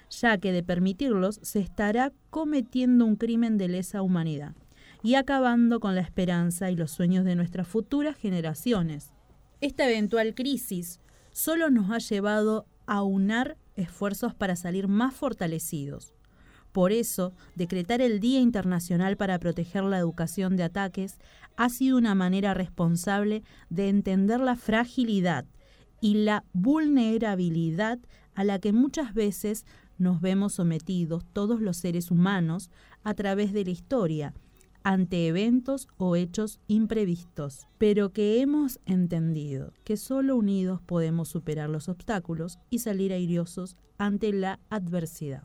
ya 0.08 0.38
que 0.38 0.50
de 0.50 0.62
permitirlos 0.62 1.40
se 1.42 1.60
estará 1.60 2.10
cometiendo 2.30 3.04
un 3.04 3.16
crimen 3.16 3.58
de 3.58 3.68
lesa 3.68 4.00
humanidad 4.00 4.54
y 5.02 5.16
acabando 5.16 5.78
con 5.78 5.94
la 5.94 6.00
esperanza 6.00 6.70
y 6.70 6.74
los 6.74 6.90
sueños 6.90 7.26
de 7.26 7.36
nuestras 7.36 7.68
futuras 7.68 8.16
generaciones. 8.16 9.12
Esta 9.60 9.90
eventual 9.90 10.34
crisis 10.34 11.02
solo 11.32 11.68
nos 11.68 11.90
ha 11.90 11.98
llevado 11.98 12.64
a 12.86 13.02
unar 13.02 13.58
esfuerzos 13.78 14.34
para 14.34 14.56
salir 14.56 14.88
más 14.88 15.14
fortalecidos. 15.14 16.14
Por 16.72 16.92
eso, 16.92 17.32
decretar 17.54 18.02
el 18.02 18.20
Día 18.20 18.40
Internacional 18.40 19.16
para 19.16 19.38
proteger 19.38 19.84
la 19.84 19.98
educación 19.98 20.56
de 20.56 20.64
ataques 20.64 21.18
ha 21.56 21.70
sido 21.70 21.96
una 21.96 22.14
manera 22.14 22.52
responsable 22.52 23.42
de 23.70 23.88
entender 23.88 24.40
la 24.40 24.54
fragilidad 24.54 25.46
y 26.00 26.14
la 26.14 26.44
vulnerabilidad 26.52 27.98
a 28.34 28.44
la 28.44 28.58
que 28.58 28.72
muchas 28.72 29.14
veces 29.14 29.64
nos 29.96 30.20
vemos 30.20 30.54
sometidos 30.54 31.24
todos 31.32 31.60
los 31.60 31.76
seres 31.76 32.10
humanos 32.10 32.70
a 33.02 33.14
través 33.14 33.52
de 33.52 33.64
la 33.64 33.70
historia, 33.70 34.34
ante 34.88 35.26
eventos 35.26 35.86
o 35.98 36.16
hechos 36.16 36.60
imprevistos, 36.66 37.68
pero 37.76 38.10
que 38.14 38.40
hemos 38.40 38.80
entendido 38.86 39.74
que 39.84 39.98
solo 39.98 40.34
unidos 40.34 40.80
podemos 40.80 41.28
superar 41.28 41.68
los 41.68 41.90
obstáculos 41.90 42.58
y 42.70 42.78
salir 42.78 43.12
airiosos 43.12 43.76
ante 43.98 44.32
la 44.32 44.60
adversidad. 44.70 45.42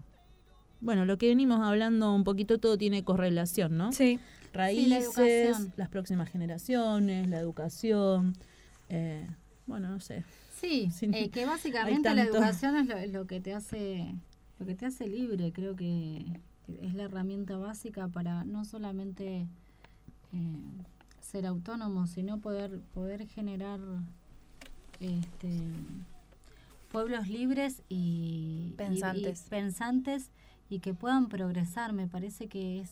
Bueno, 0.80 1.04
lo 1.04 1.18
que 1.18 1.28
venimos 1.28 1.60
hablando 1.60 2.16
un 2.16 2.24
poquito 2.24 2.58
todo 2.58 2.78
tiene 2.78 3.04
correlación, 3.04 3.76
¿no? 3.76 3.92
Sí. 3.92 4.18
Raíces, 4.54 5.58
las 5.76 5.90
próximas 5.90 6.30
generaciones, 6.30 7.28
la 7.28 7.38
educación, 7.38 8.38
eh, 8.88 9.28
bueno, 9.68 9.90
no 9.90 10.00
sé. 10.00 10.24
Sí, 10.56 10.90
eh, 11.02 11.30
que 11.32 11.46
básicamente 11.46 12.16
la 12.16 12.24
educación 12.24 12.78
es 12.78 13.12
lo, 13.12 13.28
que 13.28 13.42
te 13.42 13.54
hace, 13.54 14.16
lo 14.58 14.66
que 14.66 14.76
te 14.76 14.86
hace 14.86 15.06
libre, 15.06 15.52
creo 15.52 15.76
que 15.76 16.40
es 16.82 16.94
la 16.94 17.04
herramienta 17.04 17.58
básica 17.58 18.08
para 18.08 18.44
no 18.46 18.66
solamente 18.66 19.48
eh, 20.34 20.84
ser 21.22 21.46
autónomo, 21.46 22.08
sino 22.08 22.40
poder, 22.40 22.80
poder 22.94 23.28
generar 23.28 23.80
este, 25.00 25.62
pueblos 26.92 27.28
libres 27.28 27.82
y 27.90 28.74
pensantes. 28.78 29.46
Y, 29.46 29.50
pensantes 29.50 30.30
y 30.70 30.80
que 30.80 30.94
puedan 30.94 31.28
progresar. 31.28 31.92
Me 31.94 32.08
parece 32.08 32.48
que 32.48 32.80
es, 32.80 32.90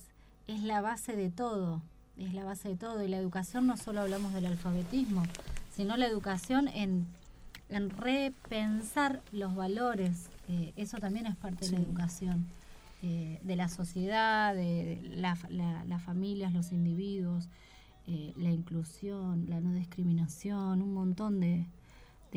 es 0.48 0.64
la 0.64 0.82
base 0.82 1.16
de 1.16 1.30
todo, 1.30 1.82
es 2.18 2.34
la 2.34 2.44
base 2.44 2.70
de 2.70 2.76
todo. 2.76 3.04
Y 3.04 3.08
la 3.08 3.18
educación 3.18 3.68
no 3.68 3.78
solo 3.78 4.02
hablamos 4.02 4.34
del 4.34 4.48
alfabetismo, 4.48 5.24
sino 5.74 5.98
la 5.98 6.08
educación 6.08 6.68
en, 6.68 7.06
en 7.70 7.90
repensar 7.90 9.22
los 9.32 9.56
valores. 9.56 10.30
Eh, 10.50 10.74
eso 10.76 10.98
también 10.98 11.28
es 11.28 11.38
parte 11.38 11.66
de 11.66 11.74
la 11.74 11.80
educación. 11.80 12.48
Eh, 13.04 13.40
de 13.42 13.56
la 13.56 13.68
sociedad, 13.68 14.54
de 14.54 15.02
las 15.16 16.04
familias, 16.04 16.54
los 16.54 16.72
individuos, 16.72 17.50
eh, 18.06 18.32
la 18.38 18.52
inclusión, 18.52 19.46
la 19.50 19.60
no 19.60 19.74
discriminación, 19.74 20.84
un 20.84 20.94
montón 20.94 21.40
de, 21.40 21.66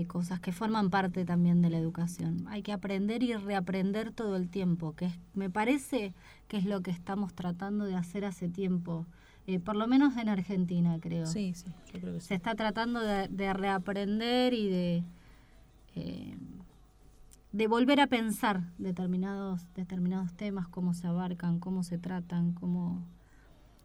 cosas 0.07 0.41
que 0.41 0.53
forman 0.53 0.89
parte 0.89 1.27
también 1.27 1.61
de 1.61 1.69
la 1.69 1.77
educación. 1.77 2.47
Hay 2.49 2.63
que 2.63 2.73
aprender 2.73 3.23
y 3.23 3.35
reaprender 3.35 4.11
todo 4.11 4.37
el 4.37 4.49
tiempo, 4.49 4.95
que 4.95 5.11
me 5.35 5.51
parece 5.51 6.15
que 6.49 6.57
es 6.57 6.65
lo 6.65 6.81
que 6.81 6.91
estamos 6.91 7.35
tratando 7.35 7.85
de 7.85 7.95
hacer 7.95 8.25
hace 8.25 8.49
tiempo. 8.49 9.07
Eh, 9.47 9.61
por 9.61 9.77
lo 9.77 9.87
menos 9.87 10.17
en 10.17 10.31
Argentina, 10.31 10.99
creo. 10.99 11.27
Sí, 11.27 11.53
sí, 11.55 11.67
yo 11.93 12.01
creo 12.01 12.15
que 12.15 12.21
Se 12.21 12.35
está 12.35 12.55
tratando 12.55 13.01
de, 13.01 13.53
reaprender 13.53 14.55
y 14.55 14.69
de 14.69 15.05
de 17.55 17.69
volver 17.69 18.01
a 18.01 18.09
pensar 18.09 18.63
determinados, 18.79 19.65
determinados 19.77 20.33
temas, 20.33 20.67
cómo 20.67 20.93
se 20.93 21.07
abarcan, 21.07 21.61
cómo 21.61 21.85
se 21.85 21.99
tratan, 21.99 22.53
cómo, 22.53 23.07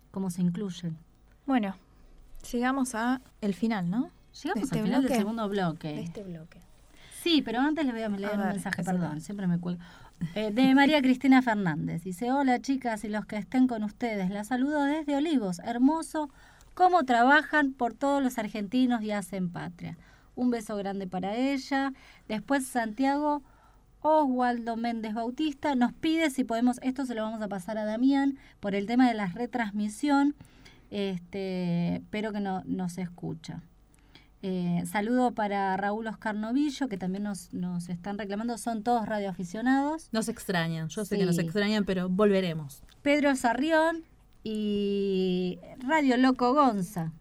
cómo 0.09 0.31
se 0.31 0.41
incluyen. 0.41 0.97
Bueno, 1.45 1.75
llegamos 2.51 2.95
a 2.95 3.21
el 3.41 3.53
final, 3.53 3.87
¿no? 3.87 4.09
Llegamos 4.41 4.71
al 4.71 4.77
este 4.77 4.81
final 4.81 5.03
del 5.03 5.13
segundo 5.13 5.47
bloque. 5.47 6.01
este 6.01 6.23
bloque. 6.23 6.59
Sí, 7.21 7.43
pero 7.43 7.59
antes 7.59 7.85
les 7.85 7.93
voy 7.93 8.01
a 8.01 8.09
leer 8.09 8.39
un 8.39 8.47
mensaje, 8.47 8.83
perdón, 8.83 9.21
siempre 9.21 9.45
me 9.45 9.59
cuelgo. 9.59 9.83
Eh, 10.33 10.49
de 10.51 10.73
María 10.73 10.99
Cristina 11.03 11.43
Fernández. 11.43 12.03
Dice, 12.03 12.31
hola 12.31 12.59
chicas 12.59 13.03
y 13.03 13.07
los 13.07 13.27
que 13.27 13.37
estén 13.37 13.67
con 13.67 13.83
ustedes. 13.83 14.31
La 14.31 14.45
saludo 14.45 14.83
desde 14.83 15.15
Olivos. 15.15 15.59
Hermoso 15.59 16.31
cómo 16.73 17.03
trabajan 17.03 17.73
por 17.73 17.93
todos 17.93 18.23
los 18.23 18.39
argentinos 18.39 19.03
y 19.03 19.11
hacen 19.11 19.51
patria. 19.51 19.95
Un 20.33 20.49
beso 20.49 20.75
grande 20.75 21.05
para 21.05 21.35
ella. 21.35 21.93
Después 22.27 22.65
Santiago 22.65 23.43
Oswaldo 24.01 24.77
Méndez 24.77 25.13
Bautista 25.13 25.76
nos 25.76 25.93
pide 25.93 26.30
si 26.30 26.43
podemos, 26.43 26.80
esto 26.81 27.05
se 27.05 27.15
lo 27.15 27.23
vamos 27.23 27.41
a 27.41 27.47
pasar 27.47 27.77
a 27.77 27.85
Damián, 27.85 28.38
por 28.59 28.76
el 28.76 28.85
tema 28.85 29.07
de 29.07 29.13
la 29.13 29.27
retransmisión, 29.27 30.35
este, 30.89 32.01
pero 32.09 32.31
que 32.31 32.39
no, 32.39 32.63
nos 32.65 32.97
escucha. 32.97 33.61
Eh, 34.41 34.84
saludo 34.89 35.34
para 35.34 35.76
Raúl 35.76 36.07
Oscar 36.07 36.34
Novillo, 36.34 36.88
que 36.88 36.97
también 36.97 37.23
nos, 37.23 37.53
nos 37.53 37.89
están 37.89 38.17
reclamando, 38.17 38.57
son 38.57 38.84
todos 38.84 39.05
radioaficionados. 39.05 40.07
Nos 40.13 40.30
extrañan, 40.30 40.88
yo 40.88 41.03
sé 41.03 41.17
que 41.17 41.26
nos 41.26 41.38
extrañan, 41.38 41.84
pero 41.84 42.07
volveremos. 42.07 42.81
Pedro 43.01 43.35
Sarrión 43.35 44.03
y 44.43 45.59
Radio 45.80 46.15
Loco 46.15 46.53
Gonza. 46.53 47.11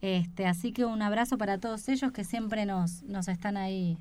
Este, 0.00 0.46
así 0.46 0.72
que 0.72 0.84
un 0.84 1.02
abrazo 1.02 1.36
para 1.38 1.58
todos 1.58 1.88
ellos 1.88 2.12
que 2.12 2.24
siempre 2.24 2.66
nos, 2.66 3.02
nos 3.02 3.28
están 3.28 3.56
ahí 3.56 3.98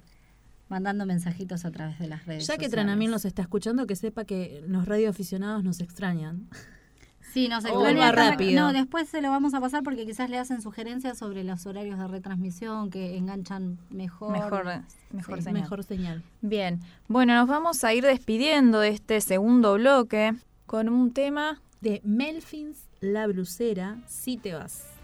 mandando 0.70 1.06
mensajitos 1.06 1.66
a 1.66 1.72
través 1.72 2.00
de 2.00 2.08
las 2.08 2.26
redes. 2.26 2.48
Ya 2.48 2.58
que 2.58 2.70
Tranamil 2.70 3.12
nos 3.12 3.26
está 3.26 3.42
escuchando, 3.42 3.88
que 3.88 3.96
sepa 3.96 4.24
que 4.26 4.64
los 4.68 4.86
radioaficionados 4.86 5.64
nos 5.64 5.82
extrañan. 5.82 6.48
Sí, 7.34 7.48
nos 7.48 7.64
extrañan 7.66 8.16
rápido. 8.16 8.60
No, 8.60 8.74
después 8.74 9.08
se 9.08 9.22
lo 9.22 9.30
vamos 9.30 9.54
a 9.54 9.62
pasar 9.62 9.84
porque 9.84 10.06
quizás 10.06 10.30
le 10.30 10.38
hacen 10.38 10.62
sugerencias 10.62 11.18
sobre 11.18 11.44
los 11.44 11.66
horarios 11.66 12.00
de 12.00 12.08
retransmisión 12.08 12.90
que 12.90 13.18
enganchan 13.18 13.78
mejor. 13.90 14.32
Mejor, 14.32 14.66
mejor, 15.12 15.42
señal. 15.42 15.62
mejor 15.62 15.84
señal. 15.84 16.24
Bien, 16.42 16.80
bueno, 17.08 17.36
nos 17.36 17.48
vamos 17.48 17.84
a 17.84 17.94
ir 17.94 18.04
despidiendo 18.04 18.80
de 18.80 18.90
este 18.90 19.22
segundo 19.22 19.76
bloque 19.76 20.34
con 20.66 20.90
un 20.90 21.14
tema 21.14 21.62
de 21.82 22.02
Melfins 22.04 22.90
La 23.00 23.28
Brucera, 23.28 23.98
Si 24.08 24.38
te 24.38 24.54
vas. 24.54 24.99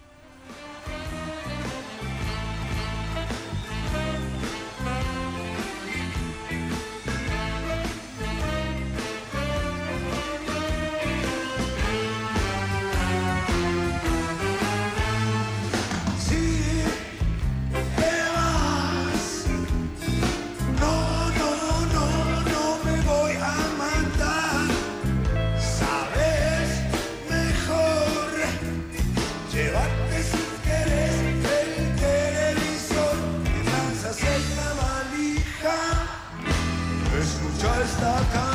choice 37.65 37.99
now 37.99 38.19
comes. 38.31 38.54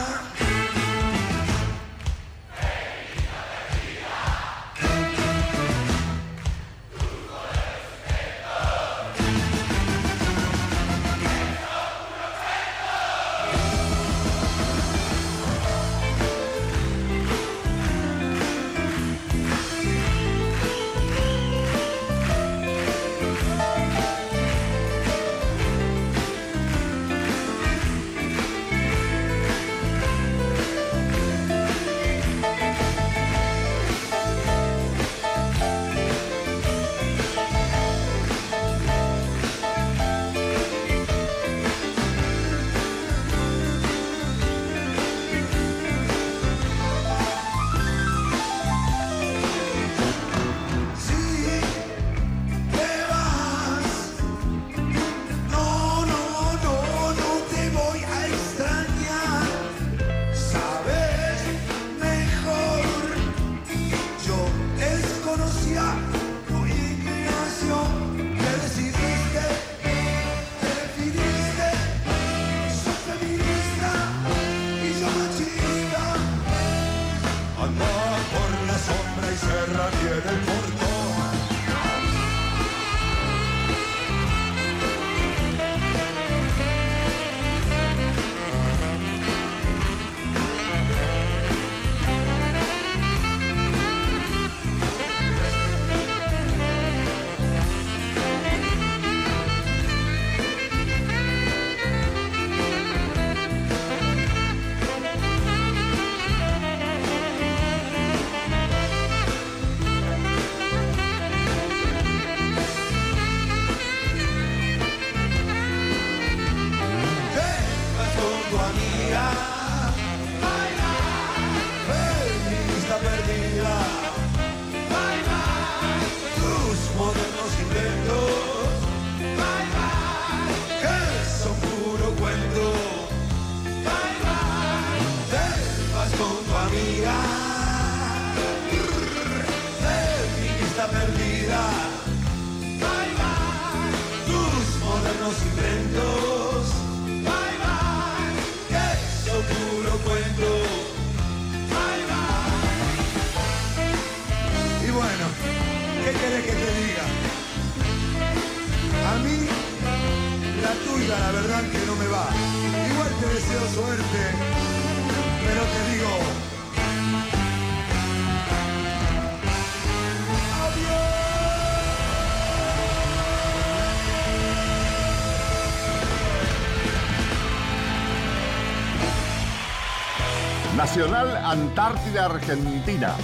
Antártida 181.03 182.25
Argentina. 182.25 183.15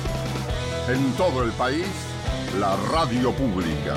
En 0.89 1.13
todo 1.13 1.43
el 1.43 1.51
país, 1.51 1.85
la 2.59 2.75
radio 2.91 3.31
pública. 3.31 3.93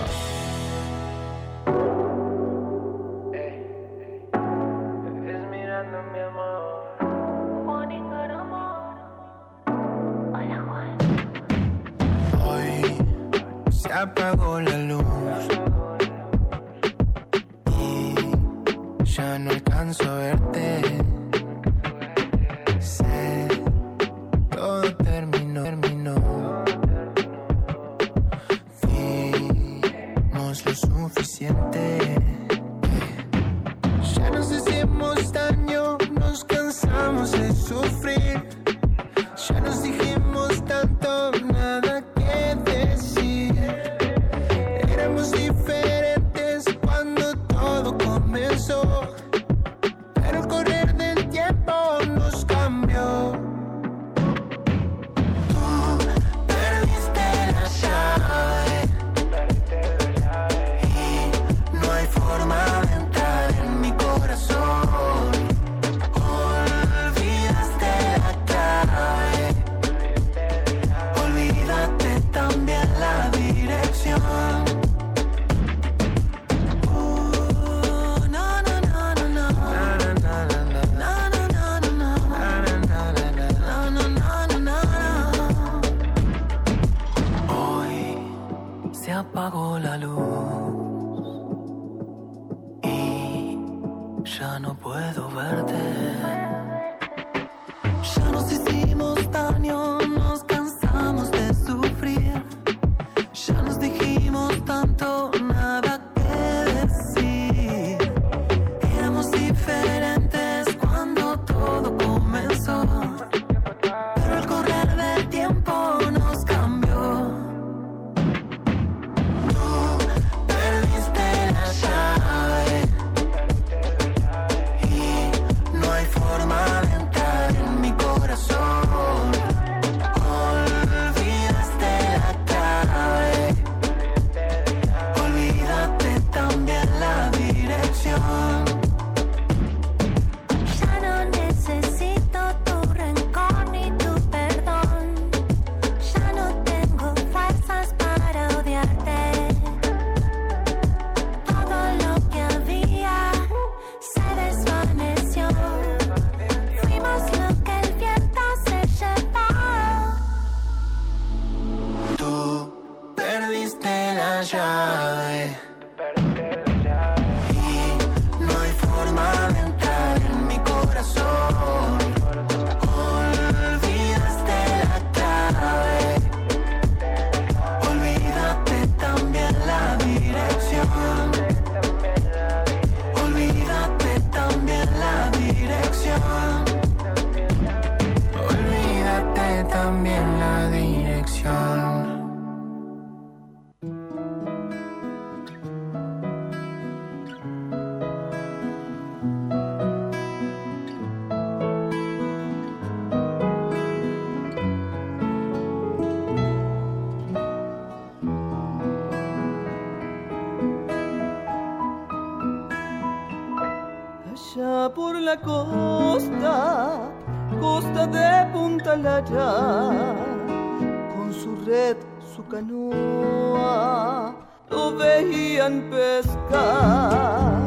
con 221.14 221.32
su 221.32 221.54
red, 221.66 221.96
su 222.34 222.42
canoa, 222.48 224.34
lo 224.70 224.96
veían 224.96 225.90
pescar, 225.90 227.60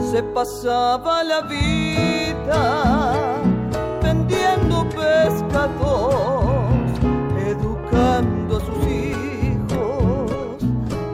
se 0.00 0.22
pasaba 0.22 1.24
la 1.24 1.40
vida 1.42 3.40
vendiendo 4.00 4.88
pescados, 4.90 6.14
educando 7.48 8.58
a 8.58 8.60
sus 8.60 8.86
hijos, 8.86 10.30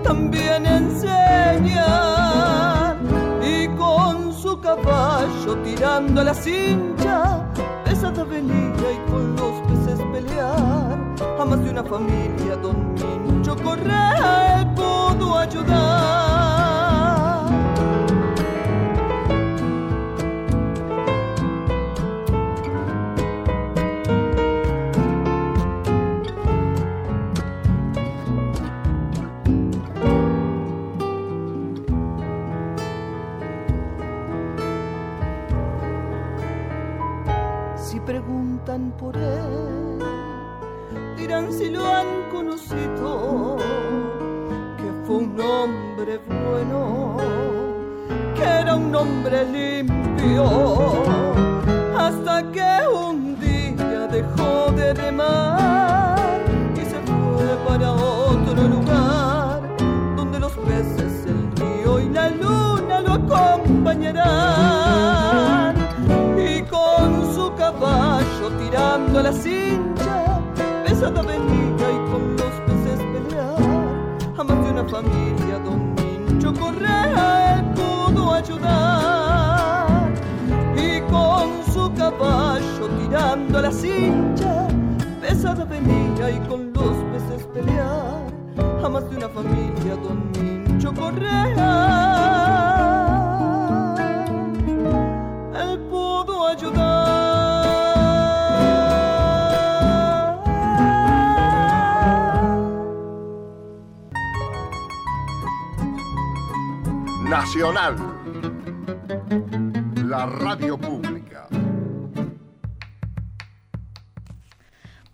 también 0.03 0.67
enseñan 0.67 1.79
y 3.43 3.69
con 3.69 4.35
su 4.35 4.61
caballo 4.61 5.57
tirando 5.65 6.23
la 6.23 6.35
cincha 6.35 7.49
mesa 7.99 8.13
de 8.13 8.23
velilla 8.23 8.93
y 8.93 9.11
con 9.11 9.35
los 9.35 9.61
peces 9.67 9.99
pelear. 10.13 10.99
Jamás 11.37 11.65
de 11.65 11.71
una 11.71 11.83
familia 11.83 12.57
don 12.63 12.95
Mincho 13.27 13.57
Correa 13.57 14.73
pudo 14.77 15.37
ayudar. 15.37 16.68
Por 38.99 39.17
él, 39.17 39.99
dirán 41.17 41.53
si 41.53 41.71
lo 41.71 41.87
han 41.87 42.07
conocido, 42.33 43.57
que 44.77 45.07
fue 45.07 45.17
un 45.17 45.41
hombre 45.41 46.21
bueno, 46.27 47.17
que 48.35 48.43
era 48.43 48.75
un 48.75 48.95
hombre 48.95 49.45
limpio, 49.47 50.45
hasta 51.97 52.43
que 52.51 52.71
un 52.93 53.39
día 53.39 54.09
dejó 54.09 54.73
de 54.73 54.95
remar 54.95 56.19
y 56.75 56.81
se 56.81 56.99
fue 57.07 57.47
para 57.69 57.93
otro 57.93 58.69
lugar, 58.69 59.63
donde 60.17 60.41
los 60.41 60.53
peces, 60.53 61.27
el 61.27 61.53
río 61.57 62.01
y 62.01 62.09
la 62.09 62.31
luna 62.31 63.01
lo 63.01 63.13
acompañarán 63.13 64.78
caballo 67.89 68.51
tirando 68.59 69.23
la 69.23 69.33
cincha, 69.33 70.41
pesada 70.85 71.23
venía 71.23 71.87
y 71.97 72.11
con 72.11 72.37
los 72.37 72.55
peces 72.67 73.01
pelear. 73.13 73.57
Jamás 74.37 74.65
de 74.65 74.71
una 74.71 74.85
familia, 74.85 75.59
don 75.65 75.95
Mincho 75.95 76.53
Correa, 76.55 77.55
él 77.55 77.65
pudo 77.79 78.35
ayudar. 78.35 80.13
Y 80.77 81.01
con 81.11 81.47
su 81.73 81.93
caballo 81.95 82.85
tirando 82.99 83.63
la 83.63 83.73
cincha, 83.73 84.69
pesada 85.21 85.65
venía 85.65 86.31
y 86.31 86.39
con 86.49 86.73
los 86.73 86.97
peces 87.13 87.47
pelear. 87.55 88.19
Jamás 88.83 89.09
de 89.11 89.17
una 89.17 89.29
familia, 89.29 89.97
don 90.05 90.19
Mincho 90.33 90.93
Correa, 90.93 91.55
él 95.63 95.79
pudo 95.91 96.49
ayudar. 96.49 97.18
Nacional. 107.29 107.95
La 110.07 110.25
radio 110.25 110.79
pública. 110.79 111.47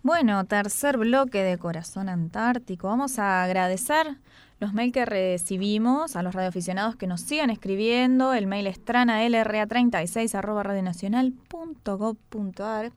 Bueno, 0.01 0.45
tercer 0.45 0.97
bloque 0.97 1.43
de 1.43 1.57
Corazón 1.57 2.07
Antártico. 2.07 2.87
Vamos 2.87 3.19
a 3.19 3.43
agradecer 3.43 4.17
los 4.59 4.73
mails 4.73 4.93
que 4.93 5.05
recibimos 5.05 6.15
a 6.15 6.23
los 6.23 6.33
radioaficionados 6.33 6.95
que 6.95 7.07
nos 7.07 7.21
sigan 7.21 7.49
escribiendo. 7.49 8.33
El 8.33 8.47
mail 8.47 8.67
es 8.67 8.83
tranalra36 8.83 10.33
arroba 10.35 10.63
radionacional.gov.ar 10.63 12.91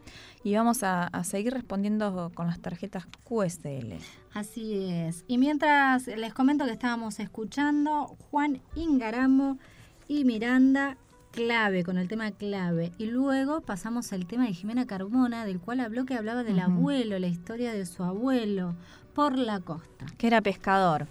y 0.44 0.55
vamos 0.55 0.82
a, 0.82 1.09
a 1.09 1.24
seguir 1.24 1.52
respondiendo 1.52 2.30
con 2.35 2.47
las 2.47 2.60
tarjetas 2.60 3.06
QSL. 3.24 3.94
Así 4.35 4.89
es. 4.90 5.24
Y 5.26 5.39
mientras 5.39 6.06
les 6.06 6.32
comento 6.32 6.64
que 6.64 6.72
estábamos 6.72 7.18
escuchando 7.18 8.16
Juan 8.30 8.60
Ingaramo 8.76 9.59
y 10.06 10.24
Miranda 10.24 10.97
clave, 11.32 11.85
con 11.85 11.98
el 11.98 12.09
tema 12.09 12.30
clave. 12.32 12.93
Y 12.98 13.06
luego 13.06 13.60
pasamos 13.60 14.12
al 14.12 14.26
tema 14.26 14.47
de 14.47 14.55
Jimena 14.55 14.86
Carmona, 14.86 15.44
del 15.44 15.60
cual 15.60 15.80
habló 15.80 16.05
que 16.05 16.14
hablaba 16.14 16.43
del 16.43 16.60
abuelo, 16.60 17.18
la 17.18 17.26
historia 17.26 17.72
de 17.72 17.86
su 17.86 18.02
abuelo 18.02 18.74
por 19.14 19.36
la 19.36 19.60
costa. 19.60 20.06
que 20.16 20.26
era 20.26 20.40
pescador. 20.40 21.06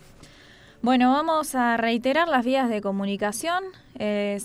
Bueno, 0.84 1.12
vamos 1.12 1.56
a 1.56 1.76
reiterar 1.76 2.28
las 2.28 2.46
vías 2.46 2.70
de 2.70 2.82
comunicación. 2.82 3.64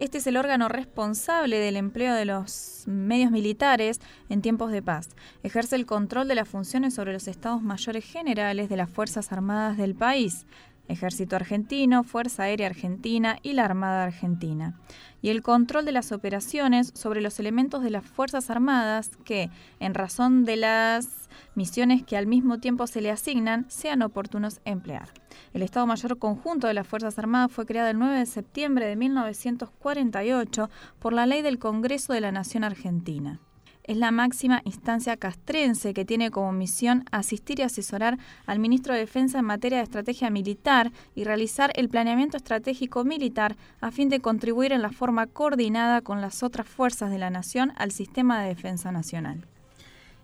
Este 0.00 0.18
es 0.18 0.26
el 0.26 0.36
órgano 0.36 0.68
responsable 0.68 1.58
del 1.58 1.76
empleo 1.76 2.14
de 2.14 2.24
los 2.24 2.82
medios 2.86 3.30
militares 3.30 4.00
en 4.28 4.42
tiempos 4.42 4.72
de 4.72 4.82
paz. 4.82 5.10
Ejerce 5.44 5.76
el 5.76 5.86
control 5.86 6.26
de 6.26 6.34
las 6.34 6.48
funciones 6.48 6.94
sobre 6.94 7.12
los 7.12 7.28
estados 7.28 7.62
mayores 7.62 8.04
generales 8.04 8.68
de 8.68 8.76
las 8.76 8.90
Fuerzas 8.90 9.30
Armadas 9.30 9.76
del 9.76 9.94
país, 9.94 10.46
Ejército 10.88 11.36
Argentino, 11.36 12.02
Fuerza 12.02 12.42
Aérea 12.42 12.66
Argentina 12.66 13.38
y 13.42 13.52
la 13.52 13.64
Armada 13.64 14.02
Argentina. 14.02 14.80
Y 15.24 15.30
el 15.30 15.40
control 15.40 15.86
de 15.86 15.92
las 15.92 16.12
operaciones 16.12 16.92
sobre 16.94 17.22
los 17.22 17.40
elementos 17.40 17.82
de 17.82 17.88
las 17.88 18.04
Fuerzas 18.04 18.50
Armadas 18.50 19.10
que, 19.24 19.48
en 19.80 19.94
razón 19.94 20.44
de 20.44 20.56
las 20.58 21.30
misiones 21.54 22.02
que 22.02 22.18
al 22.18 22.26
mismo 22.26 22.58
tiempo 22.58 22.86
se 22.86 23.00
le 23.00 23.10
asignan, 23.10 23.64
sean 23.70 24.02
oportunos 24.02 24.60
emplear. 24.66 25.08
El 25.54 25.62
Estado 25.62 25.86
Mayor 25.86 26.18
Conjunto 26.18 26.66
de 26.66 26.74
las 26.74 26.86
Fuerzas 26.86 27.18
Armadas 27.18 27.50
fue 27.52 27.64
creado 27.64 27.88
el 27.88 27.98
9 27.98 28.18
de 28.18 28.26
septiembre 28.26 28.86
de 28.86 28.96
1948 28.96 30.68
por 30.98 31.14
la 31.14 31.24
ley 31.24 31.40
del 31.40 31.58
Congreso 31.58 32.12
de 32.12 32.20
la 32.20 32.30
Nación 32.30 32.62
Argentina. 32.62 33.40
Es 33.86 33.98
la 33.98 34.10
máxima 34.10 34.62
instancia 34.64 35.18
castrense 35.18 35.92
que 35.92 36.06
tiene 36.06 36.30
como 36.30 36.52
misión 36.52 37.04
asistir 37.12 37.60
y 37.60 37.64
asesorar 37.64 38.18
al 38.46 38.58
ministro 38.58 38.94
de 38.94 39.00
Defensa 39.00 39.40
en 39.40 39.44
materia 39.44 39.76
de 39.76 39.84
estrategia 39.84 40.30
militar 40.30 40.90
y 41.14 41.24
realizar 41.24 41.70
el 41.74 41.90
planeamiento 41.90 42.38
estratégico 42.38 43.04
militar 43.04 43.56
a 43.82 43.90
fin 43.90 44.08
de 44.08 44.20
contribuir 44.20 44.72
en 44.72 44.80
la 44.80 44.90
forma 44.90 45.26
coordinada 45.26 46.00
con 46.00 46.22
las 46.22 46.42
otras 46.42 46.66
fuerzas 46.66 47.10
de 47.10 47.18
la 47.18 47.28
nación 47.28 47.74
al 47.76 47.90
sistema 47.90 48.40
de 48.40 48.48
defensa 48.48 48.90
nacional. 48.90 49.44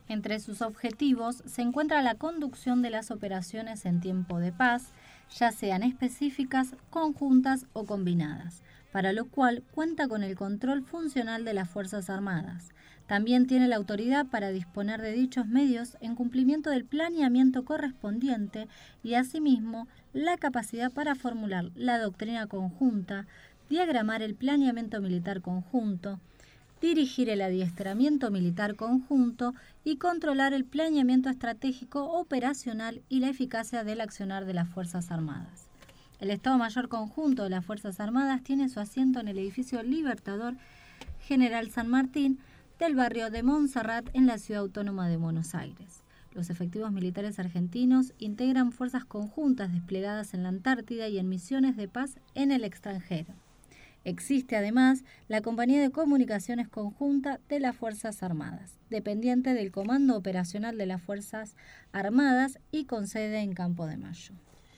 Entre 0.08 0.40
sus 0.40 0.62
objetivos 0.62 1.42
se 1.44 1.60
encuentra 1.60 2.00
la 2.00 2.14
conducción 2.14 2.80
de 2.80 2.88
las 2.88 3.10
operaciones 3.10 3.84
en 3.84 4.00
tiempo 4.00 4.38
de 4.38 4.52
paz, 4.52 4.86
ya 5.38 5.52
sean 5.52 5.82
específicas, 5.82 6.74
conjuntas 6.88 7.66
o 7.74 7.84
combinadas, 7.84 8.62
para 8.90 9.12
lo 9.12 9.26
cual 9.26 9.62
cuenta 9.70 10.08
con 10.08 10.22
el 10.22 10.34
control 10.34 10.82
funcional 10.82 11.44
de 11.44 11.52
las 11.52 11.68
Fuerzas 11.68 12.08
Armadas. 12.08 12.70
También 13.10 13.48
tiene 13.48 13.66
la 13.66 13.74
autoridad 13.74 14.26
para 14.26 14.50
disponer 14.50 15.02
de 15.02 15.10
dichos 15.10 15.44
medios 15.48 15.96
en 16.00 16.14
cumplimiento 16.14 16.70
del 16.70 16.84
planeamiento 16.84 17.64
correspondiente 17.64 18.68
y 19.02 19.14
asimismo 19.14 19.88
la 20.12 20.36
capacidad 20.36 20.92
para 20.92 21.16
formular 21.16 21.72
la 21.74 21.98
doctrina 21.98 22.46
conjunta, 22.46 23.26
diagramar 23.68 24.22
el 24.22 24.36
planeamiento 24.36 25.00
militar 25.00 25.40
conjunto, 25.40 26.20
dirigir 26.80 27.30
el 27.30 27.40
adiestramiento 27.40 28.30
militar 28.30 28.76
conjunto 28.76 29.54
y 29.82 29.96
controlar 29.96 30.52
el 30.52 30.64
planeamiento 30.64 31.30
estratégico 31.30 32.04
operacional 32.12 33.02
y 33.08 33.18
la 33.18 33.30
eficacia 33.30 33.82
del 33.82 34.02
accionar 34.02 34.44
de 34.44 34.54
las 34.54 34.68
Fuerzas 34.68 35.10
Armadas. 35.10 35.66
El 36.20 36.30
Estado 36.30 36.58
Mayor 36.58 36.88
Conjunto 36.88 37.42
de 37.42 37.50
las 37.50 37.64
Fuerzas 37.64 37.98
Armadas 37.98 38.44
tiene 38.44 38.68
su 38.68 38.78
asiento 38.78 39.18
en 39.18 39.26
el 39.26 39.38
edificio 39.38 39.82
Libertador 39.82 40.54
General 41.18 41.68
San 41.70 41.88
Martín 41.88 42.38
del 42.80 42.94
barrio 42.94 43.28
de 43.28 43.42
Montserrat 43.42 44.08
en 44.14 44.26
la 44.26 44.38
ciudad 44.38 44.62
autónoma 44.62 45.06
de 45.06 45.18
Buenos 45.18 45.54
Aires. 45.54 46.02
Los 46.32 46.48
efectivos 46.48 46.90
militares 46.90 47.38
argentinos 47.38 48.14
integran 48.18 48.72
fuerzas 48.72 49.04
conjuntas 49.04 49.70
desplegadas 49.70 50.32
en 50.32 50.44
la 50.44 50.48
Antártida 50.48 51.06
y 51.06 51.18
en 51.18 51.28
misiones 51.28 51.76
de 51.76 51.88
paz 51.88 52.18
en 52.34 52.50
el 52.50 52.64
extranjero. 52.64 53.34
Existe 54.04 54.56
además 54.56 55.04
la 55.28 55.42
Compañía 55.42 55.78
de 55.82 55.90
Comunicaciones 55.90 56.68
Conjunta 56.68 57.38
de 57.50 57.60
las 57.60 57.76
Fuerzas 57.76 58.22
Armadas, 58.22 58.78
dependiente 58.88 59.52
del 59.52 59.72
Comando 59.72 60.16
Operacional 60.16 60.78
de 60.78 60.86
las 60.86 61.02
Fuerzas 61.02 61.56
Armadas 61.92 62.58
y 62.72 62.86
con 62.86 63.08
sede 63.08 63.40
en 63.40 63.52
Campo 63.52 63.86
de 63.86 63.98
Mayo. 63.98 64.32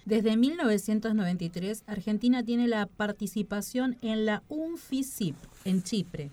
Desde 0.07 0.37
1993, 0.37 1.85
Argentina 1.87 2.43
tiene 2.43 2.67
la 2.67 2.87
participación 2.87 3.97
en 4.03 4.27
la 4.27 4.43
UNFICIP 4.49 5.37
en 5.65 5.85
Chipre. 5.85 6.33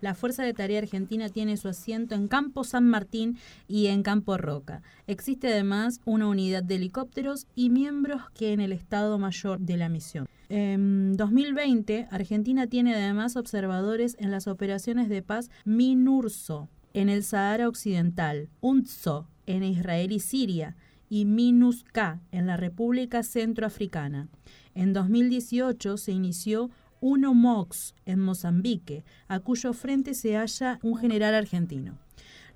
La 0.00 0.14
Fuerza 0.14 0.42
de 0.42 0.54
Tarea 0.54 0.78
Argentina 0.78 1.28
tiene 1.28 1.56
su 1.56 1.68
asiento 1.68 2.14
en 2.14 2.28
Campo 2.28 2.64
San 2.64 2.88
Martín 2.88 3.36
y 3.68 3.86
en 3.88 4.02
Campo 4.02 4.38
Roca. 4.38 4.82
Existe 5.06 5.48
además 5.48 6.00
una 6.04 6.26
unidad 6.26 6.62
de 6.62 6.76
helicópteros 6.76 7.46
y 7.54 7.70
miembros 7.70 8.22
que 8.34 8.52
en 8.52 8.60
el 8.60 8.72
Estado 8.72 9.18
Mayor 9.18 9.60
de 9.60 9.76
la 9.76 9.88
misión. 9.88 10.26
En 10.48 11.16
2020, 11.16 12.08
Argentina 12.10 12.66
tiene 12.66 12.94
además 12.94 13.36
observadores 13.36 14.16
en 14.18 14.30
las 14.30 14.46
operaciones 14.46 15.08
de 15.08 15.22
paz 15.22 15.50
MINURSO 15.64 16.68
en 16.94 17.08
el 17.08 17.22
Sahara 17.22 17.68
Occidental, 17.68 18.48
UNTSO 18.60 19.28
en 19.46 19.62
Israel 19.62 20.12
y 20.12 20.20
Siria, 20.20 20.76
y 21.08 21.24
MINUSCA 21.24 22.20
en 22.30 22.46
la 22.46 22.56
República 22.56 23.22
Centroafricana. 23.22 24.28
En 24.74 24.92
2018 24.92 25.96
se 25.96 26.12
inició 26.12 26.70
UNOMOX 27.00 27.94
en 28.06 28.20
Mozambique, 28.20 29.04
a 29.28 29.40
cuyo 29.40 29.72
frente 29.72 30.14
se 30.14 30.36
halla 30.36 30.78
un 30.82 30.96
general 30.96 31.34
argentino. 31.34 31.98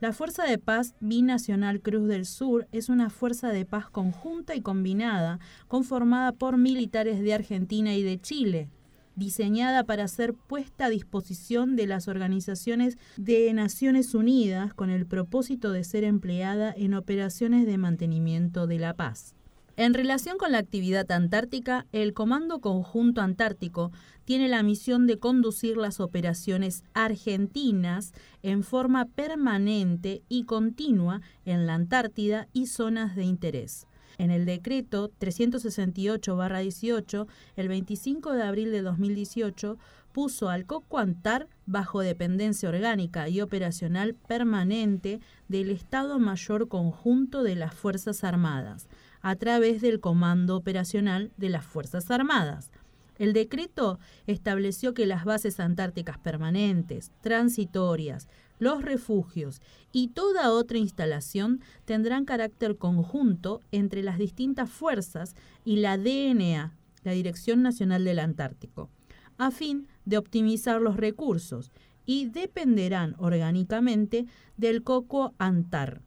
La 0.01 0.13
Fuerza 0.13 0.45
de 0.45 0.59
Paz 0.59 0.95
Binacional 1.01 1.81
Cruz 1.81 2.09
del 2.09 2.27
Sur 2.27 2.67
es 2.73 2.89
una 2.89 3.11
fuerza 3.11 3.49
de 3.51 3.65
paz 3.65 3.89
conjunta 3.89 4.55
y 4.55 4.61
combinada, 4.61 5.39
conformada 5.69 6.33
por 6.33 6.59
militares 6.59 7.21
de 7.21 7.33
Argentina 7.33 7.95
y 7.95 8.03
de 8.03 8.21
Chile, 8.21 8.69
diseñada 9.17 9.85
para 9.85 10.09
ser 10.09 10.35
puesta 10.35 10.87
a 10.87 10.91
disposición 10.91 11.77
de 11.77 11.87
las 11.87 12.09
organizaciones 12.09 12.99
de 13.17 13.53
Naciones 13.53 14.15
Unidas 14.15 14.75
con 14.75 14.91
el 14.91 15.07
propósito 15.07 15.73
de 15.73 15.85
ser 15.85 16.05
empleada 16.05 16.75
en 16.77 16.95
operaciones 16.95 17.65
de 17.67 17.79
mantenimiento 17.79 18.67
de 18.67 18.79
la 18.79 18.95
paz. 18.95 19.35
En 19.77 19.93
relación 19.93 20.39
con 20.39 20.53
la 20.53 20.59
actividad 20.59 21.11
antártica, 21.11 21.87
el 21.91 22.13
Comando 22.15 22.61
Conjunto 22.61 23.21
Antártico 23.21 23.91
tiene 24.25 24.49
la 24.49 24.63
misión 24.63 25.07
de 25.07 25.19
conducir 25.19 25.77
las 25.77 26.01
operaciones 26.01 26.85
argentinas 26.95 28.13
en 28.43 28.63
forma 28.63 29.07
permanente 29.07 30.23
y 30.29 30.45
continua 30.45 31.21
en 31.45 31.67
la 31.67 31.75
Antártida 31.75 32.49
y 32.53 32.67
zonas 32.67 33.17
de 33.17 33.25
interés. 33.25 33.87
En 34.19 34.31
el 34.31 34.47
decreto 34.47 35.11
368-18, 35.19 37.27
el 37.57 37.69
25 37.69 38.33
de 38.33 38.43
abril 38.43 38.71
de 38.71 38.83
2018, 38.83 39.79
puso 40.13 40.49
al 40.49 40.65
COCOANTAR 40.65 41.49
bajo 41.67 42.01
dependencia 42.01 42.69
orgánica 42.69 43.29
y 43.29 43.41
operacional 43.41 44.15
permanente 44.15 45.19
del 45.49 45.71
Estado 45.71 46.21
Mayor 46.21 46.69
Conjunto 46.69 47.43
de 47.43 47.57
las 47.57 47.75
Fuerzas 47.75 48.23
Armadas, 48.23 48.87
a 49.23 49.35
través 49.35 49.83
del 49.83 49.99
Comando 49.99 50.57
Operacional 50.57 51.33
de 51.37 51.49
las 51.49 51.67
Fuerzas 51.67 52.13
Armadas. 52.13 52.71
El 53.19 53.33
decreto 53.33 53.99
estableció 54.27 54.95
que 54.95 55.07
las 55.07 55.25
bases 55.25 55.61
antárticas 55.61 56.19
permanentes, 56.19 57.13
transitorias, 57.21 58.29
los 58.59 58.83
refugios 58.83 59.61
y 59.93 60.09
toda 60.09 60.51
otra 60.51 60.79
instalación 60.79 61.61
tendrán 61.85 62.25
carácter 62.25 62.77
conjunto 62.77 63.61
entre 63.73 64.03
las 64.03 64.19
distintas 64.19 64.71
fuerzas 64.71 65.35
y 65.65 65.77
la 65.77 65.99
DNA, 65.99 66.73
la 67.03 67.13
Dirección 67.13 67.63
Nacional 67.63 68.05
del 68.05 68.19
Antártico, 68.19 68.91
a 69.39 69.51
fin 69.51 69.89
de 70.05 70.19
optimizar 70.19 70.81
los 70.81 70.97
recursos 70.97 71.73
y 72.07 72.27
dependerán 72.27 73.15
orgánicamente 73.19 74.27
del 74.57 74.83
COCO 74.83 75.35
ANTAR. 75.39 76.03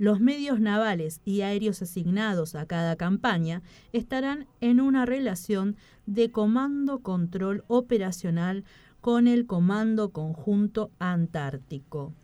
Los 0.00 0.18
medios 0.18 0.60
navales 0.60 1.20
y 1.26 1.42
aéreos 1.42 1.82
asignados 1.82 2.54
a 2.54 2.64
cada 2.64 2.96
campaña 2.96 3.60
estarán 3.92 4.46
en 4.62 4.80
una 4.80 5.04
relación 5.04 5.76
de 6.06 6.30
comando-control 6.30 7.64
operacional 7.68 8.64
con 9.02 9.28
el 9.28 9.46
Comando 9.46 10.08
Conjunto 10.08 10.90
Antártico. 10.98 12.14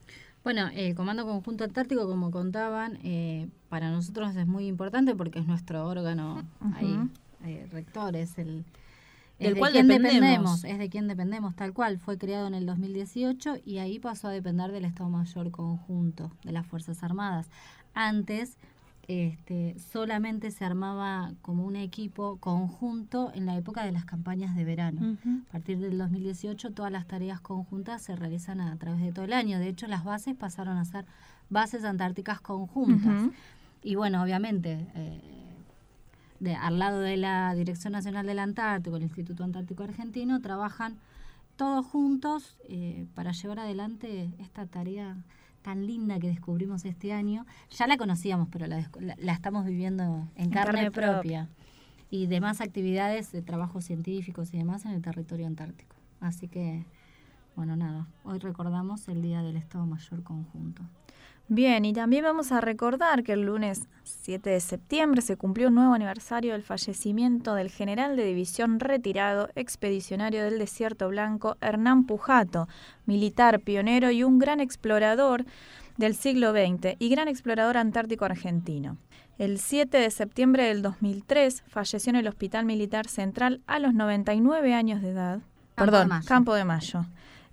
Bueno, 0.42 0.70
el 0.72 0.94
Comando 0.94 1.26
Conjunto 1.26 1.64
Antártico, 1.64 2.08
como 2.08 2.30
contaban, 2.30 2.98
eh, 3.04 3.50
para 3.68 3.90
nosotros 3.90 4.34
es 4.36 4.46
muy 4.46 4.68
importante 4.68 5.14
porque 5.14 5.40
es 5.40 5.46
nuestro 5.46 5.86
órgano 5.86 6.44
ahí, 6.76 6.98
eh, 7.44 7.68
rector, 7.70 8.16
es 8.16 8.38
el... 8.38 8.64
Del 9.38 9.54
de 9.54 9.60
cual 9.60 9.72
quien 9.72 9.88
dependemos. 9.88 10.64
Es 10.64 10.78
de 10.78 10.88
quien 10.88 11.08
dependemos, 11.08 11.54
tal 11.54 11.72
cual. 11.72 11.98
Fue 11.98 12.16
creado 12.16 12.46
en 12.46 12.54
el 12.54 12.64
2018 12.64 13.56
y 13.64 13.78
ahí 13.78 13.98
pasó 13.98 14.28
a 14.28 14.30
depender 14.30 14.72
del 14.72 14.84
Estado 14.84 15.10
Mayor 15.10 15.50
Conjunto 15.50 16.30
de 16.42 16.52
las 16.52 16.66
Fuerzas 16.66 17.02
Armadas. 17.02 17.50
Antes 17.94 18.56
este, 19.08 19.76
solamente 19.78 20.50
se 20.50 20.64
armaba 20.64 21.32
como 21.40 21.64
un 21.64 21.76
equipo 21.76 22.38
conjunto 22.38 23.30
en 23.34 23.46
la 23.46 23.56
época 23.56 23.84
de 23.84 23.92
las 23.92 24.04
campañas 24.04 24.56
de 24.56 24.64
verano. 24.64 25.16
A 25.48 25.52
partir 25.52 25.78
del 25.78 25.96
2018 25.96 26.72
todas 26.72 26.90
las 26.90 27.06
tareas 27.06 27.40
conjuntas 27.40 28.02
se 28.02 28.16
realizan 28.16 28.60
a, 28.60 28.76
través 28.76 29.00
de 29.00 29.12
todo 29.12 29.24
el 29.24 29.32
año. 29.32 29.60
De 29.60 29.68
hecho, 29.68 29.86
las 29.86 30.02
bases 30.02 30.34
pasaron 30.34 30.76
a 30.76 30.84
ser 30.84 31.06
bases 31.50 31.84
antárticas 31.84 32.40
conjuntas. 32.40 33.30
Y 33.82 33.94
bueno, 33.94 34.22
obviamente, 34.22 34.88
eh, 34.94 35.20
de, 36.40 36.54
al 36.54 36.78
lado 36.78 37.00
de 37.00 37.16
la 37.16 37.54
Dirección 37.54 37.92
Nacional 37.92 38.26
del 38.26 38.38
Antártico, 38.38 38.96
el 38.96 39.02
Instituto 39.04 39.44
Antártico 39.44 39.82
Argentino, 39.84 40.40
trabajan 40.40 40.96
todos 41.56 41.86
juntos 41.86 42.56
eh, 42.68 43.06
para 43.14 43.32
llevar 43.32 43.60
adelante 43.60 44.30
esta 44.38 44.66
tarea 44.66 45.16
tan 45.62 45.86
linda 45.86 46.18
que 46.18 46.28
descubrimos 46.28 46.84
este 46.84 47.12
año. 47.12 47.46
Ya 47.70 47.86
la 47.86 47.96
conocíamos, 47.96 48.48
pero 48.50 48.66
la, 48.66 48.88
la- 49.00 49.16
la 49.18 49.32
estamos 49.32 49.64
viviendo 49.64 50.28
en, 50.36 50.44
En 50.44 50.50
carne, 50.50 50.72
carne 50.74 50.90
propia. 50.90 51.12
propia. 51.12 51.48
Y 52.10 52.26
demás 52.26 52.60
actividades 52.60 53.32
de 53.32 53.42
trabajos 53.42 53.84
científicos 53.84 54.54
y 54.54 54.58
demás 54.58 54.84
en 54.84 54.92
el 54.92 55.02
territorio 55.02 55.46
antártico. 55.46 55.96
Así 56.20 56.46
que, 56.46 56.84
bueno, 57.56 57.74
nada, 57.74 58.06
hoy 58.22 58.38
recordamos 58.38 59.08
el 59.08 59.22
Día 59.22 59.42
del 59.42 59.56
Estado 59.56 59.86
Mayor 59.86 60.22
Conjunto. 60.22 60.82
Bien, 61.48 61.84
y 61.84 61.92
también 61.92 62.24
vamos 62.24 62.50
a 62.50 62.60
recordar 62.60 63.22
que 63.22 63.32
el 63.32 63.42
lunes 63.42 63.86
7 64.02 64.50
de 64.50 64.58
septiembre 64.58 65.22
se 65.22 65.36
cumplió 65.36 65.68
un 65.68 65.76
nuevo 65.76 65.94
aniversario 65.94 66.54
del 66.54 66.64
fallecimiento 66.64 67.54
del 67.54 67.70
general 67.70 68.16
de 68.16 68.24
división 68.24 68.80
retirado, 68.80 69.48
expedicionario 69.54 70.42
del 70.42 70.58
Desierto 70.58 71.08
Blanco, 71.08 71.56
Hernán 71.60 72.04
Pujato, 72.06 72.66
militar, 73.04 73.60
pionero 73.60 74.10
y 74.10 74.24
un 74.24 74.40
gran 74.40 74.58
explorador 74.58 75.44
del 75.96 76.16
siglo 76.16 76.50
XX 76.50 76.96
y 76.98 77.08
gran 77.10 77.28
explorador 77.28 77.76
antártico 77.76 78.24
argentino. 78.24 78.96
El 79.38 79.60
7 79.60 79.98
de 79.98 80.10
septiembre 80.10 80.64
del 80.64 80.82
2003 80.82 81.62
falleció 81.68 82.10
en 82.10 82.16
el 82.16 82.26
Hospital 82.26 82.64
Militar 82.64 83.06
Central 83.06 83.60
a 83.68 83.78
los 83.78 83.94
99 83.94 84.74
años 84.74 85.00
de 85.00 85.10
edad. 85.10 85.40
Campo 85.76 85.92
Perdón. 85.92 86.22
Campo 86.26 86.54
de 86.54 86.64
Mayo. 86.64 87.06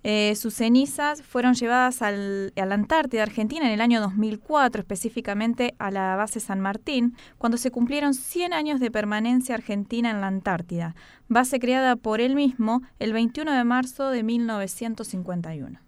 Eh, 0.06 0.34
sus 0.36 0.52
cenizas 0.52 1.22
fueron 1.22 1.54
llevadas 1.54 2.02
al, 2.02 2.52
a 2.56 2.66
la 2.66 2.74
Antártida 2.74 3.22
Argentina 3.22 3.66
en 3.66 3.72
el 3.72 3.80
año 3.80 4.02
2004, 4.02 4.80
específicamente 4.82 5.74
a 5.78 5.90
la 5.90 6.14
base 6.14 6.40
San 6.40 6.60
Martín, 6.60 7.16
cuando 7.38 7.56
se 7.56 7.70
cumplieron 7.70 8.12
100 8.12 8.52
años 8.52 8.80
de 8.80 8.90
permanencia 8.90 9.54
argentina 9.54 10.10
en 10.10 10.20
la 10.20 10.26
Antártida, 10.26 10.94
base 11.28 11.58
creada 11.58 11.96
por 11.96 12.20
él 12.20 12.34
mismo 12.34 12.82
el 12.98 13.14
21 13.14 13.50
de 13.52 13.64
marzo 13.64 14.10
de 14.10 14.22
1951. 14.22 15.80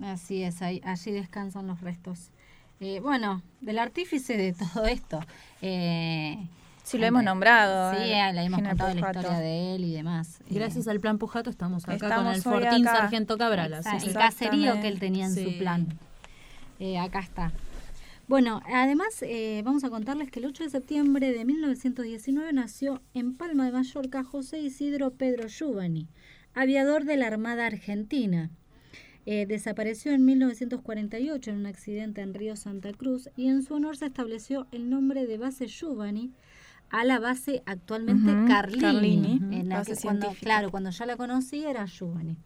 Así 0.00 0.42
es, 0.42 0.60
ahí, 0.60 0.82
allí 0.84 1.10
descansan 1.10 1.66
los 1.66 1.80
restos. 1.80 2.30
Eh, 2.80 3.00
bueno, 3.00 3.40
del 3.62 3.78
artífice 3.78 4.36
de 4.36 4.52
todo 4.52 4.84
esto. 4.84 5.20
Eh, 5.62 6.36
Sí, 6.86 6.98
lo 6.98 7.06
hemos 7.06 7.24
nombrado, 7.24 7.96
Sí, 8.00 8.12
al 8.12 8.36
le 8.36 8.42
hemos 8.44 8.58
general 8.58 8.78
contado 8.78 8.94
la 9.00 9.00
historia 9.18 9.38
de 9.40 9.74
él 9.74 9.84
y 9.84 9.92
demás. 9.92 10.38
Gracias 10.48 10.86
al 10.86 11.00
plan 11.00 11.18
Pujato 11.18 11.50
estamos 11.50 11.82
acá 11.84 11.94
Estamos 11.94 12.24
con 12.24 12.34
el 12.34 12.42
Fortín 12.64 12.86
acá. 12.86 12.98
Sargento 12.98 13.36
Cabral. 13.36 13.74
así 13.74 13.88
Exacto, 13.88 14.04
que- 14.04 14.10
el 14.10 14.16
caserío 14.16 14.80
que 14.80 14.86
él 14.88 15.00
tenía 15.00 15.26
en 15.26 15.32
Sí. 15.34 15.44
su 15.44 15.58
plan. 15.58 15.88
Eh, 16.78 16.96
acá 16.98 17.18
está. 17.18 17.52
Bueno, 18.28 18.60
además 18.72 19.20
eh, 19.22 19.62
vamos 19.64 19.82
a 19.82 19.90
contarles 19.90 20.30
que 20.30 20.38
el 20.38 20.46
8 20.46 20.62
de 20.62 20.70
septiembre 20.70 21.32
de 21.32 21.44
1919 21.44 22.52
nació 22.52 23.02
en 23.14 23.34
Palma 23.36 23.64
de 23.66 23.72
Mallorca 23.72 24.22
José 24.22 24.60
Isidro 24.60 25.10
Pedro 25.10 25.48
Giovanni, 25.48 26.06
aviador 26.54 27.04
de 27.04 27.16
la 27.16 27.26
Armada 27.26 27.66
Argentina. 27.66 28.50
Eh, 29.28 29.44
desapareció 29.46 30.12
en 30.12 30.24
1948 30.24 31.50
en 31.50 31.56
un 31.56 31.66
accidente 31.66 32.20
en 32.20 32.32
Río 32.32 32.54
Santa 32.54 32.92
Cruz 32.92 33.28
y 33.36 33.48
en 33.48 33.64
su 33.64 33.74
honor 33.74 33.96
se 33.96 34.06
estableció 34.06 34.68
el 34.70 34.88
nombre 34.88 35.26
de 35.26 35.36
base 35.36 35.66
Giovanni 35.66 36.30
a 36.90 37.04
la 37.04 37.18
base 37.18 37.62
actualmente 37.66 38.32
Carlini. 38.48 38.80
Carlini, 38.80 39.40
en 39.60 39.68
la 39.68 39.78
base 39.78 39.94
que 39.94 40.00
cuando, 40.02 40.28
claro, 40.40 40.70
cuando 40.70 40.90
ya 40.90 41.06
la 41.06 41.16
conocí 41.16 41.64
era 41.64 41.84
Giovanni. 41.86 42.36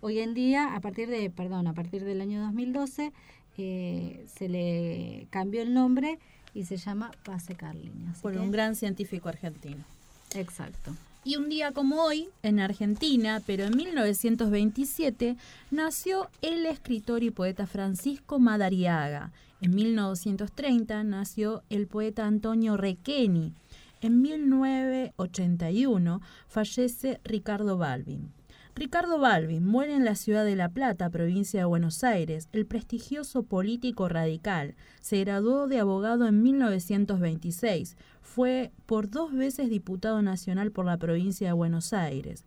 Hoy 0.00 0.18
en 0.18 0.34
día, 0.34 0.74
a 0.74 0.80
partir 0.80 1.08
de, 1.08 1.30
perdón, 1.30 1.66
a 1.66 1.72
partir 1.72 2.04
del 2.04 2.20
año 2.20 2.40
2012, 2.42 3.12
eh, 3.56 4.26
se 4.36 4.48
le 4.48 5.26
cambió 5.30 5.62
el 5.62 5.72
nombre 5.72 6.18
y 6.52 6.64
se 6.64 6.76
llama 6.76 7.10
Base 7.26 7.54
Carlini. 7.54 8.06
Por 8.20 8.32
que- 8.32 8.38
un 8.38 8.50
gran 8.50 8.74
científico 8.76 9.28
argentino. 9.28 9.84
Exacto. 10.34 10.94
Y 11.26 11.36
un 11.36 11.48
día 11.48 11.72
como 11.72 12.02
hoy, 12.02 12.28
en 12.42 12.60
Argentina, 12.60 13.40
pero 13.46 13.64
en 13.64 13.74
1927, 13.76 15.36
nació 15.70 16.28
el 16.42 16.66
escritor 16.66 17.22
y 17.22 17.30
poeta 17.30 17.66
Francisco 17.66 18.38
Madariaga. 18.38 19.32
En 19.62 19.74
1930 19.74 21.02
nació 21.04 21.62
el 21.70 21.86
poeta 21.86 22.26
Antonio 22.26 22.76
Requeni. 22.76 23.54
En 24.04 24.20
1981 24.20 26.20
fallece 26.46 27.20
Ricardo 27.24 27.78
Balvin. 27.78 28.34
Ricardo 28.74 29.18
Balvin 29.18 29.64
muere 29.64 29.94
en 29.94 30.04
la 30.04 30.14
ciudad 30.14 30.44
de 30.44 30.56
La 30.56 30.68
Plata, 30.68 31.08
provincia 31.08 31.60
de 31.60 31.64
Buenos 31.64 32.04
Aires, 32.04 32.50
el 32.52 32.66
prestigioso 32.66 33.44
político 33.44 34.10
radical. 34.10 34.74
Se 35.00 35.20
graduó 35.20 35.68
de 35.68 35.80
abogado 35.80 36.28
en 36.28 36.42
1926. 36.42 37.96
Fue 38.20 38.72
por 38.84 39.08
dos 39.08 39.32
veces 39.32 39.70
diputado 39.70 40.20
nacional 40.20 40.70
por 40.70 40.84
la 40.84 40.98
provincia 40.98 41.46
de 41.46 41.54
Buenos 41.54 41.94
Aires. 41.94 42.44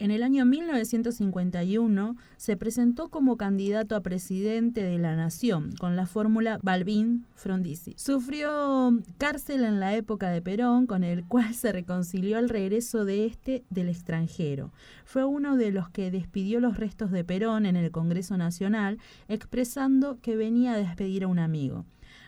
En 0.00 0.12
el 0.12 0.22
año 0.22 0.46
1951 0.46 2.16
se 2.36 2.56
presentó 2.56 3.08
como 3.08 3.36
candidato 3.36 3.96
a 3.96 4.00
presidente 4.00 4.84
de 4.84 4.96
la 4.96 5.16
Nación 5.16 5.72
con 5.80 5.96
la 5.96 6.06
fórmula 6.06 6.60
Balbín-Frondizi. 6.62 7.94
Sufrió 7.96 8.96
cárcel 9.16 9.64
en 9.64 9.80
la 9.80 9.96
época 9.96 10.30
de 10.30 10.40
Perón, 10.40 10.86
con 10.86 11.02
el 11.02 11.24
cual 11.24 11.52
se 11.52 11.72
reconcilió 11.72 12.38
al 12.38 12.48
regreso 12.48 13.04
de 13.04 13.26
este 13.26 13.64
del 13.70 13.88
extranjero. 13.88 14.72
Fue 15.04 15.24
uno 15.24 15.56
de 15.56 15.72
los 15.72 15.88
que 15.88 16.12
despidió 16.12 16.60
los 16.60 16.76
restos 16.76 17.10
de 17.10 17.24
Perón 17.24 17.66
en 17.66 17.74
el 17.74 17.90
Congreso 17.90 18.36
Nacional, 18.36 18.98
expresando 19.26 20.20
que 20.20 20.36
venía 20.36 20.74
a 20.74 20.78
despedir 20.78 21.24
a 21.24 21.26
un 21.26 21.40
amigo. 21.40 21.86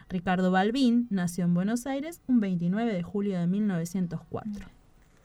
Ricardo 0.08 0.50
Balbín 0.50 1.06
nació 1.08 1.44
en 1.44 1.54
Buenos 1.54 1.86
Aires 1.86 2.20
un 2.26 2.40
29 2.40 2.92
de 2.92 3.02
julio 3.04 3.38
de 3.38 3.46
1904. 3.46 4.79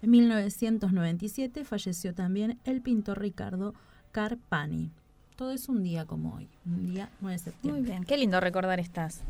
En 0.05 0.11
1997 0.11 1.65
falleció 1.65 2.13
también 2.13 2.59
el 2.63 2.83
pintor 2.83 3.19
Ricardo 3.19 3.73
Carpani. 4.11 4.91
Todo 5.35 5.49
es 5.51 5.67
un 5.67 5.81
día 5.81 6.05
como 6.05 6.35
hoy, 6.35 6.47
un 6.63 6.85
día 6.93 7.09
9 7.21 7.37
de 7.37 7.43
septiembre. 7.43 7.81
Muy 7.81 7.89
bien, 7.89 8.03
qué 8.03 8.15
lindo 8.15 8.39
recordar 8.39 8.79
estas, 8.79 9.21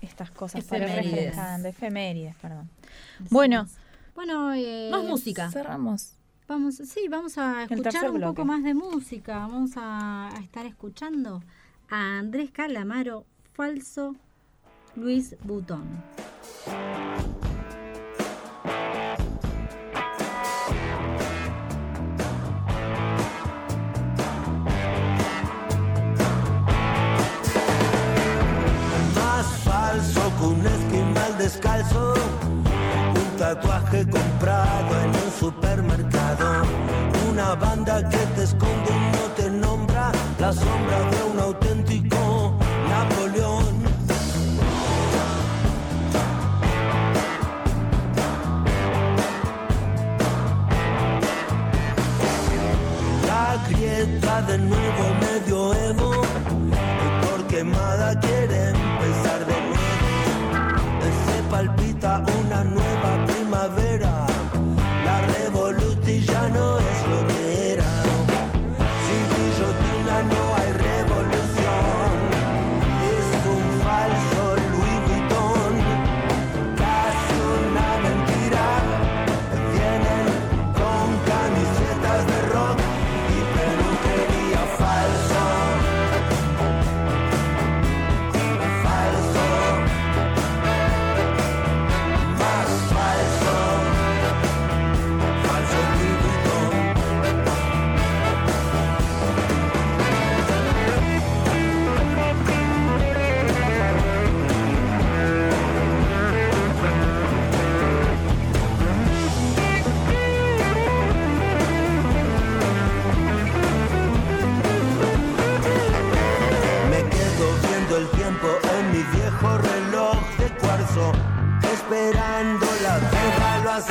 estas 0.00 0.30
cosas 0.30 0.64
para 0.64 0.86
Efemérides. 0.86 1.36
efemérides, 1.66 2.36
perdón. 2.36 2.70
Bueno, 3.28 3.66
Bueno, 4.14 4.54
eh, 4.54 4.88
Más 4.90 5.04
música. 5.04 5.50
cerramos. 5.50 6.14
Vamos, 6.48 6.76
sí, 6.76 7.06
vamos 7.10 7.36
a 7.36 7.64
escuchar 7.64 8.10
un 8.10 8.22
poco 8.22 8.46
más 8.46 8.62
de 8.64 8.72
música. 8.72 9.40
Vamos 9.40 9.72
a, 9.76 10.34
a 10.34 10.40
estar 10.40 10.64
escuchando 10.64 11.42
a 11.90 12.18
Andrés 12.20 12.50
Calamaro, 12.50 13.26
falso 13.52 14.16
Luis 14.96 15.36
Butón. 15.44 15.84
Descalzo, 31.44 32.14
un 33.20 33.36
tatuaje 33.36 34.08
comprado 34.08 34.92
en 35.04 35.10
un 35.10 35.30
supermercado, 35.38 36.62
una 37.30 37.54
banda 37.54 37.96
que 38.08 38.22
te 38.34 38.44
esconde 38.44 38.90
y 38.90 39.16
no 39.16 39.24
te 39.36 39.50
nombra, 39.50 40.10
la 40.40 40.52
sombra 40.54 40.98
de 41.10 41.22
un 41.30 41.38
auténtico 41.40 42.56
Napoleón. 42.88 43.74
La 53.28 53.68
grieta 53.68 54.42
de 54.48 54.58
nuevo 54.58 55.23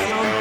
Sound 0.03 0.32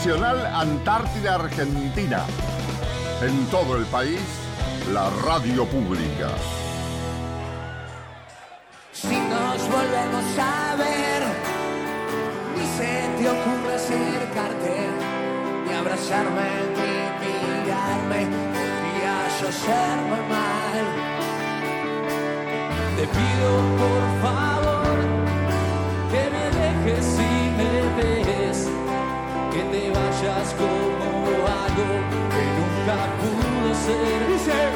Nacional 0.00 0.46
Antártida 0.46 1.34
Argentina. 1.34 2.24
En 3.20 3.44
todo 3.50 3.76
el 3.76 3.84
país, 3.84 4.22
la 4.94 5.10
radio 5.26 5.66
pública. 5.66 6.30
Si 8.94 9.14
nos 9.14 9.60
volvemos 9.68 10.24
a 10.38 10.76
ver, 10.76 11.22
ni 12.56 12.66
se 12.78 13.10
te 13.18 13.28
ocurre 13.28 13.74
acercarte, 13.74 14.74
ni 15.66 15.72
abrazarme, 15.74 16.48
ni 16.78 16.92
mirarme, 17.20 18.20
ser 19.52 19.96
muy 20.08 20.22
mal. 20.32 20.76
Te 22.96 23.06
pido 23.06 23.50
por 23.82 24.02
favor 24.22 24.96
que 26.10 26.22
me 26.34 26.44
dejes 26.58 27.04
si 27.04 27.30
me 27.58 28.02
ves, 28.02 28.39
que 29.60 29.78
te 29.78 29.90
vayas 29.90 30.54
como 30.54 31.34
algo 31.64 31.88
que 32.32 32.44
nunca 32.56 32.96
pudo 33.20 33.74
ser. 33.74 34.70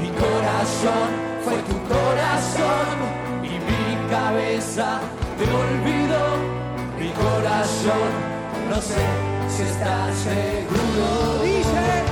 Mi 0.00 0.08
corazón 0.08 1.08
fue 1.44 1.56
tu 1.68 1.78
corazón 1.88 2.96
y 3.42 3.52
mi 3.68 4.10
cabeza 4.10 5.00
te 5.38 5.44
olvidó. 5.44 6.24
Mi 6.98 7.10
corazón, 7.10 8.10
no 8.68 8.80
sé 8.80 9.04
si 9.48 9.62
estás 9.62 10.16
seguro. 10.16 11.42
Dice. 11.44 12.09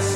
Si 0.00 0.15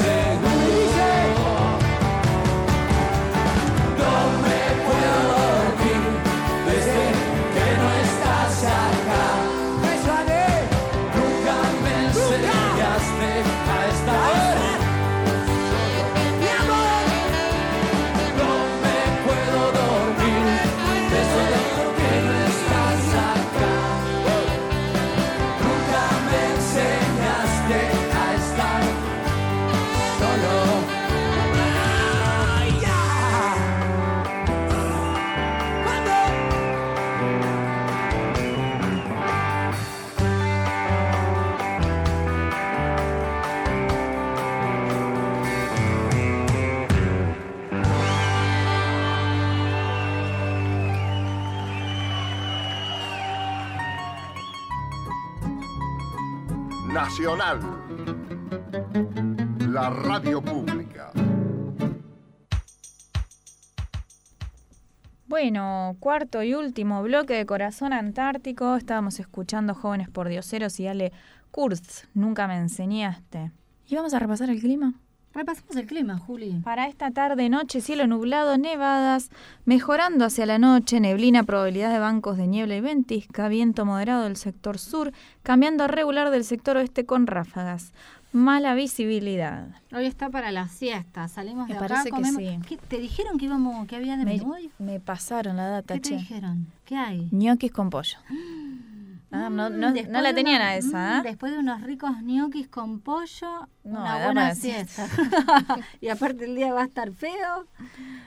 Cuarto 65.95 66.43
y 66.43 66.55
último 66.55 67.03
bloque 67.03 67.35
de 67.35 67.47
Corazón 67.47 67.93
Antártico. 67.93 68.77
Estábamos 68.77 69.19
escuchando 69.21 69.75
Jóvenes 69.75 70.09
por 70.09 70.29
Dioseros 70.29 70.79
y 70.81 70.87
Ale 70.87 71.13
Kurz, 71.51 72.07
Nunca 72.15 72.47
me 72.47 72.57
enseñaste. 72.57 73.51
¿Y 73.89 73.97
vamos 73.97 74.15
a 74.15 74.19
repasar 74.19 74.51
el 74.51 74.61
clima? 74.61 74.95
Repasemos 75.33 75.77
el 75.77 75.87
clima, 75.87 76.19
Juli. 76.19 76.61
Para 76.65 76.89
esta 76.89 77.13
tarde, 77.13 77.49
noche, 77.49 77.81
cielo 77.81 78.09
nublado, 78.09 78.59
nevadas, 78.59 79.31
mejorando 79.65 80.25
hacia 80.25 80.45
la 80.45 80.59
noche, 80.59 80.99
neblina, 80.99 81.45
probabilidad 81.45 81.93
de 81.93 82.01
bancos 82.01 82.37
de 82.37 82.49
niebla 82.49 82.75
y 82.75 82.81
ventisca, 82.81 83.47
viento 83.47 83.87
moderado 83.87 84.25
del 84.25 84.37
sector 84.37 84.79
sur, 84.79 85.13
cambiando 85.45 85.85
a 85.85 85.89
regular 85.89 86.31
del 86.31 86.43
sector 86.43 86.77
oeste 86.77 87.07
con 87.07 87.29
ráfagas. 87.29 87.93
Mala 88.33 88.75
visibilidad. 88.75 89.69
Hoy 89.93 90.07
está 90.07 90.31
para 90.31 90.53
la 90.53 90.69
siesta. 90.69 91.27
Salimos 91.27 91.67
Me 91.67 91.75
de 91.75 91.79
acá, 91.81 91.89
parece 91.89 92.11
que 92.13 92.25
sí. 92.25 92.59
¿Qué- 92.69 92.77
¿Te 92.77 92.99
dijeron 92.99 93.39
que 93.39 93.47
íbamos, 93.47 93.87
que 93.89 93.97
había 93.97 94.17
de 94.17 94.25
Me, 94.25 94.41
me 94.79 95.01
pasaron 95.01 95.57
la 95.57 95.67
data, 95.69 95.95
¿Qué 95.95 96.01
te 96.01 96.09
che. 96.11 96.17
dijeron? 96.17 96.69
¿Qué 96.85 96.97
hay? 96.97 97.29
Ñoquis 97.33 97.73
con 97.73 97.91
pollo. 97.91 98.19
Ah, 99.33 99.49
no, 99.49 99.71
no, 99.71 99.93
Después 99.93 100.09
no 100.13 100.23
la 100.23 100.35
tenían 100.35 100.61
a 100.61 100.75
esa, 100.75 100.89
mm, 100.89 101.19
¿eh? 101.21 101.23
Después 101.29 101.53
de 101.53 101.61
unos 101.61 101.83
ricos 101.83 102.21
ñoquis 102.21 102.67
con 102.67 102.99
pollo, 102.99 103.69
No, 103.85 104.01
una 104.01 104.25
buena 104.25 104.55
siesta. 104.57 105.07
y 106.01 106.09
aparte 106.09 106.47
el 106.47 106.57
día 106.57 106.73
va 106.75 106.83
a 106.83 106.87
estar 106.87 107.13
feo, 107.13 107.65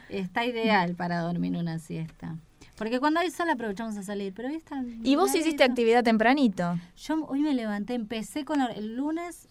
está 0.08 0.46
ideal 0.46 0.96
para 0.96 1.20
dormir 1.20 1.58
una 1.58 1.78
siesta. 1.80 2.38
Porque 2.78 3.02
cuando 3.02 3.20
hay 3.20 3.32
sol 3.32 3.50
aprovechamos 3.50 3.98
a 3.98 4.04
salir, 4.04 4.32
pero 4.34 4.48
hoy 4.48 4.56
está... 4.56 4.82
¿Y 5.04 5.18
vos 5.18 5.36
hiciste 5.36 5.66
actividad 5.66 6.06
tempranito? 6.06 6.80
Yo 6.96 7.26
hoy 7.26 7.42
me 7.42 7.54
levanté, 7.54 7.96
empecé 7.96 8.46
con 8.46 8.62
el 8.62 8.96
lunes 8.96 9.50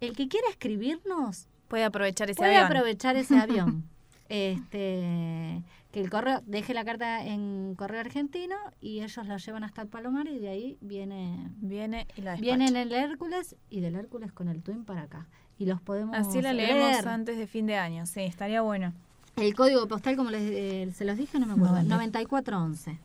El 0.00 0.16
que 0.16 0.26
quiera 0.26 0.48
escribirnos 0.50 1.46
Puede 1.68 1.84
aprovechar 1.84 2.30
ese 2.30 2.38
puede 2.38 2.56
avión. 2.56 2.66
aprovechar 2.66 3.14
ese 3.14 3.38
avión. 3.38 3.84
este 4.28 5.62
que 5.94 6.00
el 6.00 6.10
correo 6.10 6.42
deje 6.44 6.74
la 6.74 6.84
carta 6.84 7.24
en 7.24 7.76
correo 7.76 8.00
argentino 8.00 8.56
y 8.80 9.02
ellos 9.02 9.24
la 9.28 9.36
llevan 9.36 9.62
hasta 9.62 9.80
el 9.82 9.86
Palomar 9.86 10.26
y 10.26 10.40
de 10.40 10.48
ahí 10.48 10.76
viene 10.80 11.52
viene 11.58 12.08
y 12.16 12.22
la 12.22 12.34
viene 12.34 12.66
en 12.66 12.74
el 12.74 12.90
Hércules 12.90 13.54
y 13.70 13.78
del 13.78 13.94
Hércules 13.94 14.32
con 14.32 14.48
el 14.48 14.60
Twin 14.60 14.84
para 14.84 15.02
acá 15.02 15.28
y 15.56 15.66
los 15.66 15.80
podemos 15.80 16.16
Así 16.16 16.42
la 16.42 16.52
leemos 16.52 16.90
leer. 16.90 17.06
antes 17.06 17.38
de 17.38 17.46
fin 17.46 17.66
de 17.66 17.76
año. 17.76 18.06
Sí, 18.06 18.22
estaría 18.22 18.60
bueno. 18.60 18.92
El 19.36 19.54
código 19.54 19.86
postal, 19.86 20.16
como 20.16 20.30
les, 20.30 20.42
eh, 20.42 20.90
se 20.92 21.04
los 21.04 21.16
dije, 21.16 21.38
no 21.38 21.46
me 21.46 21.52
acuerdo. 21.52 21.74
Vale. 21.74 21.88
9411. 21.88 22.98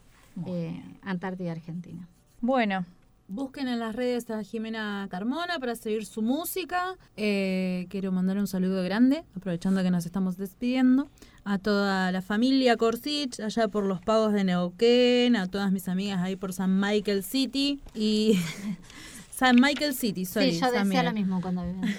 Eh, 0.48 0.84
Antártida, 1.04 1.52
Argentina. 1.52 2.08
Bueno. 2.42 2.86
Busquen 3.32 3.68
en 3.68 3.78
las 3.78 3.96
redes 3.96 4.28
a 4.32 4.42
Jimena 4.42 5.08
Carmona 5.12 5.60
para 5.60 5.76
seguir 5.76 6.08
su 6.08 6.24
música. 6.24 6.96
Eh, 7.16 7.86
quiero 7.92 8.12
mandar 8.12 8.40
un 8.40 8.48
saludo 8.48 8.82
grande, 8.84 9.24
aprovechando 9.36 9.84
que 9.84 9.92
nos 9.92 10.08
estamos 10.08 10.36
despidiendo, 10.38 11.08
a 11.50 11.58
toda 11.58 12.12
la 12.12 12.22
familia 12.22 12.78
Corsich, 12.78 13.40
allá 13.40 13.68
por 13.68 13.84
los 13.84 14.02
pagos 14.02 14.34
de 14.34 14.44
Neuquén, 14.44 15.36
a 15.36 15.48
todas 15.48 15.72
mis 15.72 15.88
amigas 15.88 16.20
ahí 16.22 16.36
por 16.36 16.54
San 16.54 16.80
Michael 16.80 17.24
City 17.24 17.80
y 17.96 18.40
San 19.32 19.56
Michael 19.56 19.96
City, 19.96 20.26
sorry, 20.26 20.52
sí, 20.52 20.60
yo 20.60 20.72
decía 20.72 21.02
lo 21.02 21.12
mismo 21.12 21.42
cuando 21.42 21.64
vivía 21.66 21.96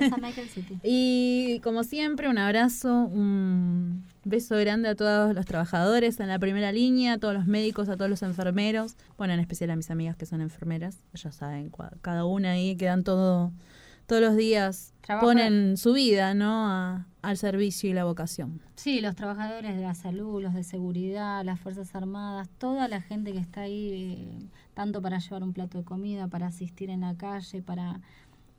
en 0.00 0.10
San 0.10 0.20
Michael 0.20 0.48
City. 0.48 0.80
Y 0.82 1.60
como 1.62 1.84
siempre, 1.84 2.28
un 2.28 2.38
abrazo, 2.38 3.04
un 3.04 4.02
beso 4.24 4.56
grande 4.56 4.88
a 4.88 4.96
todos 4.96 5.36
los 5.36 5.46
trabajadores 5.46 6.18
en 6.18 6.26
la 6.26 6.40
primera 6.40 6.72
línea, 6.72 7.12
a 7.12 7.18
todos 7.18 7.34
los 7.34 7.46
médicos, 7.46 7.88
a 7.88 7.96
todos 7.96 8.10
los 8.10 8.22
enfermeros. 8.22 8.96
Bueno, 9.16 9.34
en 9.34 9.40
especial 9.40 9.70
a 9.70 9.76
mis 9.76 9.90
amigas 9.92 10.16
que 10.16 10.26
son 10.26 10.40
enfermeras. 10.40 10.96
Ya 11.14 11.30
saben, 11.30 11.70
cada 12.00 12.24
una 12.24 12.52
ahí 12.52 12.74
que 12.74 12.86
dan 12.86 13.04
todo, 13.04 13.52
todos 14.10 14.22
los 14.22 14.36
días, 14.36 14.92
ponen 15.20 15.76
su 15.76 15.92
vida, 15.94 16.34
¿no? 16.34 16.66
A- 16.68 17.06
al 17.22 17.36
servicio 17.36 17.88
y 17.90 17.92
la 17.92 18.04
vocación. 18.04 18.60
Sí, 18.76 19.00
los 19.00 19.14
trabajadores 19.14 19.76
de 19.76 19.82
la 19.82 19.94
salud, 19.94 20.42
los 20.42 20.54
de 20.54 20.64
seguridad, 20.64 21.44
las 21.44 21.60
Fuerzas 21.60 21.94
Armadas, 21.94 22.48
toda 22.58 22.88
la 22.88 23.00
gente 23.00 23.32
que 23.32 23.38
está 23.38 23.62
ahí, 23.62 23.90
eh, 23.92 24.48
tanto 24.74 25.00
para 25.02 25.18
llevar 25.18 25.42
un 25.42 25.52
plato 25.52 25.78
de 25.78 25.84
comida, 25.84 26.28
para 26.28 26.46
asistir 26.46 26.88
en 26.90 27.02
la 27.02 27.14
calle, 27.16 27.62
para 27.62 28.00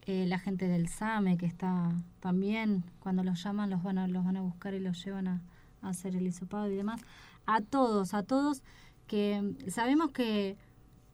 eh, 0.05 0.25
la 0.27 0.37
gente 0.39 0.67
del 0.67 0.87
SAME 0.87 1.37
que 1.37 1.45
está 1.47 1.91
también, 2.19 2.83
cuando 2.99 3.23
los 3.23 3.43
llaman 3.43 3.69
los 3.69 3.81
van 3.83 3.97
a, 3.97 4.07
los 4.07 4.23
van 4.23 4.37
a 4.37 4.41
buscar 4.41 4.73
y 4.73 4.79
los 4.79 5.03
llevan 5.03 5.27
a, 5.27 5.41
a 5.81 5.89
hacer 5.89 6.15
el 6.15 6.25
hisopado 6.27 6.69
y 6.71 6.75
demás. 6.75 7.01
A 7.47 7.61
todos, 7.61 8.13
a 8.13 8.23
todos 8.23 8.61
que 9.07 9.55
sabemos 9.69 10.11
que, 10.11 10.55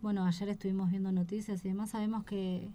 bueno, 0.01 0.25
ayer 0.25 0.49
estuvimos 0.49 0.89
viendo 0.91 1.11
noticias 1.11 1.63
y 1.65 1.69
demás, 1.69 1.89
sabemos 1.91 2.23
que 2.25 2.69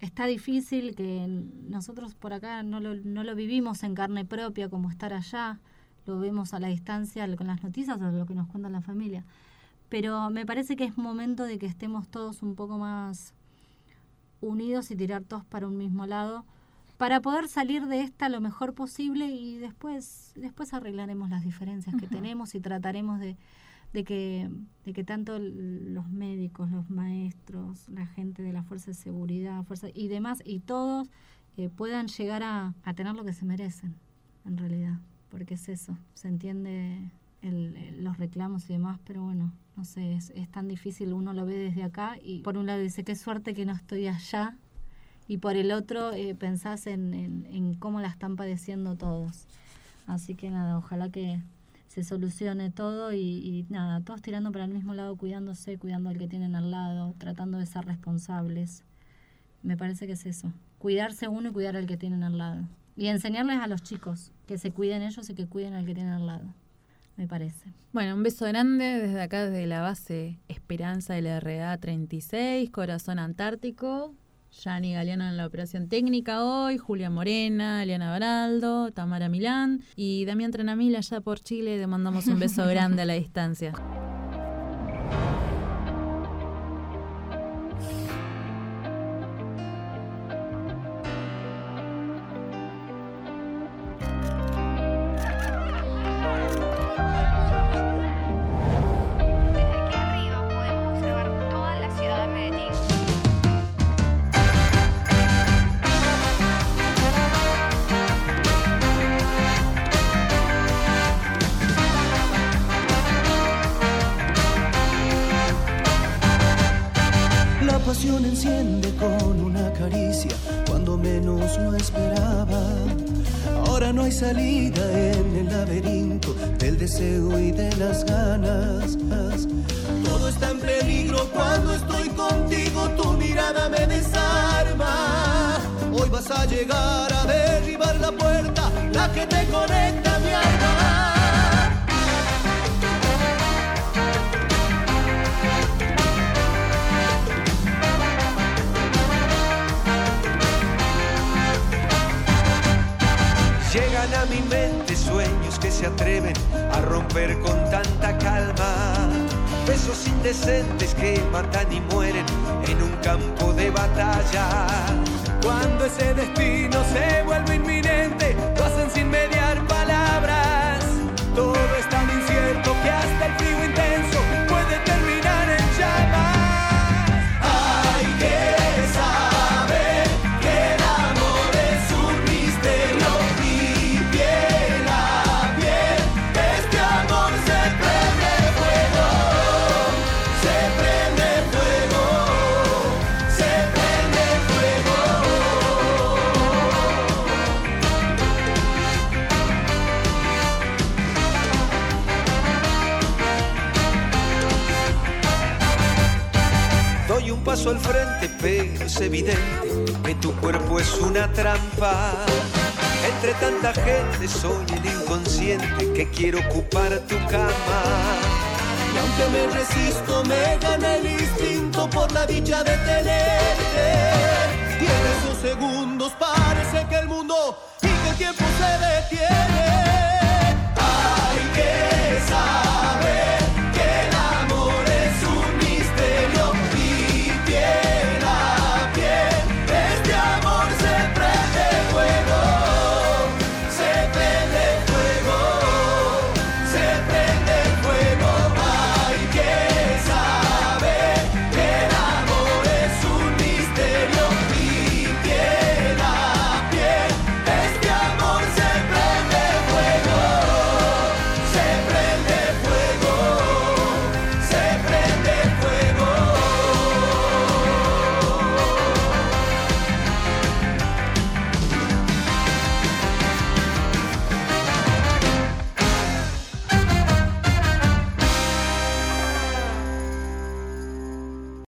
está 0.00 0.26
difícil, 0.26 0.94
que 0.94 1.26
nosotros 1.68 2.14
por 2.14 2.32
acá 2.32 2.62
no 2.62 2.80
lo, 2.80 2.94
no 2.94 3.24
lo 3.24 3.34
vivimos 3.34 3.82
en 3.82 3.94
carne 3.94 4.24
propia 4.24 4.68
como 4.68 4.90
estar 4.90 5.12
allá, 5.12 5.60
lo 6.06 6.18
vemos 6.18 6.54
a 6.54 6.60
la 6.60 6.68
distancia 6.68 7.34
con 7.36 7.46
las 7.46 7.62
noticias 7.62 8.00
o 8.00 8.10
lo 8.10 8.26
que 8.26 8.34
nos 8.34 8.48
cuenta 8.48 8.68
la 8.68 8.80
familia. 8.80 9.24
Pero 9.88 10.30
me 10.30 10.46
parece 10.46 10.76
que 10.76 10.84
es 10.84 10.98
momento 10.98 11.44
de 11.44 11.58
que 11.58 11.66
estemos 11.66 12.08
todos 12.08 12.42
un 12.42 12.54
poco 12.54 12.78
más 12.78 13.34
unidos 14.40 14.90
y 14.90 14.96
tirar 14.96 15.24
todos 15.24 15.44
para 15.44 15.66
un 15.66 15.76
mismo 15.76 16.06
lado 16.06 16.44
para 16.98 17.20
poder 17.20 17.48
salir 17.48 17.86
de 17.86 18.00
esta 18.00 18.28
lo 18.28 18.40
mejor 18.40 18.74
posible 18.74 19.26
y 19.26 19.58
después 19.58 20.32
después 20.34 20.72
arreglaremos 20.72 21.28
las 21.28 21.44
diferencias 21.44 21.94
que 21.96 22.06
tenemos 22.06 22.54
y 22.54 22.60
trataremos 22.60 23.20
de, 23.20 23.36
de 23.92 24.04
que 24.04 24.50
de 24.84 24.92
que 24.92 25.02
tanto 25.04 25.38
los 25.40 26.08
médicos, 26.08 26.70
los 26.70 26.90
maestros, 26.90 27.88
la 27.88 28.06
gente 28.06 28.42
de 28.42 28.52
la 28.52 28.62
fuerza 28.62 28.92
de 28.92 28.94
seguridad, 28.94 29.64
fuerza 29.64 29.88
y 29.94 30.08
demás 30.08 30.42
y 30.44 30.60
todos 30.60 31.08
eh, 31.56 31.68
puedan 31.70 32.06
llegar 32.08 32.42
a, 32.42 32.74
a 32.84 32.94
tener 32.94 33.14
lo 33.14 33.24
que 33.24 33.32
se 33.32 33.44
merecen 33.44 33.94
en 34.44 34.58
realidad, 34.58 34.98
porque 35.30 35.54
es 35.54 35.68
eso, 35.68 35.96
se 36.14 36.28
entiende 36.28 37.10
el- 37.42 38.04
los 38.04 38.18
reclamos 38.18 38.68
y 38.70 38.74
demás, 38.74 39.00
pero 39.04 39.24
bueno, 39.24 39.52
no 39.76 39.84
sé, 39.84 40.14
es, 40.14 40.30
es 40.36 40.48
tan 40.50 40.68
difícil, 40.68 41.12
uno 41.12 41.32
lo 41.32 41.44
ve 41.46 41.56
desde 41.56 41.82
acá 41.82 42.16
y 42.22 42.40
por 42.42 42.56
un 42.58 42.66
lado 42.66 42.80
dice, 42.80 43.02
qué 43.04 43.16
suerte 43.16 43.54
que 43.54 43.66
no 43.66 43.72
estoy 43.72 44.06
allá, 44.06 44.56
y 45.28 45.38
por 45.38 45.56
el 45.56 45.72
otro 45.72 46.12
eh, 46.12 46.36
pensás 46.36 46.86
en, 46.86 47.12
en, 47.12 47.46
en 47.50 47.74
cómo 47.74 48.00
la 48.00 48.08
están 48.08 48.36
padeciendo 48.36 48.94
todos. 48.96 49.46
Así 50.06 50.36
que 50.36 50.50
nada, 50.50 50.78
ojalá 50.78 51.08
que 51.10 51.40
se 51.96 52.04
solucione 52.04 52.70
todo 52.70 53.14
y, 53.14 53.18
y 53.18 53.66
nada, 53.70 54.02
todos 54.02 54.20
tirando 54.20 54.52
para 54.52 54.66
el 54.66 54.70
mismo 54.70 54.92
lado, 54.92 55.16
cuidándose, 55.16 55.78
cuidando 55.78 56.10
al 56.10 56.18
que 56.18 56.28
tienen 56.28 56.54
al 56.54 56.70
lado, 56.70 57.14
tratando 57.16 57.56
de 57.56 57.64
ser 57.64 57.86
responsables. 57.86 58.84
Me 59.62 59.78
parece 59.78 60.06
que 60.06 60.12
es 60.12 60.26
eso, 60.26 60.52
cuidarse 60.78 61.26
uno 61.26 61.48
y 61.48 61.52
cuidar 61.52 61.74
al 61.74 61.86
que 61.86 61.96
tienen 61.96 62.22
al 62.22 62.36
lado. 62.36 62.68
Y 62.98 63.06
enseñarles 63.06 63.60
a 63.60 63.66
los 63.66 63.82
chicos 63.82 64.30
que 64.46 64.58
se 64.58 64.72
cuiden 64.72 65.00
ellos 65.00 65.30
y 65.30 65.34
que 65.34 65.46
cuiden 65.46 65.72
al 65.72 65.86
que 65.86 65.94
tienen 65.94 66.12
al 66.12 66.26
lado, 66.26 66.44
me 67.16 67.26
parece. 67.26 67.72
Bueno, 67.94 68.14
un 68.14 68.22
beso 68.22 68.44
grande 68.44 68.84
desde 68.84 69.22
acá, 69.22 69.46
desde 69.46 69.66
la 69.66 69.80
base 69.80 70.38
Esperanza 70.48 71.18
LRA 71.18 71.78
36, 71.78 72.68
Corazón 72.72 73.18
Antártico. 73.18 74.12
Yani 74.64 74.94
Galeano 74.94 75.28
en 75.28 75.36
la 75.36 75.46
operación 75.46 75.88
técnica 75.88 76.42
hoy, 76.42 76.78
Julia 76.78 77.10
Morena, 77.10 77.82
Eliana 77.82 78.10
Baraldo, 78.10 78.90
Tamara 78.90 79.28
Milán 79.28 79.82
y 79.94 80.24
Damián 80.24 80.50
Trenamil 80.50 80.96
allá 80.96 81.20
por 81.20 81.40
Chile. 81.40 81.76
Le 81.78 81.86
mandamos 81.86 82.26
un 82.26 82.38
beso 82.38 82.66
grande 82.68 83.02
a 83.02 83.04
la 83.04 83.14
distancia. 83.14 83.72